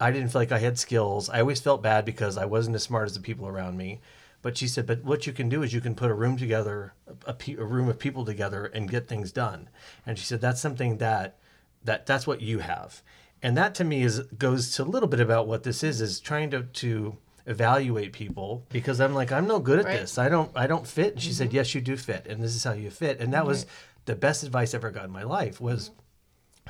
I 0.00 0.10
didn't 0.10 0.30
feel 0.30 0.40
like 0.40 0.50
I 0.50 0.58
had 0.58 0.78
skills. 0.78 1.28
I 1.28 1.40
always 1.40 1.60
felt 1.60 1.82
bad 1.82 2.06
because 2.06 2.38
I 2.38 2.46
wasn't 2.46 2.74
as 2.76 2.82
smart 2.82 3.06
as 3.06 3.14
the 3.14 3.20
people 3.20 3.46
around 3.46 3.76
me. 3.76 4.00
But 4.40 4.56
she 4.56 4.66
said, 4.66 4.86
but 4.86 5.04
what 5.04 5.26
you 5.26 5.32
can 5.32 5.48
do 5.48 5.62
is 5.62 5.72
you 5.72 5.80
can 5.80 5.94
put 5.94 6.10
a 6.10 6.14
room 6.14 6.36
together, 6.36 6.94
a, 7.26 7.34
pe- 7.34 7.56
a 7.56 7.64
room 7.64 7.88
of 7.88 7.98
people 7.98 8.24
together, 8.24 8.66
and 8.66 8.90
get 8.90 9.08
things 9.08 9.30
done. 9.30 9.68
And 10.06 10.18
she 10.18 10.24
said 10.24 10.40
that's 10.40 10.60
something 10.60 10.98
that 10.98 11.36
that 11.84 12.06
that's 12.06 12.26
what 12.26 12.40
you 12.40 12.60
have, 12.60 13.02
and 13.44 13.56
that 13.56 13.74
to 13.76 13.84
me 13.84 14.02
is 14.02 14.20
goes 14.38 14.74
to 14.74 14.82
a 14.82 14.84
little 14.84 15.08
bit 15.08 15.20
about 15.20 15.46
what 15.46 15.62
this 15.62 15.84
is 15.84 16.00
is 16.00 16.18
trying 16.18 16.50
to 16.50 16.62
to 16.64 17.16
evaluate 17.46 18.12
people 18.12 18.64
because 18.70 19.00
I'm 19.00 19.14
like 19.14 19.30
I'm 19.30 19.46
no 19.46 19.60
good 19.60 19.78
at 19.78 19.84
Right. 19.84 20.00
this. 20.00 20.18
I 20.18 20.28
don't 20.28 20.50
I 20.56 20.66
don't 20.66 20.86
fit. 20.86 21.12
And 21.12 21.22
she 21.22 21.32
said, 21.32 21.48
mm-hmm. 21.48 21.56
yes, 21.56 21.74
you 21.74 21.80
do 21.80 21.96
fit, 21.96 22.26
and 22.26 22.42
this 22.42 22.56
is 22.56 22.64
how 22.64 22.72
you 22.72 22.90
fit. 22.90 23.20
And 23.20 23.32
that 23.34 23.46
was 23.46 23.66
the 24.06 24.16
best 24.16 24.42
advice 24.42 24.74
I 24.74 24.78
ever 24.78 24.90
got 24.90 25.04
in 25.04 25.10
my 25.10 25.22
life 25.22 25.60
was 25.60 25.90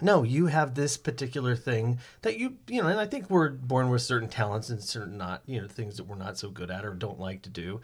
no 0.02 0.24
you 0.24 0.46
have 0.46 0.74
this 0.74 0.96
particular 0.96 1.54
thing 1.54 1.98
that 2.22 2.36
you 2.36 2.56
you 2.66 2.82
know 2.82 2.88
and 2.88 2.98
i 2.98 3.06
think 3.06 3.30
we're 3.30 3.50
born 3.50 3.88
with 3.90 4.02
certain 4.02 4.28
talents 4.28 4.68
and 4.68 4.82
certain 4.82 5.16
not 5.16 5.40
you 5.46 5.60
know 5.60 5.68
things 5.68 5.96
that 5.96 6.04
we're 6.04 6.16
not 6.16 6.36
so 6.36 6.50
good 6.50 6.68
at 6.68 6.84
or 6.84 6.94
don't 6.94 7.20
like 7.20 7.42
to 7.42 7.48
do 7.48 7.80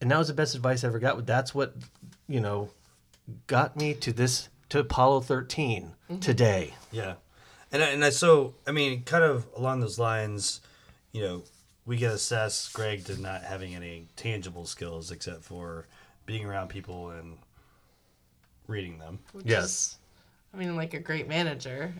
and 0.00 0.10
that 0.10 0.18
was 0.18 0.26
the 0.26 0.34
best 0.34 0.56
advice 0.56 0.82
i 0.82 0.88
ever 0.88 0.98
got 0.98 1.24
that's 1.24 1.54
what 1.54 1.76
you 2.26 2.40
know 2.40 2.68
got 3.46 3.76
me 3.76 3.94
to 3.94 4.12
this 4.12 4.48
to 4.68 4.80
apollo 4.80 5.20
13 5.20 5.94
mm-hmm. 6.10 6.18
today 6.18 6.74
Yeah, 6.90 7.14
and 7.72 7.82
I- 7.82 7.88
and 7.88 8.04
I, 8.04 8.10
so 8.10 8.54
I 8.66 8.72
mean, 8.72 9.02
kind 9.04 9.24
of 9.24 9.46
along 9.56 9.80
those 9.80 9.98
lines, 9.98 10.60
you 11.12 11.22
know, 11.22 11.42
we 11.86 11.96
get 11.96 12.12
assessed 12.12 12.72
Greg 12.74 13.04
to 13.06 13.20
not 13.20 13.42
having 13.42 13.74
any 13.74 14.06
tangible 14.16 14.66
skills 14.66 15.10
except 15.10 15.42
for 15.42 15.86
being 16.26 16.44
around 16.44 16.68
people 16.68 17.10
and 17.10 17.38
reading 18.68 18.98
them. 18.98 19.18
Which 19.32 19.46
Yes. 19.46 19.64
is, 19.64 19.98
I 20.54 20.56
mean, 20.58 20.76
like 20.76 20.94
a 20.94 21.00
great 21.00 21.26
manager. 21.28 21.92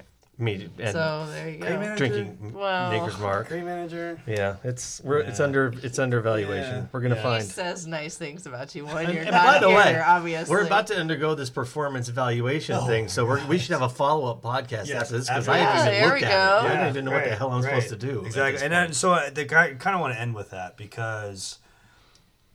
Me 0.42 0.68
and 0.78 0.92
so 0.92 1.26
there 1.30 1.48
you 1.48 1.58
go. 1.58 1.96
Drinking 1.96 2.52
Well- 2.52 2.90
maker's 2.90 3.18
mark 3.18 3.48
Great 3.48 3.64
manager. 3.64 4.20
yeah 4.26 4.56
it's 4.64 5.00
we're 5.04 5.20
it's 5.20 5.38
under 5.40 5.72
it's 5.82 5.98
under 5.98 6.18
evaluation 6.18 6.74
Yeah. 6.76 6.86
we're 6.90 7.00
gonna 7.00 7.14
Yeah. 7.14 7.20
He 7.22 7.26
find 7.40 7.44
says 7.44 7.86
nice 7.86 8.16
things 8.16 8.44
about 8.46 8.74
you 8.74 8.84
when 8.86 9.06
And- 9.06 9.14
you're 9.14 9.22
and 9.22 9.30
not 9.32 9.46
by 9.46 9.58
the 9.60 9.68
here, 9.68 9.76
way, 9.76 10.00
obviously. 10.00 10.50
We're 10.54 10.66
about 10.66 10.88
to 10.88 10.96
undergo 10.96 11.34
this 11.34 11.50
performance 11.50 12.08
evaluation 12.08 12.74
Oh, 12.76 12.86
thing, 12.86 13.08
so 13.08 13.24
we're, 13.24 13.44
we 13.46 13.58
should 13.58 13.72
have 13.72 13.82
a 13.82 13.88
follow 13.88 14.30
up 14.30 14.42
podcast 14.42 14.88
Yes, 14.88 15.02
after 15.02 15.18
this 15.18 15.28
because 15.28 15.48
after 15.48 15.50
I 15.52 15.56
haven't 15.58 15.88
even 15.88 16.00
Yeah, 16.02 16.06
looked 16.12 16.22
at 16.22 16.28
we 16.28 16.34
it. 16.34 16.36
go. 16.62 16.68
I 16.68 16.76
don't 16.80 16.88
even 16.88 17.04
know 17.04 17.10
what 17.12 17.24
the 17.24 17.34
hell 17.36 17.50
I'm 17.52 17.62
supposed 17.62 17.88
to 17.90 17.96
do. 17.96 18.24
Exactly, 18.26 18.62
and 18.64 18.72
then, 18.72 18.92
so 18.92 19.12
uh, 19.14 19.30
the 19.30 19.44
guy 19.44 19.74
kind 19.74 19.94
of 19.94 20.00
want 20.00 20.14
to 20.14 20.20
end 20.20 20.34
with 20.34 20.50
that 20.50 20.76
because, 20.76 21.58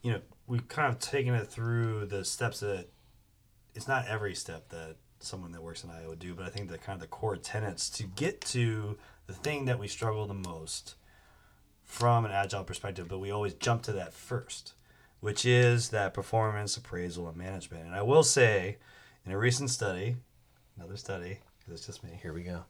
you 0.02 0.12
know, 0.12 0.20
we've 0.48 0.68
kind 0.68 0.92
of 0.92 1.00
taken 1.00 1.34
it 1.34 1.48
through 1.48 2.06
the 2.08 2.26
steps 2.26 2.60
that 2.60 2.88
it's 3.76 3.88
not 3.88 4.08
every 4.08 4.34
step 4.36 4.70
that 4.70 4.96
someone 5.20 5.52
that 5.52 5.64
works 5.64 5.84
in 5.84 5.90
IO 5.90 6.10
would 6.10 6.20
do, 6.20 6.34
but 6.34 6.46
I 6.46 6.50
think 6.50 6.70
the 6.70 6.78
kind 6.78 6.96
of 6.96 7.02
the 7.02 7.08
core 7.08 7.36
tenets 7.38 7.90
to 7.92 8.04
get 8.04 8.42
to 8.42 8.98
the 9.26 9.34
thing 9.34 9.66
that 9.66 9.80
we 9.80 9.88
struggle 9.88 10.26
the 10.26 10.34
most 10.34 10.96
from 11.84 12.26
an 12.26 12.32
agile 12.32 12.64
perspective, 12.64 13.08
but 13.08 13.20
we 13.20 13.32
always 13.32 13.54
jump 13.54 13.82
to 13.84 13.94
that 13.94 14.14
first, 14.14 14.74
which 15.20 15.46
is 15.46 15.90
that 15.90 16.14
performance 16.14 16.78
appraisal 16.78 17.28
and 17.28 17.38
management. 17.38 17.86
And 17.86 17.96
I 17.96 18.02
will 18.02 18.24
say, 18.24 18.78
in 19.26 19.32
a 19.32 19.38
recent 19.38 19.70
study, 19.70 20.18
another 20.78 20.98
study, 20.98 21.40
because 21.60 21.80
it's 21.80 21.88
just 21.88 22.04
me 22.04 22.20
Here 22.22 22.34
we 22.34 22.44
go. 22.44 22.66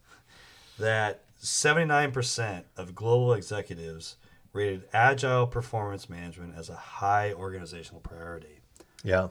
that 0.80 1.24
79% 1.42 2.64
of 2.78 2.96
global 2.96 3.34
executives 3.34 4.16
rated 4.54 4.84
agile 4.94 5.46
performance 5.48 6.10
management 6.10 6.56
as 6.58 6.70
a 6.70 6.76
high 6.76 7.34
organizational 7.34 8.02
priority. 8.02 8.60
Yeah, 9.04 9.28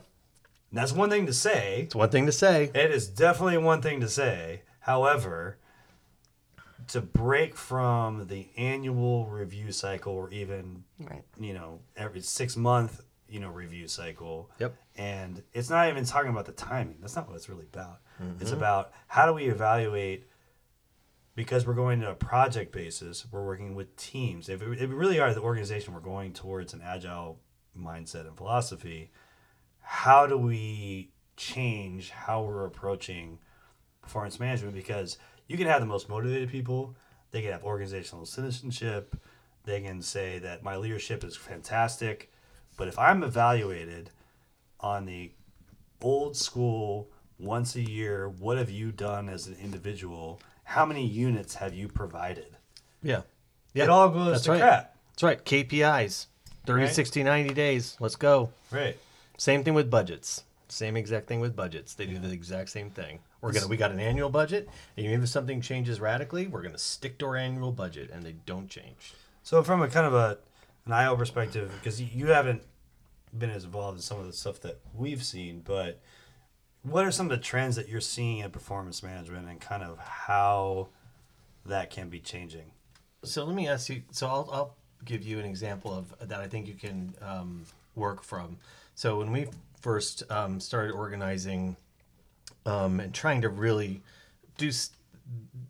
And 0.69 0.77
that's 0.77 0.91
one 0.91 1.09
thing 1.09 1.25
to 1.25 1.33
say. 1.33 1.83
it's 1.83 1.95
one 1.95 2.09
thing 2.09 2.25
to 2.25 2.31
say. 2.31 2.71
It 2.73 2.91
is 2.91 3.07
definitely 3.07 3.57
one 3.57 3.81
thing 3.81 4.01
to 4.01 4.09
say. 4.09 4.63
However, 4.81 5.57
to 6.89 7.01
break 7.01 7.55
from 7.55 8.27
the 8.27 8.49
annual 8.57 9.27
review 9.27 9.71
cycle 9.71 10.13
or 10.13 10.29
even, 10.31 10.83
right. 10.99 11.23
you 11.39 11.53
know, 11.53 11.79
every 11.95 12.21
six 12.21 12.55
month, 12.55 13.01
you 13.29 13.39
know, 13.39 13.49
review 13.49 13.87
cycle. 13.87 14.49
Yep. 14.59 14.75
And 14.95 15.43
it's 15.53 15.69
not 15.69 15.89
even 15.89 16.05
talking 16.05 16.31
about 16.31 16.45
the 16.45 16.53
timing. 16.53 16.97
That's 17.01 17.15
not 17.15 17.27
what 17.27 17.35
it's 17.35 17.49
really 17.49 17.67
about. 17.71 17.99
It's 18.39 18.49
mm-hmm. 18.49 18.57
about 18.57 18.93
how 19.07 19.27
do 19.27 19.33
we 19.33 19.45
evaluate 19.45 20.27
because 21.35 21.67
we're 21.67 21.75
going 21.75 22.01
to 22.01 22.09
a 22.09 22.15
project 22.15 22.71
basis, 22.71 23.27
we're 23.31 23.45
working 23.45 23.75
with 23.75 23.95
teams. 23.95 24.49
If, 24.49 24.61
it, 24.63 24.81
if 24.81 24.89
we 24.89 24.95
really 24.95 25.19
are 25.19 25.31
the 25.35 25.41
organization, 25.41 25.93
we're 25.93 25.99
going 25.99 26.33
towards 26.33 26.73
an 26.73 26.81
agile 26.83 27.39
mindset 27.79 28.27
and 28.27 28.35
philosophy. 28.35 29.11
How 29.89 30.27
do 30.27 30.37
we 30.37 31.11
change 31.37 32.09
how 32.09 32.43
we're 32.43 32.65
approaching 32.65 33.39
performance 34.01 34.37
management? 34.37 34.75
Because 34.75 35.17
you 35.47 35.55
can 35.57 35.65
have 35.67 35.79
the 35.79 35.85
most 35.87 36.09
motivated 36.09 36.49
people, 36.49 36.93
they 37.31 37.41
can 37.41 37.51
have 37.53 37.63
organizational 37.63 38.25
citizenship, 38.25 39.15
they 39.63 39.79
can 39.79 40.01
say 40.01 40.39
that 40.39 40.61
my 40.61 40.75
leadership 40.75 41.23
is 41.23 41.37
fantastic, 41.37 42.31
but 42.75 42.89
if 42.89 42.99
I'm 42.99 43.23
evaluated 43.23 44.11
on 44.81 45.05
the 45.05 45.31
old 46.01 46.35
school 46.35 47.09
once 47.39 47.75
a 47.75 47.81
year 47.81 48.27
what 48.29 48.57
have 48.57 48.69
you 48.69 48.91
done 48.91 49.29
as 49.29 49.47
an 49.47 49.55
individual 49.63 50.39
how 50.63 50.85
many 50.85 51.05
units 51.05 51.55
have 51.55 51.73
you 51.73 51.87
provided 51.87 52.55
Yeah, 53.01 53.21
yeah. 53.73 53.85
it 53.85 53.89
all 53.89 54.09
goes 54.09 54.31
That's 54.33 54.43
to 54.43 54.51
right. 54.51 54.59
crap 54.61 54.95
That's 55.11 55.23
right. 55.23 55.43
KPIs 55.45 56.27
30, 56.67 56.83
Right. 56.83 56.93
60, 56.93 57.23
90 57.23 57.53
days. 57.55 57.97
Let's 57.99 58.15
go. 58.15 58.51
right 58.71 58.95
Same 59.37 59.63
thing 59.63 59.73
with 59.73 59.89
budgets. 59.89 60.43
Same 60.69 60.97
exact 60.97 61.27
thing 61.27 61.39
with 61.39 61.55
budgets. 61.55 61.93
They 61.93 62.05
do 62.05 62.19
the 62.19 62.31
exact 62.31 62.69
same 62.69 62.89
thing. 62.89 63.19
We're 63.39 63.53
gonna 63.53 63.67
we 63.67 63.77
got 63.77 63.91
an 63.91 63.99
annual 63.99 64.29
budget, 64.29 64.67
and 64.97 65.05
even 65.05 65.23
if 65.23 65.29
something 65.29 65.61
changes 65.61 65.99
radically, 66.01 66.47
we're 66.47 66.61
gonna 66.63 66.77
stick 66.77 67.17
to 67.19 67.25
our 67.27 67.35
annual 67.37 67.71
budget, 67.71 68.09
and 68.11 68.23
they 68.23 68.35
don't 68.45 68.69
change. 68.69 69.13
so 69.43 69.63
from 69.63 69.81
a 69.81 69.87
kind 69.87 70.05
of 70.05 70.13
a 70.13 70.37
an 70.85 70.91
io 70.93 71.15
perspective 71.15 71.71
because 71.79 72.01
you- 72.01 72.09
you 72.13 72.27
haven't 72.27 72.63
been 73.37 73.49
as 73.49 73.63
involved 73.65 73.97
in 73.97 74.01
some 74.01 74.19
of 74.19 74.25
the 74.25 74.33
stuff 74.33 74.59
that 74.61 74.79
we've 74.93 75.23
seen 75.23 75.61
but 75.65 75.99
what 76.81 77.05
are 77.05 77.11
some 77.11 77.25
of 77.25 77.29
the 77.37 77.43
trends 77.43 77.75
that 77.75 77.87
you're 77.89 77.99
seeing 78.01 78.39
in 78.39 78.49
performance 78.51 79.03
management 79.03 79.47
and 79.47 79.59
kind 79.61 79.83
of 79.83 79.97
how 79.99 80.87
that 81.65 81.89
can 81.89 82.07
be 82.09 82.19
changing 82.19 82.71
So 83.23 83.43
let 83.45 83.53
me 83.55 83.67
ask 83.67 83.89
you. 83.89 84.03
So 84.11 84.27
I'll, 84.27 84.49
I'll 84.51 84.75
give 85.05 85.23
you 85.23 85.39
an 85.39 85.45
example 85.45 85.93
of 85.93 86.13
that. 86.29 86.39
I 86.39 86.47
think 86.47 86.67
you 86.67 86.73
can 86.75 87.13
um, 87.21 87.65
work 87.95 88.23
from. 88.23 88.57
So 88.97 89.19
when 89.19 89.31
we 89.31 89.45
first 89.79 90.23
um, 90.31 90.59
started 90.59 90.91
organizing 90.91 91.77
um, 92.65 92.99
and 92.99 93.13
trying 93.13 93.41
to 93.43 93.49
really 93.49 94.01
do 94.57 94.69
s- 94.69 94.89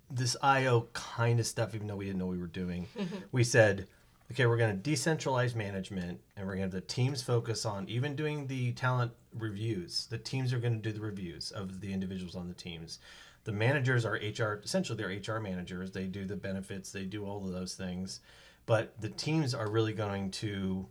this 0.10 0.38
IO 0.42 0.88
kind 0.94 1.38
of 1.42 1.46
stuff, 1.46 1.76
even 1.76 1.88
though 1.88 1.98
we 1.98 2.06
didn't 2.06 2.20
know 2.20 2.26
we 2.28 2.38
were 2.38 2.48
doing, 2.48 2.88
we 3.34 3.44
said, 3.44 3.86
okay, 4.32 4.46
we're 4.46 4.56
going 4.56 4.82
to 4.82 4.90
decentralize 4.90 5.56
management 5.56 6.22
and 6.38 6.48
we're 6.48 6.56
going 6.56 6.70
to 6.70 6.76
have 6.78 6.84
the 6.84 6.94
teams 6.94 7.22
focus 7.22 7.66
on 7.66 7.90
even 7.90 8.16
doing 8.16 8.48
the 8.48 8.72
talent 8.72 9.12
reviews. 9.38 10.08
The 10.10 10.18
teams 10.18 10.54
are 10.54 10.60
going 10.60 10.82
to 10.82 10.90
do 10.90 10.98
the 10.98 11.04
reviews 11.06 11.52
of 11.52 11.82
the 11.82 11.92
individuals 11.92 12.38
on 12.38 12.48
the 12.48 12.54
teams. 12.54 13.00
The 13.44 13.52
managers 13.52 14.06
are 14.06 14.14
HR, 14.14 14.62
essentially, 14.64 14.98
they're 14.98 15.36
HR 15.36 15.42
managers. 15.42 15.92
They 15.92 16.06
do 16.06 16.24
the 16.24 16.38
benefits, 16.38 16.94
they 16.94 17.04
do 17.04 17.26
all 17.26 17.44
of 17.46 17.52
those 17.52 17.74
things. 17.74 18.22
But 18.66 18.94
the 19.02 19.10
teams 19.10 19.54
are 19.54 19.70
really 19.70 19.94
going 19.94 20.32
to 20.32 20.86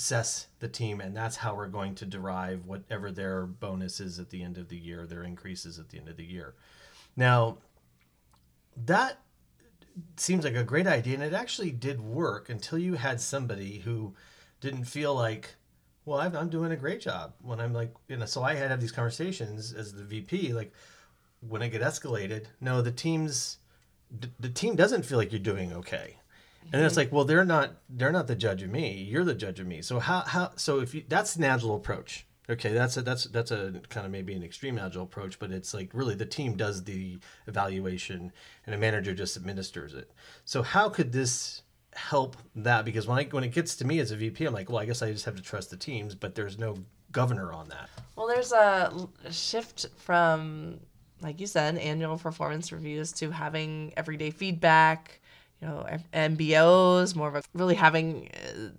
assess 0.00 0.46
the 0.60 0.68
team, 0.68 0.98
and 0.98 1.14
that's 1.14 1.36
how 1.36 1.54
we're 1.54 1.68
going 1.68 1.94
to 1.94 2.06
derive 2.06 2.64
whatever 2.64 3.12
their 3.12 3.44
bonus 3.44 4.00
is 4.00 4.18
at 4.18 4.30
the 4.30 4.42
end 4.42 4.56
of 4.56 4.70
the 4.70 4.78
year, 4.78 5.06
their 5.06 5.24
increases 5.24 5.78
at 5.78 5.90
the 5.90 5.98
end 5.98 6.08
of 6.08 6.16
the 6.16 6.24
year. 6.24 6.54
Now, 7.16 7.58
that 8.86 9.18
seems 10.16 10.44
like 10.44 10.54
a 10.54 10.64
great 10.64 10.86
idea, 10.86 11.14
and 11.14 11.22
it 11.22 11.34
actually 11.34 11.70
did 11.70 12.00
work 12.00 12.48
until 12.48 12.78
you 12.78 12.94
had 12.94 13.20
somebody 13.20 13.80
who 13.80 14.14
didn't 14.62 14.84
feel 14.84 15.14
like, 15.14 15.56
well, 16.06 16.18
I'm, 16.18 16.48
doing 16.48 16.72
a 16.72 16.76
great 16.76 17.02
job 17.02 17.34
when 17.42 17.60
I'm 17.60 17.74
like, 17.74 17.94
you 18.08 18.16
know. 18.16 18.24
So 18.24 18.42
I 18.42 18.54
had 18.54 18.70
have 18.70 18.80
these 18.80 18.92
conversations 18.92 19.74
as 19.74 19.92
the 19.92 20.02
VP, 20.02 20.54
like 20.54 20.72
when 21.46 21.62
I 21.62 21.68
get 21.68 21.82
escalated. 21.82 22.46
No, 22.58 22.80
the 22.80 22.90
team's 22.90 23.58
the 24.40 24.48
team 24.48 24.74
doesn't 24.74 25.04
feel 25.04 25.18
like 25.18 25.30
you're 25.30 25.38
doing 25.38 25.72
okay 25.72 26.16
and 26.72 26.84
it's 26.84 26.96
like 26.96 27.12
well 27.12 27.24
they're 27.24 27.44
not 27.44 27.72
they're 27.88 28.12
not 28.12 28.26
the 28.26 28.36
judge 28.36 28.62
of 28.62 28.70
me. 28.70 29.02
You're 29.02 29.24
the 29.24 29.34
judge 29.34 29.60
of 29.60 29.66
me. 29.66 29.82
So 29.82 29.98
how 29.98 30.20
how 30.20 30.52
so 30.56 30.80
if 30.80 30.94
you 30.94 31.04
that's 31.08 31.36
an 31.36 31.44
agile 31.44 31.74
approach. 31.74 32.26
Okay 32.48 32.72
that's 32.72 32.96
a 32.96 33.02
that's 33.02 33.24
that's 33.24 33.50
a 33.50 33.80
kind 33.88 34.06
of 34.06 34.12
maybe 34.12 34.34
an 34.34 34.42
extreme 34.42 34.78
agile 34.78 35.04
approach 35.04 35.38
but 35.38 35.52
it's 35.52 35.72
like 35.72 35.90
really 35.94 36.14
the 36.14 36.26
team 36.26 36.56
does 36.56 36.82
the 36.82 37.18
evaluation 37.46 38.32
and 38.66 38.74
a 38.74 38.78
manager 38.78 39.14
just 39.14 39.36
administers 39.36 39.94
it. 39.94 40.10
So 40.44 40.62
how 40.62 40.88
could 40.88 41.12
this 41.12 41.62
help 41.94 42.36
that? 42.56 42.84
Because 42.84 43.06
when 43.06 43.18
I 43.18 43.24
when 43.24 43.44
it 43.44 43.52
gets 43.52 43.76
to 43.76 43.86
me 43.86 44.00
as 44.00 44.10
a 44.10 44.16
VP 44.16 44.46
I'm 44.46 44.54
like 44.54 44.68
well 44.68 44.78
I 44.78 44.84
guess 44.84 45.02
I 45.02 45.12
just 45.12 45.24
have 45.24 45.36
to 45.36 45.42
trust 45.42 45.70
the 45.70 45.76
teams 45.76 46.14
but 46.14 46.34
there's 46.34 46.58
no 46.58 46.76
governor 47.12 47.52
on 47.52 47.68
that. 47.68 47.88
Well 48.16 48.26
there's 48.26 48.52
a 48.52 49.08
shift 49.30 49.86
from 49.96 50.80
like 51.22 51.40
you 51.40 51.46
said 51.46 51.76
annual 51.78 52.18
performance 52.18 52.72
reviews 52.72 53.12
to 53.12 53.30
having 53.30 53.92
everyday 53.96 54.30
feedback 54.30 55.19
you 55.60 55.68
know 55.68 55.86
MBOs, 56.12 57.14
more 57.14 57.28
of 57.28 57.36
a 57.36 57.42
really 57.54 57.74
having 57.74 58.28
uh, 58.34 58.70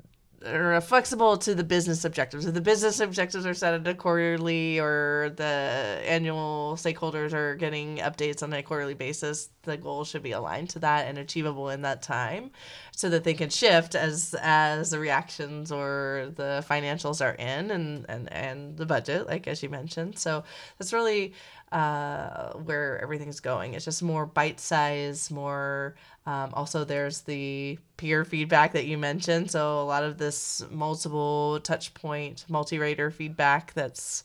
are 0.46 0.82
flexible 0.82 1.38
to 1.38 1.54
the 1.54 1.64
business 1.64 2.04
objectives. 2.04 2.46
If 2.46 2.54
the 2.54 2.62
business 2.62 3.00
objectives 3.00 3.46
are 3.46 3.54
set 3.54 3.74
at 3.74 3.88
a 3.88 3.94
quarterly 3.94 4.80
or 4.80 5.32
the 5.36 6.02
annual 6.06 6.76
stakeholders 6.78 7.34
are 7.34 7.56
getting 7.56 7.98
updates 7.98 8.42
on 8.42 8.52
a 8.54 8.64
quarterly 8.64 8.96
basis, 8.96 9.50
the 9.64 9.78
goal 9.78 10.04
should 10.04 10.24
be 10.24 10.32
aligned 10.32 10.70
to 10.72 10.80
that 10.80 11.08
and 11.08 11.18
achievable 11.18 11.70
in 11.70 11.84
that 11.84 12.02
time 12.02 12.52
so 12.92 13.10
that 13.10 13.24
they 13.24 13.34
can 13.34 13.50
shift 13.50 13.94
as 13.94 14.36
as 14.42 14.90
the 14.90 15.00
reactions 15.00 15.72
or 15.72 16.32
the 16.36 16.66
financials 16.68 17.24
are 17.24 17.36
in 17.36 17.70
and 17.72 18.06
and, 18.10 18.32
and 18.34 18.78
the 18.78 18.86
budget, 18.86 19.28
like 19.28 19.48
as 19.48 19.62
you 19.62 19.70
mentioned. 19.70 20.18
So 20.18 20.44
that's 20.78 20.94
really 20.94 21.34
uh, 21.72 22.52
where 22.54 23.02
everything's 23.02 23.40
going. 23.40 23.76
It's 23.76 23.86
just 23.86 24.04
more 24.04 24.26
bite 24.26 24.60
size, 24.60 25.32
more 25.32 25.96
um, 26.26 26.52
also, 26.54 26.84
there's 26.84 27.22
the 27.22 27.80
peer 27.98 28.24
feedback 28.24 28.74
that 28.74 28.86
you 28.86 28.98
mentioned. 28.98 29.50
So, 29.50 29.82
a 29.82 29.84
lot 29.84 30.04
of 30.04 30.18
this 30.18 30.64
multiple 30.70 31.60
touch 31.62 31.94
point, 31.94 32.46
multi 32.48 32.78
rater 32.78 33.10
feedback 33.10 33.74
that's 33.74 34.24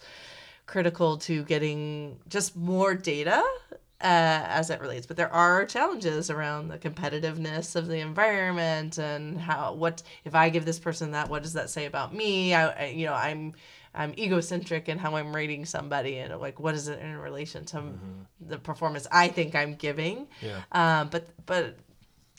critical 0.66 1.16
to 1.16 1.44
getting 1.44 2.18
just 2.28 2.56
more 2.56 2.94
data 2.94 3.42
uh, 4.00 4.44
as 4.48 4.68
it 4.68 4.80
relates. 4.80 5.06
But 5.06 5.16
there 5.16 5.32
are 5.32 5.64
challenges 5.64 6.28
around 6.28 6.68
the 6.68 6.78
competitiveness 6.78 7.76
of 7.76 7.86
the 7.86 7.98
environment 7.98 8.98
and 8.98 9.40
how 9.40 9.72
what 9.72 10.02
if 10.24 10.34
I 10.34 10.50
give 10.50 10.66
this 10.66 10.78
person 10.78 11.12
that, 11.12 11.30
what 11.30 11.42
does 11.42 11.54
that 11.54 11.70
say 11.70 11.86
about 11.86 12.14
me? 12.14 12.54
I, 12.54 12.68
I 12.68 12.86
you 12.86 13.06
know 13.06 13.14
I'm 13.14 13.54
I'm 13.94 14.12
egocentric 14.18 14.90
in 14.90 14.98
how 14.98 15.16
I'm 15.16 15.34
rating 15.34 15.64
somebody 15.64 16.18
and 16.18 16.38
like 16.38 16.60
what 16.60 16.74
is 16.74 16.88
it 16.88 17.00
in 17.00 17.16
relation 17.16 17.64
to 17.66 17.76
mm-hmm. 17.78 18.22
the 18.48 18.58
performance 18.58 19.06
I 19.10 19.28
think 19.28 19.54
I'm 19.54 19.74
giving. 19.74 20.26
Yeah. 20.42 20.60
Um, 20.72 21.08
but 21.08 21.28
but 21.46 21.78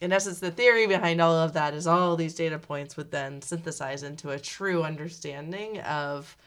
in 0.01 0.11
essence, 0.11 0.39
the 0.39 0.51
theory 0.51 0.87
behind 0.87 1.21
all 1.21 1.33
of 1.33 1.53
that 1.53 1.73
is 1.73 1.87
all 1.87 2.15
these 2.15 2.35
data 2.35 2.59
points 2.59 2.97
would 2.97 3.11
then 3.11 3.41
synthesize 3.41 4.03
into 4.03 4.29
a 4.29 4.39
true 4.39 4.83
understanding 4.83 5.79
of, 5.81 6.37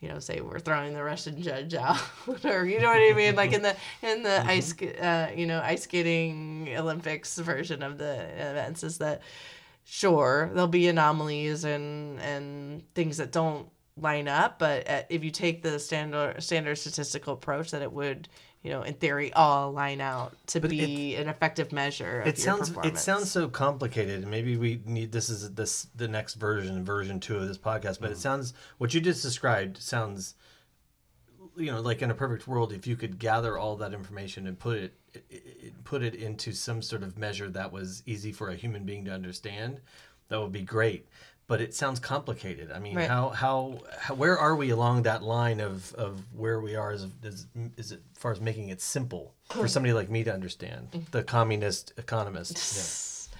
you 0.00 0.08
know, 0.08 0.18
say 0.18 0.40
we're 0.40 0.60
throwing 0.60 0.94
the 0.94 1.02
Russian 1.02 1.42
judge 1.42 1.74
out, 1.74 2.00
or 2.44 2.64
you 2.64 2.78
know 2.80 2.88
what 2.88 2.98
I 2.98 3.12
mean, 3.14 3.34
like 3.34 3.52
in 3.52 3.62
the 3.62 3.76
in 4.02 4.22
the 4.22 4.28
mm-hmm. 4.28 4.48
ice, 4.48 4.74
uh, 4.82 5.30
you 5.34 5.46
know, 5.46 5.60
ice 5.60 5.82
skating 5.82 6.68
Olympics 6.76 7.38
version 7.38 7.82
of 7.82 7.98
the 7.98 8.22
events 8.34 8.84
is 8.84 8.98
that 8.98 9.22
sure 9.84 10.50
there'll 10.52 10.68
be 10.68 10.88
anomalies 10.88 11.64
and 11.64 12.20
and 12.20 12.82
things 12.94 13.16
that 13.16 13.32
don't 13.32 13.68
line 13.96 14.28
up, 14.28 14.58
but 14.58 14.88
uh, 14.88 15.02
if 15.08 15.22
you 15.22 15.30
take 15.30 15.62
the 15.62 15.78
standard 15.78 16.42
standard 16.42 16.76
statistical 16.76 17.34
approach, 17.34 17.70
that 17.70 17.82
it 17.82 17.92
would 17.92 18.28
you 18.64 18.70
know, 18.70 18.82
in 18.82 18.94
theory, 18.94 19.30
all 19.34 19.72
line 19.72 20.00
out 20.00 20.34
to 20.46 20.58
but 20.58 20.70
be 20.70 21.14
it, 21.14 21.20
an 21.20 21.28
effective 21.28 21.70
measure. 21.70 22.22
it 22.24 22.38
sounds 22.38 22.72
it 22.82 22.96
sounds 22.96 23.30
so 23.30 23.46
complicated, 23.46 24.22
and 24.22 24.30
maybe 24.30 24.56
we 24.56 24.80
need 24.86 25.12
this 25.12 25.28
is 25.28 25.52
this 25.52 25.86
the 25.94 26.08
next 26.08 26.34
version, 26.34 26.82
version 26.82 27.20
two 27.20 27.36
of 27.36 27.46
this 27.46 27.58
podcast. 27.58 28.00
But 28.00 28.08
mm. 28.08 28.12
it 28.12 28.18
sounds 28.18 28.54
what 28.78 28.94
you 28.94 29.02
just 29.02 29.22
described 29.22 29.76
sounds, 29.76 30.34
you 31.56 31.70
know, 31.70 31.82
like 31.82 32.00
in 32.00 32.10
a 32.10 32.14
perfect 32.14 32.48
world, 32.48 32.72
if 32.72 32.86
you 32.86 32.96
could 32.96 33.18
gather 33.18 33.58
all 33.58 33.76
that 33.76 33.92
information 33.92 34.46
and 34.46 34.58
put 34.58 34.78
it, 34.78 34.94
it, 35.12 35.24
it 35.30 35.84
put 35.84 36.02
it 36.02 36.14
into 36.14 36.52
some 36.52 36.80
sort 36.80 37.02
of 37.02 37.18
measure 37.18 37.50
that 37.50 37.70
was 37.70 38.02
easy 38.06 38.32
for 38.32 38.48
a 38.48 38.56
human 38.56 38.84
being 38.84 39.04
to 39.04 39.12
understand, 39.12 39.78
that 40.28 40.40
would 40.40 40.52
be 40.52 40.62
great 40.62 41.06
but 41.46 41.60
it 41.60 41.74
sounds 41.74 42.00
complicated. 42.00 42.72
I 42.72 42.78
mean, 42.78 42.96
right. 42.96 43.08
how, 43.08 43.28
how, 43.30 43.80
how 43.98 44.14
where 44.14 44.38
are 44.38 44.56
we 44.56 44.70
along 44.70 45.02
that 45.02 45.22
line 45.22 45.60
of, 45.60 45.94
of 45.94 46.22
where 46.34 46.60
we 46.60 46.74
are 46.74 46.90
as, 46.90 47.06
as 47.22 47.46
is 47.76 47.92
it 47.92 48.00
as 48.12 48.18
far 48.18 48.32
as 48.32 48.40
making 48.40 48.70
it 48.70 48.80
simple 48.80 49.34
for 49.50 49.68
somebody 49.68 49.92
like 49.92 50.08
me 50.08 50.24
to 50.24 50.32
understand, 50.32 50.88
mm-hmm. 50.90 51.04
the 51.10 51.22
communist 51.22 51.92
economist. 51.98 53.28
Yeah. 53.30 53.36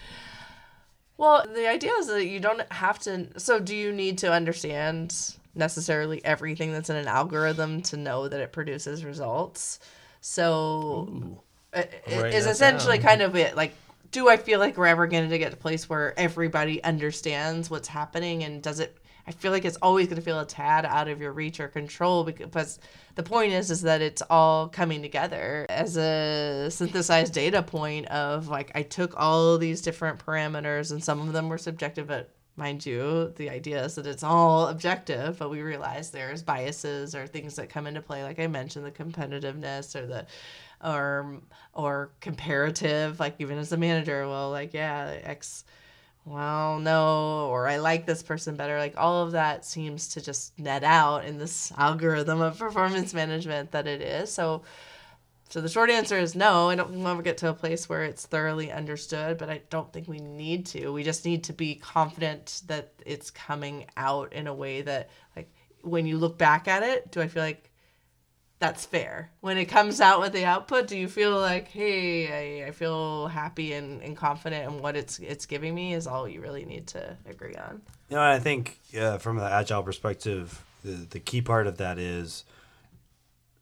Well, 1.17 1.47
the 1.55 1.69
idea 1.69 1.93
is 1.93 2.09
that 2.09 2.27
you 2.27 2.41
don't 2.41 2.61
have 2.73 2.99
to. 3.01 3.29
So, 3.39 3.59
do 3.59 3.75
you 3.75 3.93
need 3.93 4.19
to 4.19 4.33
understand 4.33 5.35
necessarily 5.55 6.23
everything 6.25 6.73
that's 6.73 6.91
in 6.91 6.97
an 6.97 7.07
algorithm 7.07 7.83
to 7.83 7.97
know 7.97 8.29
that 8.29 8.41
it 8.41 8.53
produces 8.53 9.05
results? 9.05 9.79
So, 10.21 11.09
Ooh. 11.09 11.41
it, 11.73 12.03
it 12.07 12.35
is 12.35 12.47
essentially 12.47 12.99
down. 12.99 13.07
kind 13.07 13.23
of 13.23 13.37
it. 13.37 13.57
Like 13.57 13.75
do 14.15 14.29
I 14.29 14.37
feel 14.37 14.61
like 14.61 14.77
we're 14.77 14.87
ever 14.87 15.09
going 15.09 15.29
to 15.29 15.39
get 15.39 15.51
to 15.51 15.57
a 15.57 15.61
place 15.61 15.89
where 15.89 16.17
everybody 16.17 16.83
understands 16.85 17.69
what's 17.69 17.89
happening? 17.89 18.45
And 18.45 18.63
does 18.63 18.79
it 18.79 18.97
I 19.27 19.33
feel 19.33 19.51
like 19.53 19.65
it's 19.65 19.79
always 19.83 20.07
going 20.07 20.17
to 20.17 20.23
feel 20.23 20.39
a 20.39 20.47
tad 20.47 20.85
out 20.85 21.09
of 21.09 21.21
your 21.21 21.33
reach 21.33 21.59
or 21.59 21.67
control 21.67 22.25
because 22.25 22.79
the 23.15 23.23
point 23.23 23.53
is 23.53 23.71
is 23.71 23.83
that 23.83 24.03
it's 24.03 24.23
all 24.31 24.69
coming 24.69 25.03
together. 25.03 25.67
As 25.69 25.97
a 25.97 26.69
synthesized 26.71 27.33
data 27.33 27.63
point 27.63 28.07
of 28.07 28.47
like 28.47 28.71
I 28.77 28.83
took 28.83 29.15
all 29.17 29.59
these 29.59 29.81
different 29.81 30.25
parameters 30.25 30.93
and 30.93 31.03
some 31.03 31.21
of 31.21 31.33
them 31.33 31.49
were 31.49 31.59
subjective 31.59 32.07
but 32.07 32.31
mind 32.57 32.87
you 32.87 33.33
the 33.35 33.51
idea 33.51 33.85
is 33.85 33.97
that 33.97 34.07
it's 34.07 34.23
all 34.23 34.69
objective 34.69 35.39
but 35.41 35.51
we 35.51 35.61
realize 35.61 36.13
there's 36.13 36.41
biases 36.41 37.13
or 37.13 37.27
things 37.27 37.57
that 37.57 37.69
come 37.69 37.89
into 37.89 38.01
play 38.01 38.23
like 38.23 38.39
I 38.39 38.47
mentioned 38.47 38.85
the 38.85 38.93
competitiveness 38.93 39.97
or 39.97 40.07
the 40.07 40.25
or 40.85 41.41
or 41.73 42.11
comparative 42.21 43.19
like 43.19 43.35
even 43.39 43.59
as 43.59 43.73
a 43.73 43.77
manager 43.77 44.29
well 44.29 44.51
like 44.51 44.75
yeah 44.75 45.19
x 45.23 45.65
well 46.25 46.79
no 46.79 47.49
or 47.49 47.67
i 47.67 47.77
like 47.77 48.07
this 48.07 48.23
person 48.23 48.55
better 48.57 48.79
like 48.79 48.95
all 48.97 49.23
of 49.23 49.33
that 49.33 49.65
seems 49.65 50.09
to 50.09 50.21
just 50.21 50.57
net 50.59 50.85
out 50.85 51.25
in 51.25 51.39
this 51.39 51.73
algorithm 51.77 52.41
of 52.41 52.59
performance 52.59 53.13
management 53.13 53.71
that 53.73 53.87
it 53.87 54.01
is. 54.01 54.31
So 54.31 54.63
so 55.51 55.61
the 55.61 55.69
short 55.69 55.91
answer 55.91 56.19
is 56.19 56.35
no 56.35 56.69
i 56.69 56.75
don't 56.75 57.03
want 57.03 57.19
to 57.19 57.23
get 57.23 57.39
to 57.39 57.49
a 57.49 57.55
place 57.55 57.89
where 57.89 58.05
it's 58.05 58.27
thoroughly 58.27 58.73
understood 58.73 59.37
but 59.39 59.51
i 59.51 59.61
don't 59.71 59.93
think 59.93 60.09
we 60.09 60.19
need 60.19 60.67
to. 60.67 60.91
We 60.91 61.03
just 61.03 61.25
need 61.25 61.45
to 61.45 61.53
be 61.53 61.75
confident 61.75 62.63
that 62.67 62.93
it's 63.05 63.31
coming 63.31 63.87
out 63.97 64.33
in 64.33 64.47
a 64.47 64.55
way 64.55 64.83
that 64.83 65.11
like 65.37 65.49
when 65.83 66.07
you 66.07 66.17
look 66.17 66.39
back 66.39 66.69
at 66.69 66.83
it 66.83 67.11
do 67.13 67.21
i 67.21 67.29
feel 67.29 67.43
like 67.43 67.71
that's 68.65 68.87
fair. 68.87 69.31
When 69.41 69.59
it 69.59 69.67
comes 69.67 70.01
out 70.01 70.21
with 70.21 70.33
the 70.33 70.47
output, 70.47 70.87
do 70.87 70.97
you 70.97 71.07
feel 71.07 71.39
like, 71.39 71.69
hey, 71.69 72.63
I, 72.65 72.69
I 72.69 72.71
feel 72.71 73.27
happy 73.27 73.75
and, 73.75 74.03
and 74.03 74.17
confident 74.17 74.73
in 74.73 74.81
what 74.81 74.97
it's 74.97 75.19
it's 75.19 75.45
giving 75.45 75.75
me 75.75 75.93
is 75.93 76.07
all 76.07 76.27
you 76.27 76.41
really 76.41 76.65
need 76.65 76.87
to 76.89 77.15
agree 77.29 77.55
on. 77.57 77.83
You 78.09 78.17
know, 78.17 78.23
I 78.23 78.39
think 78.39 78.81
uh, 78.99 79.19
from 79.19 79.37
the 79.37 79.45
agile 79.45 79.83
perspective, 79.83 80.65
the, 80.83 80.93
the 80.93 81.21
key 81.21 81.43
part 81.43 81.67
of 81.67 81.77
that 81.77 81.99
is 81.99 82.45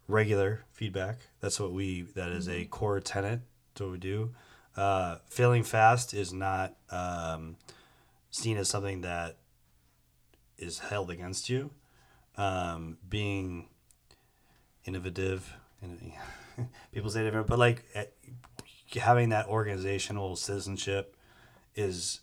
regular 0.07 0.61
feedback. 0.71 1.19
That's 1.41 1.59
what 1.59 1.73
we 1.73 2.03
that 2.15 2.29
is 2.29 2.47
a 2.47 2.53
mm-hmm. 2.53 2.71
core 2.71 3.01
tenet 3.01 3.41
to 3.75 3.85
what 3.85 3.93
we 3.93 3.99
do. 3.99 4.31
Uh, 4.77 5.17
failing 5.27 5.65
fast 5.65 6.15
is 6.15 6.33
not 6.33 6.77
um, 6.91 7.57
seen 8.31 8.57
as 8.57 8.69
something 8.69 9.01
that 9.01 9.37
is 10.59 10.79
held 10.79 11.11
against 11.11 11.51
you. 11.51 11.73
Um, 12.37 12.99
being 13.09 13.67
innovative 14.85 15.55
people 16.93 17.11
say 17.11 17.23
different 17.23 17.47
but 17.47 17.59
like 17.59 17.85
eh, 17.95 18.05
having 19.01 19.31
that 19.31 19.47
organizational 19.49 20.37
citizenship 20.37 21.17
is 21.75 22.21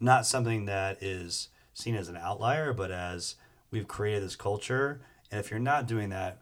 not 0.00 0.26
something 0.26 0.64
that 0.66 1.02
is 1.02 1.48
seen 1.74 1.94
as 1.94 2.08
an 2.08 2.16
outlier 2.16 2.72
but 2.72 2.90
as 2.90 3.36
we've 3.70 3.88
created 3.88 4.22
this 4.22 4.36
culture. 4.36 5.00
And 5.30 5.40
if 5.40 5.50
you're 5.50 5.60
not 5.60 5.86
doing 5.86 6.10
that 6.10 6.40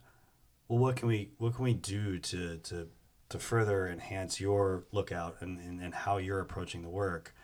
well 0.69 0.78
what 0.78 0.97
can 0.97 1.09
we 1.09 1.31
what 1.39 1.55
can 1.55 1.65
we 1.65 1.74
do 1.74 2.19
to 2.19 2.59
to 2.59 2.89
to 3.31 3.39
further 3.39 3.89
enhance 3.89 4.39
your 4.39 4.85
lookout 4.93 5.36
and, 5.41 5.59
and, 5.59 5.81
and 5.81 5.95
how 5.95 6.19
you're 6.19 6.41
approaching 6.41 6.82
the 6.82 6.89
work? 6.89 7.35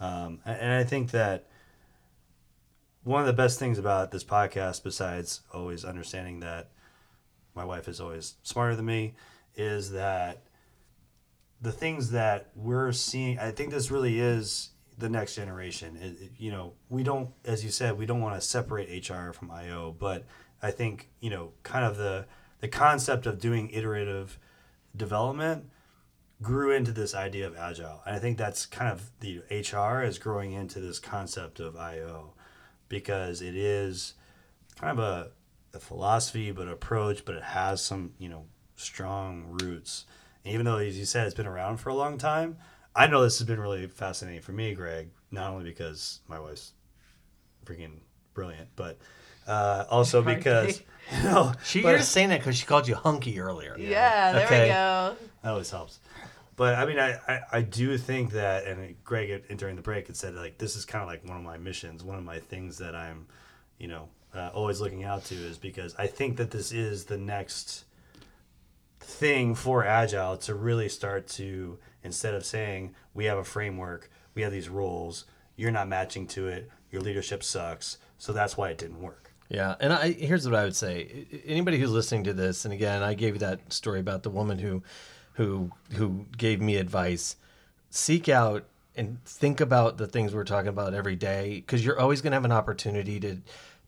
Um, 0.00 0.40
and, 0.44 0.60
and 0.60 0.72
i 0.72 0.82
think 0.82 1.12
that 1.12 1.46
one 3.04 3.20
of 3.20 3.26
the 3.26 3.32
best 3.32 3.58
things 3.58 3.78
about 3.78 4.10
this 4.10 4.24
podcast, 4.24 4.82
besides 4.82 5.42
always 5.52 5.84
understanding 5.84 6.40
that 6.40 6.70
my 7.54 7.64
wife 7.64 7.88
is 7.88 8.00
always 8.00 8.34
smarter 8.42 8.76
than 8.76 8.86
me, 8.86 9.14
is 9.56 9.90
that 9.92 10.42
the 11.60 11.72
things 11.72 12.10
that 12.10 12.50
we're 12.54 12.92
seeing. 12.92 13.38
I 13.38 13.50
think 13.50 13.70
this 13.70 13.90
really 13.90 14.20
is 14.20 14.70
the 14.98 15.08
next 15.08 15.34
generation. 15.34 15.96
It, 15.96 16.22
it- 16.22 16.32
you 16.38 16.50
know, 16.50 16.74
we 16.88 17.02
don't, 17.02 17.30
as 17.44 17.64
you 17.64 17.70
said, 17.70 17.96
we 17.98 18.06
don't 18.06 18.20
want 18.20 18.34
to 18.34 18.40
separate 18.46 19.08
HR 19.08 19.32
from 19.32 19.50
IO, 19.50 19.94
but 19.98 20.24
I 20.62 20.70
think 20.70 21.08
you 21.20 21.30
know, 21.30 21.52
kind 21.62 21.84
of 21.84 21.96
the 21.96 22.26
the 22.60 22.68
concept 22.68 23.26
of 23.26 23.38
doing 23.40 23.70
iterative 23.70 24.38
development 24.96 25.66
grew 26.42 26.70
into 26.72 26.92
this 26.92 27.14
idea 27.14 27.46
of 27.46 27.56
agile. 27.56 28.00
And 28.06 28.14
I 28.16 28.18
think 28.18 28.36
that's 28.38 28.66
kind 28.66 28.90
of 28.90 29.10
the 29.20 29.38
HR 29.50 30.02
is 30.02 30.18
growing 30.18 30.52
into 30.52 30.80
this 30.80 30.98
concept 30.98 31.60
of 31.60 31.76
IO 31.76 32.34
because 32.88 33.40
it 33.40 33.54
is 33.56 34.14
kind 34.78 34.98
of 34.98 35.04
a, 35.04 35.30
a 35.74 35.80
philosophy, 35.80 36.50
but 36.50 36.68
approach, 36.68 37.24
but 37.24 37.34
it 37.34 37.42
has 37.42 37.82
some, 37.82 38.12
you 38.18 38.28
know, 38.28 38.44
strong 38.76 39.44
roots. 39.62 40.04
And 40.44 40.52
even 40.54 40.64
though, 40.66 40.76
as 40.78 40.98
you 40.98 41.04
said, 41.04 41.26
it's 41.26 41.34
been 41.34 41.46
around 41.46 41.78
for 41.78 41.88
a 41.88 41.94
long 41.94 42.18
time, 42.18 42.56
I 42.94 43.06
know 43.06 43.22
this 43.22 43.38
has 43.38 43.46
been 43.46 43.60
really 43.60 43.86
fascinating 43.86 44.40
for 44.42 44.52
me, 44.52 44.74
Greg, 44.74 45.08
not 45.30 45.50
only 45.52 45.64
because 45.64 46.20
my 46.28 46.38
wife's 46.38 46.72
freaking 47.64 47.98
brilliant, 48.34 48.68
but 48.76 48.98
uh, 49.46 49.84
also 49.90 50.22
Hard 50.22 50.38
because, 50.38 50.82
you 51.16 51.22
know, 51.24 51.52
She, 51.64 51.82
but- 51.82 51.88
you're 51.90 51.98
just 51.98 52.12
saying 52.12 52.28
that 52.30 52.40
because 52.40 52.56
she 52.56 52.66
called 52.66 52.86
you 52.88 52.94
hunky 52.94 53.40
earlier. 53.40 53.76
Yeah, 53.78 54.32
there 54.32 54.46
Okay. 54.46 54.62
we 54.62 54.68
go. 54.68 55.16
That 55.42 55.50
always 55.50 55.70
helps. 55.70 55.98
But 56.56 56.76
I 56.76 56.86
mean, 56.86 57.00
I, 57.00 57.18
I, 57.26 57.40
I 57.52 57.62
do 57.62 57.98
think 57.98 58.30
that, 58.32 58.64
and 58.66 58.94
Greg 59.02 59.44
during 59.56 59.74
the 59.74 59.82
break 59.82 60.06
had 60.06 60.16
said 60.16 60.34
like 60.36 60.56
this 60.58 60.76
is 60.76 60.84
kind 60.84 61.02
of 61.02 61.08
like 61.08 61.26
one 61.26 61.36
of 61.36 61.42
my 61.42 61.58
missions, 61.58 62.04
one 62.04 62.16
of 62.16 62.24
my 62.24 62.38
things 62.38 62.78
that 62.78 62.94
I'm, 62.94 63.26
you 63.76 63.88
know, 63.88 64.08
uh, 64.34 64.50
always 64.54 64.80
looking 64.80 65.04
out 65.04 65.24
to 65.26 65.34
is 65.34 65.58
because 65.58 65.94
I 65.96 66.06
think 66.06 66.36
that 66.36 66.50
this 66.50 66.72
is 66.72 67.04
the 67.04 67.18
next 67.18 67.84
thing 69.00 69.54
for 69.54 69.84
agile 69.84 70.36
to 70.38 70.54
really 70.54 70.88
start 70.88 71.28
to 71.28 71.78
instead 72.02 72.34
of 72.34 72.44
saying 72.44 72.94
we 73.12 73.26
have 73.26 73.38
a 73.38 73.44
framework, 73.44 74.10
we 74.34 74.42
have 74.42 74.52
these 74.52 74.68
rules, 74.68 75.24
you're 75.56 75.70
not 75.70 75.88
matching 75.88 76.26
to 76.26 76.48
it, 76.48 76.70
your 76.90 77.02
leadership 77.02 77.42
sucks, 77.42 77.98
so 78.18 78.32
that's 78.32 78.56
why 78.56 78.70
it 78.70 78.78
didn't 78.78 79.00
work. 79.00 79.32
Yeah, 79.48 79.74
and 79.78 79.92
I 79.92 80.12
here's 80.12 80.46
what 80.46 80.58
I 80.58 80.64
would 80.64 80.74
say: 80.74 81.26
anybody 81.44 81.78
who's 81.78 81.90
listening 81.90 82.24
to 82.24 82.32
this, 82.32 82.64
and 82.64 82.72
again, 82.72 83.02
I 83.02 83.14
gave 83.14 83.34
you 83.34 83.40
that 83.40 83.72
story 83.72 84.00
about 84.00 84.22
the 84.22 84.30
woman 84.30 84.58
who, 84.58 84.82
who, 85.34 85.70
who 85.92 86.26
gave 86.36 86.60
me 86.60 86.76
advice. 86.76 87.36
Seek 87.90 88.28
out 88.28 88.64
and 88.96 89.22
think 89.24 89.60
about 89.60 89.98
the 89.98 90.06
things 90.06 90.34
we're 90.34 90.44
talking 90.44 90.68
about 90.68 90.94
every 90.94 91.16
day, 91.16 91.56
because 91.56 91.84
you're 91.84 91.98
always 91.98 92.22
going 92.22 92.30
to 92.30 92.36
have 92.36 92.44
an 92.44 92.52
opportunity 92.52 93.20
to, 93.20 93.38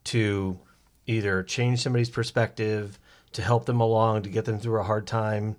to, 0.06 0.58
either 1.06 1.42
change 1.42 1.82
somebody's 1.82 2.10
perspective, 2.10 2.98
to 3.32 3.42
help 3.42 3.66
them 3.66 3.80
along, 3.80 4.22
to 4.22 4.28
get 4.28 4.44
them 4.44 4.58
through 4.58 4.80
a 4.80 4.84
hard 4.84 5.06
time. 5.06 5.56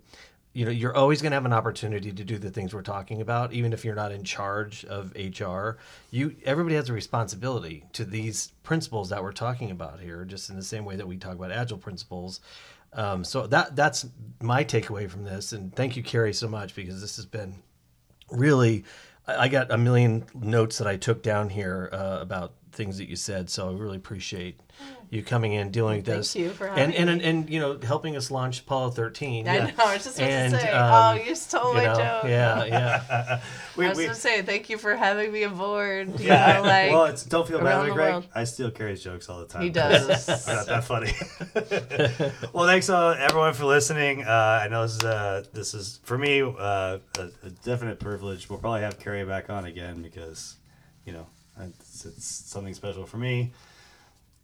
You 0.54 0.66
know, 0.66 0.72
you're 0.72 0.96
always 0.96 1.22
going 1.22 1.32
to 1.32 1.36
have 1.36 1.46
an 1.46 1.54
opportunity 1.54 2.12
to 2.12 2.24
do 2.24 2.40
the 2.40 2.50
things 2.50 2.74
we're 2.74 2.82
talking 2.82 3.22
about, 3.22 3.54
even 3.54 3.74
if 3.74 3.86
you're 3.86 3.96
not 3.96 4.12
in 4.12 4.24
charge 4.24 4.84
of 4.86 5.14
HR. 5.16 5.78
You, 6.10 6.36
everybody 6.44 6.76
has 6.76 6.90
a 6.90 6.94
responsibility 6.94 7.84
to 7.94 8.04
these 8.04 8.52
principles 8.64 9.10
that 9.10 9.22
we're 9.22 9.34
talking 9.34 9.70
about 9.70 10.00
here, 10.00 10.26
just 10.26 10.50
in 10.50 10.56
the 10.56 10.64
same 10.64 10.84
way 10.84 10.96
that 10.96 11.08
we 11.08 11.18
talk 11.18 11.36
about 11.36 11.52
agile 11.52 11.78
principles. 11.78 12.40
Um, 12.94 13.24
so 13.24 13.46
that 13.48 13.76
that's 13.76 14.08
my 14.42 14.64
takeaway 14.64 15.10
from 15.10 15.24
this, 15.24 15.52
and 15.52 15.76
thank 15.76 15.96
you, 15.98 16.02
Carrie, 16.02 16.34
so 16.34 16.48
much 16.48 16.74
because 16.74 17.02
this 17.02 17.18
has 17.18 17.26
been 17.26 17.56
really. 18.32 18.86
I 19.30 19.50
got 19.50 19.72
a 19.72 19.78
million 19.78 20.24
notes 20.34 20.78
that 20.78 20.88
I 20.88 20.96
took 20.96 21.22
down 21.22 21.50
here 21.50 21.90
uh, 21.92 22.20
about 22.22 22.54
things 22.78 22.98
that 23.00 23.10
you 23.10 23.16
said, 23.18 23.50
so 23.50 23.70
I 23.70 23.74
really 23.74 23.98
appreciate 23.98 24.60
you 25.10 25.24
coming 25.24 25.54
in, 25.54 25.72
dealing 25.72 25.98
with 25.98 26.06
Thank 26.06 26.18
this, 26.20 26.36
you 26.36 26.52
for 26.52 26.68
and 26.68 26.94
having 26.94 26.96
and, 26.96 27.10
and 27.10 27.20
me. 27.22 27.26
and 27.30 27.50
you 27.50 27.60
know 27.60 27.80
helping 27.82 28.16
us 28.16 28.30
launch 28.30 28.60
Apollo 28.62 28.92
13. 28.92 29.48
I 29.48 29.56
Yeah. 29.56 29.64
know. 29.66 29.72
I 29.80 29.94
was 29.96 30.04
just 30.04 30.18
about 30.20 30.30
And, 30.30 30.54
to 30.54 30.60
say. 30.60 30.72
um, 30.72 30.94
oh, 30.94 31.24
you 31.24 31.36
stole 31.36 31.70
You 31.70 31.74
my 31.78 31.84
know, 31.86 31.94
joke. 31.96 32.24
yeah, 32.26 32.64
yeah. 32.66 33.42
We, 33.76 33.86
I 33.86 33.90
was 33.90 33.98
we- 33.98 34.04
gonna 34.06 34.16
say 34.16 34.42
thank 34.44 34.70
you 34.70 34.78
for 34.78 34.96
having 34.96 35.32
me 35.32 35.44
aboard. 35.44 36.20
You 36.20 36.28
yeah, 36.28 36.54
know, 36.58 36.62
like 36.62 36.92
well, 36.92 37.06
it's, 37.06 37.24
don't 37.26 37.48
feel 37.48 37.58
bad, 37.58 37.66
around 37.66 37.74
about 37.76 37.86
it, 37.86 37.90
the 37.90 37.94
Greg. 37.96 38.12
world. 38.14 38.26
I 38.36 38.44
steal 38.44 38.70
Carrie's 38.72 39.04
jokes 39.04 39.28
all 39.30 39.40
the 39.40 39.48
time. 39.48 39.64
he 39.64 39.70
does. 39.82 40.26
They're 40.46 40.56
not 40.56 40.68
that 40.68 40.84
funny. 40.84 41.12
well, 42.54 42.68
thanks 42.68 42.90
uh, 42.90 43.16
everyone 43.20 43.54
for 43.54 43.66
listening. 43.66 44.24
Uh, 44.24 44.62
I 44.64 44.68
know 44.68 44.84
this 44.84 44.96
is 44.98 45.04
uh, 45.04 45.44
this 45.54 45.74
is 45.74 46.00
for 46.04 46.18
me 46.18 46.42
uh, 46.42 46.54
a, 47.18 47.30
a 47.44 47.50
definite 47.64 48.00
privilege. 48.00 48.50
We'll 48.50 48.60
probably 48.60 48.82
have 48.82 49.00
Carrie 49.00 49.26
back 49.26 49.50
on 49.50 49.66
again 49.66 50.02
because 50.04 50.58
you 51.06 51.14
know 51.14 51.26
it's, 51.62 52.06
it's 52.06 52.26
something 52.26 52.74
special 52.74 53.06
for 53.06 53.18
me 53.18 53.52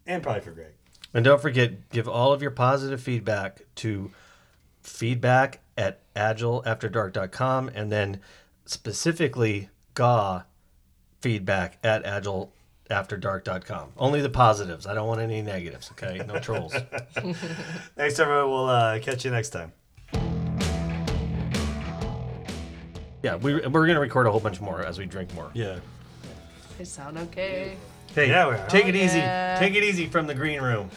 and 0.05 0.21
probably 0.21 0.41
for 0.41 0.51
Greg. 0.51 0.73
And 1.13 1.23
don't 1.23 1.41
forget, 1.41 1.89
give 1.91 2.07
all 2.07 2.33
of 2.33 2.41
your 2.41 2.51
positive 2.51 3.01
feedback 3.01 3.61
to 3.75 4.11
feedback 4.81 5.59
at 5.77 6.01
agileafterdark.com 6.15 7.69
and 7.73 7.91
then 7.91 8.19
specifically 8.65 9.69
GAW 9.93 10.41
feedback 11.21 11.77
at 11.83 12.03
agileafterdark.com. 12.03 13.89
Only 13.97 14.21
the 14.21 14.29
positives. 14.29 14.87
I 14.87 14.93
don't 14.93 15.07
want 15.07 15.21
any 15.21 15.41
negatives, 15.41 15.91
okay? 15.91 16.23
No 16.25 16.39
trolls. 16.41 16.73
Thanks 17.95 18.19
everyone. 18.19 18.49
We'll 18.49 18.69
uh, 18.69 18.99
catch 18.99 19.23
you 19.23 19.31
next 19.31 19.49
time. 19.51 19.71
Yeah, 23.21 23.37
we, 23.37 23.53
we're 23.55 23.85
going 23.85 23.95
to 23.95 24.01
record 24.01 24.27
a 24.27 24.31
whole 24.31 24.41
bunch 24.41 24.59
more 24.59 24.81
as 24.81 24.99
we 24.99 25.05
drink 25.05 25.33
more. 25.33 25.49
Yeah. 25.53 25.79
They 26.77 26.83
sound 26.85 27.17
okay. 27.17 27.77
Hey, 28.15 28.29
Yeah, 28.29 28.47
we 28.47 28.55
are. 28.55 28.67
take 28.67 28.85
Oh, 28.85 28.89
it 28.89 28.95
easy. 28.95 29.19
yeah. 29.19 29.57
Take 29.59 29.75
it 29.75 29.83
easy 29.83 30.07
from 30.07 30.27
the 30.27 30.33
green 30.35 30.61
room. 30.61 30.89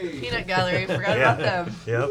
Peanut 0.00 0.46
gallery. 0.46 0.86
Forgot 0.86 1.16
Yeah. 1.18 1.36
about 1.38 1.66
them. 1.66 2.10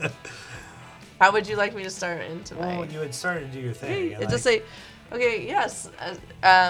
Yep. 0.00 0.12
How 1.20 1.30
would 1.32 1.46
you 1.46 1.56
like 1.56 1.74
me 1.74 1.82
to 1.82 1.90
start 1.90 2.22
into 2.22 2.54
my? 2.54 2.78
Well, 2.78 2.86
you 2.86 3.00
had 3.00 3.14
started 3.14 3.52
to 3.52 3.58
do 3.58 3.60
your 3.64 3.74
thing. 3.74 4.14
and 4.14 4.22
It 4.22 4.30
just 4.30 4.46
like- 4.46 4.64
say, 5.10 5.14
okay, 5.16 5.46
yes, 5.46 5.90
uh, 6.00 6.14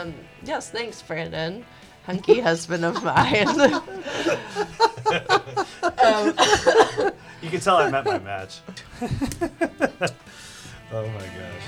um, 0.03 0.15
yes, 0.43 0.71
thanks, 0.71 1.01
Brandon, 1.03 1.65
hunky 2.05 2.41
husband 2.49 2.85
of 2.85 3.03
mine. 3.05 3.47
you 7.43 7.51
can 7.51 7.61
tell 7.61 7.77
I 7.77 7.91
met 7.91 8.05
my 8.05 8.19
match. 8.19 8.59
oh 9.03 9.07
my 11.07 11.21
gosh. 11.21 11.67